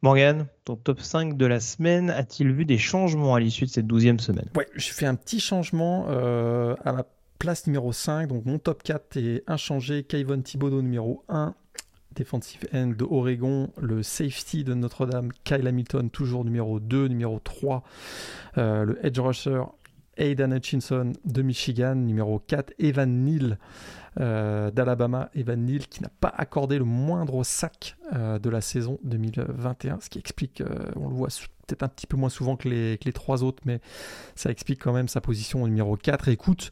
Morgan, 0.07 0.47
ton 0.65 0.77
top 0.77 1.01
5 1.01 1.37
de 1.37 1.47
la 1.47 1.59
semaine 1.59 2.11
a-t-il 2.11 2.53
vu 2.53 2.65
des 2.65 2.79
changements 2.79 3.35
à 3.35 3.41
l'issue 3.41 3.65
de 3.65 3.71
cette 3.71 3.89
douzième 3.89 4.21
semaine? 4.21 4.49
Ouais, 4.55 4.69
j'ai 4.77 4.93
fait 4.93 5.07
un 5.07 5.17
petit 5.17 5.41
changement 5.41 6.07
euh, 6.09 6.77
à 6.85 6.93
la 6.93 7.05
place 7.41 7.67
numéro 7.67 7.93
5. 7.93 8.29
Donc 8.29 8.45
mon 8.45 8.61
top 8.61 8.85
4 8.85 9.17
est 9.17 9.43
inchangé. 9.49 10.05
Kayvon 10.05 10.43
Thibodeau 10.43 10.81
numéro 10.81 11.25
1. 11.29 11.57
Defensive 12.15 12.69
end 12.73 12.93
de 12.97 13.05
Oregon, 13.05 13.73
le 13.79 14.05
safety 14.05 14.63
de 14.63 14.75
Notre-Dame, 14.75 15.33
Kyle 15.43 15.67
Hamilton, 15.67 16.09
toujours 16.09 16.45
numéro 16.45 16.79
2, 16.79 17.09
numéro 17.09 17.41
3, 17.41 17.83
euh, 18.59 18.85
le 18.85 19.05
edge 19.05 19.19
rusher, 19.19 19.65
Aidan 20.17 20.53
Hutchinson 20.53 21.15
de 21.25 21.43
Michigan, 21.43 21.97
numéro 21.97 22.39
4, 22.39 22.75
Evan 22.79 23.25
Neal 23.25 23.59
euh, 24.19 24.71
d'Alabama, 24.71 25.31
Evan 25.35 25.65
Neal, 25.65 25.87
qui 25.89 26.03
n'a 26.03 26.09
pas 26.09 26.33
accordé 26.35 26.79
le 26.79 26.85
moindre 26.85 27.45
sac 27.45 27.97
euh, 28.15 28.39
de 28.39 28.49
la 28.49 28.63
saison 28.63 28.99
2021, 29.05 30.01
ce 30.01 30.09
qui 30.09 30.19
explique, 30.19 30.63
euh, 30.63 30.67
on 30.97 31.09
le 31.09 31.15
voit 31.15 31.29
peut-être 31.67 31.83
un 31.83 31.89
petit 31.89 32.07
peu 32.07 32.17
moins 32.17 32.31
souvent 32.31 32.57
que 32.57 32.69
les, 32.69 33.13
trois 33.13 33.43
autres, 33.43 33.63
mais 33.67 33.81
ça 34.35 34.51
explique 34.51 34.83
quand 34.83 34.95
même 34.95 35.09
sa 35.09 35.21
position 35.21 35.63
au 35.63 35.69
numéro 35.69 35.97
4. 35.97 36.29
écoute, 36.29 36.71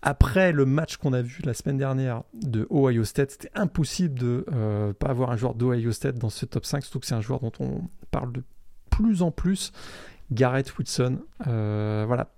après 0.00 0.52
le 0.52 0.64
match 0.64 0.96
qu'on 0.96 1.12
a 1.12 1.20
vu 1.20 1.42
la 1.44 1.52
semaine 1.52 1.76
dernière 1.76 2.22
de 2.32 2.66
Ohio 2.70 3.04
State, 3.04 3.32
c'était 3.32 3.50
impossible 3.54 4.18
de 4.18 4.46
ne 4.50 4.92
pas 4.92 5.08
avoir 5.08 5.30
un 5.30 5.36
joueur 5.36 5.54
d'Ohio 5.54 5.92
State 5.92 6.16
dans 6.16 6.30
ce 6.30 6.46
top 6.46 6.64
5, 6.64 6.82
surtout 6.82 7.00
que 7.00 7.06
c'est 7.06 7.14
un 7.14 7.20
joueur 7.20 7.40
dont 7.40 7.52
on 7.60 7.82
parle 8.10 8.32
de 8.32 8.42
plus 8.88 9.20
en 9.20 9.30
plus. 9.30 9.70
Garrett 10.30 10.78
Wilson, 10.78 11.18
voilà, 11.44 12.30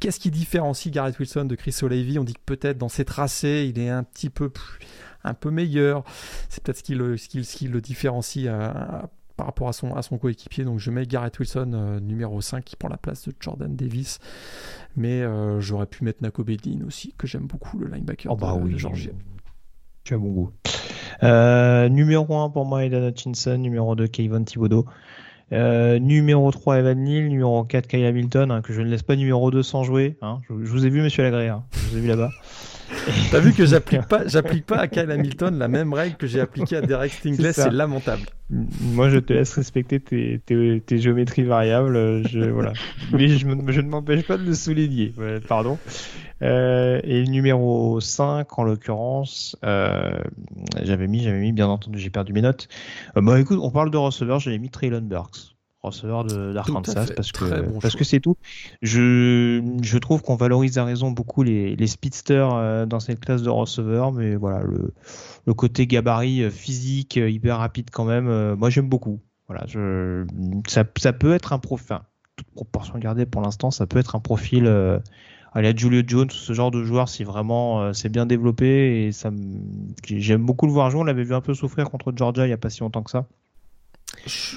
Qu'est-ce 0.00 0.20
qui 0.20 0.30
différencie 0.30 0.92
Garrett 0.92 1.18
Wilson 1.18 1.44
de 1.44 1.54
Chris 1.54 1.76
O'Leary? 1.82 2.18
On 2.18 2.24
dit 2.24 2.34
que 2.34 2.40
peut-être 2.44 2.78
dans 2.78 2.88
ses 2.88 3.04
tracés, 3.04 3.66
il 3.68 3.78
est 3.78 3.90
un 3.90 4.02
petit 4.02 4.30
peu 4.30 4.50
un 5.24 5.34
peu 5.34 5.50
meilleur. 5.50 6.04
C'est 6.48 6.62
peut-être 6.62 6.78
ce 6.78 6.82
qui 6.82 6.94
le, 6.94 7.16
ce 7.16 7.66
le 7.66 7.80
différencie 7.80 8.46
euh, 8.46 8.70
par 9.36 9.46
rapport 9.46 9.68
à 9.68 9.72
son, 9.72 9.94
à 9.94 10.02
son 10.02 10.18
coéquipier. 10.18 10.64
Donc 10.64 10.78
je 10.78 10.90
mets 10.90 11.06
Garrett 11.06 11.36
Wilson 11.38 11.72
euh, 11.74 12.00
numéro 12.00 12.40
5 12.40 12.64
qui 12.64 12.76
prend 12.76 12.88
la 12.88 12.98
place 12.98 13.26
de 13.28 13.34
Jordan 13.40 13.74
Davis. 13.74 14.20
Mais 14.96 15.22
euh, 15.22 15.60
j'aurais 15.60 15.86
pu 15.86 16.04
mettre 16.04 16.22
Nako 16.22 16.44
Bedin 16.44 16.84
aussi, 16.86 17.14
que 17.18 17.26
j'aime 17.26 17.46
beaucoup, 17.46 17.78
le 17.78 17.88
linebacker 17.88 18.30
oh 18.30 18.36
bah 18.36 18.54
de, 18.56 18.62
oui, 18.62 18.78
Georgia. 18.78 19.10
Tu 20.04 20.14
as 20.14 20.18
bon 20.18 20.30
goût. 20.30 20.50
numéro 21.90 22.36
1 22.36 22.50
pour 22.50 22.66
moi, 22.66 22.84
Eden 22.84 23.08
Hutchinson. 23.08 23.56
Numéro 23.56 23.96
2, 23.96 24.06
Kayvon 24.06 24.44
Thibodeau. 24.44 24.86
Euh, 25.52 25.98
numéro 25.98 26.50
3, 26.50 26.78
Evan 26.78 26.98
Neal. 26.98 27.28
Numéro 27.28 27.64
4, 27.64 27.86
Kyle 27.86 28.04
Hamilton, 28.04 28.50
hein, 28.50 28.62
que 28.62 28.72
je 28.72 28.80
ne 28.80 28.88
laisse 28.88 29.02
pas 29.02 29.16
numéro 29.16 29.50
2 29.50 29.62
sans 29.62 29.84
jouer. 29.84 30.16
Hein. 30.22 30.40
Je, 30.48 30.54
vous 30.54 30.86
ai 30.86 30.90
vu, 30.90 31.02
monsieur 31.02 31.22
Lagré. 31.22 31.48
Hein. 31.48 31.64
Je 31.72 31.90
vous 31.90 31.98
ai 31.98 32.00
vu 32.00 32.08
là-bas. 32.08 32.30
T'as 33.30 33.40
vu 33.40 33.52
que 33.52 33.66
j'applique 33.66 34.06
pas, 34.06 34.26
j'applique 34.26 34.66
pas 34.66 34.76
à 34.76 34.88
Kyle 34.88 35.10
Hamilton 35.10 35.58
la 35.58 35.68
même 35.68 35.92
règle 35.92 36.16
que 36.16 36.26
j'ai 36.26 36.40
appliquée 36.40 36.76
à 36.76 36.80
Derek 36.80 37.12
Stingley, 37.12 37.52
c'est 37.52 37.70
lamentable. 37.70 38.22
Moi, 38.50 39.08
je 39.08 39.18
te 39.18 39.32
laisse 39.32 39.54
respecter 39.54 40.00
tes, 40.00 40.40
tes, 40.44 40.98
géométries 40.98 41.44
variables, 41.44 42.26
je, 42.28 42.40
voilà. 42.40 42.72
Mais 43.12 43.28
je, 43.28 43.38
je 43.38 43.80
ne 43.80 43.88
m'empêche 43.88 44.24
pas 44.26 44.36
de 44.36 44.44
le 44.44 44.54
souligner, 44.54 45.12
pardon. 45.48 45.78
Euh, 46.42 47.00
et 47.04 47.24
numéro 47.24 48.00
5, 48.00 48.58
en 48.58 48.64
l'occurrence, 48.64 49.56
euh, 49.64 50.18
j'avais 50.82 51.06
mis, 51.06 51.22
j'avais 51.22 51.38
mis, 51.38 51.52
bien 51.52 51.68
entendu, 51.68 51.98
j'ai 51.98 52.10
perdu 52.10 52.32
mes 52.32 52.42
notes. 52.42 52.68
Euh, 53.16 53.22
bah 53.22 53.40
écoute, 53.40 53.58
on 53.62 53.70
parle 53.70 53.90
de 53.90 53.96
receveur, 53.96 54.40
j'avais 54.40 54.58
mis 54.58 54.70
Traylon 54.70 55.00
Burks 55.00 55.53
receveur 55.84 56.24
d'Arkansas 56.24 57.12
parce 57.14 57.32
que 57.32 57.78
parce 57.80 57.96
que 57.96 58.04
c'est 58.04 58.20
tout. 58.20 58.36
Je, 58.82 59.62
je 59.82 59.98
trouve 59.98 60.22
qu'on 60.22 60.36
valorise 60.36 60.78
à 60.78 60.84
raison 60.84 61.10
beaucoup 61.10 61.42
les, 61.42 61.76
les 61.76 61.86
speedsters 61.86 62.54
euh, 62.54 62.86
dans 62.86 63.00
cette 63.00 63.20
classe 63.20 63.42
de 63.42 63.50
receveurs, 63.50 64.12
mais 64.12 64.36
voilà 64.36 64.62
le, 64.62 64.92
le 65.46 65.54
côté 65.54 65.86
gabarit 65.86 66.42
euh, 66.42 66.50
physique 66.50 67.16
euh, 67.18 67.30
hyper 67.30 67.58
rapide 67.58 67.90
quand 67.92 68.04
même. 68.04 68.54
Moi 68.54 68.70
j'aime 68.70 68.88
beaucoup. 68.88 69.20
Voilà, 69.46 69.64
je, 69.66 70.26
ça, 70.66 70.84
ça 70.96 71.12
peut 71.12 71.34
être 71.34 71.52
un 71.52 71.58
profil, 71.58 71.84
enfin, 71.84 72.02
toute 72.36 72.48
proportion 72.48 72.98
gardée 72.98 73.26
pour 73.26 73.42
l'instant, 73.42 73.70
ça 73.70 73.86
peut 73.86 73.98
être 73.98 74.16
un 74.16 74.20
profil 74.20 74.66
à 74.66 75.62
la 75.62 75.76
Julio 75.76 76.02
Jones, 76.06 76.30
ce 76.30 76.52
genre 76.52 76.70
de 76.70 76.82
joueur, 76.82 77.08
si 77.08 77.24
vraiment 77.24 77.92
c'est 77.92 78.08
bien 78.08 78.26
développé 78.26 79.04
et 79.06 79.12
ça, 79.12 79.30
j'aime 80.04 80.44
beaucoup 80.44 80.66
le 80.66 80.72
voir 80.72 80.90
jouer. 80.90 81.02
On 81.02 81.04
l'avait 81.04 81.24
vu 81.24 81.34
un 81.34 81.42
peu 81.42 81.54
souffrir 81.54 81.90
contre 81.90 82.12
Georgia 82.16 82.44
il 82.46 82.48
n'y 82.48 82.54
a 82.54 82.56
pas 82.58 82.70
si 82.70 82.80
longtemps 82.80 83.02
que 83.02 83.10
ça. 83.10 83.26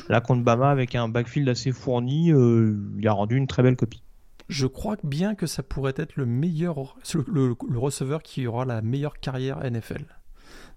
Là, 0.08 0.22
contre 0.22 0.44
Bama, 0.44 0.70
avec 0.70 0.96
un 0.96 1.10
backfield 1.10 1.50
assez 1.50 1.72
fourni, 1.72 2.32
euh, 2.32 2.76
il 2.98 3.08
a 3.08 3.12
rendu 3.12 3.36
une 3.36 3.48
très 3.48 3.64
belle 3.64 3.76
copie. 3.76 4.04
Je 4.50 4.66
crois 4.66 4.96
bien 5.04 5.36
que 5.36 5.46
ça 5.46 5.62
pourrait 5.64 5.96
être 5.98 6.16
le 6.16 6.26
meilleur, 6.26 6.98
le, 7.28 7.56
receveur 7.76 8.24
qui 8.24 8.48
aura 8.48 8.66
la 8.66 8.82
meilleure 8.82 9.20
carrière 9.20 9.60
NFL. 9.60 10.06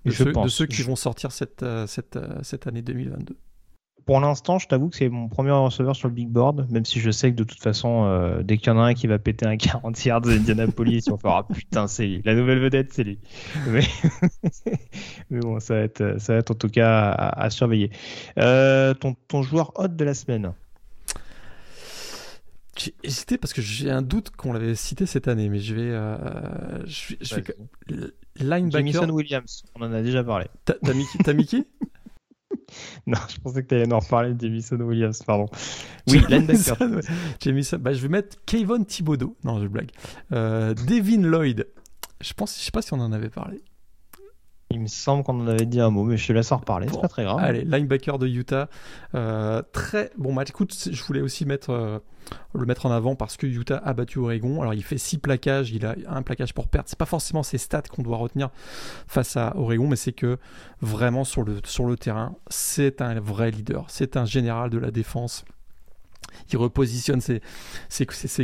De, 0.05 0.11
ceux, 0.11 0.33
de 0.33 0.49
ceux, 0.49 0.67
qui 0.67 0.83
vont 0.83 0.97
sortir 0.97 1.31
cette, 1.31 1.63
euh, 1.63 1.87
cette, 1.87 2.17
euh, 2.17 2.39
cette 2.43 2.67
année 2.67 2.83
2022 2.83 3.37
pour 4.11 4.19
l'instant, 4.19 4.59
je 4.59 4.67
t'avoue 4.67 4.89
que 4.89 4.97
c'est 4.97 5.09
mon 5.09 5.29
premier 5.29 5.53
receveur 5.53 5.95
sur 5.95 6.09
le 6.09 6.15
big 6.15 6.29
board, 6.29 6.69
même 6.69 6.85
si 6.85 6.99
je 6.99 7.13
sais 7.13 7.31
que 7.31 7.37
de 7.37 7.45
toute 7.45 7.63
façon, 7.63 8.07
euh, 8.07 8.43
dès 8.43 8.59
qu'il 8.59 8.67
y 8.67 8.71
en 8.71 8.79
a 8.81 8.83
un 8.83 8.93
qui 8.93 9.07
va 9.07 9.21
péter 9.21 9.47
un 9.47 9.57
40 9.57 10.05
yards 10.05 10.23
d'Indianapolis, 10.23 11.05
on 11.13 11.17
fera 11.17 11.47
putain, 11.47 11.87
c'est 11.87 12.09
lui. 12.09 12.23
La 12.25 12.35
nouvelle 12.35 12.59
vedette, 12.59 12.93
c'est 12.93 13.05
lui. 13.05 13.21
Mais... 13.69 13.85
bon, 15.31 15.61
ça 15.61 15.75
va, 15.75 15.81
être, 15.83 16.17
ça 16.19 16.33
va 16.33 16.41
être 16.41 16.51
en 16.51 16.55
tout 16.55 16.69
cas 16.69 17.13
à, 17.13 17.51
surveiller. 17.51 17.93
Euh, 18.37 18.95
ton, 18.95 19.15
ton 19.29 19.43
joueur 19.43 19.71
hot 19.77 19.87
de 19.87 20.05
la 20.05 20.15
semaine 20.15 20.55
j'ai 22.77 22.95
hésité 23.05 23.39
parce 23.39 23.53
que 23.53 23.63
j'ai 23.63 23.91
un 23.91 24.03
doute 24.03 24.31
qu'on 24.31 24.53
l'avait 24.53 24.75
cité 24.75 25.07
cette 25.07 25.29
année, 25.29 25.49
mais 25.51 25.61
je 25.61 25.75
vais. 25.75 25.91
Euh, 25.91 26.85
je, 26.85 27.15
je 27.21 27.35
ouais, 27.37 27.45
Linebacker. 28.41 28.71
Jamison 28.73 29.11
Williams, 29.11 29.63
on 29.77 29.83
en 29.83 29.93
a 29.93 30.03
déjà 30.03 30.25
parlé. 30.25 30.47
T'as 30.65 31.33
mis, 31.33 31.47
qui 31.47 31.65
non, 33.07 33.19
je 33.29 33.39
pensais 33.41 33.63
que 33.63 33.69
tu 33.69 33.75
allais 33.75 33.93
en 33.93 33.99
reparler 33.99 34.35
de 34.35 34.41
Jamison 34.41 34.77
Williams, 34.81 35.23
pardon. 35.23 35.47
Oui, 36.09 36.23
linebacker. 36.29 36.77
Jamison, 37.41 37.79
bah, 37.79 37.93
je 37.93 38.03
vais 38.03 38.09
mettre 38.09 38.37
Kayvon 38.47 38.85
Thibodeau. 38.85 39.37
Non, 39.45 39.61
je 39.61 39.67
blague. 39.67 39.91
Euh, 40.33 40.75
Devin 40.75 41.23
Lloyd. 41.23 41.67
Je 42.21 42.33
pense, 42.35 42.59
je 42.59 42.65
sais 42.65 42.71
pas 42.71 42.83
si 42.83 42.93
on 42.93 43.01
en 43.01 43.13
avait 43.13 43.31
parlé. 43.31 43.63
Il 44.73 44.81
me 44.81 44.87
semble 44.87 45.25
qu'on 45.25 45.41
en 45.41 45.49
avait 45.49 45.67
dit 45.67 45.81
un 45.81 45.91
mot, 45.91 46.05
mais 46.05 46.17
je 46.17 46.29
te 46.29 46.33
laisse 46.33 46.53
en 46.53 46.59
reparler, 46.59 46.87
c'est 46.89 47.01
pas 47.01 47.09
très 47.09 47.25
grave. 47.25 47.41
Allez, 47.41 47.65
linebacker 47.65 48.19
de 48.19 48.29
Utah. 48.29 48.69
Euh, 49.17 49.63
très 49.73 50.11
bon 50.17 50.33
match. 50.33 50.51
Écoute, 50.51 50.89
je 50.93 51.03
voulais 51.03 51.21
aussi 51.21 51.45
mettre, 51.45 51.71
euh, 51.71 51.99
le 52.55 52.67
mettre 52.67 52.87
en 52.87 52.93
avant 52.93 53.17
parce 53.17 53.37
que 53.37 53.49
Utah 53.49 53.79
a 53.79 53.93
battu 53.95 54.21
Oregon. 54.21 54.63
Alors, 54.63 54.73
il 54.73 54.85
fait 54.85 54.97
6 54.97 55.19
plaquages, 55.19 55.73
il 55.73 55.85
a 55.85 55.97
un 56.07 56.23
plaquage 56.23 56.55
pour 56.55 56.69
perdre. 56.69 56.89
C'est 56.89 56.99
pas 56.99 57.05
forcément 57.05 57.43
ses 57.43 57.59
stats 57.59 57.83
qu'on 57.83 58.03
doit 58.03 58.17
retenir 58.17 58.51
face 59.09 59.37
à 59.37 59.57
Oregon, 59.57 59.89
mais 59.89 59.97
c'est 59.97 60.13
que 60.13 60.39
vraiment 60.81 61.25
sur 61.25 61.43
le, 61.43 61.57
sur 61.65 61.87
le 61.87 61.97
terrain, 61.97 62.37
c'est 62.49 63.03
un 63.03 63.19
vrai 63.19 63.51
leader. 63.51 63.87
C'est 63.89 64.17
un 64.17 64.25
général 64.25 64.71
de 64.71 64.79
la 64.79 64.93
défense 64.93 65.45
il 66.53 66.59
repositionne 66.59 67.21
ses, 67.21 67.41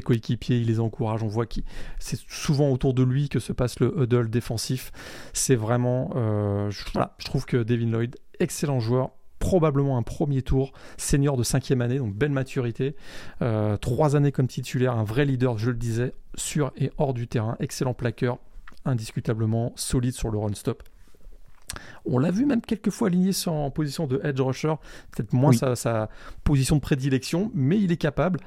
coéquipiers, 0.03 0.59
il 0.59 0.66
les 0.66 0.81
encourage. 0.81 1.22
On 1.22 1.29
voit 1.29 1.47
que 1.47 1.61
c'est 1.99 2.18
souvent 2.29 2.70
autour 2.70 2.95
de 2.95 3.03
lui 3.03 3.29
que 3.29 3.39
se 3.39 3.53
passe 3.53 3.81
le 3.81 4.03
huddle 4.03 4.29
défensif. 4.31 4.93
C'est 5.33 5.57
vraiment, 5.57 6.11
euh, 6.16 6.70
je, 6.70 6.85
trouve 7.24 7.47
que 7.47 7.57
Devin 7.57 7.91
Lloyd, 7.91 8.16
excellent 8.39 8.81
joueur, 8.81 9.11
probablement 9.39 9.99
un 9.99 10.03
premier 10.03 10.43
tour, 10.43 10.72
senior 10.97 11.37
de 11.37 11.43
cinquième 11.43 11.81
année, 11.81 11.99
donc 11.99 12.14
belle 12.14 12.31
maturité. 12.31 12.97
Euh, 13.43 13.77
trois 13.77 14.16
années 14.16 14.33
comme 14.33 14.49
titulaire, 14.49 14.93
un 14.93 15.05
vrai 15.05 15.24
leader, 15.24 15.59
je 15.59 15.70
le 15.70 15.77
disais, 15.77 16.14
sur 16.35 16.72
et 16.77 16.91
hors 16.99 17.14
du 17.14 17.29
terrain, 17.29 17.57
excellent 17.61 17.95
plaqueur, 17.95 18.39
indiscutablement 18.85 19.72
solide 19.77 20.14
sur 20.14 20.31
le 20.31 20.39
run 20.39 20.55
stop. 20.55 20.83
On 22.05 22.19
l'a 22.19 22.31
vu 22.31 22.47
même 22.47 22.61
quelques 22.61 22.91
fois 22.91 23.09
aligné 23.09 23.33
en 23.47 23.71
position 23.71 24.07
de 24.07 24.21
edge 24.23 24.41
rusher, 24.41 24.75
peut-être 25.11 25.33
moins 25.33 25.53
sa, 25.53 26.09
position 26.45 26.77
de 26.77 26.81
prédilection, 26.81 27.51
mais 27.55 27.79
il 27.79 27.93
est 27.93 27.97
capable. 27.97 28.41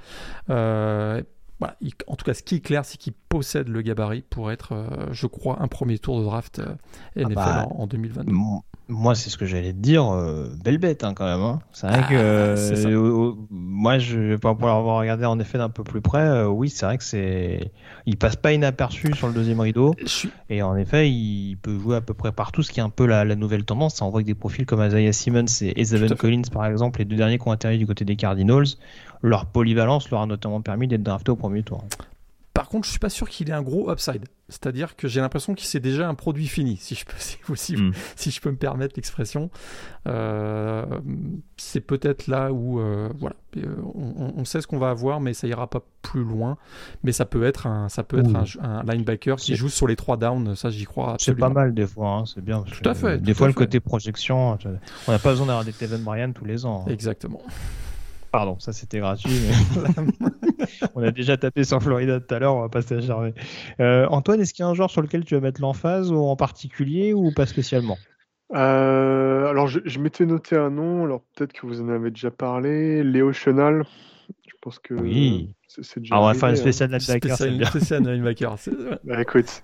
Euh, 0.49 1.21
en 1.61 2.15
tout 2.15 2.25
cas, 2.25 2.33
ce 2.33 2.43
qui 2.43 2.55
est 2.55 2.59
clair, 2.61 2.85
c'est 2.85 2.97
qu'il 2.97 3.13
possède 3.13 3.67
le 3.67 3.81
gabarit 3.81 4.23
pour 4.29 4.51
être, 4.51 4.73
euh, 4.73 5.07
je 5.11 5.27
crois, 5.27 5.61
un 5.61 5.67
premier 5.67 5.99
tour 5.99 6.19
de 6.19 6.23
draft 6.23 6.59
euh, 6.59 6.73
ah 7.15 7.21
NFL 7.21 7.33
bah, 7.33 7.67
en, 7.69 7.85
2022. 7.85 8.33
Moi, 8.91 9.13
c'est 9.13 9.29
ce 9.29 9.37
que 9.37 9.45
j'allais 9.45 9.73
te 9.73 9.77
dire. 9.77 10.09
Euh, 10.11 10.47
belle 10.63 10.79
bête, 10.79 11.03
hein, 11.03 11.13
quand 11.13 11.25
même. 11.25 11.41
Hein. 11.41 11.59
C'est 11.73 11.87
vrai 11.87 12.01
ah, 12.03 12.09
que 12.09 13.35
moi, 13.51 13.99
je 13.99 14.17
vais 14.17 14.37
pas 14.37 14.55
pouvoir 14.55 14.77
avoir 14.77 14.97
regardé 14.97 15.25
en 15.25 15.37
effet 15.39 15.59
d'un 15.59 15.69
peu 15.69 15.83
plus 15.83 16.01
près. 16.01 16.43
oui, 16.45 16.69
c'est 16.69 16.85
vrai 16.85 16.97
que 16.97 17.03
c'est. 17.03 17.71
Il 18.07 18.17
passe 18.17 18.35
pas 18.35 18.51
inaperçu 18.53 19.13
sur 19.13 19.27
le 19.27 19.33
deuxième 19.33 19.59
rideau. 19.59 19.93
Et 20.49 20.63
en 20.63 20.75
effet, 20.75 21.11
il 21.11 21.57
peut 21.57 21.77
jouer 21.77 21.97
à 21.97 22.01
peu 22.01 22.15
près 22.15 22.31
partout, 22.31 22.63
ce 22.63 22.71
qui 22.71 22.79
est 22.79 22.83
un 22.83 22.89
peu 22.89 23.05
la, 23.05 23.23
nouvelle 23.35 23.63
tendance. 23.63 23.95
Ça 23.95 24.05
envoie 24.05 24.23
des 24.23 24.33
profils 24.33 24.65
comme 24.65 24.83
Isaiah 24.83 25.13
Simmons 25.13 25.45
et 25.61 25.79
Evan 25.79 26.15
Collins, 26.15 26.49
par 26.51 26.65
exemple, 26.65 26.99
les 26.99 27.05
deux 27.05 27.17
derniers 27.17 27.37
qui 27.37 27.47
ont 27.47 27.51
atterri 27.51 27.77
du 27.77 27.85
côté 27.85 28.05
des 28.05 28.15
Cardinals 28.15 28.65
leur 29.21 29.45
polyvalence 29.45 30.09
leur 30.11 30.21
a 30.21 30.25
notamment 30.25 30.61
permis 30.61 30.87
d'être 30.87 31.03
drafté 31.03 31.31
au 31.31 31.35
premier 31.35 31.63
tour. 31.63 31.83
Par 32.59 32.67
contre, 32.67 32.85
je 32.85 32.91
suis 32.91 32.99
pas 32.99 33.09
sûr 33.09 33.29
qu'il 33.29 33.49
ait 33.49 33.53
un 33.53 33.61
gros 33.61 33.89
upside. 33.89 34.25
C'est-à-dire 34.49 34.97
que 34.97 35.07
j'ai 35.07 35.21
l'impression 35.21 35.55
qu'il 35.55 35.65
c'est 35.65 35.79
déjà 35.79 36.09
un 36.09 36.13
produit 36.13 36.47
fini, 36.47 36.75
si 36.75 36.93
je 36.93 37.05
peux, 37.05 37.13
si, 37.55 37.77
hmm. 37.77 37.93
si, 38.17 38.31
je 38.31 38.41
peux 38.41 38.51
me 38.51 38.57
permettre 38.57 38.95
l'expression. 38.97 39.49
Euh, 40.07 40.85
c'est 41.55 41.79
peut-être 41.79 42.27
là 42.27 42.51
où, 42.51 42.81
euh, 42.81 43.09
voilà, 43.17 43.37
euh, 43.57 43.75
on, 43.95 44.43
sait 44.43 44.59
ce 44.59 44.67
qu'on 44.67 44.77
va 44.77 44.89
avoir, 44.89 45.21
mais 45.21 45.33
ça 45.33 45.47
ira 45.47 45.69
pas 45.69 45.81
plus 46.01 46.23
loin. 46.25 46.57
Mais 47.03 47.13
ça 47.13 47.23
peut 47.23 47.45
être 47.45 47.65
un, 47.65 47.87
ça 47.87 48.03
peut 48.03 48.19
être 48.19 48.35
un, 48.61 48.83
linebacker 48.83 49.37
qui 49.37 49.55
joue 49.55 49.69
sur 49.69 49.87
les 49.87 49.95
trois 49.95 50.17
downs. 50.17 50.55
Ça, 50.55 50.69
j'y 50.69 50.83
crois 50.83 51.13
absolument. 51.13 51.47
C'est 51.47 51.53
pas 51.53 51.61
mal 51.61 51.73
des 51.73 51.87
fois, 51.87 52.09
hein, 52.09 52.25
c'est 52.25 52.43
bien. 52.43 52.63
Tout 52.63 52.89
à 52.89 52.93
fait. 52.93 53.21
Des 53.21 53.33
fois, 53.33 53.47
le 53.47 53.53
côté 53.53 53.79
projection, 53.79 54.57
on 55.07 55.11
n'a 55.11 55.19
pas 55.19 55.29
besoin 55.29 55.45
d'avoir 55.45 55.63
des 55.63 55.71
Kevin 55.73 56.03
Bryan 56.03 56.33
tous 56.33 56.45
les 56.45 56.65
ans. 56.65 56.83
Hein. 56.85 56.91
Exactement. 56.91 57.41
Pardon, 58.31 58.59
ça 58.59 58.73
c'était 58.73 58.99
gratuit. 58.99 59.31
on 60.95 61.01
a 61.01 61.11
déjà 61.11 61.37
tapé 61.37 61.63
sur 61.63 61.81
Florida 61.81 62.19
tout 62.19 62.33
à 62.33 62.39
l'heure, 62.39 62.55
on 62.55 62.61
va 62.61 62.69
pas 62.69 62.81
s'acharner. 62.81 63.33
Euh, 63.79 64.07
Antoine, 64.09 64.39
est-ce 64.41 64.53
qu'il 64.53 64.63
y 64.63 64.67
a 64.67 64.69
un 64.69 64.75
joueur 64.75 64.91
sur 64.91 65.01
lequel 65.01 65.25
tu 65.25 65.33
vas 65.33 65.41
mettre 65.41 65.61
l'emphase 65.61 66.11
ou 66.11 66.17
en 66.17 66.35
particulier 66.35 67.13
ou 67.13 67.31
pas 67.33 67.47
spécialement? 67.47 67.97
Euh, 68.53 69.47
Alors 69.47 69.67
je, 69.67 69.99
m'étais 69.99 70.25
noté 70.25 70.55
un 70.55 70.69
nom, 70.69 71.05
alors 71.05 71.21
peut-être 71.35 71.53
que 71.53 71.65
vous 71.65 71.81
en 71.81 71.89
avez 71.89 72.11
déjà 72.11 72.31
parlé, 72.31 73.03
Léo 73.03 73.33
Chenal. 73.33 73.85
Je 74.47 74.53
pense 74.61 74.79
que 74.79 74.93
oui. 74.93 75.55
C'est 75.69 75.99
déjà. 75.99 76.15
Ah, 76.15 76.21
on 76.21 76.25
va 76.25 76.33
faire 76.33 76.49
une 76.49 76.55
spéciale 76.55 76.89
linebacker. 76.89 77.37
Spéciale 77.67 78.03
linebacker. 78.03 78.55
bah, 79.03 79.21
écoute. 79.21 79.61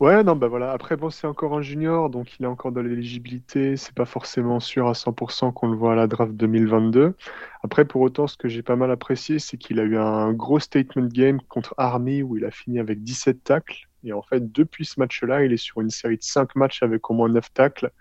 Ouais, 0.00 0.24
non, 0.24 0.34
bah 0.34 0.48
voilà. 0.48 0.72
Après, 0.72 0.96
bon, 0.96 1.10
c'est 1.10 1.26
encore 1.26 1.54
un 1.54 1.62
junior, 1.62 2.08
donc 2.08 2.38
il 2.38 2.44
est 2.44 2.48
encore 2.48 2.72
dans 2.72 2.80
l'éligibilité. 2.80 3.76
C'est 3.76 3.94
pas 3.94 4.06
forcément 4.06 4.60
sûr 4.60 4.88
à 4.88 4.92
100% 4.92 5.52
qu'on 5.52 5.68
le 5.68 5.76
voit 5.76 5.92
à 5.92 5.96
la 5.96 6.06
draft 6.06 6.32
2022. 6.32 7.14
Après, 7.62 7.84
pour 7.84 8.00
autant, 8.00 8.26
ce 8.26 8.36
que 8.36 8.48
j'ai 8.48 8.62
pas 8.62 8.76
mal 8.76 8.90
apprécié, 8.90 9.38
c'est 9.38 9.58
qu'il 9.58 9.78
a 9.78 9.82
eu 9.82 9.98
un 9.98 10.32
gros 10.32 10.58
statement 10.58 11.06
game 11.06 11.40
contre 11.48 11.74
Army 11.76 12.22
où 12.22 12.36
il 12.36 12.44
a 12.44 12.50
fini 12.50 12.78
avec 12.78 13.02
17 13.02 13.44
tacles. 13.44 13.88
Et 14.04 14.12
en 14.12 14.22
fait, 14.22 14.50
depuis 14.50 14.84
ce 14.84 14.98
match-là, 14.98 15.44
il 15.44 15.52
est 15.52 15.58
sur 15.58 15.80
une 15.80 15.90
série 15.90 16.16
de 16.16 16.22
5 16.22 16.56
matchs 16.56 16.82
avec 16.82 17.08
au 17.10 17.14
moins 17.14 17.28
9 17.28 17.52
tacles. 17.52 17.92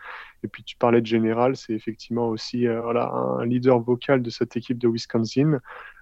Et 0.44 0.48
puis, 0.48 0.64
tu 0.64 0.76
parlais 0.76 1.02
de 1.02 1.06
général, 1.06 1.56
c'est 1.56 1.74
effectivement 1.74 2.28
aussi 2.28 2.68
euh, 2.68 2.82
un 2.94 3.46
leader 3.46 3.80
vocal 3.80 4.22
de 4.22 4.30
cette 4.30 4.58
équipe 4.58 4.78
de 4.78 4.88
Wisconsin 4.88 5.60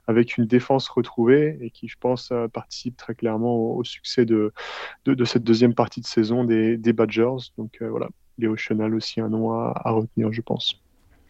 avec 0.08 0.38
une 0.38 0.46
défense 0.46 0.90
retrouvée 0.90 1.58
et 1.62 1.70
qui, 1.70 1.88
je 1.88 1.98
pense, 2.00 2.32
euh, 2.32 2.48
participe 2.48 2.98
très 2.98 3.14
clairement 3.16 3.56
au, 3.56 3.84
succès 3.84 4.26
de, 4.26 4.52
cette 5.26 5.44
deuxième 5.44 5.76
partie 5.76 6.02
de 6.02 6.08
saison 6.08 6.44
des, 6.44 6.78
des 6.78 6.94
Badgers. 6.94 7.52
Donc 7.58 7.78
euh, 7.82 7.90
voilà, 7.90 8.10
Léo 8.38 8.56
Chenal 8.56 8.96
aussi 8.96 9.22
un 9.22 9.30
nom 9.30 9.54
à 9.54 9.92
retenir, 9.92 10.32
je 10.32 10.42
pense. 10.42 10.82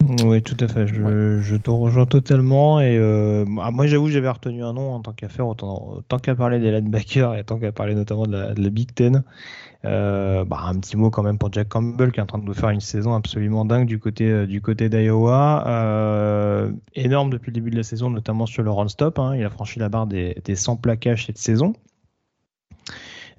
Oui, 0.08 0.42
tout 0.42 0.56
à 0.60 0.68
fait. 0.68 0.86
Je, 0.86 1.40
je 1.40 1.56
te 1.56 1.70
rejoins 1.70 2.06
totalement. 2.06 2.80
Et 2.80 2.96
euh, 2.96 3.44
ah, 3.60 3.70
moi, 3.70 3.86
j'avoue, 3.86 4.08
j'avais 4.08 4.30
retenu 4.30 4.64
un 4.64 4.72
nom 4.72 4.92
en 4.94 5.00
tant 5.00 5.12
qu'à 5.12 5.28
faire, 5.28 5.46
autant, 5.46 6.02
tant 6.08 6.18
qu'à 6.18 6.34
parler 6.34 6.58
des 6.58 6.70
linebackers 6.72 7.34
et 7.36 7.44
tant 7.44 7.58
qu'à 7.58 7.70
parler 7.72 7.94
notamment 7.94 8.26
de 8.26 8.32
la, 8.32 8.54
de 8.54 8.62
la 8.62 8.70
Big 8.70 8.94
Ten. 8.94 9.22
Euh, 9.86 10.44
bah, 10.44 10.60
un 10.64 10.78
petit 10.78 10.96
mot 10.96 11.10
quand 11.10 11.22
même 11.22 11.38
pour 11.38 11.50
Jack 11.52 11.68
Campbell 11.68 12.12
qui 12.12 12.20
est 12.20 12.22
en 12.22 12.26
train 12.26 12.38
de 12.38 12.44
nous 12.44 12.52
faire 12.52 12.68
une 12.68 12.80
saison 12.80 13.14
absolument 13.14 13.64
dingue 13.64 13.86
du 13.86 13.98
côté 13.98 14.28
euh, 14.30 14.46
du 14.46 14.60
côté 14.60 14.88
d'Iowa. 14.88 15.64
Euh, 15.66 16.72
énorme 16.94 17.30
depuis 17.30 17.50
le 17.50 17.54
début 17.54 17.70
de 17.70 17.76
la 17.76 17.82
saison, 17.82 18.10
notamment 18.10 18.46
sur 18.46 18.62
le 18.62 18.70
run 18.70 18.88
stop. 18.88 19.18
Hein. 19.18 19.36
Il 19.36 19.44
a 19.44 19.50
franchi 19.50 19.78
la 19.78 19.88
barre 19.88 20.06
des, 20.06 20.36
des 20.44 20.54
100 20.54 20.76
plaquages 20.76 21.26
cette 21.26 21.38
saison. 21.38 21.74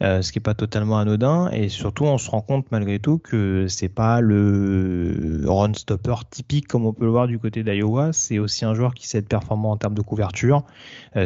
Ce 0.02 0.32
qui 0.32 0.40
n'est 0.40 0.44
pas 0.44 0.54
totalement 0.54 0.98
anodin. 0.98 1.50
Et 1.52 1.70
surtout, 1.70 2.06
on 2.06 2.18
se 2.18 2.30
rend 2.30 2.42
compte 2.42 2.66
malgré 2.72 3.00
tout 3.00 3.20
que 3.20 3.68
c'est 3.68 3.90
pas 3.90 4.20
le 4.20 5.44
run 5.46 5.74
stopper 5.74 6.16
typique 6.30 6.68
comme 6.68 6.86
on 6.86 6.94
peut 6.94 7.06
le 7.06 7.12
voir 7.12 7.28
du 7.28 7.40
côté 7.40 7.64
d'Iowa. 7.64 8.12
C'est 8.12 8.40
aussi 8.40 8.66
un 8.66 8.74
joueur 8.74 8.94
qui 8.94 9.08
sait 9.08 9.20
être 9.20 9.28
performant 9.28 9.72
en 9.72 9.78
termes 9.78 9.94
de 9.94 10.02
couverture. 10.02 10.64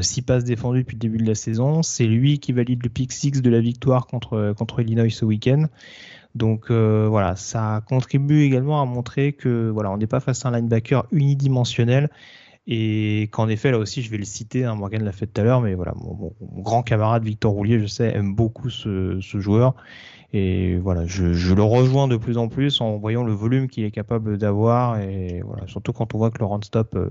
Six 0.02 0.22
passes 0.22 0.43
défendues 0.43 0.81
depuis 0.81 0.95
le 0.95 0.99
début 0.99 1.18
de 1.18 1.27
la 1.27 1.35
saison. 1.35 1.84
C'est 1.84 2.06
lui 2.06 2.39
qui 2.39 2.52
valide 2.52 2.84
le 2.84 2.89
pick 2.89 3.11
6 3.11 3.41
de 3.41 3.49
la 3.49 3.61
victoire 3.61 4.07
contre, 4.07 4.53
contre 4.57 4.81
Illinois 4.81 5.10
ce 5.10 5.26
week-end. 5.26 5.68
Donc 6.35 6.69
euh, 6.69 7.07
voilà, 7.10 7.35
ça 7.38 7.81
contribue 7.88 8.43
également 8.43 8.81
à 8.81 8.85
montrer 8.85 9.31
que 9.34 9.69
voilà, 9.69 9.89
on 9.91 9.97
n'est 9.97 10.06
pas 10.06 10.19
face 10.19 10.45
à 10.45 10.49
un 10.49 10.52
linebacker 10.52 11.06
unidimensionnel 11.11 12.10
et 12.68 13.30
qu'en 13.32 13.48
effet 13.48 13.72
là 13.72 13.78
aussi 13.78 14.02
je 14.02 14.10
vais 14.10 14.18
le 14.18 14.26
citer, 14.26 14.66
hein, 14.66 14.76
Morgan 14.76 15.04
l'a 15.04 15.12
fait 15.12 15.28
tout 15.28 15.40
à 15.42 15.44
l'heure, 15.44 15.62
mais 15.62 15.76
voilà, 15.76 15.94
mon, 15.96 16.34
grand 16.62 16.84
camarade 16.84 17.24
Victor 17.24 17.52
Roulier, 17.52 17.80
je 17.80 17.86
sais, 17.86 18.16
aime 18.16 18.36
beaucoup 18.36 18.70
ce, 18.70 19.20
joueur 19.20 19.76
et 20.34 20.78
voilà, 20.78 21.06
je, 21.06 21.54
le 21.54 21.64
rejoins 21.64 22.08
de 22.08 22.18
plus 22.18 22.38
en 22.38 22.48
plus 22.48 22.82
en 22.82 22.98
voyant 22.98 23.24
le 23.24 23.34
volume 23.34 23.68
qu'il 23.68 23.84
est 23.84 23.92
capable 23.92 24.38
d'avoir 24.38 25.00
et 25.00 25.42
voilà, 25.46 25.68
surtout 25.68 25.94
quand 25.94 26.14
on 26.16 26.18
voit 26.18 26.32
que 26.32 26.44
le 26.44 26.48
stop 26.64 26.96
euh, 26.96 27.10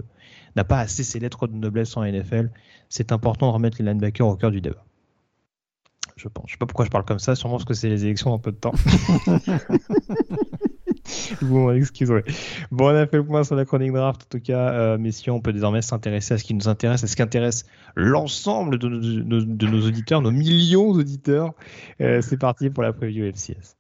n'a 0.57 0.65
pas 0.65 0.79
assez 0.79 1.05
ses 1.05 1.21
lettres 1.21 1.47
de 1.47 1.55
noblesse 1.55 1.97
en 1.97 2.05
NFL, 2.05 2.51
c'est 2.89 3.13
important 3.13 3.49
de 3.49 3.53
remettre 3.53 3.77
les 3.81 3.91
linebackers 3.91 4.27
au 4.27 4.37
cœur 4.37 4.51
du 4.51 4.61
débat 4.61 4.85
je 6.17 6.29
pense. 6.29 6.45
Je 6.47 6.53
sais 6.53 6.59
pas 6.59 6.67
pourquoi 6.67 6.85
je 6.85 6.91
parle 6.91 7.05
comme 7.05 7.19
ça, 7.19 7.35
sûrement 7.35 7.57
parce 7.57 7.65
que 7.65 7.75
c'est 7.75 7.89
les 7.89 8.05
élections 8.05 8.31
dans 8.31 8.39
peu 8.39 8.53
de 8.53 8.57
temps. 8.57 8.73
Vous 11.41 11.71
excusez. 11.71 12.23
Bon, 12.71 12.87
on 12.87 12.97
a 12.97 13.07
fait 13.07 13.17
le 13.17 13.25
point 13.25 13.45
sur 13.45 13.57
la 13.57 13.65
chronique 13.65 13.93
draft. 13.93 14.23
En 14.23 14.39
tout 14.39 14.43
cas, 14.43 14.73
euh, 14.73 14.99
messieurs, 14.99 15.33
on 15.33 15.41
peut 15.41 15.53
désormais 15.53 15.83
s'intéresser 15.83 16.35
à 16.35 16.39
ce 16.39 16.45
qui 16.45 16.55
nous 16.55 16.69
intéresse, 16.69 17.05
à 17.05 17.07
ce 17.07 17.17
qui 17.17 17.23
intéresse 17.23 17.67
l'ensemble 17.95 18.79
de, 18.79 18.89
nos 18.89 19.87
auditeurs, 19.87 20.23
nos 20.23 20.31
millions 20.31 20.95
d'auditeurs. 20.95 21.53
Euh, 22.01 22.21
c'est 22.23 22.39
parti 22.39 22.71
pour 22.71 22.83
la 22.83 22.93
preview 22.93 23.25
FCS. 23.25 23.77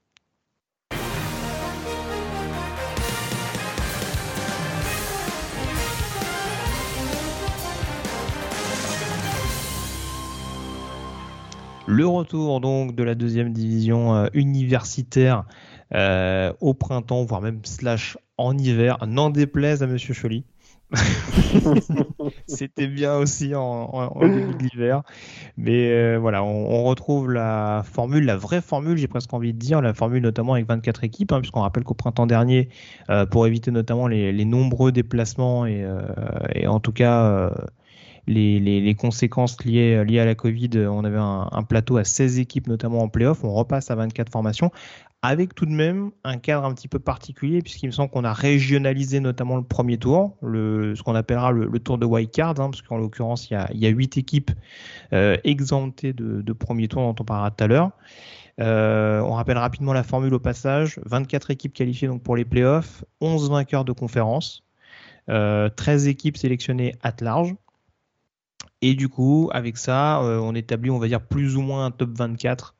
Le 11.87 12.07
retour 12.07 12.61
donc 12.61 12.95
de 12.95 13.03
la 13.03 13.15
deuxième 13.15 13.53
division 13.53 14.15
euh, 14.15 14.27
universitaire 14.33 15.45
euh, 15.95 16.53
au 16.61 16.75
printemps, 16.75 17.25
voire 17.25 17.41
même 17.41 17.61
slash 17.65 18.19
en 18.37 18.57
hiver, 18.57 18.99
n'en 19.07 19.31
déplaise 19.31 19.83
à 19.83 19.87
Monsieur 19.87 20.15
Choly. 20.15 20.45
C'était 22.47 22.87
bien 22.87 23.17
aussi 23.17 23.55
en, 23.55 24.11
début 24.21 24.55
de 24.55 24.63
l'hiver. 24.63 25.03
Mais 25.57 25.91
euh, 25.91 26.19
voilà, 26.21 26.45
on, 26.45 26.85
retrouve 26.85 27.31
la 27.31 27.83
formule, 27.85 28.25
la 28.25 28.37
vraie 28.37 28.61
formule, 28.61 28.99
j'ai 28.99 29.09
presque 29.09 29.33
envie 29.33 29.53
de 29.53 29.59
dire, 29.59 29.81
la 29.81 29.95
formule 29.95 30.23
notamment 30.23 30.55
avec 30.55 30.69
24 30.69 31.05
équipes, 31.05 31.33
hein, 31.33 31.41
puisqu'on 31.41 31.63
rappelle 31.63 31.85
qu'au 31.85 31.95
printemps 31.95 32.27
dernier, 32.27 32.69
pour 33.31 33.47
éviter 33.47 33.71
notamment 33.71 34.07
les, 34.07 34.45
nombreux 34.45 34.93
déplacements 34.93 35.67
et, 35.67 35.87
et 36.55 36.67
en 36.67 36.81
tout 36.81 36.93
cas 36.93 37.51
les, 38.27 38.95
conséquences 38.95 39.63
liées, 39.65 40.05
liées 40.05 40.21
à 40.21 40.25
la 40.25 40.35
Covid, 40.35 40.71
on 40.89 41.05
avait 41.05 41.19
un, 41.19 41.63
plateau 41.69 41.97
à 41.97 42.05
16 42.05 42.39
équipes, 42.39 42.67
notamment 42.67 43.03
en 43.03 43.09
playoff. 43.09 43.45
On 43.45 43.53
repasse 43.53 43.91
à 43.91 43.95
24 43.95 44.31
formations, 44.31 44.71
avec 45.25 45.55
tout 45.55 45.65
de 45.65 45.71
même 45.71 46.11
un 46.23 46.37
cadre 46.37 46.67
un 46.67 46.75
petit 46.75 46.87
peu 46.87 46.99
particulier, 46.99 47.63
puisqu'il 47.63 47.87
me 47.87 47.93
semble 47.93 48.11
qu'on 48.11 48.25
a 48.25 48.35
régionalisé 48.35 49.21
notamment 49.21 49.57
le 49.57 49.63
premier 49.63 49.97
tour, 49.97 50.37
ce 50.43 51.03
qu'on 51.03 51.15
appellera 51.15 51.51
le, 51.51 51.79
tour 51.79 51.97
de 51.97 52.05
wild 52.05 52.31
card, 52.31 52.51
hein, 52.61 52.69
parce 52.69 52.83
qu'en 52.83 52.99
l'occurrence, 52.99 53.49
il 53.51 53.55
y 53.73 53.87
a, 53.87 53.89
8 53.89 54.19
équipes 54.19 54.51
euh, 55.15 55.39
exemptées 55.43 56.13
de, 56.13 56.53
premier 56.53 56.89
tour 56.89 57.01
dont 57.01 57.17
on 57.19 57.25
parlera 57.25 57.51
tout 57.51 57.65
à 57.65 57.67
l'heure. 57.67 57.93
Euh, 58.61 59.21
on 59.21 59.33
rappelle 59.33 59.57
rapidement 59.57 59.95
la 59.95 60.03
formule 60.03 60.35
au 60.35 60.39
passage 60.39 61.01
24 61.07 61.51
équipes 61.51 61.73
qualifiées 61.73 62.07
donc 62.07 62.23
pour 62.23 62.37
les 62.37 62.45
playoffs, 62.45 63.03
11 63.23 63.51
vainqueurs 63.51 63.87
de 63.87 63.93
conférence, 63.93 64.63
13 65.27 65.31
euh, 65.31 66.11
équipes 66.11 66.37
sélectionnées 66.37 66.97
at 67.03 67.17
large. 67.23 67.55
Et 68.83 68.95
du 68.95 69.09
coup, 69.09 69.49
avec 69.55 69.79
ça, 69.79 70.21
on 70.23 70.55
établit, 70.55 70.91
on 70.91 70.99
va 70.99 71.09
dire, 71.09 71.23
plus 71.23 71.57
ou 71.57 71.63
moins 71.63 71.87
un 71.87 71.91
top 71.91 72.11
24 72.19 72.74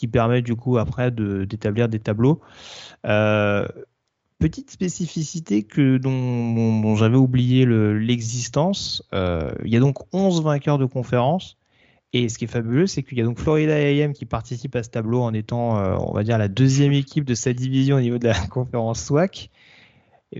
qui 0.00 0.08
permet 0.08 0.40
du 0.40 0.56
coup 0.56 0.78
après 0.78 1.10
d'établir 1.10 1.90
des 1.90 1.98
tableaux. 1.98 2.40
Euh, 3.04 3.68
petite 4.38 4.70
spécificité 4.70 5.62
que 5.62 5.98
dont, 5.98 6.96
j'avais 6.96 7.18
oublié 7.18 7.66
l'existence, 7.66 9.06
euh, 9.12 9.52
il 9.62 9.70
y 9.70 9.76
a 9.76 9.80
donc 9.80 9.98
11 10.14 10.42
vainqueurs 10.42 10.78
de 10.78 10.86
conférence. 10.86 11.58
Et 12.14 12.30
ce 12.30 12.38
qui 12.38 12.46
est 12.46 12.48
fabuleux, 12.48 12.86
c'est 12.86 13.02
qu'il 13.02 13.18
y 13.18 13.20
a 13.20 13.24
donc 13.24 13.38
Florida 13.38 13.74
AM 13.74 14.14
qui 14.14 14.24
participe 14.24 14.74
à 14.74 14.82
ce 14.82 14.88
tableau 14.88 15.20
en 15.20 15.34
étant, 15.34 15.76
on 16.08 16.14
va 16.14 16.24
dire, 16.24 16.38
la 16.38 16.48
deuxième 16.48 16.92
équipe 16.92 17.26
de 17.26 17.34
sa 17.34 17.52
division 17.52 17.96
au 17.96 18.00
niveau 18.00 18.16
de 18.16 18.26
la 18.26 18.46
conférence 18.50 19.04
SWAC. 19.04 19.50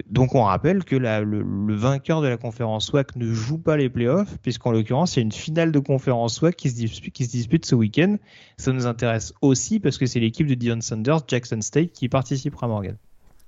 Donc 0.08 0.36
on 0.36 0.44
rappelle 0.44 0.84
que 0.84 0.94
le, 0.94 1.74
vainqueur 1.74 2.22
de 2.22 2.28
la 2.28 2.36
conférence 2.36 2.86
SWAC 2.86 3.16
ne 3.16 3.32
joue 3.32 3.58
pas 3.58 3.76
les 3.76 3.88
playoffs, 3.88 4.38
puisqu'en 4.38 4.70
l'occurrence, 4.70 5.16
il 5.16 5.20
y 5.20 5.22
a 5.22 5.24
une 5.24 5.32
finale 5.32 5.72
de 5.72 5.78
conférence 5.80 6.36
SWAC 6.36 6.54
qui 6.54 6.70
se 6.70 6.76
dispute, 6.76 7.12
qui 7.12 7.24
se 7.24 7.30
dispute 7.30 7.66
ce 7.66 7.74
week-end. 7.74 8.16
Ça 8.56 8.72
nous 8.72 8.86
intéresse 8.86 9.34
aussi 9.42 9.80
parce 9.80 9.98
que 9.98 10.06
c'est 10.06 10.20
l'équipe 10.20 10.46
de 10.46 10.54
Dion 10.54 10.80
Sanders, 10.80 11.22
Jackson 11.26 11.60
State, 11.60 11.90
qui 11.92 12.08
participera 12.08 12.66
à 12.66 12.68
Morgan. 12.68 12.96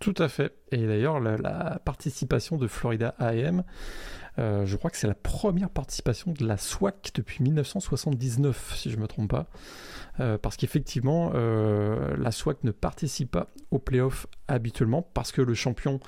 Tout 0.01 0.15
à 0.19 0.29
fait. 0.29 0.53
Et 0.73 0.85
d'ailleurs, 0.85 1.21
la, 1.21 1.81
participation 1.85 2.57
de 2.57 2.67
Florida 2.67 3.15
AM, 3.21 3.63
euh, 4.39 4.65
je 4.65 4.77
crois 4.77 4.91
que 4.91 4.97
c'est 4.97 5.07
la 5.07 5.15
première 5.15 5.71
participation 5.71 6.33
de 6.33 6.47
la 6.47 6.57
SWAC 6.57 7.11
depuis 7.15 7.43
1979, 7.43 8.75
si 8.77 8.91
je 8.91 8.97
ne 8.97 9.03
me 9.03 9.07
trompe 9.07 9.31
pas. 9.31 9.47
Euh, 10.21 10.37
parce 10.37 10.57
qu'effectivement, 10.57 11.33
euh, 11.35 12.17
la 12.17 12.33
SWAC 12.33 12.65
ne 12.65 12.71
participe 12.71 13.31
pas 13.31 13.49
aux 13.71 13.79
playoffs 13.79 14.27
habituellement, 14.49 15.03
parce 15.15 15.33
que 15.33 15.41
le 15.41 15.55
champion 15.55 16.01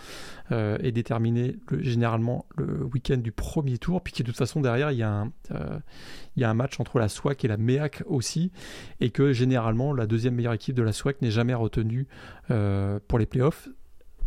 est 0.50 0.92
déterminé 0.92 1.56
généralement 1.78 2.44
le 2.58 2.84
week-end 2.84 3.16
du 3.16 3.32
premier 3.32 3.78
tour, 3.78 4.02
puis 4.02 4.12
que 4.12 4.18
de 4.18 4.24
toute 4.24 4.36
façon, 4.36 4.60
derrière, 4.60 4.90
il 4.92 4.98
y, 4.98 5.02
a 5.02 5.26
il 5.50 6.42
y 6.42 6.44
a 6.44 6.50
un 6.50 6.54
match 6.54 6.78
entre 6.78 6.98
la 6.98 7.08
SWAC 7.08 7.46
et 7.46 7.48
la 7.48 7.56
MEAC 7.56 8.02
aussi, 8.06 8.52
et 9.00 9.08
que 9.08 9.32
généralement, 9.32 9.94
la 9.94 10.06
deuxième 10.06 10.34
meilleure 10.34 10.52
équipe 10.52 10.74
de 10.74 10.82
la 10.82 10.92
SWAC 10.92 11.22
n'est 11.22 11.30
jamais 11.30 11.54
retenue 11.54 12.06
pour 12.48 13.18
les 13.18 13.26
playoffs 13.26 13.70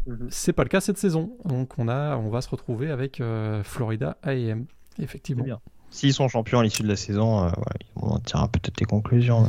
Mhm. 0.07 0.27
C'est 0.29 0.53
pas 0.53 0.63
le 0.63 0.69
cas 0.69 0.81
cette 0.81 0.97
saison. 0.97 1.31
Donc 1.45 1.73
on, 1.77 1.87
a, 1.87 2.15
on 2.17 2.29
va 2.29 2.41
se 2.41 2.49
retrouver 2.49 2.89
avec 2.89 3.19
euh, 3.19 3.63
Florida 3.63 4.17
AM, 4.23 4.65
effectivement. 4.99 5.43
Bien. 5.43 5.59
S'ils 5.89 6.13
sont 6.13 6.27
champions 6.27 6.59
à 6.59 6.63
l'issue 6.63 6.83
de 6.83 6.87
la 6.87 6.95
saison, 6.95 7.45
euh, 7.45 7.49
on 7.95 8.19
tirera 8.19 8.47
peut-être 8.47 8.75
tes 8.75 8.85
conclusions. 8.85 9.45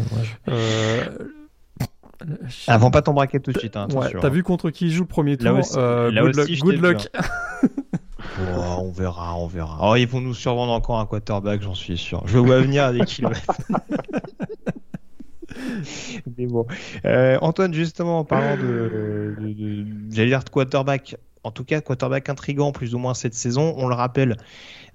Euh... 0.48 1.04
Ah, 2.66 2.78
pas 2.90 3.02
ton 3.02 3.14
braquet 3.14 3.38
tout 3.38 3.52
de 3.52 3.58
suite. 3.58 3.76
Hein, 3.76 3.86
T'as 4.20 4.28
vu 4.28 4.42
contre 4.42 4.70
qui 4.70 4.90
joue 4.90 5.02
le 5.02 5.08
premier 5.08 5.36
tour 5.36 5.60
euh, 5.76 6.10
Good 6.10 6.80
luck. 6.80 7.08
on 8.78 8.90
verra, 8.90 9.36
on 9.36 9.46
verra. 9.46 9.78
Oh, 9.82 9.94
ils 9.94 10.06
vont 10.06 10.20
nous 10.20 10.34
survendre 10.34 10.72
encore 10.72 10.98
un 10.98 11.06
quarterback, 11.06 11.62
j'en 11.62 11.74
suis 11.74 11.96
sûr. 11.96 12.22
Je 12.26 12.38
le 12.38 12.44
vois 12.44 12.60
venir 12.60 12.84
à 12.84 12.92
des 12.92 13.04
kilomètres. 13.04 13.52
Mais 16.38 16.46
bon. 16.46 16.66
Euh, 17.04 17.38
Antoine, 17.40 17.74
justement, 17.74 18.20
en 18.20 18.24
parlant 18.24 18.56
de, 18.56 19.36
de, 19.38 20.50
quarterback, 20.50 21.16
en 21.44 21.50
tout 21.50 21.64
cas 21.64 21.80
quarterback 21.80 22.28
intrigant 22.28 22.72
plus 22.72 22.94
ou 22.94 22.98
moins 22.98 23.14
cette 23.14 23.34
saison. 23.34 23.74
On 23.76 23.88
le 23.88 23.94
rappelle, 23.94 24.36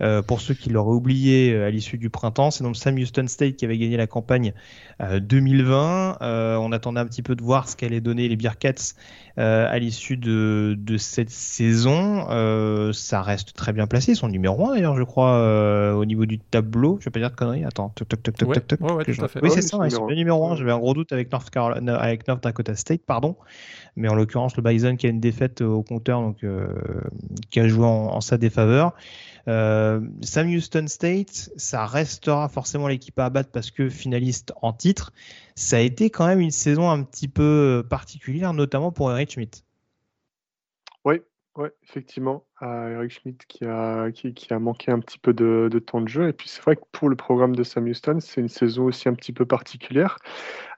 euh, 0.01 0.21
pour 0.21 0.41
ceux 0.41 0.53
qui 0.53 0.69
l'auraient 0.69 0.95
oublié 0.95 1.53
euh, 1.53 1.67
à 1.67 1.69
l'issue 1.69 1.97
du 1.97 2.09
printemps, 2.09 2.51
c'est 2.51 2.63
donc 2.63 2.75
Sam 2.75 2.95
Houston 2.95 3.27
State 3.27 3.55
qui 3.55 3.65
avait 3.65 3.77
gagné 3.77 3.97
la 3.97 4.07
campagne 4.07 4.53
2020. 4.99 6.17
on 6.21 6.71
attendait 6.71 6.99
un 6.99 7.05
petit 7.05 7.23
peu 7.23 7.35
de 7.35 7.43
voir 7.43 7.67
ce 7.67 7.75
qu'allaient 7.75 8.01
donner 8.01 8.27
les 8.27 8.35
Bearcats 8.35 8.93
à 9.37 9.79
l'issue 9.79 10.17
de, 10.17 10.75
de, 10.77 10.97
cette 10.97 11.29
saison. 11.29 12.27
ça 12.93 13.21
reste 13.21 13.53
très 13.53 13.73
bien 13.73 13.87
placé. 13.87 14.11
Ils 14.11 14.15
sont 14.15 14.27
numéro 14.27 14.67
1 14.67 14.75
d'ailleurs, 14.75 14.95
je 14.95 15.03
crois, 15.03 15.95
au 15.95 16.05
niveau 16.05 16.25
du 16.25 16.39
tableau. 16.39 16.97
Je 16.99 17.05
vais 17.05 17.11
pas 17.11 17.19
dire 17.19 17.31
de 17.31 17.35
conneries. 17.35 17.65
Attends, 17.65 17.89
toc, 17.89 18.07
toc, 18.07 18.21
toc, 18.21 18.35
toc, 18.35 18.67
toc, 18.67 18.79
Oui, 18.81 19.49
c'est 19.49 19.61
ça, 19.61 19.77
ils 19.83 19.91
sont 19.91 20.07
numéro 20.07 20.47
1. 20.47 20.55
J'avais 20.55 20.71
un 20.71 20.79
gros 20.79 20.93
doute 20.93 21.11
avec 21.11 21.31
North, 21.31 21.49
Carolina, 21.49 21.95
avec 21.95 22.27
North 22.27 22.43
Dakota 22.43 22.75
State, 22.75 23.01
pardon 23.05 23.35
mais 23.95 24.07
en 24.07 24.15
l'occurrence 24.15 24.55
le 24.57 24.63
Bison 24.63 24.95
qui 24.95 25.05
a 25.05 25.09
une 25.09 25.19
défaite 25.19 25.61
au 25.61 25.83
compteur, 25.83 26.21
donc 26.21 26.43
euh, 26.43 26.67
qui 27.51 27.59
a 27.59 27.67
joué 27.67 27.85
en, 27.85 28.21
sa 28.21 28.37
défaveur. 28.37 28.93
Euh, 29.47 29.99
Sam 30.21 30.49
Houston 30.49 30.85
State, 30.87 31.51
ça 31.57 31.85
restera 31.85 32.47
forcément 32.49 32.87
l'équipe 32.87 33.17
à 33.19 33.25
abattre 33.25 33.49
parce 33.51 33.71
que 33.71 33.89
finaliste 33.89 34.53
en 34.61 34.73
titre. 34.73 35.11
Ça 35.55 35.77
a 35.77 35.79
été 35.79 36.09
quand 36.09 36.25
même 36.27 36.39
une 36.39 36.51
saison 36.51 36.89
un 36.89 37.03
petit 37.03 37.27
peu 37.27 37.85
particulière, 37.89 38.53
notamment 38.53 38.91
pour 38.91 39.11
Eric 39.11 39.31
Schmidt. 39.31 39.63
Oui, 41.05 41.21
ouais, 41.55 41.71
effectivement. 41.83 42.45
Eric 42.61 43.11
Schmidt 43.11 43.45
qui 43.47 43.65
a, 43.65 44.11
qui, 44.11 44.53
a 44.53 44.59
manqué 44.59 44.91
un 44.91 44.99
petit 44.99 45.19
peu 45.19 45.33
de 45.33 45.79
temps 45.79 46.01
de 46.01 46.07
jeu. 46.07 46.29
Et 46.29 46.33
puis 46.33 46.47
c'est 46.49 46.61
vrai 46.61 46.75
que 46.75 46.83
pour 46.91 47.09
le 47.09 47.15
programme 47.15 47.55
de 47.55 47.63
Sam 47.63 47.87
Houston, 47.87 48.19
c'est 48.19 48.41
une 48.41 48.49
saison 48.49 48.85
aussi 48.85 49.09
un 49.09 49.13
petit 49.13 49.33
peu 49.33 49.45
particulière 49.45 50.17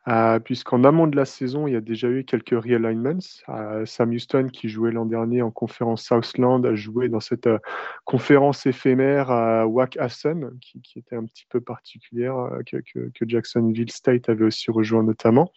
euh, 0.07 0.39
puisqu'en 0.39 0.83
amont 0.83 1.07
de 1.07 1.15
la 1.15 1.25
saison, 1.25 1.65
il 1.67 1.73
y 1.73 1.75
a 1.75 1.81
déjà 1.81 2.07
eu 2.09 2.23
quelques 2.23 2.61
realignments. 2.61 3.17
Euh, 3.49 3.85
Sam 3.85 4.11
Houston, 4.11 4.49
qui 4.51 4.69
jouait 4.69 4.91
l'an 4.91 5.05
dernier 5.05 5.41
en 5.41 5.51
conférence 5.51 6.03
Southland, 6.03 6.63
a 6.65 6.75
joué 6.75 7.09
dans 7.09 7.19
cette 7.19 7.47
euh, 7.47 7.57
conférence 8.03 8.65
éphémère 8.65 9.31
à 9.31 9.65
WAC 9.65 9.97
Assen, 9.97 10.51
qui, 10.61 10.99
était 10.99 11.15
un 11.15 11.25
petit 11.25 11.47
peu 11.49 11.59
particulière, 11.59 12.35
que, 12.65 13.09
Jacksonville 13.27 13.91
State 13.91 14.29
avait 14.29 14.45
aussi 14.45 14.69
rejoint 14.69 15.03
notamment. 15.03 15.51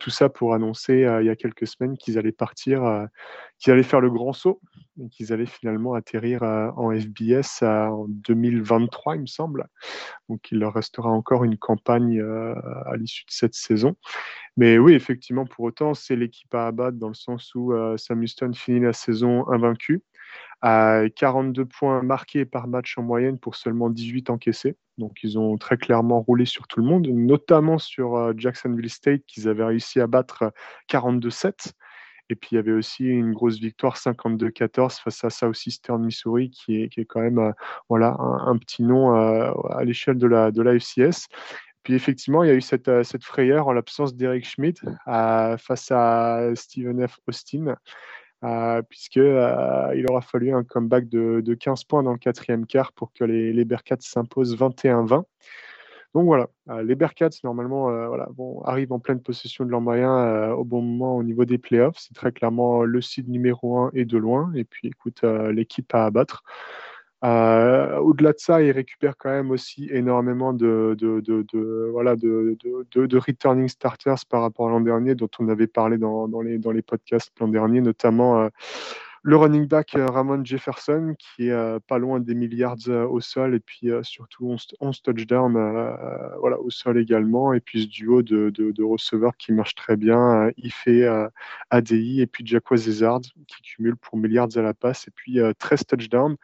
tout 0.00 0.10
ça 0.10 0.28
pour 0.28 0.54
annoncer 0.54 1.06
il 1.20 1.26
y 1.26 1.30
a 1.30 1.36
quelques 1.36 1.66
semaines 1.66 1.96
qu'ils 1.96 2.18
allaient 2.18 2.32
partir, 2.32 3.06
qu'ils 3.58 3.72
allaient 3.72 3.82
faire 3.82 4.00
le 4.00 4.10
grand 4.10 4.32
saut 4.32 4.60
et 5.02 5.08
qu'ils 5.08 5.32
allaient 5.32 5.46
finalement 5.46 5.94
atterrir 5.94 6.42
en 6.42 6.90
FBS 6.90 7.62
en 7.62 8.06
2023, 8.08 9.16
il 9.16 9.22
me 9.22 9.26
semble. 9.26 9.66
Donc 10.28 10.50
il 10.52 10.58
leur 10.58 10.74
restera 10.74 11.10
encore 11.10 11.44
une 11.44 11.58
campagne 11.58 12.20
à 12.20 12.96
l'issue 12.96 13.24
de 13.24 13.32
cette 13.32 13.54
saison 13.54 13.96
mais 14.56 14.78
oui, 14.78 14.94
effectivement, 14.94 15.46
pour 15.46 15.64
autant, 15.64 15.94
c'est 15.94 16.14
l'équipe 16.14 16.54
à 16.54 16.68
abattre 16.68 16.96
dans 16.96 17.08
le 17.08 17.14
sens 17.14 17.54
où 17.54 17.72
euh, 17.72 17.96
Sam 17.96 18.20
Houston 18.20 18.52
finit 18.54 18.80
la 18.80 18.92
saison 18.92 19.48
invaincu 19.48 20.02
à 20.62 21.02
42 21.16 21.64
points 21.66 22.02
marqués 22.02 22.44
par 22.44 22.68
match 22.68 22.96
en 22.96 23.02
moyenne 23.02 23.38
pour 23.38 23.56
seulement 23.56 23.90
18 23.90 24.30
encaissés. 24.30 24.76
Donc 24.96 25.18
ils 25.22 25.38
ont 25.38 25.58
très 25.58 25.76
clairement 25.76 26.22
roulé 26.22 26.44
sur 26.46 26.68
tout 26.68 26.80
le 26.80 26.86
monde, 26.86 27.08
notamment 27.08 27.78
sur 27.78 28.16
euh, 28.16 28.32
Jacksonville 28.36 28.90
State 28.90 29.22
qu'ils 29.26 29.48
avaient 29.48 29.64
réussi 29.64 30.00
à 30.00 30.06
battre 30.06 30.52
42-7. 30.88 31.72
Et 32.30 32.36
puis 32.36 32.50
il 32.52 32.54
y 32.56 32.58
avait 32.58 32.72
aussi 32.72 33.04
une 33.04 33.32
grosse 33.32 33.58
victoire 33.58 33.96
52-14 33.96 35.02
face 35.02 35.24
à 35.24 35.30
South 35.30 35.66
Eastern 35.66 36.04
Missouri, 36.04 36.50
qui 36.50 36.82
est, 36.82 36.88
qui 36.88 37.00
est 37.00 37.04
quand 37.04 37.20
même 37.20 37.38
euh, 37.38 37.52
voilà, 37.88 38.16
un, 38.18 38.56
petit 38.56 38.82
nom 38.82 39.12
à 39.14 39.84
l'échelle 39.84 40.18
de 40.18 40.26
la, 40.26 40.50
de 40.50 40.62
la 40.62 40.78
FCS. 40.78 41.28
Puis 41.84 41.94
effectivement, 41.94 42.42
il 42.42 42.48
y 42.48 42.50
a 42.50 42.54
eu 42.54 42.62
cette, 42.62 42.88
euh, 42.88 43.02
cette 43.04 43.24
frayeur 43.24 43.68
en 43.68 43.72
l'absence 43.72 44.16
d'Eric 44.16 44.46
Schmidt 44.46 44.80
euh, 45.06 45.56
face 45.58 45.90
à 45.92 46.50
Steven 46.54 47.06
F. 47.06 47.18
Austin, 47.28 47.76
euh, 48.42 48.82
puisqu'il 48.88 49.22
il 49.94 50.06
aura 50.08 50.22
fallu 50.22 50.52
un 50.52 50.64
comeback 50.64 51.08
de, 51.08 51.42
de, 51.42 51.54
15 51.54 51.84
points 51.84 52.02
dans 52.02 52.12
le 52.12 52.18
quatrième 52.18 52.66
quart 52.66 52.92
pour 52.94 53.12
que 53.12 53.24
les, 53.24 53.52
les 53.52 53.64
Bearcats 53.66 53.96
s'imposent 54.00 54.56
21-20. 54.56 55.24
Donc 56.14 56.26
voilà, 56.26 56.48
les 56.84 56.94
Bearcats, 56.94 57.30
normalement, 57.42 57.90
bon, 58.30 58.62
arrivent 58.62 58.92
en 58.92 59.00
pleine 59.00 59.20
possession 59.20 59.64
de 59.64 59.70
leurs 59.70 59.80
moyens 59.80 60.52
au 60.56 60.62
bon 60.62 60.80
moment 60.80 61.16
au 61.16 61.24
niveau 61.24 61.44
des 61.44 61.58
playoffs. 61.58 61.96
C'est 61.98 62.14
très 62.14 62.30
clairement 62.30 62.84
le 62.84 63.00
site 63.00 63.26
numéro 63.26 63.78
un 63.78 63.90
et 63.94 64.04
de 64.04 64.16
loin. 64.16 64.52
Et 64.54 64.62
puis, 64.62 64.86
écoute, 64.88 65.22
l'équipe 65.22 65.92
à 65.92 66.04
abattre. 66.04 66.44
Euh, 67.24 67.96
au-delà 68.00 68.32
de 68.32 68.38
ça, 68.38 68.62
il 68.62 68.70
récupère 68.70 69.16
quand 69.16 69.30
même 69.30 69.50
aussi 69.50 69.88
énormément 69.90 70.52
de, 70.52 70.94
voilà, 71.90 72.16
de, 72.16 73.16
returning 73.16 73.68
starters 73.68 74.26
par 74.28 74.42
rapport 74.42 74.68
à 74.68 74.70
l'an 74.70 74.80
dernier, 74.80 75.14
dont 75.14 75.30
on 75.38 75.48
avait 75.48 75.66
parlé 75.66 75.96
dans, 75.96 76.28
les, 76.42 76.82
podcasts 76.82 77.32
l'an 77.40 77.48
dernier, 77.48 77.80
notamment 77.80 78.42
euh, 78.42 78.48
le 79.26 79.36
running 79.36 79.66
back 79.66 79.96
euh, 79.96 80.06
Ramon 80.06 80.44
Jefferson, 80.44 81.14
qui 81.18 81.48
est 81.48 81.80
pas 81.88 81.98
loin 81.98 82.20
des 82.20 82.34
milliards 82.34 82.76
au 82.88 83.20
sol, 83.20 83.54
et 83.54 83.60
puis 83.60 83.90
surtout 84.02 84.56
11, 84.80 85.02
touchdowns 85.02 85.54
voilà, 86.38 86.60
au 86.60 86.70
sol 86.70 86.98
également, 86.98 87.52
et 87.52 87.60
puis 87.60 87.82
ce 87.82 87.88
duo 87.88 88.22
de, 88.22 88.82
receveurs 88.82 89.36
qui 89.36 89.52
marche 89.52 89.74
très 89.74 89.96
bien, 89.96 90.50
Ife 90.58 90.88
ADI, 91.70 92.20
et 92.20 92.26
puis 92.26 92.46
Jacques 92.46 92.76
Zezard, 92.76 93.22
qui 93.48 93.62
cumule 93.62 93.96
pour 93.96 94.18
milliards 94.18 94.48
à 94.56 94.62
la 94.62 94.74
passe, 94.74 95.08
et 95.08 95.10
puis 95.10 95.38
13 95.58 95.86
touchdowns. 95.86 96.36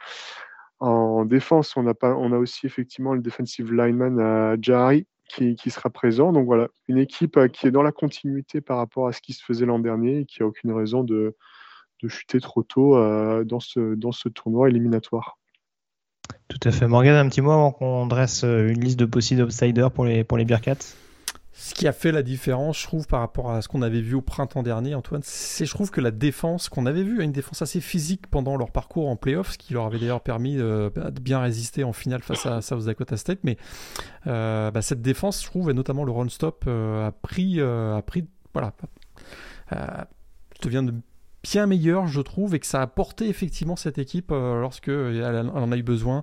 En 0.81 1.27
défense, 1.27 1.77
on 1.77 1.87
a, 1.87 1.95
pas, 1.95 2.15
on 2.17 2.33
a 2.33 2.39
aussi 2.39 2.65
effectivement 2.65 3.13
le 3.13 3.21
defensive 3.21 3.71
lineman 3.71 4.19
euh, 4.19 4.57
Jari 4.61 5.07
qui, 5.29 5.55
qui, 5.55 5.71
sera 5.71 5.91
présent. 5.91 6.33
Donc 6.33 6.47
voilà, 6.47 6.69
une 6.89 6.97
équipe 6.97 7.37
euh, 7.37 7.49
qui 7.49 7.67
est 7.67 7.71
dans 7.71 7.83
la 7.83 7.93
continuité 7.93 8.63
par 8.63 8.79
rapport 8.79 9.07
à 9.07 9.13
ce 9.13 9.21
qui 9.21 9.35
se 9.35 9.45
faisait 9.45 9.67
l'an 9.67 9.79
dernier 9.79 10.21
et 10.21 10.25
qui 10.25 10.43
a 10.43 10.47
aucune 10.47 10.73
raison 10.73 11.05
de, 11.05 11.37
de 12.03 12.09
chuter 12.09 12.41
trop 12.41 12.63
tôt 12.63 12.97
euh, 12.97 13.45
dans, 13.45 13.61
ce, 13.61 13.95
dans 13.95 14.13
ce 14.13 14.29
tournoi 14.29 14.69
éliminatoire. 14.69 15.39
Tout 16.49 16.69
à 16.69 16.71
fait. 16.71 16.87
Morgan, 16.87 17.15
un 17.15 17.29
petit 17.29 17.41
mot 17.41 17.53
avant 17.53 17.73
qu'on 17.73 18.07
dresse 18.07 18.43
une 18.43 18.81
liste 18.81 18.99
de 18.99 19.05
possibles 19.05 19.43
outsiders 19.43 19.91
pour 19.91 20.05
les, 20.05 20.25
pour 20.25 20.39
les 20.39 20.45
Bearcats? 20.45 20.95
Ce 21.53 21.75
qui 21.75 21.87
a 21.87 21.93
fait 21.93 22.11
la 22.11 22.23
différence, 22.23 22.79
je 22.79 22.85
trouve, 22.85 23.07
par 23.07 23.21
rapport 23.21 23.51
à 23.51 23.61
ce 23.61 23.69
qu'on 23.69 23.83
avait 23.83 24.01
vu 24.01 24.15
au 24.15 24.23
printemps 24.23 24.63
dernier, 24.63 24.95
Antoine, 24.95 25.21
c'est 25.23 25.67
je 25.67 25.71
trouve 25.75 25.91
que 25.91 26.01
la 26.01 26.11
défense 26.11 26.71
qu'on 26.71 26.87
avait 26.87 27.03
vue, 27.03 27.23
une 27.23 27.33
défense 27.33 27.61
assez 27.61 27.81
physique 27.81 28.29
pendant 28.29 28.57
leur 28.57 28.71
parcours 28.71 29.09
en 29.09 29.17
playoffs, 29.17 29.53
ce 29.53 29.59
qui 29.59 29.75
leur 29.75 29.85
avait 29.85 29.99
d'ailleurs 29.99 30.23
permis 30.23 30.57
euh, 30.59 30.89
bah, 30.95 31.11
de 31.11 31.21
bien 31.21 31.39
résister 31.39 31.85
en 31.85 31.93
finale 31.93 32.23
face 32.23 32.47
à 32.47 32.63
South 32.63 32.87
Dakota 32.87 33.19
State. 33.19 33.41
Mais 33.43 33.59
euh, 34.27 34.71
bah, 34.71 34.81
cette 34.81 35.03
défense, 35.03 35.43
je 35.43 35.47
trouve, 35.47 35.69
et 35.71 35.75
notamment 35.75 36.05
le 36.05 36.13
run-stop, 36.13 36.65
euh, 36.67 37.09
a 37.09 37.13
pris, 37.13 37.61
a 37.61 38.03
pris, 38.07 38.27
voilà, 38.55 38.73
devient 40.63 40.85
de 40.87 40.95
bien 41.43 41.67
meilleur, 41.67 42.07
je 42.07 42.21
trouve, 42.21 42.55
et 42.55 42.61
que 42.61 42.67
ça 42.67 42.83
a 42.83 42.87
porté 42.87 43.29
effectivement 43.29 43.77
cette 43.77 43.99
équipe 43.99 44.31
lorsque 44.31 44.89
elle, 44.89 45.51
en 45.55 45.73
a 45.73 45.77
eu 45.77 45.83
besoin, 45.83 46.23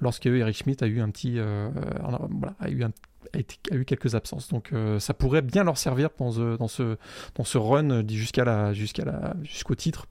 lorsque 0.00 0.26
Eric 0.26 0.56
Schmidt 0.56 0.84
a 0.84 0.86
eu 0.86 1.00
un 1.00 1.10
petit, 1.10 1.38
voilà, 1.38 2.54
a 2.60 2.68
eu 2.68 2.84
un 2.84 2.90
a, 3.34 3.74
eu 3.74 3.84
quelques 3.84 4.14
absences. 4.14 4.48
Donc 4.48 4.72
euh, 4.72 4.98
ça 4.98 5.14
pourrait 5.14 5.42
bien 5.42 5.64
leur 5.64 5.78
servir 5.78 6.10
dans 6.18 6.30
ce, 6.30 6.56
dans 6.56 7.44
ce, 7.44 7.58
run 7.58 8.06
jusqu'à 8.08 8.44
la, 8.44 8.72
jusqu'à 8.72 9.04
la, 9.04 9.34
jusqu'au 9.42 9.74
titre, 9.74 10.06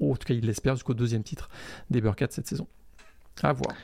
en 0.00 0.14
tout 0.14 0.26
cas 0.26 0.34
il 0.34 0.44
l'espère, 0.44 0.74
jusqu'au 0.74 0.94
deuxième 0.94 1.22
titre 1.22 1.48
des 1.90 2.00
Burkats 2.00 2.28
cette 2.30 2.46
saison. 2.46 2.66
À 3.42 3.52
voir. 3.52 3.74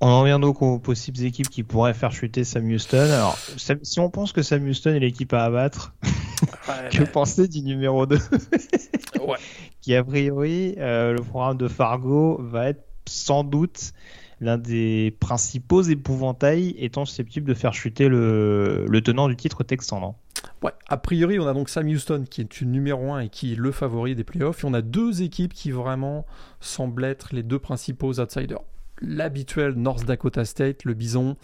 On 0.00 0.08
en 0.08 0.20
revient 0.20 0.38
donc 0.40 0.60
aux 0.60 0.78
possibles 0.78 1.22
équipes 1.22 1.48
qui 1.48 1.62
pourraient 1.62 1.94
faire 1.94 2.12
chuter 2.12 2.44
Sam 2.44 2.66
Houston. 2.66 2.98
Alors, 2.98 3.38
si 3.82 4.00
on 4.00 4.10
pense 4.10 4.32
que 4.32 4.42
Sam 4.42 4.66
Houston 4.68 4.90
est 4.90 4.98
l'équipe 4.98 5.32
à 5.32 5.44
abattre, 5.44 5.94
que 6.90 7.04
penser 7.04 7.48
du 7.48 7.62
numéro 7.62 8.06
2 8.06 8.18
Qui, 9.80 9.94
a 9.94 10.04
priori, 10.04 10.74
euh, 10.78 11.12
le 11.12 11.22
programme 11.22 11.56
de 11.56 11.68
Fargo 11.68 12.38
va 12.40 12.68
être 12.70 12.84
sans 13.06 13.44
doute 13.44 13.92
l'un 14.40 14.58
des 14.58 15.16
principaux 15.20 15.82
épouvantails 15.82 16.74
étant 16.78 17.04
susceptible 17.04 17.46
de 17.46 17.54
faire 17.54 17.72
chuter 17.72 18.08
le, 18.08 18.86
tenant 19.04 19.28
du 19.28 19.36
titre 19.36 19.62
texan, 19.62 20.00
non? 20.00 20.14
Ouais, 20.62 20.72
a 20.88 20.96
priori, 20.96 21.38
on 21.38 21.46
a 21.46 21.54
donc 21.54 21.68
Sam 21.68 21.86
Houston 21.86 22.24
qui 22.28 22.40
est 22.40 22.60
une 22.60 22.72
numéro 22.72 23.12
1 23.12 23.20
et 23.20 23.28
qui 23.28 23.52
est 23.52 23.56
le 23.56 23.72
favori 23.72 24.14
des 24.14 24.24
playoffs. 24.24 24.64
Et 24.64 24.66
on 24.66 24.74
a 24.74 24.82
deux 24.82 25.22
équipes 25.22 25.54
qui 25.54 25.70
vraiment 25.70 26.26
semblent 26.60 27.04
être 27.04 27.34
les 27.34 27.42
deux 27.42 27.58
principaux 27.58 28.20
outsiders. 28.20 28.60
L'habituel 29.00 29.74
North 29.74 30.04
Dakota 30.04 30.44
State, 30.44 30.84
le 30.84 30.94
Bison, 30.94 31.36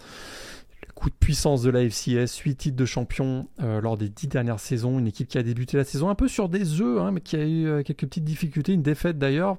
coup 1.01 1.09
de 1.09 1.15
puissance 1.15 1.63
de 1.63 1.71
la 1.71 1.81
FCS, 1.81 2.37
8 2.45 2.55
titres 2.55 2.77
de 2.77 2.85
champion 2.85 3.47
euh, 3.63 3.81
lors 3.81 3.97
des 3.97 4.07
10 4.07 4.27
dernières 4.27 4.59
saisons, 4.59 4.99
une 4.99 5.07
équipe 5.07 5.27
qui 5.27 5.39
a 5.39 5.41
débuté 5.41 5.75
la 5.75 5.83
saison 5.83 6.09
un 6.09 6.15
peu 6.15 6.27
sur 6.27 6.47
des 6.47 6.79
œufs, 6.79 7.01
hein, 7.01 7.09
mais 7.09 7.21
qui 7.21 7.35
a 7.35 7.43
eu 7.43 7.65
euh, 7.65 7.81
quelques 7.81 8.01
petites 8.01 8.23
difficultés, 8.23 8.73
une 8.73 8.83
défaite 8.83 9.17
d'ailleurs, 9.17 9.57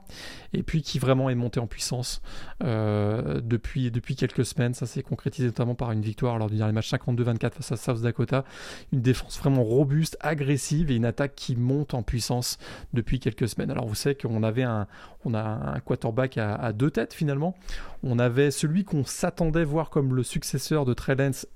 et 0.52 0.62
puis 0.62 0.82
qui 0.82 1.00
vraiment 1.00 1.30
est 1.30 1.34
montée 1.34 1.58
en 1.58 1.66
puissance 1.66 2.22
euh, 2.62 3.40
depuis, 3.42 3.90
depuis 3.90 4.14
quelques 4.14 4.44
semaines. 4.44 4.72
Ça 4.74 4.86
s'est 4.86 5.02
concrétisé 5.02 5.48
notamment 5.48 5.74
par 5.74 5.90
une 5.90 6.02
victoire 6.02 6.38
lors 6.38 6.48
du 6.48 6.58
dernier 6.58 6.74
match 6.74 6.92
52-24 6.92 7.54
face 7.54 7.72
à 7.72 7.76
South 7.76 8.02
Dakota. 8.02 8.44
Une 8.92 9.00
défense 9.00 9.36
vraiment 9.40 9.64
robuste, 9.64 10.16
agressive 10.20 10.92
et 10.92 10.94
une 10.94 11.06
attaque 11.06 11.34
qui 11.34 11.56
monte 11.56 11.94
en 11.94 12.04
puissance 12.04 12.56
depuis 12.92 13.18
quelques 13.18 13.48
semaines. 13.48 13.72
Alors 13.72 13.88
vous 13.88 13.96
savez 13.96 14.14
qu'on 14.14 14.44
avait 14.44 14.62
un, 14.62 14.86
on 15.24 15.34
a 15.34 15.42
un 15.42 15.80
quarterback 15.80 16.38
à, 16.38 16.54
à 16.54 16.72
deux 16.72 16.92
têtes 16.92 17.14
finalement. 17.14 17.56
On 18.04 18.20
avait 18.20 18.52
celui 18.52 18.84
qu'on 18.84 19.04
s'attendait 19.04 19.64
voir 19.64 19.90
comme 19.90 20.14
le 20.14 20.22
successeur 20.22 20.84
de 20.84 20.94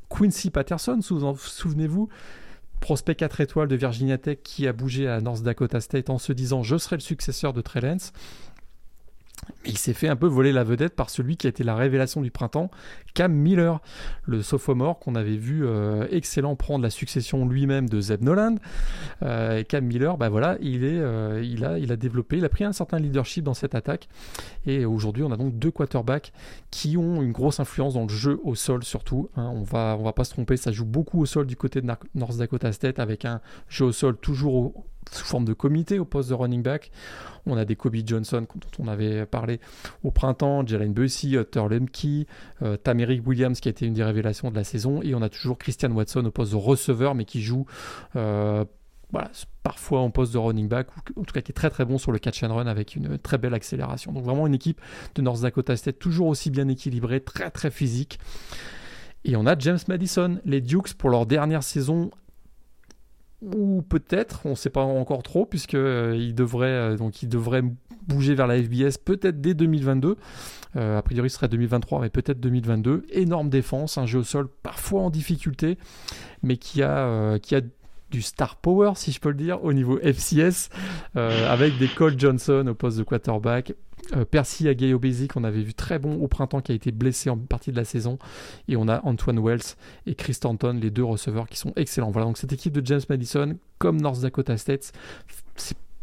Quincy 0.08 0.50
Patterson, 0.50 1.00
souvenez-vous, 1.02 2.08
prospect 2.80 3.14
4 3.14 3.40
étoiles 3.40 3.68
de 3.68 3.76
Virginia 3.76 4.18
Tech 4.18 4.38
qui 4.42 4.66
a 4.66 4.72
bougé 4.72 5.08
à 5.08 5.20
North 5.20 5.42
Dakota 5.42 5.80
State 5.80 6.10
en 6.10 6.18
se 6.18 6.32
disant 6.32 6.62
je 6.62 6.76
serai 6.76 6.96
le 6.96 7.00
successeur 7.00 7.52
de 7.52 7.60
Trey 7.60 7.80
mais 9.64 9.70
il 9.70 9.78
s'est 9.78 9.94
fait 9.94 10.08
un 10.08 10.16
peu 10.16 10.26
voler 10.26 10.52
la 10.52 10.64
vedette 10.64 10.94
par 10.94 11.10
celui 11.10 11.36
qui 11.36 11.46
a 11.46 11.50
été 11.50 11.64
la 11.64 11.74
révélation 11.74 12.20
du 12.20 12.30
printemps, 12.30 12.70
Cam 13.14 13.32
Miller, 13.32 13.80
le 14.24 14.42
sophomore 14.42 14.98
qu'on 14.98 15.14
avait 15.14 15.36
vu 15.36 15.66
euh, 15.66 16.06
excellent 16.10 16.54
prendre 16.54 16.82
la 16.82 16.90
succession 16.90 17.48
lui-même 17.48 17.88
de 17.88 18.00
Zeb 18.00 18.22
Noland. 18.22 18.56
Euh, 19.22 19.62
Cam 19.62 19.84
Miller, 19.84 20.18
bah 20.18 20.28
euh, 20.30 21.40
il, 21.42 21.64
a, 21.64 21.96
développé, 21.96 22.38
il 22.38 22.44
a 22.44 22.48
pris 22.48 22.64
un 22.64 22.72
certain 22.72 22.98
leadership 22.98 23.44
dans 23.44 23.54
cette 23.54 23.74
attaque. 23.74 24.08
Et 24.66 24.84
aujourd'hui, 24.84 25.22
on 25.22 25.32
a 25.32 25.36
donc 25.36 25.58
deux 25.58 25.70
quarterbacks 25.70 26.32
qui 26.70 26.96
ont 26.96 27.22
une 27.22 27.32
grosse 27.32 27.60
influence 27.60 27.94
dans 27.94 28.02
le 28.02 28.08
jeu 28.08 28.40
au 28.44 28.54
sol 28.54 28.84
surtout. 28.84 29.30
Hein. 29.36 29.50
on 29.54 29.62
va, 29.62 29.96
on 29.98 30.02
va 30.02 30.12
pas 30.12 30.24
se 30.24 30.30
tromper, 30.30 30.56
ça 30.56 30.72
joue 30.72 30.84
beaucoup 30.84 31.20
au 31.20 31.26
sol 31.26 31.46
du 31.46 31.56
côté 31.56 31.80
de 31.80 31.90
North 32.14 32.36
Dakota 32.36 32.72
State 32.72 32.98
avec 32.98 33.24
un 33.24 33.40
jeu 33.68 33.86
au 33.86 33.92
sol 33.92 34.16
toujours 34.16 34.84
sous 35.10 35.24
forme 35.24 35.44
de 35.44 35.52
comité 35.52 35.98
au 35.98 36.04
poste 36.04 36.28
de 36.30 36.34
running 36.34 36.62
back. 36.62 36.90
On 37.46 37.56
a 37.56 37.64
des 37.64 37.76
Kobe 37.76 37.96
Johnson 38.04 38.46
dont 38.54 38.84
on 38.84 38.88
avait 38.88 39.24
parlé 39.26 39.60
au 40.02 40.10
printemps, 40.10 40.66
Jalen 40.66 40.92
Bussy, 40.92 41.36
Otter 41.36 41.62
Lemke, 41.68 42.26
euh, 42.62 42.76
Tamerick 42.76 43.26
Williams 43.26 43.60
qui 43.60 43.68
a 43.68 43.70
été 43.70 43.86
une 43.86 43.94
des 43.94 44.04
révélations 44.04 44.50
de 44.50 44.56
la 44.56 44.64
saison, 44.64 45.00
et 45.02 45.14
on 45.14 45.22
a 45.22 45.28
toujours 45.28 45.58
Christian 45.58 45.92
Watson 45.92 46.24
au 46.24 46.30
poste 46.30 46.52
de 46.52 46.56
receveur, 46.56 47.14
mais 47.14 47.24
qui 47.24 47.40
joue 47.42 47.66
euh, 48.16 48.64
parfois 49.62 50.00
en 50.00 50.10
poste 50.10 50.32
de 50.32 50.38
running 50.38 50.68
back, 50.68 50.88
ou 51.16 51.20
en 51.20 51.24
tout 51.24 51.32
cas 51.32 51.40
qui 51.40 51.52
est 51.52 51.54
très 51.54 51.70
très 51.70 51.84
bon 51.84 51.98
sur 51.98 52.12
le 52.12 52.18
catch 52.18 52.42
and 52.42 52.54
run 52.54 52.66
avec 52.66 52.96
une 52.96 53.18
très 53.18 53.38
belle 53.38 53.54
accélération. 53.54 54.12
Donc 54.12 54.24
vraiment 54.24 54.46
une 54.46 54.54
équipe 54.54 54.80
de 55.14 55.22
North 55.22 55.40
Dakota 55.40 55.76
State 55.76 55.98
toujours 55.98 56.26
aussi 56.26 56.50
bien 56.50 56.68
équilibrée, 56.68 57.20
très 57.20 57.50
très 57.50 57.70
physique. 57.70 58.18
Et 59.24 59.36
on 59.36 59.46
a 59.46 59.58
James 59.58 59.78
Madison, 59.88 60.38
les 60.44 60.60
Dukes 60.60 60.94
pour 60.94 61.10
leur 61.10 61.26
dernière 61.26 61.62
saison 61.62 62.10
ou 63.54 63.82
peut-être, 63.82 64.40
on 64.44 64.50
ne 64.50 64.54
sait 64.54 64.70
pas 64.70 64.82
encore 64.82 65.22
trop, 65.22 65.46
puisqu'il 65.46 66.16
il 66.16 66.34
devrait, 66.34 66.96
donc 66.96 67.22
il 67.22 67.28
devrait 67.28 67.62
bouger 68.06 68.34
vers 68.34 68.46
la 68.46 68.62
FBS 68.62 68.98
peut-être 69.04 69.40
dès 69.40 69.54
2022. 69.54 70.16
a 70.74 71.02
priori, 71.02 71.30
ce 71.30 71.36
serait 71.36 71.48
2023, 71.48 72.00
mais 72.00 72.10
peut-être 72.10 72.40
2022. 72.40 73.04
Énorme 73.10 73.48
défense, 73.48 73.98
un 73.98 74.06
jeu 74.06 74.20
au 74.20 74.24
sol 74.24 74.48
parfois 74.62 75.02
en 75.02 75.10
difficulté, 75.10 75.78
mais 76.42 76.56
qui 76.56 76.82
a, 76.82 77.38
qui 77.38 77.54
a 77.54 77.60
du 78.10 78.22
star 78.22 78.56
power, 78.56 78.92
si 78.94 79.12
je 79.12 79.20
peux 79.20 79.30
le 79.30 79.36
dire, 79.36 79.62
au 79.64 79.72
niveau 79.72 79.98
FCS, 79.98 80.70
euh, 81.16 81.52
avec 81.52 81.78
des 81.78 81.88
Cole 81.88 82.18
Johnson 82.18 82.66
au 82.68 82.74
poste 82.74 82.98
de 82.98 83.02
quarterback. 83.02 83.74
Euh, 84.14 84.24
Percy 84.24 84.68
Agayo 84.68 84.98
Basic, 84.98 85.36
on 85.36 85.44
avait 85.44 85.62
vu 85.62 85.74
très 85.74 85.98
bon 85.98 86.14
au 86.16 86.28
printemps, 86.28 86.60
qui 86.60 86.72
a 86.72 86.74
été 86.74 86.92
blessé 86.92 87.30
en 87.30 87.36
partie 87.36 87.72
de 87.72 87.76
la 87.76 87.84
saison. 87.84 88.18
Et 88.68 88.76
on 88.76 88.88
a 88.88 89.04
Antoine 89.04 89.42
Wells 89.42 89.74
et 90.06 90.14
Chris 90.14 90.34
Stanton, 90.34 90.78
les 90.80 90.90
deux 90.90 91.04
receveurs 91.04 91.48
qui 91.48 91.58
sont 91.58 91.72
excellents. 91.76 92.10
Voilà, 92.10 92.26
donc 92.26 92.38
cette 92.38 92.52
équipe 92.52 92.72
de 92.72 92.84
James 92.86 93.00
Madison, 93.08 93.56
comme 93.78 94.00
North 94.00 94.20
Dakota 94.20 94.56
State, 94.56 94.92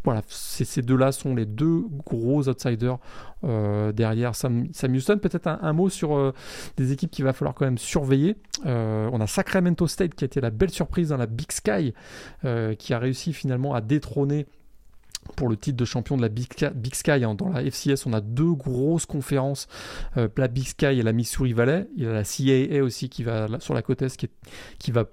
voilà, 0.04 0.20
ces 0.28 0.82
deux-là 0.82 1.12
sont 1.12 1.34
les 1.34 1.46
deux 1.46 1.82
gros 2.04 2.46
outsiders 2.46 2.98
euh, 3.42 3.90
derrière 3.90 4.34
Sam, 4.34 4.68
Houston. 4.90 5.18
Peut-être 5.18 5.46
un, 5.46 5.72
mot 5.72 5.88
sur 5.88 6.14
euh, 6.14 6.34
des 6.76 6.92
équipes 6.92 7.10
qu'il 7.10 7.24
va 7.24 7.32
falloir 7.32 7.54
quand 7.54 7.64
même 7.64 7.78
surveiller. 7.78 8.36
On 8.66 9.20
a 9.20 9.26
Sacramento 9.26 9.86
State 9.86 10.14
qui 10.14 10.24
a 10.24 10.26
été 10.26 10.42
la 10.42 10.50
belle 10.50 10.68
surprise 10.68 11.08
dans 11.08 11.16
la 11.16 11.26
Big 11.26 11.50
Sky, 11.50 11.94
qui 12.78 12.92
a 12.94 12.98
réussi 12.98 13.32
finalement 13.32 13.72
à 13.74 13.80
détrôner 13.80 14.46
pour 15.36 15.48
le 15.48 15.56
titre 15.56 15.76
de 15.76 15.84
champion 15.84 16.16
de 16.16 16.22
la 16.22 16.28
Big, 16.28 16.52
Sky. 16.94 17.24
Hein. 17.24 17.34
Dans 17.34 17.48
la 17.48 17.62
FCS, 17.62 18.06
on 18.06 18.12
a 18.12 18.20
deux 18.20 18.52
grosses 18.52 19.06
conférences, 19.06 19.66
la 20.16 20.48
Big 20.48 20.66
Sky 20.66 20.86
et 20.86 21.02
la 21.02 21.12
Missouri 21.12 21.52
Valley. 21.52 21.88
Il 21.96 22.04
y 22.04 22.06
a 22.06 22.12
la 22.12 22.24
CAA 22.24 22.82
aussi 22.82 23.08
qui 23.08 23.22
va 23.22 23.48
sur 23.60 23.74
la 23.74 23.82
côte 23.82 24.02
est, 24.02 24.28
qui 24.78 24.90
va 24.90 25.06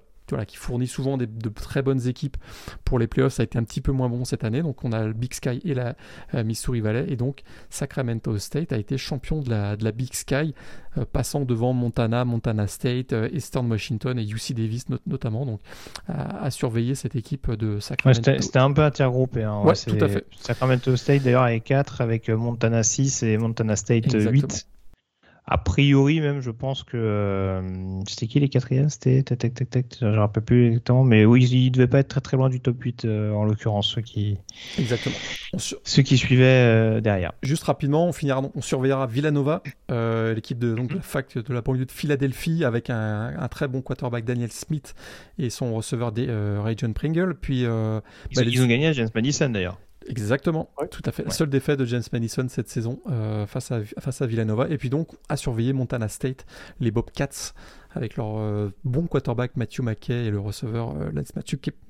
qui 0.46 0.56
fournit 0.56 0.86
souvent 0.86 1.16
de 1.16 1.48
très 1.48 1.82
bonnes 1.82 2.06
équipes 2.06 2.36
pour 2.84 2.98
les 2.98 3.06
playoffs. 3.06 3.34
Ça 3.34 3.42
a 3.42 3.44
été 3.44 3.58
un 3.58 3.64
petit 3.64 3.80
peu 3.80 3.92
moins 3.92 4.08
bon 4.08 4.24
cette 4.24 4.44
année. 4.44 4.62
Donc 4.62 4.84
on 4.84 4.92
a 4.92 5.04
le 5.04 5.12
Big 5.12 5.34
Sky 5.34 5.60
et 5.64 5.74
la 5.74 5.94
euh, 6.34 6.44
Missouri 6.44 6.80
Valley. 6.80 7.06
Et 7.08 7.16
donc 7.16 7.42
Sacramento 7.70 8.36
State 8.38 8.72
a 8.72 8.78
été 8.78 8.98
champion 8.98 9.40
de 9.40 9.50
la, 9.50 9.76
de 9.76 9.84
la 9.84 9.92
Big 9.92 10.12
Sky, 10.12 10.54
euh, 10.98 11.04
passant 11.10 11.42
devant 11.42 11.72
Montana, 11.72 12.24
Montana 12.24 12.66
State, 12.66 13.12
euh, 13.12 13.28
Eastern 13.32 13.70
Washington 13.70 14.18
et 14.18 14.24
UC 14.24 14.54
Davis 14.54 14.86
notamment. 15.06 15.46
Donc 15.46 15.60
à, 16.08 16.50
surveiller 16.50 16.94
cette 16.94 17.16
équipe 17.16 17.50
de 17.50 17.80
Sacramento. 17.80 18.30
C'était 18.40 18.58
un 18.58 18.72
peu 18.72 18.82
intergroupé. 18.82 19.44
Hein. 19.44 19.62
tout 19.86 20.04
à 20.04 20.08
fait. 20.08 20.26
Sacramento 20.38 20.96
State 20.96 21.22
d'ailleurs 21.22 21.42
avec 21.42 21.64
4 21.64 22.00
avec 22.00 22.28
Montana 22.28 22.82
6 22.82 23.22
et 23.22 23.38
Montana 23.38 23.76
State 23.76 24.12
8. 24.12 24.66
A 25.52 25.58
priori, 25.58 26.20
même, 26.20 26.40
je 26.40 26.50
pense 26.50 26.82
que 26.82 26.96
euh, 26.96 27.60
c'était 28.08 28.26
qui 28.26 28.40
les 28.40 28.48
quatrièmes? 28.48 28.88
C'était 28.88 29.22
tac 29.22 29.38
tac 29.38 29.52
tac 29.52 29.68
tac. 29.68 29.86
Je 30.00 30.06
ne 30.06 30.16
rappelle 30.16 30.42
plus 30.42 30.68
exactement, 30.68 31.04
mais 31.04 31.26
oui, 31.26 31.44
ils 31.44 31.66
ne 31.66 31.70
devaient 31.72 31.88
pas 31.88 31.98
être 31.98 32.08
très 32.08 32.22
très 32.22 32.38
loin 32.38 32.48
du 32.48 32.60
top 32.60 32.80
8 32.80 33.04
euh, 33.04 33.32
en 33.32 33.44
l'occurrence 33.44 33.86
ceux 33.88 34.00
qui. 34.00 34.38
Exactement. 34.78 35.14
Ceux 35.58 36.02
qui 36.02 36.16
suivaient 36.16 36.44
euh, 36.46 37.00
derrière. 37.02 37.32
Juste 37.42 37.64
rapidement, 37.64 38.06
on 38.06 38.12
finira, 38.12 38.40
on 38.54 38.62
surveillera 38.62 39.06
Villanova, 39.06 39.62
l'équipe 39.90 40.58
de 40.58 40.74
donc, 40.74 40.94
la 40.94 41.02
fac 41.02 41.36
de 41.36 41.52
la 41.52 41.60
banlieue 41.60 41.84
de 41.84 41.92
Philadelphie, 41.92 42.64
avec 42.64 42.88
un, 42.88 43.34
un, 43.38 43.48
très 43.48 43.68
bon 43.68 43.82
quarterback 43.82 44.24
Daniel 44.24 44.50
Smith 44.50 44.94
et 45.38 45.50
son 45.50 45.74
receveur 45.74 46.12
des 46.12 46.28
Ray 46.30 46.76
John 46.78 46.94
Pringle. 46.94 47.34
Puis 47.38 47.60
ils, 47.60 47.66
bah, 47.66 48.42
ils 48.42 48.62
ont 48.62 48.66
gagné 48.66 48.86
à 48.86 48.94
James 48.94 49.10
Madison 49.14 49.50
d'ailleurs. 49.50 49.76
Exactement, 50.08 50.70
tout 50.90 51.02
à 51.04 51.12
fait. 51.12 51.24
La 51.24 51.30
seule 51.30 51.50
défaite 51.50 51.78
de 51.78 51.84
James 51.84 52.02
Madison 52.12 52.46
cette 52.48 52.68
saison 52.68 53.00
euh, 53.10 53.46
face, 53.46 53.70
à, 53.70 53.82
face 53.98 54.22
à 54.22 54.26
Villanova. 54.26 54.68
Et 54.68 54.78
puis 54.78 54.90
donc, 54.90 55.08
à 55.28 55.36
surveiller 55.36 55.72
Montana 55.72 56.08
State, 56.08 56.46
les 56.80 56.90
Bobcats, 56.90 57.52
avec 57.94 58.16
leur 58.16 58.38
euh, 58.38 58.70
bon 58.84 59.06
quarterback 59.06 59.56
Matthew 59.56 59.80
McKay 59.80 60.26
et 60.26 60.30
le 60.30 60.40
receveur 60.40 60.96
euh, 60.96 61.10
Lance 61.12 61.32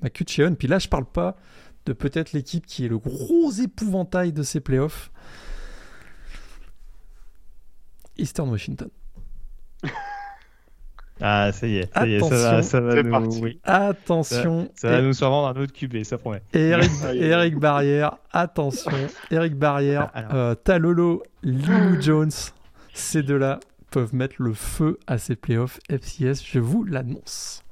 McCutcheon. 0.01 0.55
Puis 0.55 0.67
là, 0.67 0.79
je 0.79 0.87
parle 0.87 1.05
pas 1.05 1.37
de 1.85 1.93
peut-être 1.93 2.33
l'équipe 2.33 2.65
qui 2.65 2.85
est 2.85 2.89
le 2.89 2.97
gros 2.97 3.51
épouvantail 3.51 4.33
de 4.33 4.43
ces 4.43 4.59
playoffs. 4.59 5.11
Eastern 8.17 8.49
Washington. 8.49 8.89
Ah, 11.25 11.53
ça 11.53 11.67
y 11.67 11.77
est, 11.77 11.93
ça, 11.93 12.05
y 12.05 12.15
est, 12.15 12.19
ça 12.19 12.35
va, 12.35 12.61
ça 12.61 12.81
va 12.81 13.01
nous... 13.01 13.39
Oui. 13.39 13.57
Attention. 13.63 14.69
Ça, 14.75 14.89
va 14.89 15.01
nous 15.01 15.13
survendre 15.13 15.57
un 15.57 15.61
autre 15.61 15.71
QB, 15.71 16.03
ça 16.03 16.17
promet. 16.17 16.41
Eric, 16.53 16.91
Eric 17.13 17.57
Barrière, 17.57 18.17
attention. 18.33 18.91
Eric 19.31 19.55
Barrière, 19.55 20.11
ah, 20.13 20.35
euh, 20.35 20.55
Talolo, 20.55 21.23
Lou 21.41 22.01
Jones, 22.01 22.29
ces 22.93 23.23
deux-là 23.23 23.61
peuvent 23.89 24.13
mettre 24.13 24.35
le 24.39 24.53
feu 24.53 24.99
à 25.07 25.17
ces 25.17 25.37
playoffs 25.37 25.79
FCS, 25.89 26.43
je 26.45 26.59
vous 26.59 26.83
l'annonce. 26.83 27.63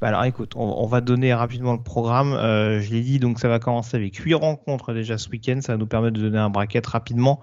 Bah 0.00 0.08
alors 0.08 0.24
écoute, 0.24 0.52
on, 0.54 0.86
va 0.86 1.00
donner 1.00 1.34
rapidement 1.34 1.72
le 1.72 1.82
programme. 1.82 2.32
Euh, 2.32 2.80
je 2.80 2.92
l'ai 2.92 3.00
dit, 3.00 3.18
donc 3.18 3.40
ça 3.40 3.48
va 3.48 3.58
commencer 3.58 3.96
avec 3.96 4.14
8 4.14 4.32
rencontres 4.34 4.94
déjà 4.94 5.18
ce 5.18 5.28
week-end. 5.28 5.58
Ça 5.60 5.72
va 5.72 5.76
nous 5.76 5.88
permettre 5.88 6.16
de 6.16 6.22
donner 6.22 6.38
un 6.38 6.50
bracket 6.50 6.86
rapidement. 6.86 7.40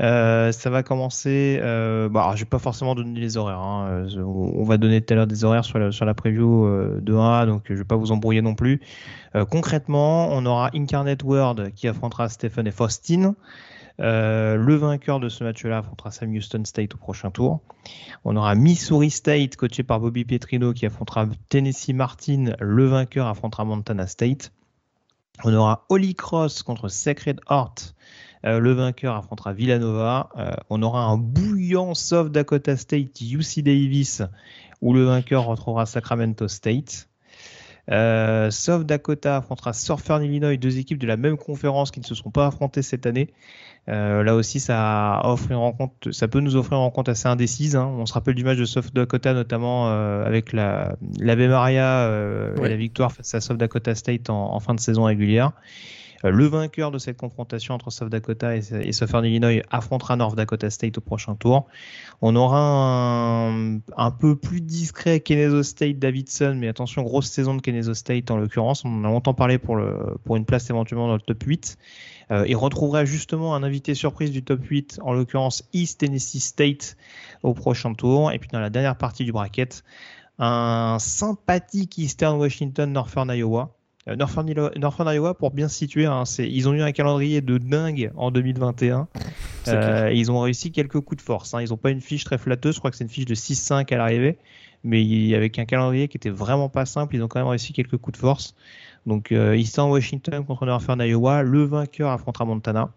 Euh, 0.00 0.50
ça 0.52 0.70
va 0.70 0.82
commencer. 0.82 1.58
Euh, 1.62 2.08
bah, 2.08 2.32
je 2.34 2.40
vais 2.40 2.48
pas 2.48 2.58
forcément 2.58 2.94
donner 2.94 3.20
les 3.20 3.36
horaires. 3.36 3.60
Hein. 3.60 4.06
Euh, 4.16 4.22
on 4.22 4.64
va 4.64 4.78
donner 4.78 5.02
tout 5.02 5.12
à 5.12 5.16
l'heure 5.16 5.26
des 5.26 5.44
horaires 5.44 5.64
sur 5.64 5.78
la, 5.78 5.92
sur 5.92 6.04
la 6.04 6.14
preview 6.14 6.64
euh, 6.64 7.00
de 7.00 7.12
1A, 7.12 7.46
donc 7.46 7.64
je 7.68 7.74
vais 7.74 7.84
pas 7.84 7.96
vous 7.96 8.12
embrouiller 8.12 8.42
non 8.42 8.54
plus. 8.54 8.80
concrètement, 9.50 10.28
on 10.32 10.44
aura 10.46 10.70
Incarnate 10.74 11.22
World 11.22 11.72
qui 11.74 11.86
affrontera 11.86 12.28
Stephen 12.28 12.66
et 12.66 12.70
Faustin. 12.70 13.34
le 13.98 14.74
vainqueur 14.74 15.20
de 15.20 15.28
ce 15.28 15.44
match-là 15.44 15.78
affrontera 15.78 16.10
Sam 16.10 16.34
Houston 16.34 16.64
State 16.64 16.94
au 16.94 16.98
prochain 16.98 17.30
tour. 17.30 17.60
On 18.24 18.36
aura 18.36 18.54
Missouri 18.54 19.10
State, 19.10 19.56
coaché 19.56 19.82
par 19.82 20.00
Bobby 20.00 20.24
Petrino, 20.24 20.72
qui 20.72 20.86
affrontera 20.86 21.26
Tennessee 21.48 21.92
Martin. 21.92 22.54
Le 22.58 22.86
vainqueur 22.86 23.26
affrontera 23.26 23.64
Montana 23.64 24.06
State. 24.06 24.52
On 25.44 25.54
aura 25.54 25.86
Holy 25.88 26.14
Cross 26.14 26.62
contre 26.62 26.88
Sacred 26.88 27.40
Heart. 27.48 27.94
Euh, 28.46 28.58
le 28.58 28.72
vainqueur 28.72 29.16
affrontera 29.16 29.52
Villanova. 29.52 30.30
Euh, 30.38 30.50
on 30.70 30.82
aura 30.82 31.04
un 31.04 31.18
bouillant 31.18 31.94
South 31.94 32.32
Dakota 32.32 32.76
State 32.76 33.20
UC 33.20 33.62
Davis 33.62 34.22
où 34.80 34.94
le 34.94 35.04
vainqueur 35.04 35.44
retrouvera 35.44 35.86
Sacramento 35.86 36.48
State. 36.48 37.08
Euh, 37.90 38.50
South 38.50 38.86
Dakota 38.86 39.38
affrontera 39.38 39.72
Surfern 39.72 40.22
Illinois, 40.22 40.56
deux 40.56 40.78
équipes 40.78 40.98
de 40.98 41.06
la 41.06 41.16
même 41.16 41.36
conférence 41.36 41.90
qui 41.90 42.00
ne 42.00 42.04
se 42.04 42.14
sont 42.14 42.30
pas 42.30 42.46
affrontées 42.46 42.82
cette 42.82 43.04
année. 43.04 43.28
là 43.88 44.34
aussi, 44.36 44.60
ça 44.60 45.20
offre 45.24 45.50
une 45.50 45.56
rencontre, 45.56 46.12
ça 46.12 46.28
peut 46.28 46.40
nous 46.40 46.56
offrir 46.56 46.78
une 46.78 46.84
rencontre 46.84 47.10
assez 47.10 47.26
indécise. 47.26 47.76
Hein. 47.76 47.86
On 47.86 48.06
se 48.06 48.14
rappelle 48.14 48.36
du 48.36 48.44
match 48.44 48.58
de 48.58 48.64
South 48.64 48.94
Dakota, 48.94 49.34
notamment 49.34 49.88
avec 50.24 50.52
la, 50.52 50.96
la 51.18 51.36
Maria 51.36 52.08
et 52.56 52.68
la 52.68 52.76
victoire 52.76 53.12
face 53.12 53.34
à 53.34 53.40
South 53.40 53.58
Dakota 53.58 53.94
State 53.94 54.30
en 54.30 54.60
fin 54.60 54.74
de 54.74 54.80
saison 54.80 55.04
régulière. 55.04 55.52
Euh, 56.24 56.30
le 56.30 56.46
vainqueur 56.46 56.90
de 56.90 56.98
cette 56.98 57.16
confrontation 57.16 57.74
entre 57.74 57.90
South 57.90 58.10
Dakota 58.10 58.56
et, 58.56 58.92
Southern 58.92 59.24
Illinois 59.24 59.62
affrontera 59.70 60.16
North 60.16 60.36
Dakota 60.36 60.70
State 60.70 60.98
au 60.98 61.00
prochain 61.00 61.34
tour. 61.34 61.66
On 62.20 62.36
aura 62.36 63.48
un, 63.96 64.10
peu 64.10 64.36
plus 64.36 64.60
discret 64.60 65.20
Kennesaw 65.20 65.62
State 65.62 65.98
Davidson, 65.98 66.56
mais 66.58 66.68
attention, 66.68 67.02
grosse 67.02 67.30
saison 67.30 67.54
de 67.54 67.62
Kennesaw 67.62 67.94
State 67.94 68.30
en 68.30 68.36
l'occurrence. 68.36 68.84
On 68.84 69.00
en 69.00 69.04
a 69.04 69.08
longtemps 69.08 69.34
parlé 69.34 69.58
pour, 69.58 69.78
une 69.78 70.44
place 70.44 70.68
éventuellement 70.70 71.08
dans 71.08 71.14
le 71.14 71.20
top 71.20 71.42
8. 71.42 71.78
Euh, 72.30 72.44
il 72.46 72.56
retrouvera 72.56 73.04
justement 73.04 73.54
un 73.54 73.62
invité 73.62 73.94
surprise 73.94 74.30
du 74.30 74.42
top 74.42 74.64
8, 74.64 75.00
en 75.02 75.12
l'occurrence 75.12 75.64
East 75.72 76.00
Tennessee 76.00 76.40
State 76.40 76.96
au 77.42 77.54
prochain 77.54 77.94
tour. 77.94 78.30
Et 78.32 78.38
puis 78.38 78.48
dans 78.52 78.60
la 78.60 78.70
dernière 78.70 78.96
partie 78.96 79.24
du 79.24 79.32
bracket, 79.32 79.82
un 80.38 80.98
sympathique 80.98 81.98
Eastern 81.98 82.38
Washington 82.38 82.92
Northern 82.92 83.30
Iowa. 83.30 83.74
Euh, 84.08 84.16
Northern, 84.16 85.12
Iowa, 85.12 85.34
pour 85.34 85.50
bien 85.50 85.68
se 85.68 85.76
situer, 85.76 86.06
hein, 86.06 86.24
ils 86.38 86.68
ont 86.68 86.72
eu 86.72 86.80
un 86.80 86.92
calendrier 86.92 87.40
de 87.40 87.58
dingue 87.58 88.12
en 88.16 88.30
2021. 88.30 89.08
Euh, 89.68 90.10
ils 90.12 90.32
ont 90.32 90.40
réussi 90.40 90.72
quelques 90.72 90.98
coups 91.00 91.18
de 91.18 91.22
force. 91.22 91.52
Hein. 91.52 91.60
Ils 91.60 91.68
n'ont 91.68 91.76
pas 91.76 91.90
une 91.90 92.00
fiche 92.00 92.24
très 92.24 92.38
flatteuse, 92.38 92.74
je 92.74 92.78
crois 92.78 92.90
que 92.90 92.96
c'est 92.96 93.04
une 93.04 93.10
fiche 93.10 93.26
de 93.26 93.34
6-5 93.34 93.92
à 93.92 93.98
l'arrivée, 93.98 94.38
mais 94.84 95.34
avec 95.34 95.58
un 95.58 95.66
calendrier 95.66 96.08
qui 96.08 96.16
était 96.16 96.30
vraiment 96.30 96.70
pas 96.70 96.86
simple, 96.86 97.14
ils 97.14 97.22
ont 97.22 97.28
quand 97.28 97.40
même 97.40 97.46
réussi 97.46 97.74
quelques 97.74 97.98
coups 97.98 98.16
de 98.16 98.20
force. 98.20 98.54
Donc 99.06 99.32
euh, 99.32 99.56
Eastern 99.56 99.90
Washington 99.90 100.44
contre 100.44 100.66
Northern 100.66 101.00
Iowa, 101.00 101.42
le 101.42 101.64
vainqueur 101.64 102.10
affrontera 102.10 102.44
Montana. 102.46 102.90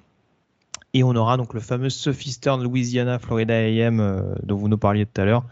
Et 0.94 1.04
on 1.04 1.16
aura 1.16 1.38
donc 1.38 1.54
le 1.54 1.60
fameux 1.60 1.90
Southeastern 1.90 2.62
Louisiana 2.64 3.18
Florida 3.18 3.56
AM 3.56 4.00
euh, 4.00 4.36
dont 4.44 4.56
vous 4.56 4.68
nous 4.68 4.78
parliez 4.78 5.06
tout 5.06 5.22
à 5.22 5.26
l'heure, 5.26 5.44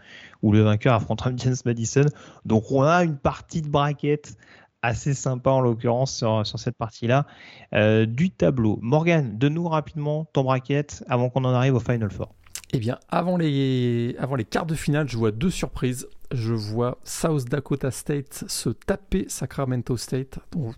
où 0.42 0.52
le 0.52 0.60
vainqueur 0.60 0.94
affrontera 0.94 1.30
James 1.36 1.56
Madison. 1.64 2.06
Donc 2.44 2.70
on 2.70 2.82
a 2.82 3.04
une 3.04 3.16
partie 3.16 3.60
de 3.60 3.68
bracket 3.68 4.36
assez 4.82 5.14
sympa 5.14 5.50
en 5.50 5.60
l'occurrence 5.60 6.14
sur, 6.16 6.58
cette 6.58 6.76
partie-là 6.76 7.26
euh, 7.72 8.06
du 8.06 8.30
tableau. 8.30 8.78
Morgan, 8.82 9.38
donne-nous 9.38 9.68
rapidement 9.68 10.26
ton 10.32 10.42
bracket 10.42 11.04
avant 11.08 11.30
qu'on 11.30 11.44
en 11.44 11.52
arrive 11.54 11.74
au 11.74 11.80
Final 11.80 12.10
Four. 12.10 12.34
Eh 12.72 12.78
bien, 12.78 12.98
avant 13.08 13.36
les, 13.36 14.16
avant 14.18 14.34
les 14.34 14.44
quarts 14.44 14.66
de 14.66 14.74
finale, 14.74 15.08
je 15.08 15.16
vois 15.16 15.30
deux 15.30 15.50
surprises. 15.50 16.08
Je 16.32 16.54
vois 16.54 16.98
South 17.04 17.44
Dakota 17.44 17.90
State 17.90 18.44
se 18.48 18.70
taper 18.70 19.26
Sacramento 19.28 19.96
State. 19.96 20.38
Donc, 20.52 20.74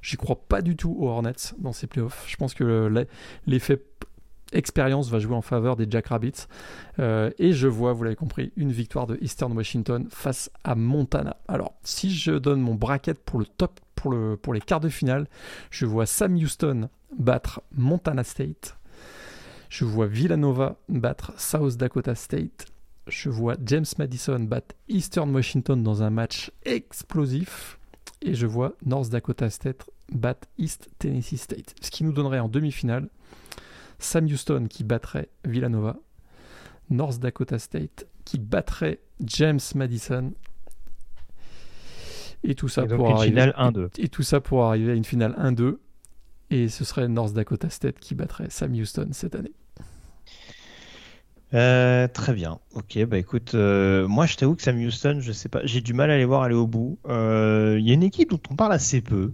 j'y 0.00 0.16
crois 0.16 0.40
pas 0.48 0.62
du 0.62 0.76
tout 0.76 0.96
aux 0.98 1.08
Hornets 1.08 1.54
dans 1.58 1.72
ces 1.72 1.86
playoffs. 1.86 2.24
Je 2.26 2.36
pense 2.36 2.54
que 2.54 3.06
l'effet 3.46 3.82
expérience 4.52 5.10
va 5.10 5.18
jouer 5.18 5.34
en 5.34 5.42
faveur 5.42 5.76
des 5.76 5.86
Jackrabbits. 5.88 6.46
Euh, 6.98 7.30
et 7.38 7.52
je 7.52 7.68
vois, 7.68 7.92
vous 7.92 8.04
l'avez 8.04 8.16
compris, 8.16 8.52
une 8.56 8.72
victoire 8.72 9.06
de 9.06 9.18
Eastern 9.20 9.52
Washington 9.56 10.06
face 10.10 10.50
à 10.64 10.74
Montana. 10.74 11.36
Alors, 11.48 11.74
si 11.82 12.14
je 12.14 12.32
donne 12.32 12.60
mon 12.60 12.74
bracket 12.74 13.18
pour 13.18 13.38
le 13.38 13.46
top, 13.46 13.80
pour, 13.94 14.10
le, 14.10 14.36
pour 14.36 14.54
les 14.54 14.60
quarts 14.60 14.80
de 14.80 14.88
finale, 14.88 15.26
je 15.70 15.86
vois 15.86 16.06
Sam 16.06 16.34
Houston 16.34 16.88
battre 17.18 17.62
Montana 17.72 18.24
State. 18.24 18.76
Je 19.68 19.84
vois 19.84 20.06
Villanova 20.06 20.76
battre 20.88 21.32
South 21.36 21.76
Dakota 21.76 22.14
State. 22.14 22.66
Je 23.08 23.30
vois 23.30 23.56
James 23.64 23.84
Madison 23.98 24.40
battre 24.40 24.74
Eastern 24.88 25.34
Washington 25.34 25.82
dans 25.82 26.02
un 26.02 26.10
match 26.10 26.50
explosif. 26.64 27.78
Et 28.22 28.34
je 28.34 28.46
vois 28.46 28.74
North 28.84 29.10
Dakota 29.10 29.50
State 29.50 29.90
battre 30.10 30.48
East 30.58 30.88
Tennessee 30.98 31.36
State. 31.36 31.74
Ce 31.80 31.90
qui 31.90 32.04
nous 32.04 32.12
donnerait 32.12 32.38
en 32.38 32.48
demi-finale 32.48 33.08
Sam 33.98 34.26
Houston 34.26 34.66
qui 34.68 34.84
battrait 34.84 35.28
Villanova, 35.44 35.96
North 36.90 37.18
Dakota 37.18 37.58
State 37.58 38.06
qui 38.24 38.38
battrait 38.38 39.00
James 39.24 39.60
Madison. 39.74 40.32
Et 42.44 42.54
tout 42.54 42.68
ça 42.68 42.86
pour 42.86 43.10
arriver 43.16 43.52
Et, 43.98 44.08
tout 44.08 44.22
ça 44.22 44.40
pour 44.40 44.64
arriver 44.64 44.92
à 44.92 44.94
une 44.94 45.04
finale 45.04 45.34
1-2 45.38 45.78
et 46.50 46.68
ce 46.68 46.84
serait 46.84 47.08
North 47.08 47.32
Dakota 47.32 47.70
State 47.70 47.98
qui 47.98 48.14
battrait 48.14 48.50
Sam 48.50 48.72
Houston 48.72 49.08
cette 49.12 49.34
année. 49.34 49.52
Euh, 51.54 52.08
très 52.08 52.34
bien. 52.34 52.58
Ok, 52.74 53.02
bah 53.06 53.18
écoute, 53.18 53.54
euh, 53.54 54.06
moi 54.08 54.26
je 54.26 54.36
t'avoue 54.36 54.56
que 54.56 54.62
Sam 54.62 54.78
Houston, 54.78 55.18
je 55.20 55.32
sais 55.32 55.48
pas, 55.48 55.60
j'ai 55.64 55.80
du 55.80 55.94
mal 55.94 56.10
à 56.10 56.18
les 56.18 56.24
voir 56.24 56.42
aller 56.42 56.54
au 56.54 56.66
bout. 56.66 56.98
Euh, 57.08 57.76
il 57.78 57.86
y 57.86 57.90
a 57.90 57.94
une 57.94 58.02
équipe 58.02 58.30
dont 58.30 58.40
on 58.50 58.56
parle 58.56 58.72
assez 58.72 59.00
peu, 59.00 59.32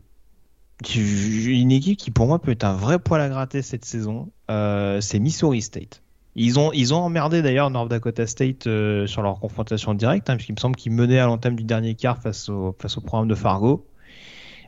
une 0.95 1.73
équipe 1.73 1.99
qui 1.99 2.11
pour 2.11 2.27
moi 2.27 2.41
peut 2.41 2.51
être 2.51 2.65
un 2.65 2.75
vrai 2.75 2.99
poil 2.99 3.21
à 3.21 3.29
gratter 3.29 3.63
cette 3.63 3.85
saison, 3.85 4.31
euh, 4.51 5.01
c'est 5.01 5.19
Missouri 5.19 5.63
State. 5.63 6.03
Ils 6.35 6.59
ont, 6.59 6.73
ils 6.73 6.95
ont 6.95 6.99
emmerdé 6.99 7.43
d'ailleurs 7.43 7.71
North 7.71 7.89
Dakota 7.89 8.27
State 8.27 8.67
euh, 8.67 9.07
sur 9.07 9.23
leur 9.23 9.39
confrontation 9.39 9.93
directe, 9.95 10.31
hein, 10.31 10.37
puisqu'il 10.37 10.55
me 10.55 10.61
semble 10.61 10.77
qu'ils 10.77 10.93
menaient 10.93 11.19
à 11.19 11.27
l'entame 11.27 11.57
du 11.57 11.65
dernier 11.65 11.95
quart 11.95 12.19
face 12.19 12.49
au, 12.49 12.75
face 12.81 12.97
au 12.97 13.01
programme 13.03 13.29
de 13.29 13.35
Fargo. 13.35 13.87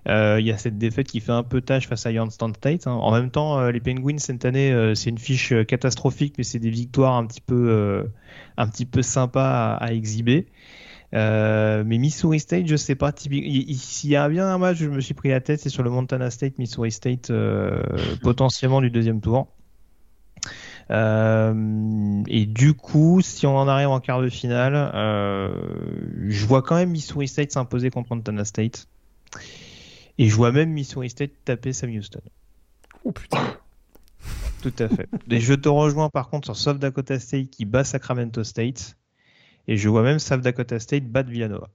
Euh, 0.07 0.37
il 0.39 0.47
y 0.47 0.51
a 0.51 0.59
cette 0.59 0.77
défaite 0.77 1.07
qui 1.07 1.21
fait 1.21 1.33
un 1.33 1.43
peu 1.43 1.63
tâche 1.63 1.89
face 1.89 2.05
à 2.05 2.13
Youngstown 2.13 2.55
State. 2.55 2.87
Hein. 2.87 2.93
En 2.93 3.11
même 3.13 3.31
temps, 3.31 3.71
les 3.71 3.81
Penguins 3.81 4.19
cette 4.19 4.45
année, 4.45 4.93
c'est 4.95 5.09
une 5.09 5.19
fiche 5.19 5.55
catastrophique, 5.67 6.35
mais 6.37 6.45
c'est 6.45 6.59
des 6.59 6.69
victoires 6.69 7.15
un 7.15 7.27
petit 7.27 7.41
peu, 7.41 8.05
un 8.59 8.69
petit 8.69 8.85
peu 8.85 9.01
sympas 9.01 9.77
à 9.77 9.93
exhiber. 9.95 10.47
Euh, 11.15 11.85
mais 11.87 11.99
Missouri 11.99 12.41
State, 12.41 12.67
je 12.67 12.77
sais 12.77 12.95
pas. 12.95 13.13
S'il 13.17 14.11
y 14.11 14.17
a 14.17 14.29
bien 14.29 14.47
un 14.49 14.59
match, 14.59 14.79
je 14.79 14.89
me 14.89 15.01
suis 15.01 15.15
pris 15.15 15.29
la 15.29 15.41
tête, 15.41 15.61
c'est 15.61 15.69
sur 15.69 15.83
le 15.83 15.91
Montana 15.91 16.31
State, 16.31 16.59
Missouri 16.59 16.91
State, 16.91 17.31
euh, 17.31 17.83
potentiellement 18.23 18.81
du 18.81 18.91
deuxième 18.91 19.21
tour. 19.21 19.49
Euh, 20.91 22.23
et 22.27 22.47
du 22.47 22.75
coup, 22.75 23.21
si 23.23 23.47
on 23.47 23.57
en 23.57 23.69
arrive 23.69 23.89
en 23.89 24.01
quart 24.01 24.21
de 24.21 24.29
finale, 24.29 24.91
je 26.27 26.47
vois 26.47 26.63
quand 26.63 26.75
même 26.75 26.91
Missouri 26.91 27.29
State 27.29 27.53
s'imposer 27.53 27.91
contre 27.91 28.15
Montana 28.15 28.45
State. 28.45 28.89
Et 30.19 30.29
je 30.29 30.35
vois 30.35 30.53
même 30.53 30.71
Missouri 30.71 31.11
State 31.11 31.33
taper 31.45 31.73
Sam 31.73 31.91
Houston. 31.91 32.21
Oh 33.05 33.13
putain. 33.13 33.57
Tout 34.63 34.73
à 34.79 34.89
fait. 34.89 35.09
Et 35.31 35.41
je 35.41 35.55
te 35.55 35.69
rejoins 35.69 36.09
par 36.09 36.29
contre 36.29 36.47
sur 36.47 36.57
South 36.57 36.79
Dakota 36.79 37.19
State 37.19 37.51
qui 37.51 37.65
bat 37.65 37.85
Sacramento 37.85 38.43
State. 38.45 38.97
Et 39.67 39.77
je 39.77 39.89
vois 39.89 40.03
même 40.03 40.19
South 40.19 40.41
Dakota 40.41 40.79
State 40.79 41.05
battre 41.05 41.31
Villanova 41.31 41.69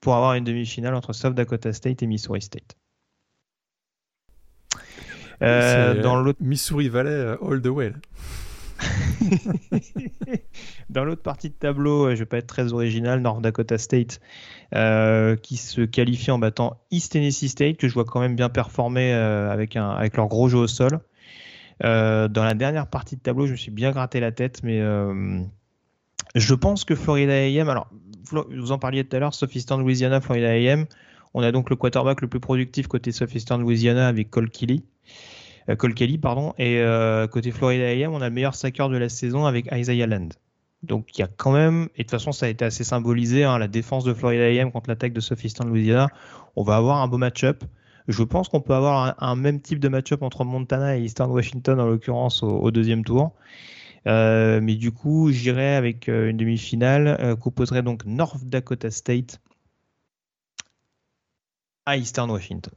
pour 0.00 0.14
avoir 0.14 0.34
une 0.34 0.44
demi-finale 0.44 0.94
entre 0.94 1.12
South 1.12 1.34
Dakota 1.34 1.72
State 1.72 2.02
et 2.02 2.06
Missouri 2.06 2.42
State. 2.42 2.76
Euh, 5.42 6.00
dans 6.02 6.16
l'autre 6.16 6.38
Missouri 6.40 6.88
Valley 6.88 7.10
euh, 7.10 7.36
all 7.42 7.60
the 7.60 7.66
way. 7.66 7.92
dans 10.90 11.04
l'autre 11.04 11.22
partie 11.22 11.48
de 11.48 11.54
tableau, 11.54 12.06
euh, 12.06 12.14
je 12.14 12.20
vais 12.20 12.26
pas 12.26 12.38
être 12.38 12.46
très 12.46 12.72
original, 12.72 13.20
North 13.20 13.42
Dakota 13.42 13.78
State 13.78 14.20
qui 15.42 15.56
se 15.56 15.82
qualifie 15.82 16.30
en 16.30 16.38
battant 16.38 16.78
East 16.90 17.12
Tennessee 17.12 17.48
State 17.48 17.76
que 17.76 17.88
je 17.88 17.94
vois 17.94 18.04
quand 18.04 18.20
même 18.20 18.36
bien 18.36 18.48
performer 18.48 19.12
avec 19.12 19.76
un 19.76 19.90
avec 19.90 20.16
leur 20.16 20.28
gros 20.28 20.48
jeu 20.48 20.58
au 20.58 20.66
sol. 20.66 21.00
dans 21.80 22.30
la 22.34 22.54
dernière 22.54 22.86
partie 22.88 23.16
de 23.16 23.22
tableau, 23.22 23.46
je 23.46 23.52
me 23.52 23.56
suis 23.56 23.70
bien 23.70 23.92
gratté 23.92 24.20
la 24.20 24.32
tête, 24.32 24.62
mais 24.62 24.82
je 26.36 26.54
pense 26.54 26.84
que 26.84 26.94
Florida 26.94 27.32
AM, 27.32 27.68
alors 27.68 27.88
vous 28.30 28.72
en 28.72 28.78
parliez 28.78 29.04
tout 29.04 29.16
à 29.16 29.20
l'heure, 29.20 29.34
Southeastern 29.34 29.80
Louisiana, 29.80 30.20
Florida 30.20 30.50
AM, 30.50 30.86
on 31.34 31.42
a 31.42 31.52
donc 31.52 31.70
le 31.70 31.76
quarterback 31.76 32.20
le 32.20 32.28
plus 32.28 32.40
productif 32.40 32.86
côté 32.86 33.12
Southeastern 33.12 33.60
Louisiana 33.60 34.08
avec 34.08 34.30
Cole 34.30 34.50
Kelly. 34.50 34.84
Euh, 35.68 35.76
Cole 35.76 35.94
Kelly, 35.94 36.18
pardon, 36.18 36.54
et 36.58 36.78
euh, 36.78 37.26
côté 37.26 37.50
Florida 37.50 37.88
AM, 37.88 38.14
on 38.14 38.20
a 38.20 38.28
le 38.28 38.34
meilleur 38.34 38.54
sacker 38.54 38.88
de 38.88 38.96
la 38.96 39.08
saison 39.08 39.46
avec 39.46 39.68
Isaiah 39.72 40.06
Land. 40.06 40.28
Donc 40.82 41.08
il 41.16 41.20
y 41.20 41.24
a 41.24 41.28
quand 41.28 41.52
même, 41.52 41.88
et 41.96 41.98
de 41.98 42.02
toute 42.04 42.10
façon 42.12 42.32
ça 42.32 42.46
a 42.46 42.48
été 42.48 42.64
assez 42.64 42.84
symbolisé, 42.84 43.44
hein, 43.44 43.58
la 43.58 43.68
défense 43.68 44.04
de 44.04 44.14
Florida 44.14 44.44
AM 44.44 44.70
contre 44.70 44.90
l'attaque 44.90 45.12
de 45.12 45.20
Southeastern 45.20 45.68
Louisiana. 45.68 46.08
On 46.54 46.62
va 46.62 46.76
avoir 46.76 46.98
un 46.98 47.08
beau 47.08 47.18
match-up. 47.18 47.64
Je 48.08 48.22
pense 48.22 48.48
qu'on 48.48 48.60
peut 48.60 48.74
avoir 48.74 49.16
un, 49.22 49.36
même 49.36 49.60
type 49.60 49.80
de 49.80 49.88
match-up 49.88 50.22
entre 50.22 50.44
Montana 50.44 50.96
et 50.96 51.02
Eastern 51.02 51.30
Washington 51.30 51.80
en 51.80 51.86
l'occurrence 51.86 52.42
au, 52.42 52.70
deuxième 52.70 53.04
tour. 53.04 53.32
Euh, 54.06 54.60
mais 54.62 54.76
du 54.76 54.92
coup, 54.92 55.30
j'irai 55.32 55.74
avec 55.74 56.08
euh, 56.08 56.30
une 56.30 56.36
demi-finale 56.36 57.16
euh, 57.20 57.36
qu'opposerait 57.36 57.82
donc 57.82 58.04
North 58.04 58.44
Dakota 58.44 58.90
State 58.90 59.40
à 61.86 61.96
Eastern 61.96 62.30
Washington. 62.30 62.74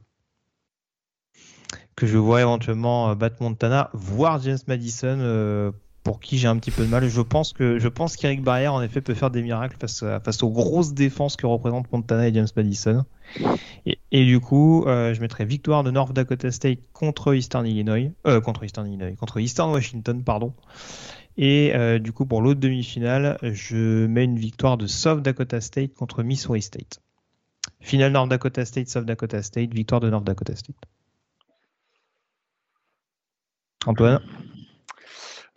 Que 1.94 2.06
je 2.06 2.18
vois 2.18 2.40
éventuellement 2.40 3.14
battre 3.14 3.36
Montana, 3.40 3.90
voire 3.92 4.40
James 4.42 4.58
Madison 4.66 5.72
pour 6.02 6.20
qui 6.20 6.38
j'ai 6.38 6.48
un 6.48 6.56
petit 6.56 6.70
peu 6.70 6.84
de 6.84 6.88
mal. 6.88 7.06
Je 7.06 7.20
pense 7.20 7.52
que 7.52 7.78
je 7.78 7.88
pense 7.88 8.16
qu'Eric 8.16 8.42
Barrière 8.42 8.72
en 8.72 8.80
effet 8.80 9.00
peut 9.00 9.12
faire 9.14 9.30
des 9.30 9.42
miracles 9.42 9.76
face, 9.78 10.42
aux 10.42 10.50
grosses 10.50 10.94
défenses 10.94 11.36
que 11.36 11.46
représentent 11.46 11.92
Montana 11.92 12.28
et 12.28 12.32
James 12.32 12.48
Madison. 12.56 13.04
Et, 13.84 14.24
du 14.24 14.40
coup, 14.40 14.84
je 14.86 15.20
mettrai 15.20 15.44
victoire 15.44 15.82
de 15.82 15.90
North 15.90 16.12
Dakota 16.12 16.50
State 16.50 16.78
contre 16.92 17.34
Eastern 17.34 17.66
Illinois, 17.66 18.12
contre 18.44 18.64
Eastern 18.64 18.86
Illinois, 18.86 19.14
contre 19.16 19.38
Eastern 19.38 19.70
Washington, 19.70 20.22
pardon. 20.22 20.54
Et 21.36 21.74
euh, 21.74 21.98
du 21.98 22.12
coup, 22.12 22.26
pour 22.26 22.42
l'autre 22.42 22.60
demi-finale, 22.60 23.38
je 23.42 24.06
mets 24.06 24.24
une 24.24 24.38
victoire 24.38 24.76
de 24.76 24.86
South 24.86 25.22
Dakota 25.22 25.60
State 25.60 25.94
contre 25.94 26.22
Missouri 26.22 26.62
State. 26.62 27.00
Finale 27.80 28.12
North 28.12 28.28
Dakota 28.28 28.64
State, 28.64 28.88
South 28.88 29.06
Dakota 29.06 29.42
State, 29.42 29.72
victoire 29.72 30.00
de 30.00 30.10
North 30.10 30.24
Dakota 30.24 30.54
State. 30.54 30.76
Antoine? 33.86 34.20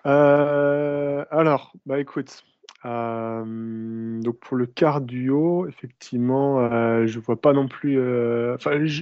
Euh, 0.06 1.26
Alors, 1.32 1.74
bah 1.86 2.00
écoute, 2.00 2.44
euh, 2.86 4.22
donc 4.22 4.40
pour 4.40 4.58
le 4.58 4.66
quart 4.66 5.02
duo, 5.02 5.68
effectivement, 5.68 6.60
euh, 6.60 7.08
je 7.08 7.20
vois 7.20 7.40
pas 7.40 7.54
non 7.54 7.68
plus. 7.68 7.98
Euh, 7.98 8.58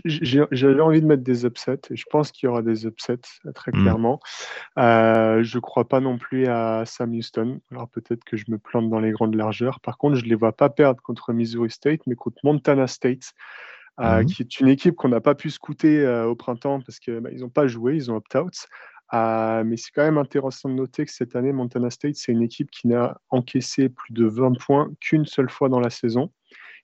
j'avais 0.05 0.81
envie 0.81 1.01
de 1.01 1.07
mettre 1.07 1.23
des 1.23 1.45
upsets 1.45 1.81
et 1.89 1.95
je 1.95 2.05
pense 2.09 2.31
qu'il 2.31 2.47
y 2.47 2.49
aura 2.49 2.61
des 2.61 2.85
upsets 2.85 3.21
très 3.55 3.71
mm. 3.71 3.81
clairement. 3.81 4.19
Euh, 4.77 5.41
je 5.43 5.57
crois 5.59 5.87
pas 5.87 5.99
non 5.99 6.17
plus 6.17 6.47
à 6.47 6.83
Sam 6.85 7.13
Houston. 7.13 7.59
Alors 7.71 7.89
peut-être 7.89 8.23
que 8.23 8.37
je 8.37 8.45
me 8.49 8.57
plante 8.57 8.89
dans 8.89 8.99
les 8.99 9.11
grandes 9.11 9.35
largeurs. 9.35 9.79
Par 9.79 9.97
contre, 9.97 10.15
je 10.15 10.25
les 10.25 10.35
vois 10.35 10.53
pas 10.53 10.69
perdre 10.69 11.01
contre 11.01 11.33
Missouri 11.33 11.71
State, 11.71 12.01
mais 12.05 12.15
contre 12.15 12.37
Montana 12.43 12.87
State. 12.87 13.33
Mm. 13.99 14.25
qui 14.25 14.41
est 14.41 14.59
une 14.59 14.67
équipe 14.67 14.95
qu'on 14.95 15.09
n'a 15.09 15.21
pas 15.21 15.35
pu 15.35 15.51
scouter 15.51 16.07
au 16.25 16.33
printemps 16.33 16.79
parce 16.79 16.97
qu'ils 16.97 17.19
bah, 17.19 17.29
n'ont 17.33 17.49
pas 17.49 17.67
joué, 17.67 17.95
ils 17.95 18.09
ont 18.09 18.15
opt-out. 18.15 18.67
Euh, 19.13 19.63
mais 19.65 19.77
c'est 19.77 19.91
quand 19.91 20.03
même 20.03 20.17
intéressant 20.17 20.69
de 20.69 20.75
noter 20.75 21.05
que 21.05 21.11
cette 21.11 21.35
année, 21.35 21.51
Montana 21.51 21.89
State, 21.89 22.15
c'est 22.15 22.31
une 22.31 22.41
équipe 22.41 22.71
qui 22.71 22.87
n'a 22.87 23.19
encaissé 23.29 23.89
plus 23.89 24.13
de 24.13 24.25
20 24.25 24.57
points 24.57 24.89
qu'une 24.99 25.25
seule 25.25 25.49
fois 25.49 25.69
dans 25.69 25.79
la 25.79 25.89
saison. 25.89 26.31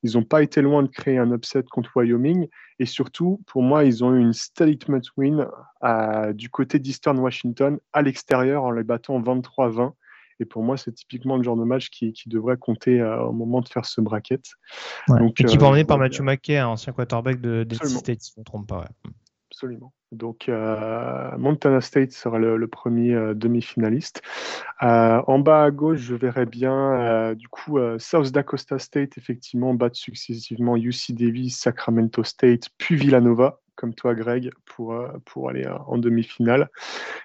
Ils 0.03 0.13
n'ont 0.13 0.23
pas 0.23 0.43
été 0.43 0.61
loin 0.61 0.83
de 0.83 0.89
créer 0.89 1.17
un 1.17 1.31
upset 1.31 1.63
contre 1.63 1.91
Wyoming. 1.95 2.47
Et 2.79 2.85
surtout, 2.85 3.41
pour 3.47 3.63
moi, 3.63 3.83
ils 3.83 4.03
ont 4.03 4.13
eu 4.13 4.19
une 4.19 4.33
statement 4.33 5.01
win 5.15 5.47
euh, 5.83 6.33
du 6.33 6.49
côté 6.49 6.79
d'Eastern 6.79 7.17
Washington 7.17 7.79
à 7.93 8.01
l'extérieur 8.01 8.63
en 8.63 8.71
les 8.71 8.83
battant 8.83 9.19
23-20. 9.19 9.93
Et 10.39 10.45
pour 10.45 10.61
moi, 10.61 10.77
c'est 10.77 10.91
typiquement 10.91 11.37
le 11.37 11.43
genre 11.43 11.57
de 11.57 11.63
match 11.63 11.89
qui, 11.89 12.13
devrait 12.27 12.57
compter 12.57 13.01
euh, 13.01 13.23
au 13.23 13.31
moment 13.31 13.61
de 13.61 13.67
faire 13.67 13.85
ce 13.85 14.01
bracket. 14.01 14.45
Donc, 15.07 15.41
Équipe 15.41 15.63
emmenée 15.63 15.83
par 15.83 15.97
Matthew 15.97 16.21
McKay, 16.21 16.61
ancien 16.61 16.93
quarterback 16.93 17.41
de, 17.41 17.63
de 17.63 17.73
State, 17.73 18.21
si 18.21 18.33
je 18.35 18.39
ne 18.39 18.41
me 18.41 18.45
trompe 18.45 18.67
pas. 18.67 18.87
Absolument. 19.57 19.91
Donc 20.11 20.49
euh, 20.49 21.35
Montana 21.39 21.81
State 21.81 22.11
sera 22.11 22.37
le, 22.37 22.67
premier 22.67 23.15
euh, 23.15 23.33
demi-finaliste. 23.33 24.21
Euh, 24.83 25.19
en 25.25 25.39
bas 25.39 25.63
à 25.63 25.71
gauche, 25.71 25.97
je 25.97 26.13
verrai 26.13 26.45
bien 26.45 27.33
du 27.33 27.47
coup 27.47 27.79
South 27.97 28.31
Dakota 28.31 28.77
State 28.77 29.17
effectivement 29.17 29.73
battre 29.73 29.95
successivement 29.95 30.77
UC 30.77 31.13
Davis, 31.13 31.57
Sacramento 31.57 32.23
State, 32.23 32.69
puis 32.77 32.97
Villanova 32.97 33.59
comme 33.75 33.95
toi 33.95 34.13
Greg 34.13 34.51
pour, 34.65 34.93
aller 35.49 35.67
en 35.87 35.97
demi-finale. 35.97 36.69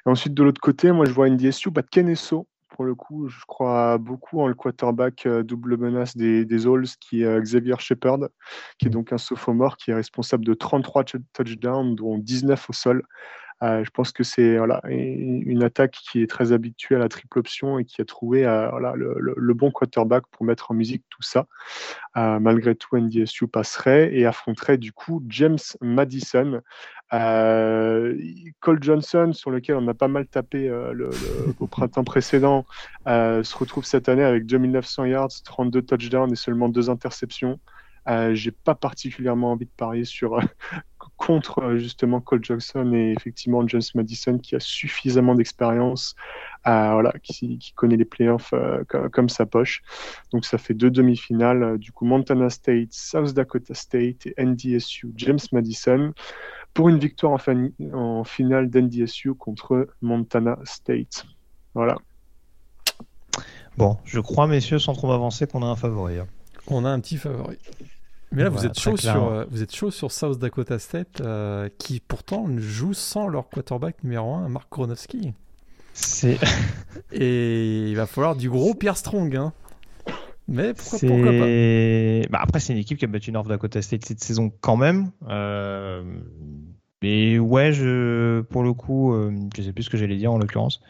Ensuite 0.06 0.32
de 0.32 0.42
l'autre 0.42 0.60
côté, 0.62 0.90
moi 0.90 1.04
je 1.04 1.12
vois 1.12 1.28
NDSU 1.28 1.70
battre 1.70 1.90
Kennesaw 1.90 2.46
pour 2.72 2.84
le 2.84 2.94
coup, 2.94 3.28
je 3.28 3.44
crois 3.46 3.98
beaucoup 3.98 4.40
en 4.40 4.48
le 4.48 4.54
quarterback 4.54 5.26
euh, 5.26 5.42
double 5.42 5.76
menace 5.76 6.16
des, 6.16 6.44
des 6.44 6.66
qui 7.00 7.22
est 7.22 7.26
euh, 7.26 7.40
Xavier 7.40 7.76
Shepard, 7.78 8.20
qui 8.78 8.86
est 8.86 8.90
donc 8.90 9.12
un 9.12 9.18
sophomore 9.18 9.76
qui 9.76 9.90
est 9.90 9.94
responsable 9.94 10.44
de 10.44 10.54
33 10.54 11.04
touchdowns, 11.32 11.94
dont 11.94 12.18
19 12.18 12.70
au 12.70 12.72
sol. 12.72 13.02
Je 13.62 13.90
pense 13.90 14.12
que 14.12 14.24
c'est 14.24 14.56
voilà, 14.58 14.80
une 14.88 15.62
attaque 15.62 15.92
qui 15.92 16.22
est 16.22 16.26
très 16.26 16.52
habituée 16.52 16.96
à 16.96 16.98
la 16.98 17.08
triple 17.08 17.38
option 17.38 17.78
et 17.78 17.84
qui 17.84 18.00
a 18.00 18.04
trouvé 18.04 18.42
voilà, 18.42 18.94
le, 18.96 19.16
le, 19.18 19.54
bon 19.54 19.70
quarterback 19.70 20.24
pour 20.30 20.44
mettre 20.44 20.70
en 20.72 20.74
musique 20.74 21.04
tout 21.10 21.22
ça. 21.22 21.46
malgré 22.16 22.74
tout, 22.74 22.96
NDSU 22.96 23.46
passerait 23.48 24.14
et 24.14 24.26
affronterait 24.26 24.78
du 24.78 24.92
coup 24.92 25.22
James 25.28 25.58
Madison, 25.80 26.60
euh, 27.12 28.16
Cole 28.60 28.82
Johnson, 28.82 29.32
sur 29.32 29.50
lequel 29.50 29.76
on 29.76 29.86
a 29.88 29.94
pas 29.94 30.08
mal 30.08 30.26
tapé 30.26 30.68
euh, 30.68 30.92
le, 30.92 31.10
au 31.60 31.66
printemps 31.66 32.04
précédent, 32.04 32.64
euh, 33.06 33.42
se 33.42 33.56
retrouve 33.56 33.84
cette 33.84 34.08
année 34.08 34.24
avec 34.24 34.46
2900 34.46 35.04
yards, 35.06 35.42
32 35.44 35.82
touchdowns 35.82 36.32
et 36.32 36.36
seulement 36.36 36.68
deux 36.68 36.90
interceptions. 36.90 37.60
Euh, 38.08 38.34
J'ai 38.34 38.50
pas 38.50 38.74
particulièrement 38.74 39.52
envie 39.52 39.66
de 39.66 39.70
parier 39.76 40.04
sur 40.04 40.40
contre 41.24 41.76
justement 41.76 42.20
Cole 42.20 42.44
Johnson 42.44 42.92
et 42.92 43.14
effectivement 43.16 43.66
James 43.68 43.82
Madison 43.94 44.38
qui 44.38 44.56
a 44.56 44.60
suffisamment 44.60 45.34
d'expérience, 45.34 46.16
voilà, 46.64 47.12
qui, 47.22 47.58
qui, 47.58 47.72
connaît 47.72 47.96
les 47.96 48.04
playoffs 48.04 48.52
comme, 48.88 49.08
comme, 49.10 49.28
sa 49.28 49.46
poche. 49.46 49.82
Donc 50.32 50.44
ça 50.44 50.58
fait 50.58 50.74
deux 50.74 50.90
demi-finales. 50.90 51.78
du 51.78 51.92
coup, 51.92 52.04
Montana 52.04 52.50
State, 52.50 52.88
South 52.90 53.34
Dakota 53.34 53.74
State 53.74 54.26
et 54.26 54.34
NDSU, 54.44 55.12
James 55.16 55.38
Madison 55.52 56.12
pour 56.74 56.88
une 56.88 56.98
victoire 56.98 57.40
en, 57.46 57.68
en 57.94 58.24
finale 58.24 58.70
d'NDSU 58.70 59.34
contre 59.34 59.88
Montana 60.00 60.58
State. 60.64 61.26
Voilà. 61.74 61.96
Bon, 63.76 63.96
je 64.04 64.20
crois, 64.20 64.46
messieurs, 64.46 64.78
sans 64.78 64.92
trop 64.92 65.12
avancer, 65.12 65.46
qu'on 65.46 65.62
a 65.62 65.66
un 65.66 65.76
favori. 65.76 66.18
Hein. 66.18 66.26
On 66.66 66.84
a 66.84 66.90
un 66.90 67.00
petit 67.00 67.16
favori. 67.16 67.58
Mais 68.32 68.44
là, 68.44 68.48
vous, 68.48 68.64
êtes 68.64 68.78
chaud 68.78 68.96
sur, 68.96 69.28
euh, 69.28 69.44
vous 69.50 69.62
êtes 69.62 69.74
chaud 69.74 69.90
sur 69.90 70.10
South 70.10 70.38
Dakota 70.38 70.78
State, 70.78 71.20
euh, 71.20 71.68
qui 71.78 72.00
pourtant 72.00 72.46
joue 72.56 72.94
sans 72.94 73.28
leur 73.28 73.48
quarterback 73.48 74.02
numéro 74.02 74.34
1, 74.34 74.48
Mark 74.48 74.68
Gronowski. 74.70 75.34
C'est. 75.92 76.38
Et 77.12 77.88
il 77.90 77.94
va 77.94 78.06
falloir 78.06 78.34
du 78.34 78.48
gros 78.48 78.74
Pierre 78.74 78.96
Strong. 78.96 79.36
Hein. 79.36 79.52
Mais 80.48 80.72
pourquoi, 80.72 80.98
pas? 81.08 82.28
Bah 82.30 82.38
Après, 82.42 82.60
c'est 82.60 82.72
une 82.72 82.78
équipe 82.78 82.98
qui 82.98 83.04
a 83.04 83.08
battu 83.08 83.32
North 83.32 83.48
Dakota 83.48 83.82
State 83.82 84.04
cette 84.06 84.24
saison 84.24 84.50
quand 84.60 84.76
même. 84.76 85.10
Euh... 85.28 86.02
Mais 87.02 87.38
ouais, 87.38 87.72
je, 87.72 88.40
pour 88.42 88.62
le 88.62 88.72
coup, 88.72 89.12
euh, 89.12 89.32
je 89.56 89.62
sais 89.62 89.72
plus 89.72 89.82
ce 89.82 89.90
que 89.90 89.96
j'allais 89.96 90.16
dire 90.16 90.32
en 90.32 90.38
l'occurrence. 90.38 90.80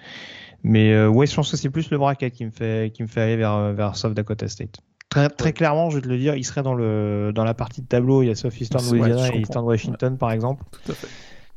Mais 0.62 1.06
ouais, 1.06 1.26
je 1.26 1.34
pense 1.34 1.50
que 1.50 1.56
c'est 1.56 1.70
plus 1.70 1.90
le 1.90 1.98
bracket 1.98 2.32
qui 2.32 2.44
me 2.44 2.50
fait, 2.50 2.92
qui 2.92 3.02
me 3.02 3.08
fait 3.08 3.20
aller 3.20 3.36
vers, 3.36 3.72
vers 3.72 3.96
South 3.96 4.14
Dakota 4.14 4.46
State. 4.46 4.78
Très, 5.12 5.28
très 5.28 5.52
clairement, 5.52 5.90
je 5.90 5.96
vais 5.96 6.00
te 6.00 6.08
le 6.08 6.16
dire, 6.16 6.36
il 6.36 6.44
serait 6.44 6.62
dans, 6.62 6.72
le, 6.72 7.32
dans 7.34 7.44
la 7.44 7.52
partie 7.52 7.82
de 7.82 7.86
tableau. 7.86 8.22
Il 8.22 8.28
y 8.28 8.30
a 8.30 8.34
Southeastern 8.34 8.82
Louisiana 8.82 9.28
et 9.34 9.40
Eastern 9.40 9.62
Washington, 9.62 10.16
par 10.16 10.32
exemple. 10.32 10.64
Tout 10.70 10.92
à 10.92 10.94
fait. 10.94 11.06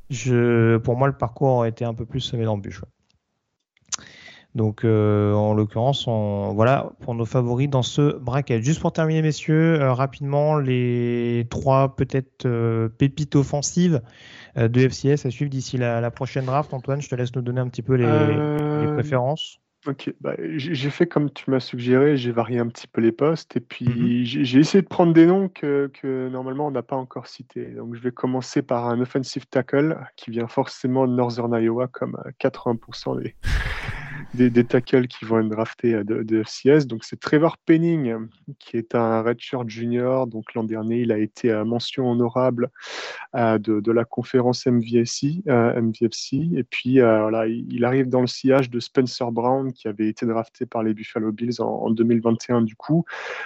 Je, 0.10 0.76
pour 0.76 0.98
moi, 0.98 1.08
le 1.08 1.16
parcours 1.16 1.48
aurait 1.48 1.70
été 1.70 1.86
un 1.86 1.94
peu 1.94 2.06
plus 2.06 2.20
semé 2.20 2.44
d'embûches. 2.44 2.82
Donc, 4.56 4.84
euh, 4.84 5.32
en 5.32 5.54
l'occurrence, 5.54 6.06
voilà 6.06 6.92
pour 7.00 7.16
nos 7.16 7.24
favoris 7.24 7.70
dans 7.70 7.82
ce 7.82 8.18
bracket. 8.18 8.62
Juste 8.62 8.82
pour 8.82 8.92
terminer, 8.92 9.22
messieurs, 9.22 9.80
euh, 9.82 9.94
rapidement, 9.94 10.58
les 10.58 11.48
trois 11.50 11.96
peut-être 11.96 12.46
euh, 12.46 12.90
pépites 12.90 13.38
offensives 13.38 14.02
de 14.58 14.90
FCS 14.90 15.26
à 15.26 15.32
suivre 15.32 15.50
d'ici 15.50 15.78
la, 15.78 16.12
prochaine 16.12 16.44
draft. 16.44 16.74
Antoine, 16.74 17.02
je 17.02 17.08
te 17.08 17.16
laisse 17.16 17.34
nous 17.34 17.42
donner 17.42 17.62
un 17.62 17.70
petit 17.70 17.82
peu 17.82 17.96
les, 17.96 18.94
préférences. 18.96 19.62
Ok, 19.88 20.12
bah, 20.20 20.34
j'ai 20.40 20.90
fait 20.90 21.06
comme 21.06 21.30
tu 21.30 21.52
m'as 21.52 21.60
suggéré, 21.60 22.18
j'ai 22.18 22.32
varié 22.32 22.58
un 22.58 22.68
petit 22.68 22.88
peu 22.88 23.02
les 23.02 23.12
postes 23.12 23.56
et 23.56 23.60
puis 23.60 23.86
mhm. 23.86 24.24
j'ai 24.24 24.60
essayé 24.60 24.82
de 24.82 24.88
prendre 24.88 25.14
des 25.14 25.28
noms 25.28 25.48
que, 25.48 25.92
que 25.94 26.28
normalement 26.30 26.68
on 26.68 26.72
n'a 26.72 26.82
pas 26.82 26.96
encore 26.96 27.28
cités. 27.28 27.66
Donc 27.68 27.96
je 27.96 28.02
vais 28.02 28.12
commencer 28.12 28.64
par 28.64 28.88
un 28.90 29.00
offensive 29.00 29.46
tackle 29.46 29.98
qui 30.16 30.32
vient 30.32 30.48
forcément 30.48 31.08
de 31.08 31.14
Northern 31.14 31.54
Iowa 31.54 31.88
comme 31.88 32.18
80% 32.40 33.22
des, 33.22 33.36
des, 34.36 34.64
tackles 34.64 35.08
qui 35.08 35.26
vont 35.26 35.40
être 35.40 35.50
draftés 35.50 35.94
euh, 35.94 36.04
de, 36.04 36.44
FCS. 36.44 36.86
Donc 36.86 37.04
c'est 37.04 37.20
Trevor 37.20 37.58
Penning, 37.58 38.28
qui 38.60 38.78
est 38.78 38.96
un 38.96 39.22
redshirt 39.22 39.68
junior. 39.70 40.28
Donc 40.28 40.54
l'an 40.54 40.64
dernier, 40.64 41.00
il 41.00 41.12
a 41.12 41.18
été 41.18 41.52
à 41.52 41.64
mention 41.64 42.12
honorable 42.12 42.70
euh, 43.36 43.58
de, 43.58 43.92
la 43.92 44.06
conférence 44.06 44.68
MVFC. 44.68 45.44
Euh, 45.48 45.92
et 46.02 46.64
puis 46.64 47.00
voilà, 47.00 47.48
il, 47.48 47.86
arrive 47.86 48.10
dans 48.10 48.22
le 48.22 48.28
sillage 48.28 48.70
de 48.70 48.80
Spencer 48.80 49.32
Brown, 49.32 49.72
qui 49.72 49.88
avait 49.88 50.08
été 50.08 50.26
drafté 50.26 50.66
par 50.66 50.84
les 50.84 50.94
Buffalo 50.94 51.32
Bills 51.32 51.62
en, 51.62 51.90
2021 51.90 52.62
du 52.62 52.76
coup. 52.76 53.06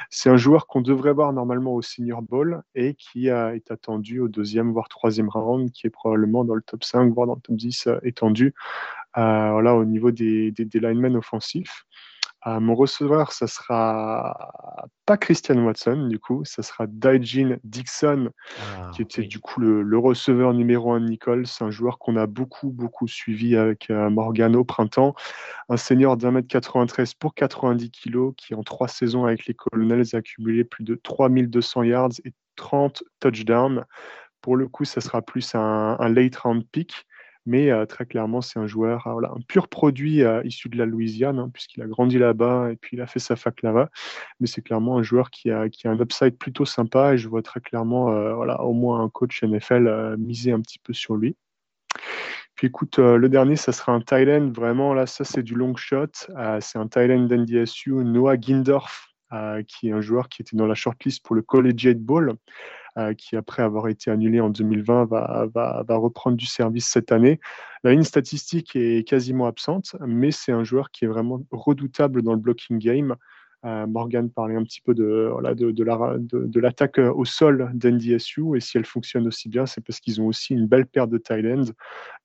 C'est 0.09 0.29
un 0.29 0.37
joueur 0.37 0.67
qu'on 0.67 0.81
devrait 0.81 1.13
voir 1.13 1.33
normalement 1.33 1.73
au 1.75 1.81
Senior 1.81 2.21
Bowl 2.21 2.63
et 2.75 2.95
qui 2.95 3.29
a, 3.29 3.55
est 3.55 3.71
attendu 3.71 4.19
au 4.19 4.27
deuxième, 4.27 4.71
voire 4.71 4.89
troisième 4.89 5.29
round, 5.29 5.71
qui 5.71 5.87
est 5.87 5.91
probablement 5.91 6.43
dans 6.43 6.55
le 6.55 6.61
top 6.61 6.83
5, 6.83 7.13
voire 7.13 7.27
dans 7.27 7.35
le 7.35 7.41
top 7.41 7.55
10 7.55 7.89
étendu 8.03 8.53
voilà, 9.19 9.75
au 9.75 9.85
niveau 9.85 10.11
des, 10.11 10.51
des, 10.51 10.65
des 10.65 10.79
linemen 10.79 11.15
offensifs. 11.15 11.85
Euh, 12.47 12.61
mon 12.61 12.73
receveur, 12.73 13.33
ça 13.33 13.47
sera 13.47 14.87
pas 15.05 15.17
Christian 15.17 15.57
Watson, 15.65 16.07
du 16.07 16.19
coup, 16.19 16.45
ça 16.45 16.63
sera 16.63 16.87
Daijin 16.87 17.57
Dixon, 17.65 18.29
ah, 18.59 18.91
qui 18.93 19.01
était 19.01 19.23
du 19.23 19.39
coup 19.39 19.59
le, 19.59 19.97
receveur 19.97 20.53
numéro 20.53 20.93
1 20.93 21.01
de 21.01 21.05
Nichols, 21.07 21.45
un 21.59 21.69
joueur 21.69 21.99
qu'on 21.99 22.15
a 22.15 22.27
beaucoup, 22.27 22.69
beaucoup 22.69 23.09
suivi 23.09 23.57
avec 23.57 23.89
euh, 23.89 24.09
Morgan 24.09 24.55
au 24.55 24.63
printemps, 24.63 25.15
un 25.67 25.75
senior 25.75 26.15
d'un 26.15 26.31
mètre 26.31 26.47
93 26.47 27.13
pour 27.15 27.35
90 27.35 27.91
kilos, 27.91 28.33
qui 28.37 28.55
en 28.55 28.63
trois 28.63 28.87
saisons 28.87 29.25
avec 29.25 29.45
les 29.45 29.53
Colonels 29.53 30.05
a 30.13 30.17
accumulé 30.17 30.63
plus 30.63 30.85
de 30.85 30.95
3200 30.95 31.83
yards 31.83 32.11
et 32.23 32.33
30 32.55 33.03
touchdowns. 33.19 33.83
Pour 34.41 34.55
le 34.55 34.69
coup, 34.69 34.85
ça 34.85 35.01
sera 35.01 35.21
plus 35.21 35.55
un, 35.55 35.97
un 35.99 36.07
late 36.07 36.37
round 36.37 36.65
pick. 36.71 37.05
Mais 37.45 37.71
euh, 37.71 37.85
très 37.85 38.05
clairement, 38.05 38.41
c'est 38.41 38.59
un 38.59 38.67
joueur, 38.67 39.07
euh, 39.07 39.13
voilà, 39.13 39.29
un 39.29 39.41
pur 39.47 39.67
produit 39.67 40.23
euh, 40.23 40.41
issu 40.43 40.69
de 40.69 40.77
la 40.77 40.85
Louisiane, 40.85 41.39
hein, 41.39 41.49
puisqu'il 41.53 41.81
a 41.81 41.87
grandi 41.87 42.17
là-bas 42.17 42.69
et 42.71 42.75
puis 42.75 42.97
il 42.97 43.01
a 43.01 43.07
fait 43.07 43.19
sa 43.19 43.35
fac 43.35 43.61
là-bas. 43.61 43.89
Mais 44.39 44.47
c'est 44.47 44.61
clairement 44.61 44.97
un 44.97 45.03
joueur 45.03 45.31
qui 45.31 45.49
a, 45.51 45.65
un 45.85 45.99
upside 45.99 46.37
plutôt 46.37 46.65
sympa 46.65 47.13
et 47.13 47.17
je 47.17 47.27
vois 47.27 47.41
très 47.41 47.61
clairement, 47.61 48.05
voilà, 48.35 48.61
au 48.61 48.73
moins 48.73 49.01
un 49.03 49.09
coach 49.09 49.43
NFL 49.43 50.17
miser 50.17 50.51
un 50.51 50.61
petit 50.61 50.79
peu 50.79 50.93
sur 50.93 51.15
lui. 51.15 51.35
Puis 52.55 52.67
écoute, 52.67 52.99
le 52.99 53.29
dernier, 53.29 53.55
ça 53.55 53.71
sera 53.71 53.93
un 53.93 54.01
Thailand. 54.01 54.51
Vraiment, 54.53 54.93
là, 54.93 55.05
ça, 55.05 55.23
c'est 55.23 55.43
du 55.43 55.55
long 55.55 55.75
shot. 55.75 56.11
c'est 56.59 56.77
un 56.77 56.87
Thailand 56.87 57.27
d'NDSU, 57.27 57.91
Noah 57.91 58.39
Gindorf, 58.39 59.13
qui 59.67 59.89
est 59.89 59.91
un 59.91 60.01
joueur 60.01 60.29
qui 60.29 60.41
était 60.41 60.57
dans 60.57 60.67
la 60.67 60.75
shortlist 60.75 61.23
pour 61.25 61.35
le 61.35 61.41
Collegiate 61.41 61.99
Bowl. 61.99 62.35
Euh, 62.97 63.13
qui 63.13 63.35
après 63.35 63.61
avoir 63.61 63.87
été 63.87 64.09
annulé 64.09 64.39
en 64.39 64.49
2020 64.49 65.05
va, 65.05 65.47
va, 65.53 65.83
va, 65.87 65.95
reprendre 65.95 66.35
du 66.35 66.47
service 66.47 66.87
cette 66.87 67.11
année. 67.11 67.39
La 67.83 67.91
ligne 67.91 68.03
statistique 68.03 68.75
est 68.75 69.07
quasiment 69.07 69.45
absente, 69.45 69.95
mais 70.05 70.31
c'est 70.31 70.51
un 70.51 70.63
joueur 70.63 70.89
qui 70.89 71.05
est 71.05 71.07
vraiment 71.07 71.43
redoutable 71.51 72.23
dans 72.23 72.33
le 72.33 72.39
blocking 72.39 72.79
game. 72.79 73.15
Euh, 73.63 73.85
Morgan 73.85 74.29
parlait 74.31 74.55
un 74.55 74.63
petit 74.63 74.81
peu 74.81 74.95
de, 74.95 75.31
de, 75.53 75.71
de 75.71 76.59
l'attaque 76.59 76.97
la, 76.97 77.03
de, 77.03 77.09
au 77.09 77.25
sol 77.25 77.69
d'NDSU 77.75 78.55
et 78.55 78.59
si 78.59 78.77
elle 78.77 78.85
fonctionne 78.85 79.27
aussi 79.27 79.49
bien, 79.49 79.65
c'est 79.65 79.81
parce 79.81 79.99
qu'ils 79.99 80.19
ont 80.21 80.27
aussi 80.27 80.53
une 80.53 80.65
belle 80.65 80.85
paire 80.85 81.07
de 81.07 81.17
Thailands, 81.17 81.71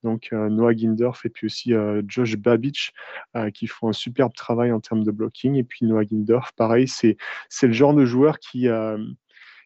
donc 0.01 0.29
euh, 0.31 0.49
Noah 0.49 0.73
Gindorf 0.73 1.25
et 1.25 1.29
puis 1.29 1.45
aussi 1.45 1.73
euh, 1.73 2.01
Josh 2.07 2.37
Babich 2.37 2.91
qui 3.53 3.67
font 3.67 3.89
un 3.89 3.93
superbe 3.93 4.33
travail 4.33 4.71
en 4.71 4.79
termes 4.79 5.03
de 5.03 5.11
blocking. 5.11 5.55
Et 5.55 5.63
puis 5.63 5.85
Noah 5.85 6.05
Gindorf, 6.05 6.53
pareil, 6.53 6.87
c'est 6.87 7.17
le 7.61 7.73
genre 7.73 7.93
de 7.93 8.05
joueur 8.05 8.39
qui, 8.39 8.67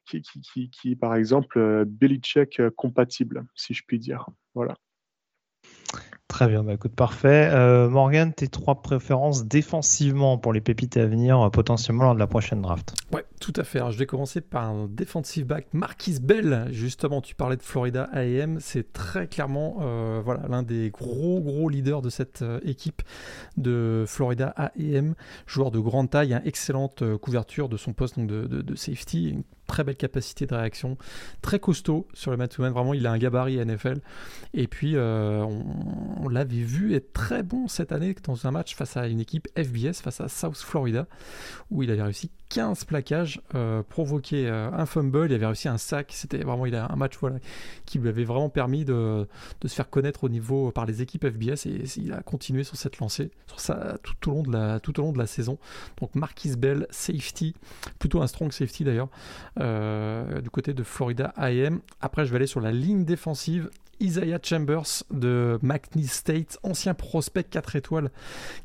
qui, 0.09 0.69
qui, 0.69 0.95
par 0.95 1.15
exemple, 1.15 1.59
euh, 1.59 1.85
Belichick 1.87 2.59
euh, 2.59 2.69
compatible, 2.75 3.45
si 3.55 3.73
je 3.73 3.83
puis 3.85 3.99
dire. 3.99 4.25
Voilà. 4.55 4.75
Très 6.27 6.47
bien, 6.47 6.63
bah 6.63 6.73
écoute, 6.73 6.93
parfait. 6.93 7.49
Euh, 7.51 7.89
Morgan, 7.89 8.31
tes 8.31 8.47
trois 8.47 8.83
préférences 8.83 9.45
défensivement 9.45 10.37
pour 10.37 10.53
les 10.53 10.61
pépites 10.61 10.95
à 10.95 11.05
venir, 11.07 11.41
euh, 11.41 11.49
potentiellement 11.49 12.03
lors 12.03 12.13
de 12.13 12.19
la 12.19 12.27
prochaine 12.27 12.61
draft 12.61 12.93
Ouais, 13.11 13.25
tout 13.41 13.51
à 13.55 13.63
fait. 13.63 13.79
Alors, 13.79 13.91
je 13.91 13.97
vais 13.97 14.05
commencer 14.05 14.39
par 14.39 14.63
un 14.63 14.87
defensive 14.87 15.47
back, 15.47 15.65
Marquis 15.73 16.19
Bell. 16.21 16.67
Justement, 16.71 17.21
tu 17.21 17.33
parlais 17.33 17.57
de 17.57 17.63
Florida 17.63 18.03
AM. 18.13 18.59
C'est 18.61 18.93
très 18.93 19.27
clairement 19.27 19.77
voilà, 20.23 20.47
l'un 20.47 20.61
des 20.61 20.91
gros, 20.91 21.41
gros 21.41 21.67
leaders 21.67 22.03
de 22.03 22.09
cette 22.09 22.45
équipe 22.63 23.01
de 23.57 24.05
Florida 24.07 24.53
AM. 24.55 25.15
Joueur 25.47 25.71
de 25.71 25.79
grande 25.79 26.11
taille, 26.11 26.33
une 26.33 26.41
excellente 26.45 27.17
couverture 27.17 27.69
de 27.69 27.75
son 27.75 27.91
poste 27.91 28.19
donc 28.19 28.29
de, 28.29 28.45
de, 28.45 28.61
de 28.61 28.75
safety, 28.75 29.29
une 29.29 29.43
très 29.69 29.85
belle 29.85 29.95
capacité 29.95 30.45
de 30.45 30.55
réaction, 30.55 30.97
très 31.41 31.59
costaud 31.59 32.07
sur 32.13 32.31
le 32.31 32.37
man 32.37 32.49
Vraiment, 32.57 32.93
il 32.93 33.05
a 33.07 33.11
un 33.11 33.17
gabarit 33.17 33.63
NFL. 33.63 34.01
Et 34.53 34.67
puis, 34.67 34.95
euh, 34.95 35.43
on, 35.43 36.27
l'avait 36.27 36.63
vu 36.63 36.95
être 36.95 37.13
très 37.13 37.43
bon 37.43 37.67
cette 37.67 37.91
année 37.91 38.15
dans 38.23 38.47
un 38.47 38.51
match 38.51 38.75
face 38.75 38.97
à 38.97 39.07
une 39.07 39.19
équipe 39.19 39.47
FBS, 39.55 40.01
face 40.01 40.19
à 40.19 40.27
South 40.27 40.57
Florida, 40.57 41.07
où 41.69 41.83
il 41.83 41.91
avait 41.91 42.01
réussi 42.01 42.31
15 42.49 42.85
plaquages, 42.85 43.41
euh, 43.53 43.83
euh, 44.33 44.71
un 44.73 44.85
fumble, 44.85 45.27
il 45.29 45.33
avait 45.33 45.45
réussi 45.45 45.67
un 45.67 45.77
sac. 45.77 46.07
C'était 46.11 46.39
vraiment 46.39 46.65
il 46.65 46.75
un 46.75 46.95
match 46.95 47.17
qui 47.85 47.99
lui 47.99 48.09
avait 48.09 48.23
vraiment 48.23 48.49
permis 48.49 48.85
de, 48.85 49.27
de, 49.61 49.67
se 49.67 49.75
faire 49.75 49.89
connaître 49.89 50.23
au 50.23 50.29
niveau 50.29 50.71
par 50.71 50.85
les 50.85 51.01
équipes 51.01 51.27
FBS 51.27 51.67
et 51.67 51.83
il 51.97 52.13
a 52.13 52.21
continué 52.21 52.63
sur 52.63 52.75
cette 52.75 52.97
lancée 52.99 53.31
sur 53.47 53.59
ça, 53.59 53.97
tout, 54.03 54.31
au 54.31 54.33
long 54.33 54.43
de 54.43 54.51
la, 54.51 54.79
tout 54.79 54.99
au 54.99 55.03
long 55.03 55.11
de 55.11 55.17
la 55.17 55.27
saison. 55.27 55.57
Donc 55.99 56.15
Marquis 56.15 56.55
Bell, 56.55 56.87
safety, 56.89 57.53
plutôt 57.99 58.21
un 58.21 58.27
strong 58.27 58.51
safety 58.51 58.83
d'ailleurs, 58.83 59.09
euh, 59.59 60.41
du 60.41 60.49
côté 60.49 60.73
de 60.73 60.83
Florida 60.83 61.33
AM. 61.35 61.81
Après, 62.01 62.25
je 62.25 62.31
vais 62.31 62.37
aller 62.37 62.47
sur 62.47 62.61
la 62.61 62.71
ligne 62.71 63.05
défensive 63.05 63.69
Isaiah 63.99 64.39
Chambers 64.41 65.03
de 65.11 65.59
McNeese 65.61 66.11
State, 66.11 66.57
ancien 66.63 66.93
prospect 66.93 67.43
4 67.43 67.75
étoiles, 67.75 68.11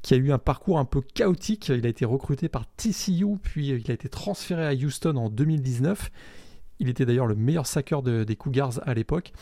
qui 0.03 0.15
a 0.15 0.17
eu 0.17 0.33
un 0.33 0.39
parcours 0.39 0.79
un 0.79 0.85
peu 0.85 1.01
chaotique. 1.01 1.69
Il 1.69 1.87
a 1.87 1.89
été 1.89 2.05
recruté 2.05 2.49
par 2.49 2.67
TCU, 2.77 3.37
puis 3.43 3.69
il 3.69 3.91
a 3.91 3.95
été 3.95 4.09
transféré 4.09 4.67
à 4.67 4.73
Houston 4.73 5.17
en 5.17 5.31
2019. 5.31 6.11
Il 6.81 6.89
était 6.89 7.07
d'ailleurs 7.07 7.27
le 7.27 7.37
meilleur 7.37 7.67
sacker 7.67 8.03
des 8.03 8.37
Cougars 8.37 8.81
à 8.85 8.95
l'époque, 8.95 9.33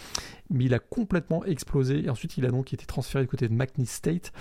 mais 0.50 0.64
il 0.66 0.74
a 0.74 0.78
complètement 0.78 1.44
explosé. 1.44 2.04
Et 2.04 2.10
ensuite, 2.10 2.36
il 2.36 2.44
a 2.44 2.50
donc 2.50 2.72
été 2.74 2.84
transféré 2.84 3.24
du 3.24 3.28
côté 3.28 3.48
de 3.48 3.54
McNeese 3.54 3.90
State. 3.90 4.32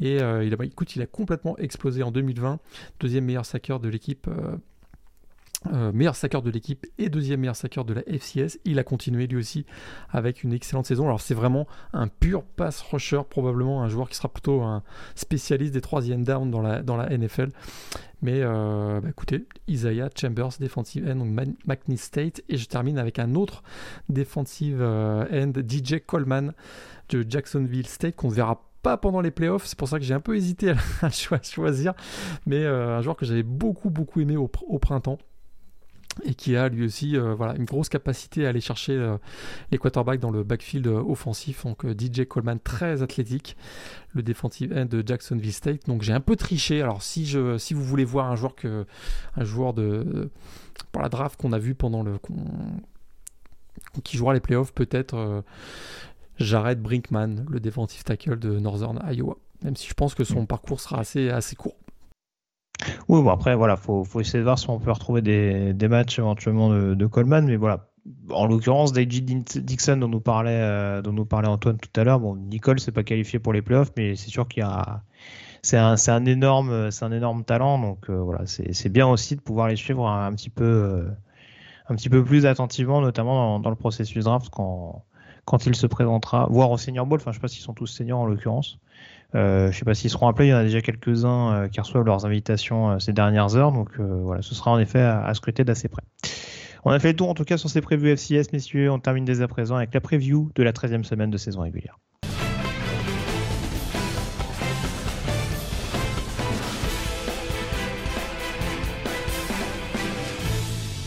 Et 0.00 0.20
euh, 0.20 0.44
il, 0.44 0.54
a, 0.54 0.64
écoute, 0.64 0.96
il 0.96 1.02
a 1.02 1.06
complètement 1.06 1.56
explosé 1.56 2.02
en 2.02 2.10
2020. 2.10 2.60
Deuxième 3.00 3.24
meilleur 3.24 3.46
sacker 3.46 3.80
de 3.80 3.88
l'équipe. 3.88 4.28
Euh, 4.28 4.56
euh, 5.72 5.90
meilleur 5.90 6.14
sacker 6.14 6.42
de 6.42 6.50
l'équipe 6.50 6.86
et 6.98 7.08
deuxième 7.08 7.40
meilleur 7.40 7.56
sacker 7.56 7.84
de 7.84 7.94
la 7.94 8.02
FCS. 8.02 8.58
Il 8.64 8.78
a 8.78 8.84
continué 8.84 9.26
lui 9.26 9.38
aussi 9.38 9.64
avec 10.10 10.44
une 10.44 10.52
excellente 10.52 10.86
saison. 10.86 11.04
Alors 11.06 11.20
c'est 11.20 11.34
vraiment 11.34 11.66
un 11.92 12.08
pur 12.08 12.42
pass 12.44 12.82
rusher, 12.82 13.22
probablement 13.28 13.82
un 13.82 13.88
joueur 13.88 14.08
qui 14.08 14.16
sera 14.16 14.28
plutôt 14.28 14.62
un 14.62 14.82
spécialiste 15.14 15.72
des 15.72 15.80
troisième 15.80 16.24
down 16.24 16.50
dans 16.50 16.60
la, 16.60 16.82
dans 16.82 16.96
la 16.96 17.08
NFL. 17.16 17.48
Mais 18.22 18.40
euh, 18.42 19.00
bah, 19.00 19.08
écoutez, 19.08 19.46
Isaiah 19.66 20.10
Chambers, 20.14 20.50
defensive 20.60 21.08
end, 21.08 21.16
donc 21.16 21.48
McNeese 21.66 22.02
State. 22.02 22.42
Et 22.48 22.58
je 22.58 22.66
termine 22.66 22.98
avec 22.98 23.18
un 23.18 23.34
autre 23.34 23.62
defensive 24.08 24.78
euh, 24.80 25.24
end, 25.32 25.52
DJ 25.66 26.00
Coleman 26.06 26.52
de 27.08 27.24
Jacksonville 27.28 27.86
State, 27.86 28.14
qu'on 28.14 28.28
ne 28.28 28.34
verra 28.34 28.62
pas 28.82 28.98
pendant 28.98 29.22
les 29.22 29.30
playoffs. 29.30 29.64
C'est 29.64 29.78
pour 29.78 29.88
ça 29.88 29.98
que 29.98 30.04
j'ai 30.04 30.14
un 30.14 30.20
peu 30.20 30.36
hésité 30.36 30.74
à, 31.00 31.10
choisir. 31.42 31.94
Mais 32.44 32.64
un 32.66 33.00
joueur 33.00 33.16
que 33.16 33.24
j'avais 33.24 33.42
beaucoup, 33.42 33.88
beaucoup 33.90 34.20
aimé 34.20 34.36
au 34.36 34.78
printemps 34.78 35.18
et 36.24 36.34
qui 36.34 36.56
a 36.56 36.68
lui 36.68 36.84
aussi 36.84 37.16
euh, 37.16 37.34
voilà, 37.34 37.54
une 37.56 37.64
grosse 37.64 37.88
capacité 37.88 38.46
à 38.46 38.50
aller 38.50 38.60
chercher 38.60 38.92
euh, 38.92 39.18
les 39.70 39.78
quarterbacks 39.78 40.20
dans 40.20 40.30
le 40.30 40.42
backfield 40.42 40.86
euh, 40.86 41.02
offensif. 41.02 41.64
Donc 41.64 41.84
DJ 41.86 42.26
Coleman 42.26 42.58
très 42.58 43.02
athlétique, 43.02 43.56
le 44.14 44.22
defensive 44.22 44.72
end 44.76 44.86
de 44.86 45.02
Jacksonville 45.04 45.52
State. 45.52 45.86
Donc 45.86 46.02
j'ai 46.02 46.12
un 46.12 46.20
peu 46.20 46.36
triché. 46.36 46.82
Alors 46.82 47.02
si, 47.02 47.26
je, 47.26 47.58
si 47.58 47.74
vous 47.74 47.84
voulez 47.84 48.04
voir 48.04 48.30
un 48.30 48.36
joueur, 48.36 48.54
que, 48.54 48.86
un 49.36 49.44
joueur 49.44 49.74
de, 49.74 50.30
pour 50.92 51.02
la 51.02 51.08
draft 51.08 51.40
qu'on 51.40 51.52
a 51.52 51.58
vu 51.58 51.74
pendant 51.74 52.02
le... 52.02 52.18
qui 54.04 54.16
jouera 54.16 54.34
les 54.34 54.40
playoffs, 54.40 54.72
peut-être 54.72 55.44
Jared 56.38 56.80
Brinkman, 56.80 57.46
le 57.48 57.60
defensive 57.60 58.04
tackle 58.04 58.38
de 58.38 58.58
Northern 58.58 59.00
Iowa. 59.10 59.36
Même 59.62 59.76
si 59.76 59.88
je 59.88 59.94
pense 59.94 60.14
que 60.14 60.24
son 60.24 60.42
mm. 60.42 60.46
parcours 60.46 60.80
sera 60.80 61.00
assez, 61.00 61.30
assez 61.30 61.56
court. 61.56 61.76
Oui, 63.08 63.22
bon 63.22 63.30
après, 63.30 63.54
voilà, 63.54 63.76
faut, 63.76 64.04
essayer 64.20 64.38
de 64.38 64.44
voir 64.44 64.58
si 64.58 64.68
on 64.68 64.78
peut 64.78 64.90
retrouver 64.90 65.22
des, 65.22 65.72
des 65.72 65.88
matchs 65.88 66.18
éventuellement 66.18 66.70
de, 66.70 67.06
Coleman, 67.06 67.46
mais 67.46 67.56
voilà. 67.56 67.88
En 68.30 68.46
l'occurrence, 68.46 68.92
David 68.92 69.44
Dixon 69.64 69.96
dont 69.96 70.08
nous 70.08 70.20
parlait, 70.20 70.60
euh, 70.60 71.02
dont 71.02 71.12
nous 71.12 71.26
Antoine 71.32 71.78
tout 71.78 72.00
à 72.00 72.04
l'heure, 72.04 72.20
bon, 72.20 72.36
Nicole 72.36 72.78
c'est 72.78 72.92
pas 72.92 73.02
qualifié 73.02 73.40
pour 73.40 73.52
les 73.52 73.62
playoffs, 73.62 73.90
mais 73.96 74.14
c'est 74.14 74.30
sûr 74.30 74.46
qu'il 74.46 74.62
y 74.62 74.66
a, 74.66 75.02
c'est 75.66 75.76
un, 75.76 75.96
un 76.06 76.24
énorme, 76.24 76.90
un 77.00 77.12
énorme 77.12 77.44
talent, 77.44 77.80
donc 77.80 78.08
euh, 78.08 78.18
voilà, 78.18 78.46
c'est, 78.46 78.88
bien 78.88 79.08
aussi 79.08 79.34
de 79.34 79.40
pouvoir 79.40 79.66
les 79.66 79.74
suivre 79.74 80.06
un, 80.06 80.32
petit 80.34 80.50
peu, 80.50 80.64
euh, 80.64 81.08
un 81.88 81.96
petit 81.96 82.08
peu 82.08 82.24
plus 82.24 82.46
attentivement, 82.46 83.00
notamment 83.00 83.58
dans, 83.58 83.70
le 83.70 83.76
processus 83.76 84.24
draft 84.24 84.48
quand, 84.50 85.04
quand 85.44 85.66
il 85.66 85.74
se 85.74 85.88
présentera, 85.88 86.46
voire 86.50 86.70
au 86.70 86.78
Senior 86.78 87.06
Bowl. 87.06 87.18
Enfin, 87.20 87.32
je 87.32 87.36
sais 87.36 87.40
pas 87.40 87.48
s'ils 87.48 87.64
sont 87.64 87.74
tous 87.74 87.88
seniors 87.88 88.20
en 88.20 88.26
l'occurrence. 88.26 88.78
Euh, 89.36 89.64
je 89.64 89.66
ne 89.66 89.72
sais 89.72 89.84
pas 89.84 89.94
s'ils 89.94 90.08
seront 90.08 90.28
appelés, 90.28 90.48
il 90.48 90.50
y 90.50 90.54
en 90.54 90.58
a 90.58 90.62
déjà 90.62 90.80
quelques-uns 90.80 91.52
euh, 91.52 91.68
qui 91.68 91.78
reçoivent 91.78 92.06
leurs 92.06 92.24
invitations 92.24 92.92
euh, 92.92 92.98
ces 92.98 93.12
dernières 93.12 93.54
heures, 93.54 93.70
donc 93.70 93.90
voilà, 93.98 94.40
ce 94.40 94.54
sera 94.54 94.70
en 94.70 94.78
effet 94.78 95.00
à, 95.00 95.32
scruter 95.34 95.62
d'assez 95.62 95.88
près. 95.88 96.02
On 96.86 96.90
a 96.90 96.98
fait 96.98 97.08
le 97.08 97.16
tour 97.16 97.28
en 97.28 97.34
tout 97.34 97.44
cas 97.44 97.58
sur 97.58 97.68
ces 97.68 97.82
prévues 97.82 98.16
FCS, 98.16 98.52
messieurs. 98.52 98.90
On 98.90 98.98
termine 98.98 99.24
dès 99.24 99.42
à 99.42 99.48
présent 99.48 99.76
avec 99.76 99.92
la 99.92 100.00
preview 100.00 100.50
de 100.54 100.62
la 100.62 100.72
13e 100.72 101.02
semaine 101.02 101.30
de 101.30 101.36
saison 101.36 101.62
régulière. 101.62 101.98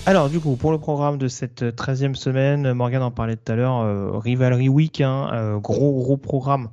Alors 0.06 0.30
du 0.30 0.40
coup, 0.40 0.56
pour 0.56 0.72
le 0.72 0.78
programme 0.78 1.18
de 1.18 1.28
cette 1.28 1.64
13e 1.64 2.14
semaine, 2.14 2.74
Morgan 2.74 3.02
en 3.02 3.12
parlait 3.12 3.38
tout 3.38 3.52
à 3.52 3.56
l'heure, 3.56 4.22
Rivalry 4.22 4.70
Week, 4.70 5.02
hein, 5.02 5.58
gros 5.64 5.94
gros 5.94 6.18
programme 6.18 6.70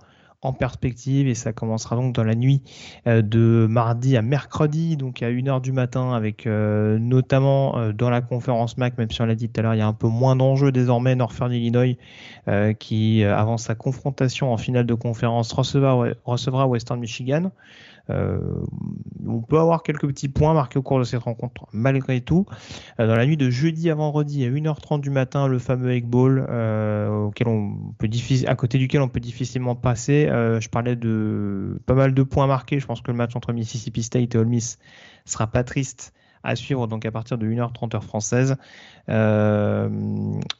en 0.47 0.53
perspective 0.53 1.27
et 1.27 1.35
ça 1.35 1.53
commencera 1.53 1.97
donc 1.97 2.15
dans 2.15 2.25
la 2.25 2.35
nuit 2.35 2.63
euh, 3.07 3.21
de 3.21 3.67
mardi 3.69 4.17
à 4.17 4.23
mercredi, 4.23 4.97
donc 4.97 5.23
à 5.23 5.31
1h 5.31 5.61
du 5.61 5.73
matin 5.73 6.13
avec 6.13 6.47
euh, 6.47 6.99
notamment 6.99 7.77
euh, 7.79 7.93
dans 7.93 8.11
la 8.11 8.21
conférence 8.21 8.79
MAC, 8.79 8.97
même 8.97 9.11
si 9.11 9.21
on 9.21 9.27
l'a 9.27 9.35
dit 9.35 9.49
tout 9.49 9.61
à 9.61 9.63
l'heure, 9.63 9.75
il 9.75 9.79
y 9.79 9.83
a 9.83 9.87
un 9.87 9.93
peu 9.93 10.09
moins 10.09 10.37
d'enjeux 10.37 10.73
désormais, 10.73 11.15
Northern 11.15 11.53
Illinois 11.53 11.97
qui 12.79 13.25
avant 13.25 13.59
sa 13.59 13.75
confrontation 13.75 14.53
en 14.53 14.57
finale 14.57 14.87
de 14.87 14.95
conférence 14.95 15.53
recevra, 15.53 16.11
recevra 16.25 16.67
Western 16.67 17.01
Michigan. 17.01 17.51
Euh, 18.11 18.39
on 19.27 19.41
peut 19.41 19.59
avoir 19.59 19.83
quelques 19.83 20.07
petits 20.07 20.29
points 20.29 20.55
marqués 20.55 20.79
au 20.79 20.83
cours 20.83 20.99
de 20.99 21.05
cette 21.05 21.23
rencontre 21.23 21.67
malgré 21.73 22.21
tout. 22.21 22.47
Euh, 23.01 23.07
dans 23.07 23.17
la 23.17 23.27
nuit 23.27 23.37
de 23.37 23.51
jeudi 23.51 23.91
à 23.91 23.95
vendredi 23.95 24.45
à 24.45 24.49
1h30 24.49 25.01
du 25.01 25.11
matin, 25.11 25.49
le 25.49 25.59
fameux 25.59 25.91
Egg 25.91 26.05
Bowl 26.05 26.47
euh, 26.49 27.09
auquel 27.09 27.49
on 27.49 27.77
peut 27.99 28.09
à 28.47 28.55
côté 28.55 28.79
duquel 28.79 29.01
on 29.01 29.09
peut 29.09 29.21
difficilement 29.21 29.75
passer. 29.75 30.27
je 30.29 30.69
parlais 30.69 30.97
de 30.97 31.81
pas 31.87 31.95
mal 31.95 32.15
de 32.15 32.23
points 32.23 32.47
marqués. 32.47 32.79
Je 32.79 32.87
pense 32.87 33.01
que 33.01 33.11
le 33.11 33.17
match 33.17 33.35
entre 33.35 33.53
Mississippi 33.53 34.03
State 34.03 34.35
et 34.35 34.39
Ole 34.39 34.47
Miss 34.47 34.79
sera 35.25 35.47
pas 35.47 35.65
triste 35.65 36.13
à 36.45 36.55
suivre 36.55 36.87
donc 36.87 37.05
à 37.05 37.11
partir 37.11 37.39
de 37.39 37.47
1h30 37.47 37.97
heure 37.97 38.05
française. 38.05 38.57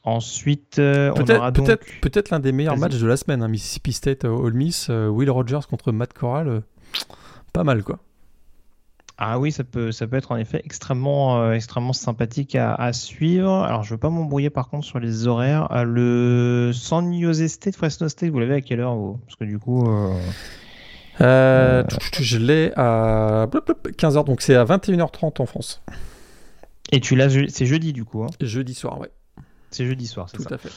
ensuite, 0.03 0.77
peut-être 0.77 1.31
on 1.31 1.37
aura 1.37 1.53
peut-être 1.53 1.87
peut-être 2.03 2.31
l'un 2.31 2.41
des 2.41 2.51
meilleurs 2.51 2.77
matchs 2.77 2.99
de 2.99 3.07
la 3.07 3.17
semaine, 3.17 3.43
hein, 3.43 3.49
Mississippi 3.49 3.93
State 3.93 4.25
Ole 4.25 4.55
Miss, 4.55 4.89
Will 4.89 5.31
Rogers 5.31 5.61
contre 5.71 5.93
Matt 5.93 6.13
Corral 6.13 6.63
pas 7.57 7.65
mal 7.65 7.83
quoi. 7.83 7.99
Ah 9.19 9.39
oui, 9.39 9.51
ça 9.51 9.65
peut, 9.65 9.93
ça 9.93 10.07
peut 10.07 10.17
être 10.17 10.31
en 10.31 10.37
effet 10.37 10.61
extrêmement, 10.63 11.41
euh, 11.41 11.53
extrêmement 11.53 11.95
sympathique 11.95 12.55
à, 12.55 12.93
suivre. 12.93 13.65
Alors, 13.65 13.83
je 13.83 13.95
veux 13.95 13.99
pas 13.99 14.11
m'embrouiller 14.11 14.51
par 14.51 14.69
contre 14.69 14.85
sur 14.85 14.99
les 14.99 15.27
horaires. 15.27 15.73
Euh, 15.73 15.85
le 15.85 16.73
San 16.75 17.19
Jose 17.19 17.47
State, 17.47 17.77
Fresno 17.77 18.11
State, 18.11 18.29
vous 18.29 18.41
l'avez 18.41 18.57
à 18.57 18.61
quelle 18.61 18.81
heure 18.81 18.95
vous? 18.95 19.19
Parce 19.25 19.37
que 19.37 19.45
du 19.45 19.59
coup. 19.59 19.89
Euh, 21.23 21.83
je 22.21 22.37
l'ai 22.37 22.73
à 22.77 23.47
15h, 23.47 24.27
donc 24.27 24.43
c'est 24.43 24.55
à 24.55 24.67
21h30 24.67 25.41
en 25.41 25.47
France. 25.47 25.83
Et 26.93 27.01
tu 27.01 27.17
l'as, 27.17 27.31
c'est 27.49 27.65
jeudi 27.65 27.95
du 27.95 28.05
coup. 28.05 28.23
Hein? 28.23 28.29
Jeudi 28.43 28.75
soir, 28.75 29.01
ouais. 29.01 29.11
C'est 29.71 29.87
jeudi 29.87 30.07
soir, 30.07 30.29
c'est 30.29 30.43
ça. 30.43 30.49
Tout 30.51 30.55
à 30.55 30.59
fait. 30.59 30.71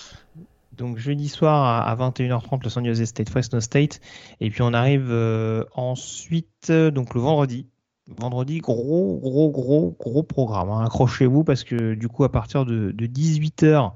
Donc 0.79 0.97
jeudi 0.97 1.27
soir 1.27 1.85
à, 1.85 1.95
21h30 1.95 2.63
le 2.63 2.69
San 2.69 2.85
Jose 2.85 3.03
State 3.03 3.29
Fresno 3.29 3.59
State 3.59 3.99
et 4.39 4.49
puis 4.49 4.61
on 4.61 4.73
arrive 4.73 5.09
euh, 5.11 5.65
ensuite 5.75 6.69
euh, 6.69 6.89
donc 6.89 7.13
le 7.15 7.21
vendredi. 7.21 7.67
Vendredi 8.07 8.59
gros 8.59 9.19
gros 9.21 9.51
gros 9.51 9.95
gros 9.99 10.23
programme. 10.23 10.69
Hein. 10.69 10.85
Accrochez-vous 10.85 11.43
parce 11.43 11.65
que 11.65 11.95
du 11.95 12.07
coup 12.07 12.23
à 12.23 12.31
partir 12.31 12.65
de, 12.65 12.91
de 12.91 13.05
18h 13.05 13.91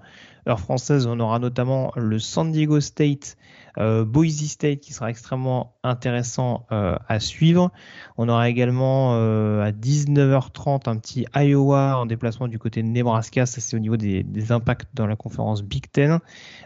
heure 0.50 0.60
française 0.60 1.08
on 1.08 1.22
aura 1.22 1.40
notamment 1.40 1.94
le 1.96 2.20
San 2.20 2.52
Diego 2.52 2.82
State 2.82 3.38
euh, 3.78 4.06
Boise 4.06 4.44
State 4.48 4.80
qui 4.80 4.94
sera 4.94 5.10
extrêmement 5.10 5.76
intéressant 5.84 6.66
euh, 6.72 6.96
à 7.08 7.20
suivre. 7.20 7.72
On 8.18 8.30
aura 8.30 8.50
également 8.50 9.16
euh, 9.16 9.64
à 9.64 9.72
19h30 9.72 10.90
un 10.90 10.98
petit 10.98 11.26
Iowa 11.36 11.98
en 11.98 12.06
déplacement 12.06 12.48
du 12.48 12.60
côté 12.60 12.84
de 12.84 12.88
Nebraska, 12.88 13.46
ça 13.46 13.62
c'est 13.62 13.76
au 13.76 13.80
niveau 13.80 13.98
des, 13.98 14.52
impacts 14.52 14.90
dans 14.94 15.08
la 15.08 15.16
conférence 15.16 15.64
Big 15.64 15.90
Ten. 15.92 16.20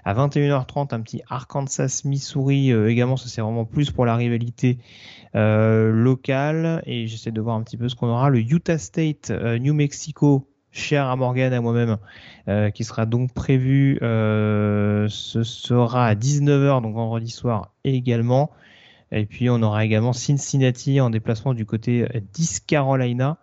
À 0.03 0.13
21h30 0.13 0.93
un 0.93 1.01
petit 1.01 1.21
Arkansas 1.29 2.01
Missouri 2.05 2.71
également, 2.71 3.17
ça 3.17 3.29
c'est 3.29 3.41
vraiment 3.41 3.65
plus 3.65 3.91
pour 3.91 4.05
la 4.05 4.15
rivalité 4.15 4.79
locale. 5.33 6.81
Et 6.85 7.07
j'essaie 7.07 7.31
de 7.31 7.41
voir 7.41 7.55
un 7.55 7.63
petit 7.63 7.77
peu 7.77 7.87
ce 7.87 7.95
qu'on 7.95 8.07
aura. 8.07 8.29
Le 8.29 8.39
Utah 8.39 8.77
State 8.77 9.31
New 9.31 9.73
Mexico 9.73 10.47
cher 10.71 11.07
à 11.07 11.15
Morgan 11.15 11.53
à 11.53 11.61
moi-même, 11.61 11.97
euh, 12.47 12.69
qui 12.69 12.83
sera 12.83 13.05
donc 13.05 13.33
prévu, 13.33 13.97
euh, 14.01 15.07
ce 15.09 15.43
sera 15.43 16.07
à 16.07 16.15
19h, 16.15 16.81
donc 16.81 16.95
vendredi 16.95 17.29
soir 17.29 17.71
également. 17.83 18.51
Et 19.11 19.25
puis 19.25 19.49
on 19.49 19.61
aura 19.61 19.85
également 19.85 20.13
Cincinnati 20.13 20.99
en 20.99 21.09
déplacement 21.09 21.53
du 21.53 21.65
côté 21.65 22.07
d'East 22.33 22.65
Carolina. 22.65 23.37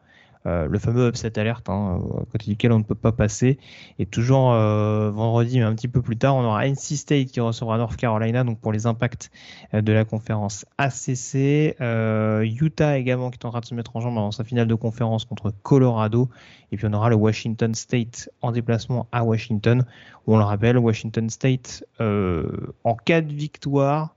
Euh, 0.47 0.67
le 0.69 0.79
fameux 0.79 1.09
upset 1.09 1.39
alert, 1.39 1.71
hein, 1.71 2.03
à 2.21 2.25
côté 2.31 2.51
duquel 2.51 2.71
on 2.73 2.79
ne 2.79 2.85
peut 2.85 2.95
pas 2.95 3.13
passer. 3.13 3.59
Et 3.99 4.05
toujours 4.05 4.53
euh, 4.53 5.11
vendredi, 5.11 5.59
mais 5.59 5.65
un 5.65 5.75
petit 5.75 5.89
peu 5.89 6.03
plus 6.03 6.19
tard, 6.19 6.37
on 6.37 6.45
aura 6.45 6.69
NC 6.69 6.97
State 6.97 7.29
qui 7.29 7.41
recevra 7.41 7.79
North 7.79 7.97
Carolina, 7.97 8.45
donc 8.45 8.61
pour 8.61 8.71
les 8.71 8.85
impacts 8.85 9.31
euh, 9.73 9.81
de 9.81 9.93
la 9.93 10.05
conférence 10.05 10.67
ACC. 10.77 11.77
Utah 12.61 12.99
également 12.99 13.31
qui 13.31 13.39
est 13.39 13.47
en 13.47 13.51
train 13.51 13.61
de 13.61 13.65
se 13.65 13.75
mettre 13.75 13.97
en 13.97 14.01
jambe 14.01 14.17
dans 14.17 14.33
sa 14.33 14.45
finale 14.45 14.67
de 14.67 14.75
conférence 14.75 15.25
contre 15.25 15.51
Colorado. 15.63 16.29
Et 16.73 16.77
puis 16.77 16.87
on 16.87 16.93
aura 16.93 17.09
le 17.09 17.17
Washington 17.17 17.75
State 17.75 18.29
en 18.43 18.53
déplacement 18.53 19.07
à 19.13 19.25
Washington, 19.25 19.87
où 20.27 20.35
on 20.35 20.39
le 20.39 20.45
rappelle, 20.45 20.77
Washington 20.77 21.31
State, 21.31 21.85
en 22.01 22.95
cas 22.97 23.23
de 23.23 23.33
victoire, 23.33 24.15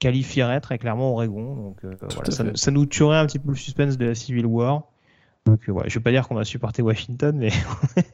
qualifierait 0.00 0.60
très 0.60 0.76
clairement 0.78 1.12
Oregon. 1.12 1.54
Donc 1.54 1.76
voilà, 1.82 2.30
ça, 2.30 2.44
ça, 2.54 2.70
nous 2.70 2.84
tuerait 2.84 3.16
un 3.18 3.26
petit 3.26 3.38
peu 3.38 3.50
le 3.50 3.56
suspense 3.56 3.96
de 3.96 4.04
la 4.04 4.14
Civil 4.14 4.44
War 4.44 4.82
Donc 5.48 5.60
ouais, 5.68 5.84
je 5.86 5.94
ne 5.94 6.00
vais 6.00 6.00
pas 6.00 6.10
dire 6.10 6.28
qu'on 6.28 6.34
va 6.34 6.44
supporter 6.44 6.82
Washington, 6.82 7.36
mais 7.36 7.50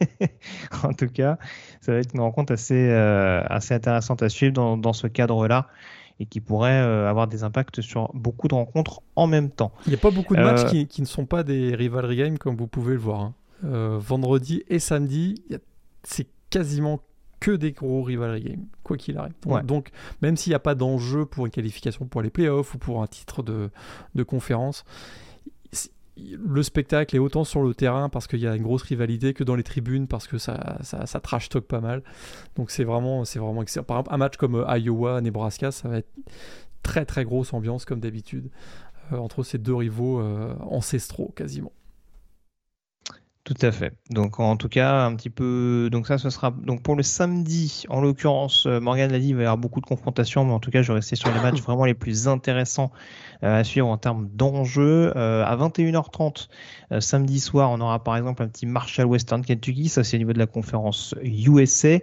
en 0.84 0.92
tout 0.92 1.08
cas, 1.08 1.36
ça 1.80 1.92
va 1.92 1.98
être 1.98 2.14
une 2.14 2.20
rencontre 2.20 2.52
assez, 2.52 2.90
assez 2.90 3.74
intéressante 3.74 4.22
à 4.22 4.28
suivre 4.28 4.52
dans, 4.52 4.76
dans 4.76 4.92
ce 4.92 5.08
cadre-là 5.08 5.66
et 6.20 6.26
qui 6.26 6.40
pourrait 6.40 6.78
avoir 6.78 7.26
des 7.26 7.42
impacts 7.42 7.80
sur 7.80 8.12
beaucoup 8.14 8.46
de 8.46 8.54
rencontres 8.54 9.02
en 9.16 9.26
même 9.26 9.50
temps. 9.50 9.72
Il 9.86 9.88
n'y 9.90 9.96
a 9.96 9.98
pas 9.98 10.12
beaucoup 10.12 10.36
de 10.36 10.42
matchs 10.42 10.66
qui, 10.66 10.86
qui, 10.86 11.00
ne 11.00 11.06
sont 11.06 11.26
pas 11.26 11.42
des 11.42 11.74
rivalry 11.74 12.16
games 12.16 12.38
comme 12.38 12.54
vous 12.54 12.68
pouvez 12.68 12.92
le 12.92 13.00
voir. 13.00 13.20
Hein. 13.20 13.34
vendredi 13.62 14.62
et 14.68 14.78
samedi, 14.78 15.42
c'est 16.04 16.28
quasiment 16.50 17.00
que 17.40 17.50
des 17.50 17.72
gros 17.72 18.02
rivalry 18.02 18.42
games, 18.42 18.66
quoi 18.84 18.96
qu'il 18.96 19.18
arrive. 19.18 19.34
Donc, 19.64 19.90
même 20.22 20.36
s'il 20.36 20.52
n'y 20.52 20.54
a 20.54 20.60
pas 20.60 20.74
d'enjeu 20.74 21.26
pour 21.26 21.46
une 21.46 21.52
qualification 21.52 22.06
pour 22.06 22.22
les 22.22 22.30
playoffs 22.30 22.74
ou 22.74 22.78
pour 22.78 23.02
un 23.02 23.06
titre 23.06 23.42
de, 23.42 23.70
de 24.14 24.22
conférence, 24.22 24.84
le 26.16 26.62
spectacle 26.62 27.16
est 27.16 27.18
autant 27.18 27.44
sur 27.44 27.62
le 27.62 27.74
terrain 27.74 28.08
parce 28.08 28.26
qu'il 28.26 28.40
y 28.40 28.46
a 28.46 28.54
une 28.54 28.62
grosse 28.62 28.82
rivalité 28.82 29.34
que 29.34 29.42
dans 29.42 29.56
les 29.56 29.62
tribunes 29.62 30.06
parce 30.06 30.26
que 30.26 30.38
ça, 30.38 30.78
ça, 30.82 31.20
trash 31.20 31.48
talk 31.48 31.64
pas 31.64 31.80
mal. 31.80 32.02
Donc 32.56 32.70
c'est 32.70 32.84
vraiment, 32.84 33.22
vraiment 33.22 33.62
excellent. 33.62 33.84
Par 33.84 33.98
exemple, 33.98 34.14
un 34.14 34.18
match 34.18 34.36
comme 34.36 34.54
euh, 34.54 34.78
Iowa, 34.78 35.20
Nebraska, 35.20 35.72
ça 35.72 35.88
va 35.88 35.98
être 35.98 36.10
très 36.82 37.04
très 37.04 37.24
grosse 37.24 37.52
ambiance 37.52 37.84
comme 37.84 38.00
d'habitude 38.00 38.50
euh, 39.12 39.16
entre 39.16 39.42
ces 39.42 39.58
deux 39.58 39.74
rivaux 39.74 40.20
euh, 40.20 40.54
ancestraux 40.60 41.32
quasiment. 41.34 41.72
Tout 43.44 43.54
à 43.60 43.72
fait. 43.72 43.92
Donc 44.08 44.40
en 44.40 44.56
tout 44.56 44.70
cas, 44.70 45.04
un 45.04 45.14
petit 45.16 45.28
peu. 45.28 45.90
Donc 45.92 46.06
ça, 46.06 46.16
ce 46.16 46.30
sera 46.30 46.50
donc 46.50 46.82
pour 46.82 46.96
le 46.96 47.02
samedi. 47.02 47.84
En 47.90 48.00
l'occurrence, 48.00 48.64
euh, 48.64 48.80
Morgan 48.80 49.12
l'a 49.12 49.18
dit, 49.18 49.28
il 49.28 49.36
va 49.36 49.42
y 49.42 49.44
avoir 49.44 49.58
beaucoup 49.58 49.82
de 49.82 49.86
confrontations, 49.86 50.46
mais 50.46 50.52
en 50.54 50.60
tout 50.60 50.70
cas, 50.70 50.80
je 50.80 50.88
vais 50.88 50.94
rester 50.94 51.14
sur 51.14 51.30
les 51.30 51.40
matchs 51.40 51.60
vraiment 51.62 51.84
les 51.84 51.92
plus 51.92 52.26
intéressants 52.26 52.90
euh, 53.42 53.60
à 53.60 53.62
suivre 53.62 53.88
en 53.88 53.98
termes 53.98 54.30
d'enjeux. 54.32 55.12
Euh, 55.14 55.44
à 55.44 55.56
21h30 55.58 56.48
samedi 57.00 57.38
soir, 57.38 57.70
on 57.70 57.82
aura 57.82 58.02
par 58.02 58.16
exemple 58.16 58.42
un 58.42 58.48
petit 58.48 58.64
Marshall 58.64 59.04
Western 59.04 59.44
Kentucky. 59.44 59.90
Ça, 59.90 60.04
c'est 60.04 60.16
au 60.16 60.20
niveau 60.20 60.32
de 60.32 60.38
la 60.38 60.46
conférence 60.46 61.14
USA. 61.22 61.98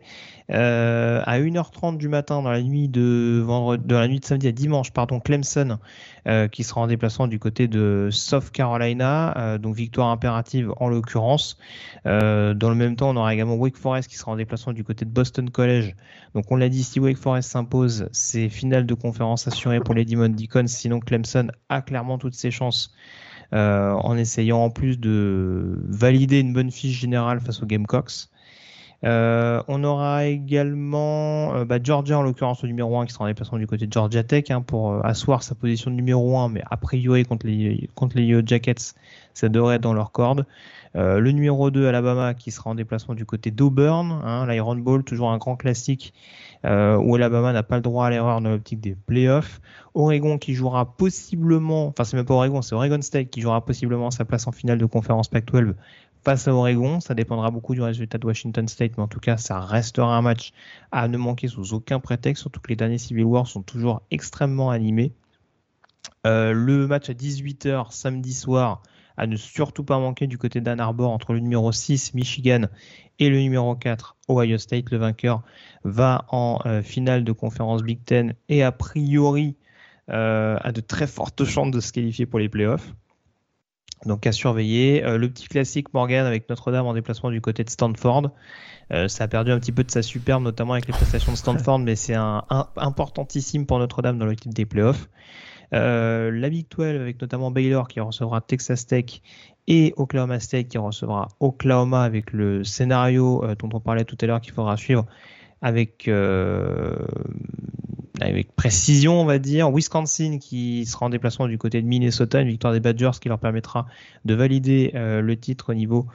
à 0.47 1.39
1h30 1.39 1.97
du 1.97 2.07
matin, 2.07 2.43
dans 2.43 2.51
la 2.51 2.61
nuit 2.61 2.87
de 2.87 3.41
vendredi, 3.43 3.83
de 3.83 3.95
la 3.95 4.07
nuit 4.07 4.19
de 4.19 4.25
samedi 4.25 4.47
à 4.47 4.51
dimanche, 4.51 4.91
pardon, 4.91 5.19
Clemson 5.19 5.79
qui 6.51 6.63
sera 6.63 6.81
en 6.81 6.87
déplacement 6.87 7.27
du 7.27 7.39
côté 7.39 7.67
de 7.67 8.09
South 8.11 8.51
Carolina, 8.51 9.57
donc 9.59 9.75
victoire 9.75 10.09
impérative 10.09 10.71
en 10.77 10.87
l'occurrence. 10.87 11.30
Euh, 12.05 12.53
dans 12.53 12.69
le 12.69 12.75
même 12.75 12.95
temps, 12.95 13.09
on 13.09 13.15
aura 13.15 13.33
également 13.33 13.55
Wake 13.55 13.77
Forest 13.77 14.09
qui 14.09 14.17
sera 14.17 14.31
en 14.31 14.35
déplacement 14.35 14.73
du 14.73 14.83
côté 14.83 15.05
de 15.05 15.09
Boston 15.09 15.49
College. 15.49 15.95
Donc 16.33 16.51
on 16.51 16.55
l'a 16.55 16.69
dit, 16.69 16.83
si 16.83 16.99
Wake 16.99 17.17
Forest 17.17 17.49
s'impose, 17.51 18.09
c'est 18.11 18.49
finale 18.49 18.85
de 18.85 18.93
conférence 18.93 19.47
assurée 19.47 19.79
pour 19.79 19.93
les 19.93 20.05
Demon 20.05 20.29
Deacons. 20.29 20.67
Sinon, 20.67 20.99
Clemson 20.99 21.47
a 21.69 21.81
clairement 21.81 22.17
toutes 22.17 22.35
ses 22.35 22.51
chances. 22.51 22.93
en 23.53 24.17
essayant 24.17 24.59
en 24.63 24.69
plus 24.69 24.97
de 24.97 25.83
valider 25.89 26.39
une 26.39 26.53
bonne 26.53 26.71
fiche 26.71 26.99
générale 26.99 27.41
face 27.41 27.61
aux 27.61 27.65
Gamecocks. 27.65 28.30
Euh, 29.03 29.63
on 29.67 29.83
aura 29.83 30.25
également 30.25 31.55
euh, 31.55 31.65
bah, 31.65 31.79
Georgia, 31.81 32.19
en 32.19 32.21
l'occurrence, 32.21 32.63
au 32.63 32.67
numéro 32.67 32.99
1, 32.99 33.07
qui 33.07 33.13
sera 33.13 33.25
en 33.25 33.27
déplacement 33.27 33.57
du 33.57 33.65
côté 33.65 33.87
de 33.87 33.93
Georgia 33.93 34.23
Tech 34.23 34.51
hein, 34.51 34.61
pour 34.61 34.91
euh, 34.91 35.01
asseoir 35.03 35.41
sa 35.41 35.55
position 35.55 35.89
de 35.89 35.95
numéro 35.95 36.37
1, 36.37 36.49
mais 36.49 36.61
a 36.69 36.77
priori 36.77 37.25
contre 37.25 37.47
les, 37.47 37.89
contre 37.95 38.17
les 38.17 38.41
Jackets, 38.45 38.93
ça 39.33 39.49
devrait 39.49 39.77
être 39.77 39.81
dans 39.81 39.93
leur 39.93 40.11
corde. 40.11 40.45
le 40.93 41.31
numéro 41.31 41.71
2, 41.71 41.87
Alabama, 41.87 42.33
qui 42.33 42.51
sera 42.51 42.69
en 42.69 42.75
déplacement 42.75 43.15
du 43.15 43.25
côté 43.25 43.49
d'Auburn, 43.49 44.21
hein, 44.23 44.45
l'Iron 44.47 44.75
Bowl, 44.75 45.03
toujours 45.03 45.31
un 45.31 45.37
grand 45.37 45.55
classique 45.55 46.13
où 46.63 47.15
Alabama 47.15 47.53
n'a 47.53 47.63
pas 47.63 47.77
le 47.77 47.81
droit 47.81 48.05
à 48.05 48.09
l'erreur 48.11 48.39
dans 48.41 48.49
l'optique 48.49 48.81
des 48.81 48.95
playoffs. 49.07 49.61
Oregon 49.95 50.37
qui 50.37 50.53
jouera 50.53 50.85
possiblement, 50.85 51.87
enfin 51.87 52.03
c'est 52.03 52.17
même 52.17 52.25
pas 52.25 52.35
Oregon, 52.35 52.61
c'est 52.61 52.75
Oregon 52.75 53.01
State 53.01 53.29
qui 53.29 53.41
jouera 53.41 53.65
possiblement 53.65 54.11
sa 54.11 54.25
place 54.25 54.47
en 54.47 54.51
finale 54.51 54.77
de 54.77 54.85
conférence 54.85 55.27
Pac-12 55.27 55.73
face 56.23 56.47
à 56.47 56.53
Oregon. 56.53 56.99
Ça 56.99 57.13
dépendra 57.13 57.51
beaucoup 57.51 57.73
du 57.73 57.81
résultat 57.81 58.17
de 58.17 58.25
Washington 58.25 58.67
State, 58.67 58.93
mais 58.97 59.03
en 59.03 59.07
tout 59.07 59.19
cas, 59.19 59.37
ça 59.37 59.59
restera 59.59 60.15
un 60.15 60.21
match 60.21 60.51
à 60.91 61.07
ne 61.07 61.17
manquer 61.17 61.47
sous 61.47 61.73
aucun 61.73 61.99
prétexte, 61.99 62.41
surtout 62.41 62.59
que 62.59 62.69
les 62.69 62.75
derniers 62.75 62.97
Civil 62.97 63.25
War 63.25 63.47
sont 63.47 63.61
toujours 63.61 64.01
extrêmement 64.11 64.69
animés. 64.69 65.13
Euh, 66.25 66.51
le 66.53 66.87
match 66.87 67.09
à 67.09 67.13
18h 67.13 67.91
samedi 67.91 68.33
soir 68.33 68.81
à 69.17 69.27
ne 69.27 69.35
surtout 69.35 69.83
pas 69.83 69.99
manquer 69.99 70.27
du 70.27 70.37
côté 70.37 70.61
d'Ann 70.61 70.79
Arbor 70.79 71.11
entre 71.11 71.33
le 71.33 71.39
numéro 71.39 71.71
6 71.71 72.13
Michigan 72.13 72.67
et 73.19 73.29
le 73.29 73.39
numéro 73.39 73.75
4 73.75 74.17
Ohio 74.29 74.57
State. 74.57 74.89
Le 74.91 74.97
vainqueur 74.97 75.43
va 75.83 76.25
en 76.29 76.59
euh, 76.65 76.81
finale 76.81 77.23
de 77.23 77.31
conférence 77.31 77.83
Big 77.83 78.03
Ten 78.03 78.35
et 78.49 78.63
a 78.63 78.71
priori 78.71 79.57
euh, 80.09 80.57
a 80.61 80.71
de 80.71 80.81
très 80.81 81.07
fortes 81.07 81.45
chances 81.45 81.71
de 81.71 81.79
se 81.79 81.91
qualifier 81.91 82.25
pour 82.25 82.39
les 82.39 82.49
playoffs. 82.49 82.93
Donc 84.05 84.25
à 84.25 84.31
surveiller. 84.31 85.03
Euh, 85.03 85.17
le 85.17 85.29
petit 85.29 85.47
classique 85.47 85.93
Morgan 85.93 86.25
avec 86.25 86.49
Notre-Dame 86.49 86.85
en 86.85 86.93
déplacement 86.93 87.29
du 87.29 87.41
côté 87.41 87.63
de 87.63 87.69
Stanford. 87.69 88.31
Euh, 88.91 89.07
ça 89.07 89.25
a 89.25 89.27
perdu 89.27 89.51
un 89.51 89.59
petit 89.59 89.71
peu 89.71 89.83
de 89.83 89.91
sa 89.91 90.01
superbe, 90.01 90.43
notamment 90.43 90.73
avec 90.73 90.87
les 90.87 90.93
prestations 90.93 91.31
de 91.31 91.37
Stanford, 91.37 91.79
mais 91.79 91.95
c'est 91.95 92.15
importantissime 92.15 93.65
pour 93.65 93.79
Notre-Dame 93.79 94.17
dans 94.17 94.25
le 94.25 94.35
type 94.35 94.53
des 94.53 94.65
playoffs. 94.65 95.09
Euh, 95.73 96.31
la 96.31 96.49
Big 96.49 96.65
12 96.69 96.99
avec 96.99 97.21
notamment 97.21 97.49
Baylor 97.49 97.87
qui 97.87 98.01
recevra 98.01 98.41
Texas 98.41 98.85
Tech 98.85 99.21
et 99.67 99.93
Oklahoma 99.95 100.41
State 100.41 100.67
qui 100.67 100.77
recevra 100.77 101.29
Oklahoma 101.39 102.03
avec 102.03 102.33
le 102.33 102.65
scénario 102.65 103.45
dont 103.57 103.69
on 103.71 103.79
parlait 103.79 104.03
tout 104.03 104.17
à 104.19 104.25
l'heure 104.25 104.41
qu'il 104.41 104.51
faudra 104.51 104.75
suivre 104.75 105.05
avec 105.61 106.09
avec 108.21 108.55
précision, 108.55 109.19
on 109.19 109.25
va 109.25 109.39
dire. 109.39 109.69
Wisconsin 109.71 110.37
qui 110.39 110.85
sera 110.85 111.07
en 111.07 111.09
déplacement 111.09 111.47
du 111.47 111.57
côté 111.57 111.81
de 111.81 111.87
Minnesota, 111.87 112.41
une 112.41 112.49
victoire 112.49 112.73
des 112.73 112.79
Badgers 112.79 113.19
qui 113.19 113.29
leur 113.29 113.39
permettra 113.39 113.87
de 114.25 114.33
valider 114.33 114.91
euh, 114.95 115.21
le 115.21 115.35
titre 115.35 115.71
au 115.71 115.73
niveau 115.73 116.07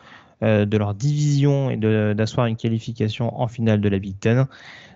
euh, 0.43 0.65
de 0.65 0.77
leur 0.77 0.95
division 0.95 1.71
et 1.71 1.77
d'asseoir 1.77 2.47
une 2.47 2.57
qualification 2.57 3.39
en 3.41 3.49
finale 3.49 3.81
de 3.81 3.89
la 3.89 3.99
Big 3.99 4.19
Ten. 4.19 4.47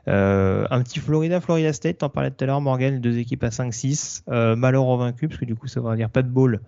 Euh, 0.09 0.67
un 0.71 0.83
petit 0.83 1.01
Florida, 1.01 1.41
Florida 1.41 1.73
State, 1.73 1.99
t'en 1.99 2.09
parlais 2.09 2.31
tout 2.31 2.45
à 2.45 2.47
l'heure, 2.47 2.61
Morgan, 2.61 3.01
deux 3.01 3.19
équipes 3.19 3.45
à 3.45 3.49
5-6, 3.49 4.23
malheur 4.57 4.97
vaincu, 4.97 5.29
parce 5.29 5.41
que 5.41 5.45
du 5.45 5.55
coup 5.55 5.67
ça 5.67 5.81
va 5.81 5.97
dire 5.97 6.11
pas 6.11 6.23
de 6.23 6.29
ball 6.29 6.61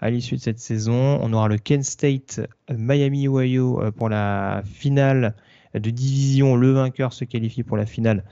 à 0.00 0.10
l'issue 0.10 0.36
de 0.36 0.40
cette 0.40 0.58
saison. 0.58 1.18
On 1.22 1.32
aura 1.32 1.48
le 1.48 1.58
Kent 1.58 1.84
State, 1.84 2.40
Miami, 2.70 3.28
Ohio 3.28 3.82
pour 3.96 4.08
la 4.08 4.62
finale 4.64 5.34
de 5.74 5.90
division. 5.90 6.56
Le 6.56 6.72
vainqueur 6.72 7.12
se 7.12 7.24
qualifie 7.24 7.62
pour 7.62 7.76
la 7.76 7.86
finale 7.86 8.24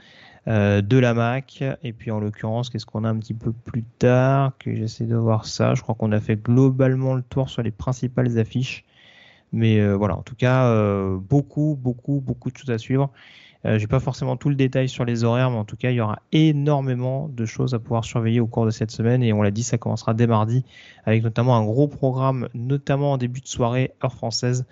euh, 0.49 0.81
de 0.81 0.97
la 0.97 1.13
Mac. 1.13 1.63
Et 1.83 1.93
puis 1.93 2.11
en 2.11 2.19
l'occurrence, 2.19 2.69
qu'est-ce 2.69 2.85
qu'on 2.85 3.03
a 3.03 3.09
un 3.09 3.17
petit 3.17 3.33
peu 3.33 3.51
plus 3.51 3.83
tard 3.83 4.53
Que 4.57 4.75
j'essaie 4.75 5.05
de 5.05 5.15
voir 5.15 5.45
ça? 5.45 5.75
Je 5.75 5.81
crois 5.81 5.95
qu'on 5.95 6.11
a 6.11 6.19
fait 6.19 6.37
globalement 6.37 7.13
le 7.13 7.21
tour 7.21 7.49
sur 7.49 7.61
les 7.61 7.71
principales 7.71 8.37
affiches. 8.39 8.83
Mais 9.51 9.79
euh, 9.79 9.95
voilà, 9.95 10.15
en 10.15 10.23
tout 10.23 10.35
cas, 10.35 10.65
euh, 10.65 11.17
beaucoup, 11.17 11.77
beaucoup, 11.79 12.19
beaucoup 12.19 12.51
de 12.51 12.57
choses 12.57 12.69
à 12.71 12.77
suivre. 12.77 13.11
J'ai 13.65 13.87
pas 13.87 13.99
forcément 13.99 14.37
tout 14.37 14.47
le 14.47 14.55
détail 14.55 14.87
sur 14.87 15.03
les 15.03 15.25
horaires, 15.25 15.51
mais 15.51 15.57
en 15.57 15.65
tout 15.65 15.75
cas, 15.75 15.89
il 15.91 15.95
y 15.95 15.99
aura 15.99 16.19
énormément 16.31 17.27
de 17.27 17.45
choses 17.45 17.73
à 17.73 17.79
pouvoir 17.79 18.05
surveiller 18.05 18.39
au 18.39 18.47
cours 18.47 18.65
de 18.65 18.71
cette 18.71 18.89
semaine. 18.89 19.21
Et 19.21 19.33
on 19.33 19.41
l'a 19.41 19.51
dit, 19.51 19.63
ça 19.63 19.77
commencera 19.77 20.13
dès 20.13 20.27
mardi, 20.27 20.63
avec 21.05 21.23
notamment 21.23 21.57
un 21.57 21.65
gros 21.65 21.89
programme, 21.89 22.47
notamment 22.53 23.11
en 23.11 23.17
début 23.17 23.41
de 23.41 23.47
soirée, 23.49 23.91
heure 24.01 24.13
française, 24.13 24.65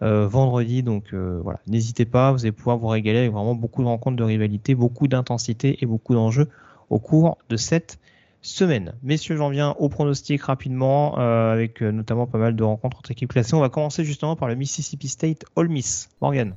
vendredi. 0.00 0.82
Donc 0.82 1.12
euh, 1.12 1.40
voilà, 1.42 1.60
n'hésitez 1.66 2.04
pas, 2.04 2.32
vous 2.32 2.40
allez 2.42 2.52
pouvoir 2.52 2.78
vous 2.78 2.88
régaler 2.88 3.18
avec 3.18 3.32
vraiment 3.32 3.54
beaucoup 3.54 3.82
de 3.82 3.88
rencontres 3.88 4.16
de 4.16 4.24
rivalité, 4.24 4.74
beaucoup 4.74 5.08
d'intensité 5.08 5.78
et 5.82 5.86
beaucoup 5.86 6.14
d'enjeux 6.14 6.48
au 6.88 6.98
cours 6.98 7.38
de 7.48 7.56
cette 7.56 7.98
semaine. 8.42 8.94
Messieurs, 9.02 9.36
j'en 9.36 9.50
viens 9.50 9.72
au 9.78 9.88
pronostic 9.88 10.42
rapidement, 10.42 11.18
euh, 11.18 11.52
avec 11.52 11.82
notamment 11.82 12.26
pas 12.26 12.38
mal 12.38 12.56
de 12.56 12.64
rencontres 12.64 12.98
entre 12.98 13.10
équipes 13.10 13.32
classées. 13.32 13.54
On 13.54 13.60
va 13.60 13.68
commencer 13.68 14.04
justement 14.04 14.36
par 14.36 14.48
le 14.48 14.54
Mississippi 14.54 15.08
State 15.08 15.44
All 15.56 15.68
Miss. 15.68 16.08
Morgan. 16.20 16.54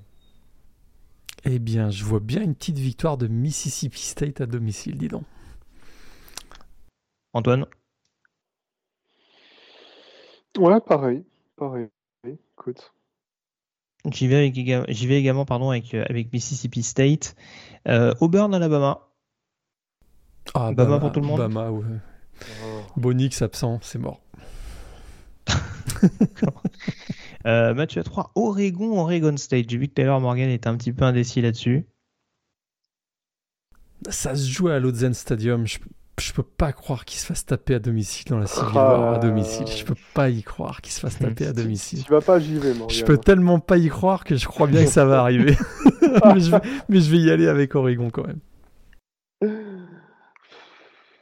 Eh 1.45 1.59
bien, 1.59 1.89
je 1.89 2.05
vois 2.05 2.21
bien 2.21 2.41
une 2.41 2.55
petite 2.55 2.77
victoire 2.77 3.17
de 3.17 3.27
Mississippi 3.27 4.01
State 4.01 4.39
à 4.39 4.45
domicile, 4.45 4.97
dis 4.97 5.09
donc. 5.09 5.23
Antoine 7.33 7.65
Ouais, 10.57 10.79
pareil. 10.79 11.25
Pareil. 11.57 11.89
Écoute. 12.25 12.93
J'y 14.11 14.27
vais, 14.27 14.49
vais, 14.49 15.19
également 15.19 15.45
pardon, 15.45 15.69
avec, 15.69 15.93
euh, 15.93 16.03
avec 16.09 16.33
Mississippi 16.33 16.83
State. 16.83 17.35
Euh, 17.87 18.13
Auburn, 18.19 18.53
Alabama. 18.53 19.07
Ah, 20.53 20.67
Alabama 20.67 20.99
pour 20.99 21.11
tout 21.13 21.21
le 21.21 21.27
monde. 21.27 21.39
Ouais. 21.39 21.99
Oh. 22.65 22.81
Bonix 22.97 23.41
absent, 23.41 23.79
c'est 23.81 23.99
mort. 23.99 24.19
euh, 27.45 27.73
match 27.73 27.97
3, 27.97 28.31
Oregon, 28.35 28.99
Oregon 28.99 29.37
State. 29.37 29.69
J'ai 29.69 29.77
vu 29.77 29.87
que 29.87 29.93
Taylor 29.93 30.19
Morgan 30.19 30.49
était 30.49 30.67
un 30.67 30.75
petit 30.75 30.91
peu 30.91 31.05
indécis 31.05 31.41
là-dessus. 31.41 31.85
Ça 34.09 34.35
se 34.35 34.49
joue 34.49 34.67
à 34.67 34.79
l'Ozen 34.79 35.13
Stadium. 35.13 35.65
Je 35.65 35.79
je 36.19 36.33
peux 36.33 36.43
pas 36.43 36.71
croire 36.71 37.05
qu'il 37.05 37.19
se 37.19 37.25
fasse 37.25 37.45
taper 37.45 37.75
à 37.75 37.79
domicile 37.79 38.29
dans 38.29 38.37
la 38.37 38.45
Civil 38.45 38.75
War 38.75 39.13
à 39.13 39.17
domicile. 39.17 39.65
Je 39.67 39.83
peux 39.83 39.95
pas 40.13 40.29
y 40.29 40.43
croire 40.43 40.81
qu'il 40.81 40.93
se 40.93 40.99
fasse 40.99 41.17
taper 41.17 41.47
à 41.47 41.53
domicile. 41.53 42.03
Tu 42.03 42.11
vas 42.11 42.21
pas, 42.21 42.39
j'y 42.39 42.59
vais, 42.59 42.73
Je 42.89 43.03
peux 43.03 43.17
tellement 43.17 43.59
pas 43.59 43.77
y 43.77 43.87
croire 43.87 44.23
que 44.23 44.35
je 44.35 44.47
crois 44.47 44.67
bien 44.67 44.83
que 44.83 44.89
ça 44.89 45.05
va 45.05 45.21
arriver. 45.21 45.55
mais, 46.89 46.99
je 46.99 47.11
vais, 47.11 47.17
y 47.17 47.31
aller 47.31 47.47
avec 47.47 47.75
Oregon 47.75 48.09
quand 48.11 48.25
même. 48.27 48.39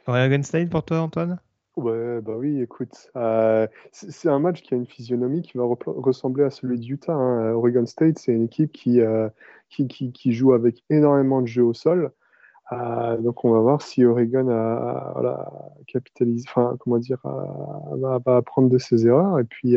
Oregon 0.06 0.42
State 0.42 0.68
pour 0.68 0.84
toi, 0.84 1.00
Antoine? 1.00 1.38
Ouais, 1.76 2.20
bah 2.20 2.34
oui, 2.36 2.60
écoute, 2.60 3.10
euh, 3.16 3.66
c'est 3.92 4.28
un 4.28 4.38
match 4.38 4.60
qui 4.60 4.74
a 4.74 4.76
une 4.76 4.86
physionomie 4.86 5.40
qui 5.40 5.56
va 5.56 5.64
ressembler 5.86 6.44
à 6.44 6.50
celui 6.50 6.78
d'Utah. 6.78 7.14
Hein. 7.14 7.52
Oregon 7.54 7.86
State, 7.86 8.18
c'est 8.18 8.32
une 8.32 8.44
équipe 8.44 8.72
qui, 8.72 9.00
euh, 9.00 9.30
qui, 9.70 9.86
qui, 9.88 10.32
joue 10.34 10.52
avec 10.52 10.84
énormément 10.90 11.40
de 11.40 11.46
jeux 11.46 11.64
au 11.64 11.72
sol. 11.72 12.12
Euh, 12.70 13.16
donc 13.18 13.44
on 13.44 13.50
va 13.50 13.58
voir 13.58 13.82
si 13.82 14.04
Oregon 14.04 14.48
a, 14.48 15.12
voilà, 15.14 15.52
capitalise, 15.86 16.44
enfin 16.48 16.76
comment 16.78 16.98
dire, 16.98 17.18
va, 17.24 18.36
apprendre 18.36 18.68
de 18.70 18.78
ses 18.78 19.06
erreurs. 19.06 19.38
Et 19.38 19.44
puis 19.44 19.76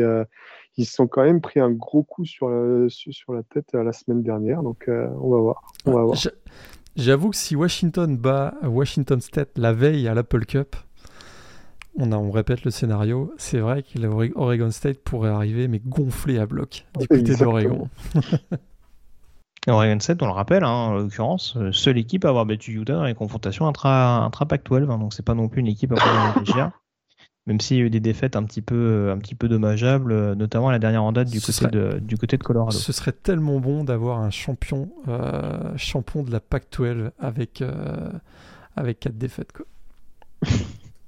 ils 0.76 0.86
se 0.86 0.94
sont 0.94 1.06
quand 1.06 1.24
même 1.24 1.40
pris 1.40 1.60
un 1.60 1.70
gros 1.70 2.02
coup 2.02 2.24
sur 2.24 2.48
la, 2.48 2.88
sur 2.88 3.32
la 3.32 3.42
tête 3.42 3.72
la 3.72 3.92
semaine 3.92 4.22
dernière. 4.22 4.62
Donc 4.62 4.88
on 4.88 5.30
va 5.30 5.38
voir. 5.38 5.62
On 5.84 5.92
va 5.92 6.02
voir. 6.02 6.16
J'avoue 6.96 7.30
que 7.30 7.36
si 7.36 7.56
Washington 7.56 8.16
bat 8.16 8.54
Washington 8.62 9.20
State 9.20 9.58
la 9.58 9.74
veille 9.74 10.08
à 10.08 10.14
l'Apple 10.14 10.46
Cup, 10.46 10.76
on, 11.98 12.12
on 12.12 12.30
répète 12.30 12.64
le 12.64 12.70
scénario, 12.70 13.32
c'est 13.36 13.58
vrai 13.58 13.82
que 13.82 13.98
Oregon 14.34 14.70
State 14.70 14.98
pourrait 14.98 15.30
arriver, 15.30 15.68
mais 15.68 15.80
gonflé 15.84 16.38
à 16.38 16.46
bloc 16.46 16.86
du 16.98 17.08
côté 17.08 17.36
d'Oregon. 17.36 17.88
Oregon 19.72 19.98
State, 20.00 20.22
on 20.22 20.26
le 20.26 20.32
rappelle, 20.32 20.64
hein, 20.64 20.70
en 20.70 20.94
l'occurrence, 20.94 21.56
euh, 21.56 21.72
seule 21.72 21.98
équipe 21.98 22.24
à 22.24 22.28
avoir 22.28 22.46
battu 22.46 22.72
Utah 22.72 22.94
dans 22.94 23.04
les 23.04 23.14
confrontations 23.14 23.66
intra, 23.66 24.18
intra 24.18 24.46
Pac-12, 24.46 24.90
hein, 24.90 24.98
donc 24.98 25.12
c'est 25.12 25.24
pas 25.24 25.34
non 25.34 25.48
plus 25.48 25.60
une 25.60 25.66
équipe 25.66 25.92
à 25.92 25.96
prendre 25.96 26.34
réfléchir. 26.34 26.70
Même 27.46 27.60
s'il 27.60 27.76
y 27.76 27.80
a 27.80 27.84
eu 27.84 27.90
des 27.90 28.00
défaites 28.00 28.34
un 28.34 28.42
petit 28.42 28.62
peu, 28.62 29.10
un 29.12 29.18
petit 29.18 29.36
peu 29.36 29.48
dommageables, 29.48 30.12
euh, 30.12 30.34
notamment 30.34 30.70
la 30.70 30.78
dernière 30.78 31.04
en 31.04 31.12
date 31.12 31.30
du, 31.30 31.40
côté, 31.40 31.66
de, 31.68 32.00
du 32.00 32.16
côté 32.16 32.36
de 32.36 32.42
Colorado. 32.42 32.76
Ce 32.76 32.92
serait 32.92 33.12
tellement 33.12 33.60
bon 33.60 33.84
d'avoir 33.84 34.18
un 34.18 34.30
champion, 34.30 34.88
euh, 35.08 35.76
champion 35.76 36.22
de 36.24 36.32
la 36.32 36.40
Pac-12 36.40 37.10
avec, 37.20 37.62
avec 38.76 39.00
4 39.00 39.16
défaites. 39.16 39.52
Quoi. 39.52 39.66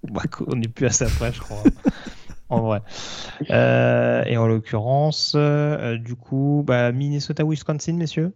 Bah, 0.04 0.22
on 0.46 0.54
n'est 0.54 0.68
plus 0.68 0.86
à 0.86 0.90
ça 0.90 1.06
près, 1.06 1.32
je 1.32 1.40
crois. 1.40 1.62
en 2.48 2.60
vrai. 2.60 2.82
Euh, 3.50 4.24
et 4.24 4.36
en 4.36 4.46
l'occurrence, 4.46 5.34
euh, 5.36 5.98
du 5.98 6.14
coup, 6.14 6.64
bah, 6.66 6.92
Minnesota-Wisconsin, 6.92 7.94
messieurs? 7.94 8.32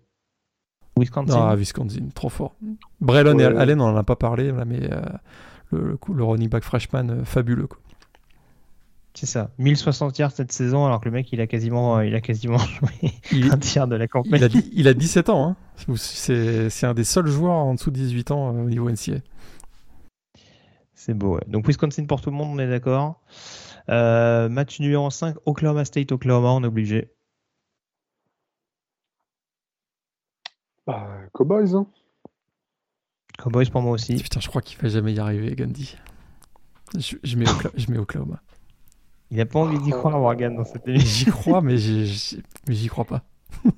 Wisconsin. 0.97 1.49
Ah, 1.49 1.57
Wisconsin, 1.57 2.09
trop 2.15 2.29
fort. 2.29 2.55
Braylon 3.01 3.39
et 3.39 3.45
Allen, 3.45 3.81
on 3.81 3.91
n'en 3.91 3.97
a 3.97 4.03
pas 4.03 4.17
parlé, 4.17 4.53
mais 4.67 4.93
euh, 4.93 5.01
le, 5.71 5.99
le, 6.15 6.25
running 6.25 6.49
back 6.49 6.65
freshman, 6.65 7.25
fabuleux. 7.25 7.69
C'est 9.15 9.27
ça. 9.27 9.51
1060 9.59 10.19
yards 10.19 10.33
cette 10.33 10.53
saison, 10.53 10.87
alors 10.87 11.01
que 11.01 11.07
le 11.07 11.11
mec, 11.11 11.33
il 11.33 11.41
a 11.41 11.47
quasiment, 11.47 12.01
il 12.01 12.15
a 12.15 12.21
quasiment 12.21 12.59
joué 12.59 13.13
il, 13.31 13.51
un 13.53 13.59
tiers 13.59 13.87
de 13.87 13.97
la 13.97 14.09
campagne. 14.09 14.41
Il 14.41 14.45
a, 14.45 14.63
il 14.73 14.89
a 14.89 14.95
17 14.95 15.29
ans. 15.29 15.49
Hein. 15.49 15.95
C'est 15.97 16.87
un 16.87 16.95
des 16.95 17.05
seuls 17.05 17.29
joueurs 17.29 17.53
en 17.53 17.75
dessous 17.75 17.91
de 17.91 17.97
18 17.97 18.31
ans 18.31 18.51
au 18.51 18.69
niveau 18.69 18.91
NCA. 18.91 19.21
C'est 20.95 21.15
beau, 21.15 21.35
ouais. 21.35 21.43
Donc 21.49 21.67
Wisconsin 21.67 22.05
pour 22.07 22.21
tout 22.21 22.31
le 22.31 22.37
monde, 22.37 22.51
on 22.53 22.59
est 22.59 22.69
d'accord. 22.69 23.21
Euh, 23.89 24.49
match 24.49 24.79
numéro 24.81 25.11
5, 25.11 25.37
Oklahoma 25.47 25.85
State, 25.85 26.13
Oklahoma, 26.13 26.51
on 26.51 26.63
est 26.63 26.67
obligé. 26.67 27.11
Bah, 30.87 31.09
Cowboys, 31.33 31.75
hein. 31.75 31.87
Cowboys 33.39 33.71
pour 33.71 33.83
moi 33.83 33.93
aussi. 33.93 34.17
Putain, 34.17 34.41
je 34.41 34.49
crois 34.49 34.63
qu'il 34.63 34.79
va 34.81 34.89
jamais 34.89 35.13
y 35.13 35.19
arriver, 35.19 35.55
Gandhi. 35.55 35.97
Je, 36.99 37.37
mets, 37.37 37.47
je 37.75 37.91
mets 37.91 37.99
Oklahoma. 37.99 38.43
Il 39.31 39.39
n'a 39.39 39.47
pas 39.47 39.61
envie 39.61 39.79
d'y 39.79 39.91
croire, 39.91 40.19
Morgan, 40.19 40.55
dans 40.57 40.65
cette 40.65 40.87
émission. 40.87 41.25
J'y 41.25 41.31
crois, 41.31 41.63
mais 41.63 41.79
j'y 42.69 42.89
crois 42.89 43.05
pas. 43.05 43.23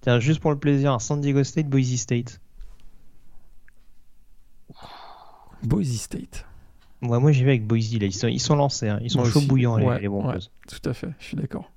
Tiens, 0.00 0.20
juste 0.20 0.40
pour 0.40 0.52
le 0.52 0.58
plaisir, 0.58 1.00
San 1.00 1.20
Diego 1.20 1.42
State, 1.42 1.66
Boise 1.66 1.96
State. 1.96 2.40
Boise 5.64 5.96
State. 5.96 6.46
moi 7.00 7.32
j'y 7.32 7.42
vais 7.42 7.50
avec 7.50 7.66
Boise. 7.66 7.92
Là. 7.98 8.06
Ils, 8.06 8.14
sont, 8.14 8.28
ils 8.28 8.38
sont 8.38 8.54
lancés, 8.54 8.88
hein. 8.88 9.00
ils 9.02 9.10
sont 9.10 9.24
chauds 9.24 9.40
bouillants 9.40 9.76
les, 9.76 10.02
les 10.02 10.08
bons 10.08 10.32
Tout 10.68 10.88
à 10.88 10.94
fait, 10.94 11.08
je 11.18 11.24
suis 11.24 11.36
d'accord. 11.36 11.68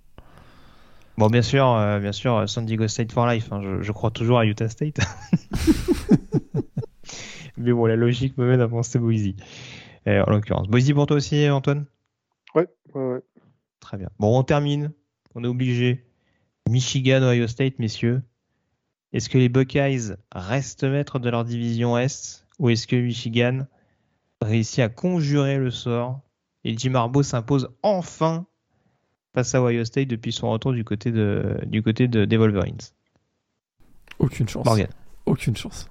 Bon, 1.18 1.28
bien 1.28 1.42
sûr, 1.42 1.68
euh, 1.68 2.00
bien 2.00 2.12
sûr, 2.12 2.48
San 2.50 2.66
Diego 2.66 2.88
State 2.88 3.12
for 3.12 3.28
life. 3.28 3.52
Hein. 3.52 3.80
Je, 3.82 3.92
crois 3.92 4.12
toujours 4.12 4.40
à 4.40 4.46
Utah 4.46 4.70
State. 4.70 4.98
Mais 7.58 7.74
bon, 7.74 7.86
la 7.86 7.96
logique 7.96 8.38
me 8.38 8.48
mène 8.48 8.62
à 8.62 8.68
penser 8.68 8.98
Boise. 8.98 9.34
en 10.08 10.32
l'occurrence, 10.32 10.68
Boise 10.68 10.92
pour 10.94 11.06
toi 11.06 11.18
aussi, 11.18 11.50
Antoine? 11.50 11.86
Ouais, 12.56 12.68
ouais, 12.96 13.14
ouais. 13.14 13.22
Très 13.80 13.98
bien. 13.98 14.10
Bon, 14.20 14.38
on 14.38 14.44
termine. 14.44 14.92
On 15.36 15.44
est 15.44 15.48
obligé. 15.48 16.06
Michigan, 16.70 17.22
Ohio 17.22 17.48
State, 17.48 17.80
messieurs. 17.80 18.22
Est-ce 19.14 19.30
que 19.30 19.38
les 19.38 19.50
Buckeyes 19.50 20.16
restent 20.32 20.86
maîtres 20.86 21.20
de 21.20 21.30
leur 21.30 21.44
division 21.44 21.98
Est 21.98 22.46
ou 22.60 22.70
est-ce 22.70 22.88
que 22.88 22.96
Michigan 22.96 23.66
réussit 24.42 24.80
à 24.80 24.90
conjurer 24.90 25.58
le 25.58 25.72
sort 25.72 26.22
et 26.64 26.78
Jim 26.78 26.94
Harbaugh 26.94 27.24
s'impose 27.24 27.70
enfin 27.82 28.46
face 29.34 29.56
à 29.56 29.62
Ohio 29.62 29.86
State 29.86 30.08
depuis 30.08 30.32
son 30.32 30.50
retour 30.52 30.74
du 30.74 30.84
côté 30.84 31.12
de 31.12 31.60
du 31.66 31.82
côté 31.82 32.08
de 32.08 32.26
des 32.26 32.38
Wolverines 32.38 32.78
Aucune 34.20 34.48
chance. 34.48 34.68
Aucune 35.26 35.56
chance. 35.56 35.88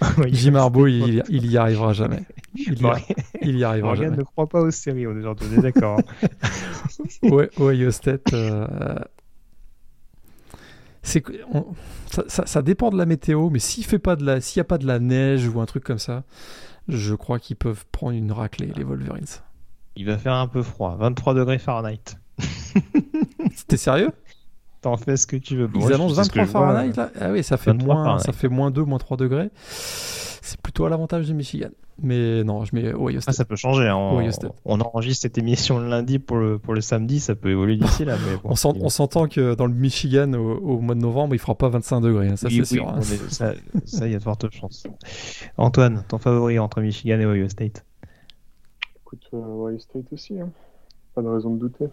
Jim 0.28 0.54
Harbaugh, 0.54 0.86
il, 0.86 1.22
il, 1.28 1.50
y 1.50 1.56
arrivera 1.56 1.92
jamais. 1.92 2.22
Il 2.54 3.58
y, 3.58 3.64
arrivera 3.64 3.90
Morgan 3.90 4.04
jamais. 4.04 4.16
ne 4.18 4.22
croit 4.22 4.48
pas 4.48 4.60
aux 4.60 4.70
séries, 4.70 5.06
on 5.06 5.16
est 5.16 5.62
d'accord. 5.62 6.00
ouais, 7.22 7.50
Ohio 7.58 7.90
State. 7.90 8.32
Euh, 8.32 8.66
c'est 11.02 11.24
ça, 12.28 12.46
ça, 12.46 12.62
dépend 12.62 12.90
de 12.90 12.98
la 12.98 13.06
météo, 13.06 13.50
mais 13.50 13.58
s'il 13.58 13.84
fait 13.84 13.98
pas 13.98 14.16
de 14.16 14.24
la, 14.24 14.40
s'il 14.40 14.58
y 14.58 14.60
a 14.60 14.64
pas 14.64 14.78
de 14.78 14.86
la 14.86 14.98
neige 14.98 15.48
ou 15.48 15.60
un 15.60 15.66
truc 15.66 15.84
comme 15.84 15.98
ça, 15.98 16.24
je 16.88 17.14
crois 17.14 17.38
qu'ils 17.38 17.56
peuvent 17.56 17.84
prendre 17.90 18.16
une 18.16 18.32
raclée 18.32 18.72
les 18.76 18.84
Wolverines. 18.84 19.24
Il 19.96 20.06
va 20.06 20.18
faire 20.18 20.34
un 20.34 20.48
peu 20.48 20.62
froid, 20.62 20.96
23 20.98 21.34
degrés 21.34 21.58
Fahrenheit. 21.58 22.16
T'es 23.68 23.76
sérieux? 23.76 24.10
T'en 24.80 24.96
fais 24.96 25.16
ce 25.16 25.26
que 25.26 25.36
tu 25.36 25.56
veux. 25.56 25.68
Ils 25.74 25.92
annoncent 25.92 26.14
23 26.14 26.46
Fahrenheit 26.46 26.96
là? 26.96 27.10
Ah 27.20 27.30
oui, 27.30 27.42
ça 27.42 27.56
fait 27.56 27.74
moins, 27.74 28.18
ça 28.18 28.32
fait 28.32 28.48
moins 28.48 28.70
2, 28.70 28.82
moins 28.82 28.98
3 28.98 29.16
degrés. 29.18 29.50
C'est 29.60 30.60
plutôt 30.60 30.86
à 30.86 30.88
l'avantage 30.88 31.28
de 31.28 31.34
Michigan. 31.34 31.68
Mais 32.02 32.42
non, 32.44 32.64
je 32.64 32.74
mets 32.74 32.94
Ohio 32.94 33.20
State. 33.20 33.34
Ah, 33.34 33.36
ça 33.36 33.44
peut 33.44 33.56
changer. 33.56 33.88
Hein. 33.88 34.30
On, 34.64 34.80
enregistre 34.80 35.22
cette 35.22 35.36
émission 35.36 35.78
le 35.78 35.88
lundi 35.88 36.18
pour 36.18 36.38
le, 36.38 36.58
pour 36.58 36.72
le 36.72 36.80
samedi, 36.80 37.20
ça 37.20 37.34
peut 37.34 37.50
évoluer 37.50 37.76
d'ici 37.76 38.06
là. 38.06 38.16
Mais 38.26 38.38
on 38.44 38.56
s'entend 38.56 39.28
que 39.28 39.54
dans 39.54 39.66
le 39.66 39.74
Michigan 39.74 40.32
au, 40.32 40.80
mois 40.80 40.94
de 40.94 41.00
novembre, 41.00 41.34
il 41.34 41.38
fera 41.38 41.54
pas 41.54 41.68
25 41.68 42.00
degrés, 42.00 42.28
hein, 42.28 42.36
ça 42.36 42.48
c'est 42.48 42.64
sûr. 42.64 42.88
Hein. 42.88 43.00
ça, 43.28 44.06
il 44.06 44.12
y 44.12 44.14
a 44.14 44.18
de 44.18 44.22
fortes 44.22 44.50
chances. 44.50 44.84
Antoine, 45.58 46.04
ton 46.08 46.18
favori 46.18 46.58
entre 46.58 46.80
Michigan 46.80 47.20
et 47.20 47.26
Ohio 47.26 47.48
State? 47.48 47.84
Écoute, 49.02 49.28
euh, 49.34 49.36
Ohio 49.36 49.78
State 49.78 50.10
aussi, 50.12 50.36
pas 51.14 51.20
de 51.20 51.28
raison 51.28 51.50
de 51.54 51.58
douter. 51.58 51.88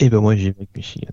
Eh 0.00 0.08
ben 0.08 0.20
moi 0.20 0.34
j'ai 0.34 0.48
avec 0.48 0.68
Michigan. 0.76 1.12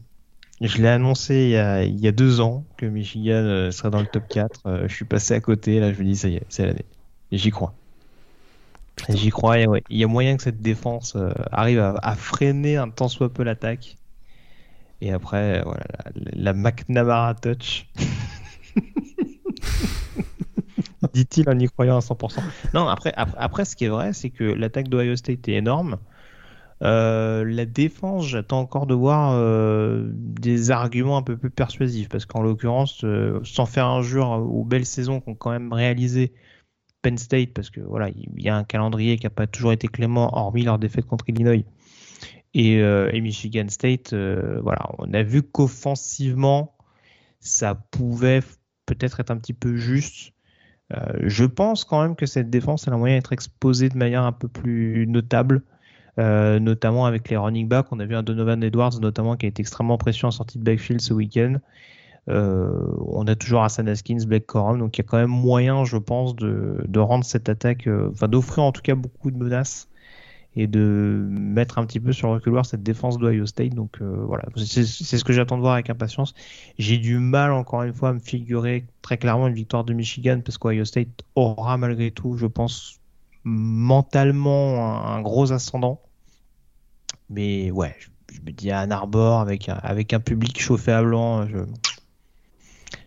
Je 0.61 0.81
l'ai 0.81 0.88
annoncé 0.88 1.53
il 1.85 1.99
y, 1.99 2.07
a, 2.07 2.11
deux 2.11 2.39
ans 2.41 2.65
que 2.77 2.88
Michigan 2.88 3.43
euh, 3.43 3.69
serait 3.69 3.91
dans 3.91 3.99
le 3.99 4.07
top 4.07 4.27
4. 4.27 4.61
Euh, 4.65 4.88
je 4.88 4.95
suis 4.95 5.05
passé 5.05 5.35
à 5.35 5.39
côté, 5.39 5.80
là 5.80 5.93
je 5.93 5.99
me 5.99 6.05
dis 6.05 6.15
ça 6.15 6.30
y 6.30 6.38
est, 6.38 6.45
c'est 6.49 6.65
l'année. 6.65 6.85
J'y 7.31 7.51
crois. 7.51 7.76
J'y 9.09 9.30
crois, 9.30 9.59
et 9.59 9.68
ouais. 9.68 9.84
il 9.89 9.97
y 9.97 10.03
a 10.03 10.07
moyen 10.07 10.35
que 10.38 10.41
cette 10.41 10.64
défense 10.64 11.15
euh, 11.15 11.31
arrive 11.51 11.80
à, 11.80 12.15
freiner 12.15 12.77
un 12.77 12.89
tant 12.89 13.07
soit 13.07 13.31
peu 13.31 13.43
l'attaque. 13.43 13.97
Et 15.01 15.11
après, 15.11 15.61
voilà, 15.61 15.85
la, 16.34 16.53
McNamara 16.53 17.35
touch. 17.35 17.88
Dit-il 21.14 21.47
en 21.47 21.59
y 21.59 21.68
croyant 21.68 21.97
à 21.97 21.99
100%. 21.99 22.39
Non, 22.73 22.88
après, 22.88 23.14
après, 23.15 23.38
après 23.38 23.65
ce 23.65 23.76
qui 23.76 23.85
est 23.85 23.89
vrai, 23.89 24.14
c'est 24.14 24.31
que 24.31 24.43
l'attaque 24.43 24.88
d'Ohio 24.88 25.15
State 25.15 25.47
est 25.47 25.53
énorme. 25.53 25.97
Euh, 26.84 27.44
la 27.44 27.66
défense, 27.66 28.28
j'attends 28.28 28.60
encore 28.60 28.86
de 28.86 28.94
voir 28.94 29.34
euh, 29.34 30.10
des 30.14 30.70
arguments 30.70 31.18
un 31.18 31.24
peu 31.24 31.36
plus 31.36 31.49
persuasifs 31.49 32.10
parce 32.10 32.26
qu'en 32.26 32.41
l'occurrence, 32.41 33.04
euh, 33.04 33.40
sans 33.44 33.66
faire 33.66 33.88
injure 33.88 34.30
aux 34.30 34.64
belles 34.64 34.86
saisons 34.86 35.20
qu'ont 35.20 35.36
quand 35.36 35.49
même 35.49 35.74
réalisé 35.74 36.34
Penn 37.02 37.18
State, 37.18 37.54
parce 37.54 37.70
que 37.70 37.82
voilà, 37.82 38.10
il 38.10 38.41
y 38.41 38.49
a 38.49 38.56
un 38.56 38.64
calendrier 38.64 39.18
qui 39.18 39.26
n'a 39.26 39.32
pas 39.32 39.48
toujours 39.48 39.72
été 39.72 39.88
clément, 39.88 40.36
hormis 40.38 40.64
leur 40.64 40.78
défaite 40.78 41.06
contre 41.06 41.30
Illinois 41.30 41.64
et, 42.54 43.22
Michigan 43.22 43.68
State. 43.70 44.14
voilà, 44.14 44.90
on 44.98 45.14
a 45.14 45.24
vu 45.24 45.44
qu'offensivement, 45.44 46.76
ça 47.40 47.76
pouvait 47.76 48.41
peut-être 48.86 49.20
être 49.20 49.32
un 49.32 49.38
petit 49.38 49.54
peu 49.54 49.76
juste. 49.76 50.34
je 51.22 51.45
pense 51.45 51.86
quand 51.86 52.02
même 52.02 52.16
que 52.16 52.26
cette 52.26 52.49
défense, 52.49 52.88
elle 52.88 52.94
a 52.94 52.98
moyen 52.98 53.18
d'être 53.18 53.34
exposée 53.34 53.90
de 53.90 53.98
manière 53.98 54.24
un 54.24 54.32
peu 54.32 54.48
plus 54.48 55.06
notable. 55.08 55.64
Euh, 56.19 56.60
notamment 56.60 57.06
avec 57.06 57.30
les 57.30 57.38
running 57.38 57.68
backs. 57.68 57.88
On 57.91 57.99
a 57.99 58.06
vu 58.06 58.15
un 58.15 58.23
Donovan 58.23 58.64
Edwards 58.64 58.99
notamment 58.99 59.35
qui 59.35 59.45
a 59.45 59.49
été 59.49 59.61
extrêmement 59.61 59.99
précieux 59.99 60.26
en 60.26 60.31
sortie 60.31 60.57
de 60.57 60.64
backfield 60.64 60.99
ce 60.99 61.14
week-end. 61.14 61.57
Euh, 62.27 62.72
on 63.06 63.27
a 63.27 63.35
toujours 63.35 63.64
Hassan 63.64 63.88
Haskins, 63.88 64.26
Blake 64.26 64.48
Corum, 64.48 64.80
donc 64.80 64.98
il 64.98 65.02
y 65.02 65.06
a 65.06 65.07
quand 65.07 65.18
même 65.18 65.30
moyen, 65.30 65.85
je 65.85 65.98
pense, 65.98 66.35
de, 66.35 66.99
rendre 66.99 67.23
cette 67.23 67.49
attaque, 67.49 67.88
euh, 67.88 68.10
enfin 68.11 68.27
d'offrir 68.27 68.64
en 68.64 68.72
tout 68.72 68.81
cas 68.81 68.95
beaucoup 68.95 69.31
de 69.31 69.38
menaces 69.38 69.88
et 70.57 70.65
de 70.65 71.26
mettre 71.30 71.77
un 71.77 71.85
petit 71.85 71.99
peu 71.99 72.11
sur 72.11 72.30
le 72.30 72.34
reculoir 72.34 72.65
cette 72.65 72.81
défense 72.81 73.19
d'Ohio 73.19 73.45
State. 73.45 73.76
Donc 73.76 74.02
voilà, 74.02 74.45
c'est 74.56 74.85
ce 74.85 75.23
que 75.23 75.31
j'attends 75.31 75.57
de 75.57 75.61
voir 75.61 75.73
avec 75.73 75.91
impatience. 75.91 76.34
J'ai 76.80 76.98
du 76.98 77.19
mal 77.19 77.52
encore 77.52 77.84
une 77.84 77.94
fois 77.94 78.10
à 78.10 78.14
me 78.14 78.19
figurer 78.19 78.85
très 79.03 79.18
clairement 79.18 79.48
une 79.48 79.53
victoire 79.53 79.84
de 79.84 79.94
Michigan 79.94 80.41
parce 80.44 80.57
qu'Ohio 80.57 80.84
State 80.84 81.10
aura 81.35 81.77
malgré 81.77 82.10
tout, 82.10 82.38
je 82.38 82.48
pense, 82.48 82.99
mentalement 83.44 85.06
un, 85.06 85.22
gros 85.22 85.52
ascendant. 85.52 86.02
Mais 87.30 87.72
ouais, 87.72 87.95
je, 87.99 88.41
me 88.41 88.52
dis 88.52 88.72
à 88.72 88.82
Ann 88.82 88.91
Arbor 88.91 89.41
avec 89.41 89.70
un, 89.70 89.76
avec 89.76 90.14
un 90.14 90.20
public 90.20 90.60
chauffé 90.62 90.91
à 90.91 91.04
blanc, 91.04 91.48
je, 91.48 91.58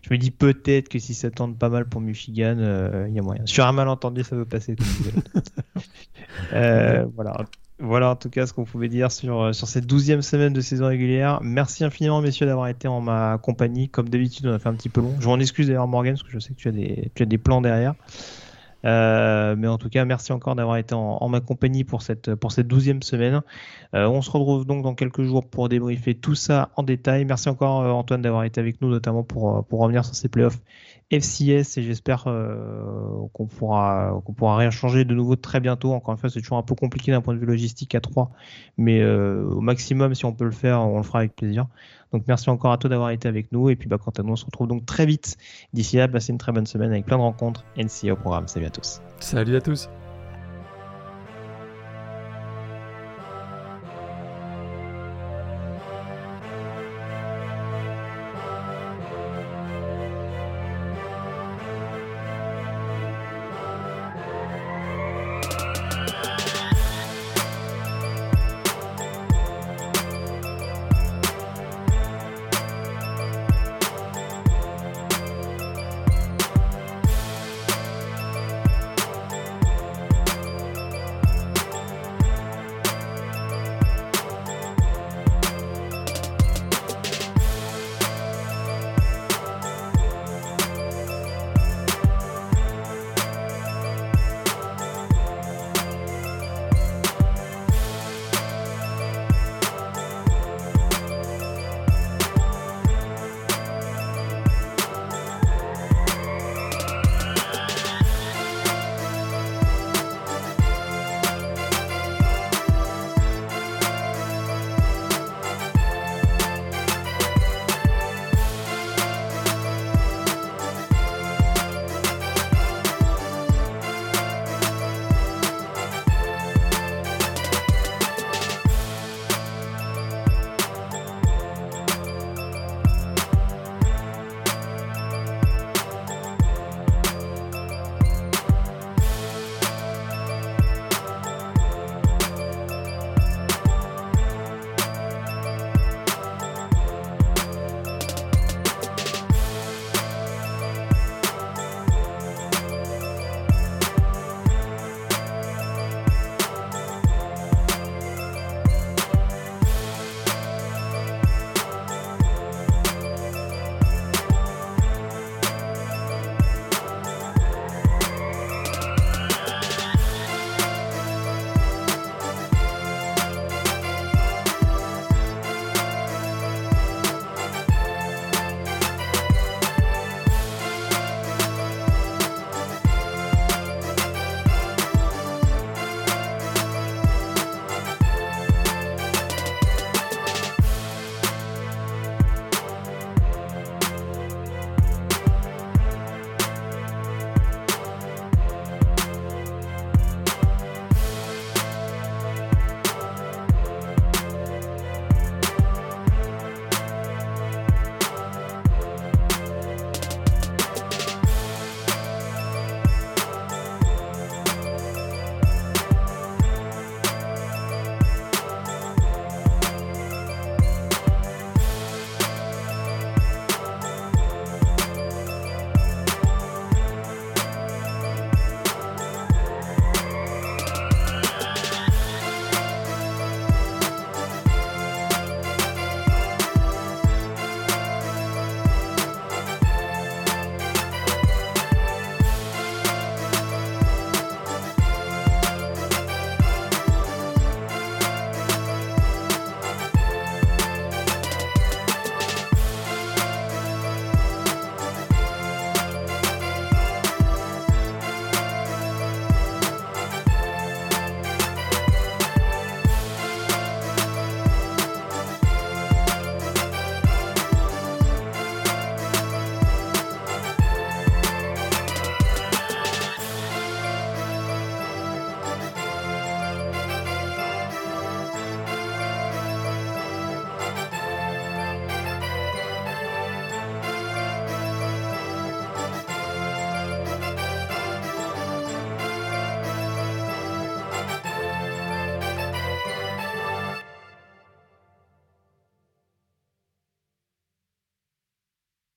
je 0.01 0.09
me 0.11 0.17
dis 0.17 0.31
peut-être 0.31 0.89
que 0.89 0.99
si 0.99 1.13
ça 1.13 1.31
tente 1.31 1.57
pas 1.57 1.69
mal 1.69 1.85
pour 1.85 2.01
Michigan, 2.01 2.57
euh, 2.57 3.05
il 3.07 3.15
y 3.15 3.19
a 3.19 3.21
moyen. 3.21 3.45
Sur 3.45 3.65
un 3.65 3.71
malentendu, 3.71 4.23
ça 4.23 4.35
veut 4.35 4.45
passer. 4.45 4.75
euh, 6.53 7.05
voilà. 7.15 7.45
Voilà 7.83 8.11
en 8.11 8.15
tout 8.15 8.29
cas 8.29 8.45
ce 8.45 8.53
qu'on 8.53 8.63
pouvait 8.63 8.89
dire 8.89 9.11
sur, 9.11 9.41
euh, 9.41 9.53
sur 9.53 9.67
cette 9.67 9.87
douzième 9.87 10.21
semaine 10.21 10.53
de 10.53 10.61
saison 10.61 10.85
régulière. 10.85 11.39
Merci 11.41 11.83
infiniment 11.83 12.21
messieurs 12.21 12.45
d'avoir 12.45 12.67
été 12.67 12.87
en 12.87 13.01
ma 13.01 13.39
compagnie. 13.39 13.89
Comme 13.89 14.07
d'habitude, 14.07 14.45
on 14.45 14.53
a 14.53 14.59
fait 14.59 14.69
un 14.69 14.75
petit 14.75 14.89
peu 14.89 15.01
long. 15.01 15.15
Je 15.19 15.27
m'en 15.27 15.39
excuse 15.39 15.65
d'ailleurs 15.65 15.87
Morgan 15.87 16.13
parce 16.13 16.21
que 16.21 16.29
je 16.29 16.37
sais 16.37 16.53
que 16.53 16.59
tu 16.59 16.67
as 16.67 16.71
des, 16.71 17.11
tu 17.15 17.23
as 17.23 17.25
des 17.25 17.39
plans 17.39 17.59
derrière. 17.59 17.95
Euh, 18.85 19.55
mais 19.57 19.67
en 19.67 19.77
tout 19.77 19.89
cas, 19.89 20.05
merci 20.05 20.31
encore 20.31 20.55
d'avoir 20.55 20.77
été 20.77 20.95
en, 20.95 21.29
ma 21.29 21.39
compagnie 21.39 21.83
pour 21.83 22.01
cette 22.01 22.29
douzième 22.61 23.03
semaine. 23.03 23.41
Euh, 23.93 24.07
on 24.07 24.21
se 24.21 24.31
retrouve 24.31 24.65
donc 24.65 24.83
dans 24.83 24.95
quelques 24.95 25.23
jours 25.23 25.47
pour 25.47 25.69
débriefer 25.69 26.15
tout 26.15 26.35
ça 26.35 26.69
en 26.75 26.83
détail. 26.83 27.25
Merci 27.25 27.49
encore 27.49 27.81
euh, 27.81 27.91
Antoine 27.91 28.21
d'avoir 28.21 28.43
été 28.43 28.59
avec 28.59 28.81
nous, 28.81 28.89
notamment 28.89 29.23
pour 29.23 29.65
pour 29.65 29.79
revenir 29.79 30.05
sur 30.05 30.15
ces 30.15 30.29
playoffs 30.29 30.59
FCS 31.11 31.77
et 31.77 31.83
j'espère 31.83 32.23
qu'on 32.23 33.45
pourra 33.45 34.21
qu'on 34.25 34.33
pourra 34.33 34.57
rien 34.57 34.71
changer 34.71 35.05
de 35.05 35.13
nouveau 35.13 35.35
très 35.35 35.59
bientôt. 35.59 35.91
Encore 35.93 36.13
une 36.13 36.19
fois, 36.19 36.29
c'est 36.29 36.41
toujours 36.41 36.57
un 36.57 36.63
peu 36.63 36.75
compliqué 36.75 37.11
d'un 37.11 37.21
point 37.21 37.33
de 37.33 37.39
vue 37.39 37.45
logistique 37.45 37.95
à 37.95 38.01
3, 38.01 38.31
mais 38.77 39.03
au 39.03 39.61
maximum, 39.61 40.15
si 40.15 40.25
on 40.25 40.33
peut 40.33 40.45
le 40.45 40.51
faire, 40.51 40.81
on 40.81 40.97
le 40.97 41.03
fera 41.03 41.19
avec 41.19 41.35
plaisir. 41.35 41.67
Donc 42.11 42.23
merci 42.27 42.49
encore 42.49 42.71
à 42.71 42.77
toi 42.77 42.89
d'avoir 42.89 43.09
été 43.11 43.27
avec 43.27 43.51
nous. 43.51 43.69
Et 43.69 43.75
puis 43.75 43.87
bah, 43.87 43.97
quant 43.97 44.11
à 44.11 44.23
nous, 44.23 44.33
on 44.33 44.35
se 44.35 44.45
retrouve 44.45 44.67
donc 44.67 44.85
très 44.85 45.05
vite. 45.05 45.37
D'ici 45.73 45.97
là, 45.97 46.07
passez 46.07 46.31
une 46.31 46.37
très 46.37 46.51
bonne 46.51 46.65
semaine 46.65 46.91
avec 46.91 47.05
plein 47.05 47.17
de 47.17 47.23
rencontres. 47.23 47.65
NCA 47.77 48.13
au 48.13 48.15
programme. 48.15 48.47
Salut 48.47 48.65
à 48.65 48.69
tous. 48.69 49.01
Salut 49.19 49.55
à 49.55 49.61
tous. 49.61 49.89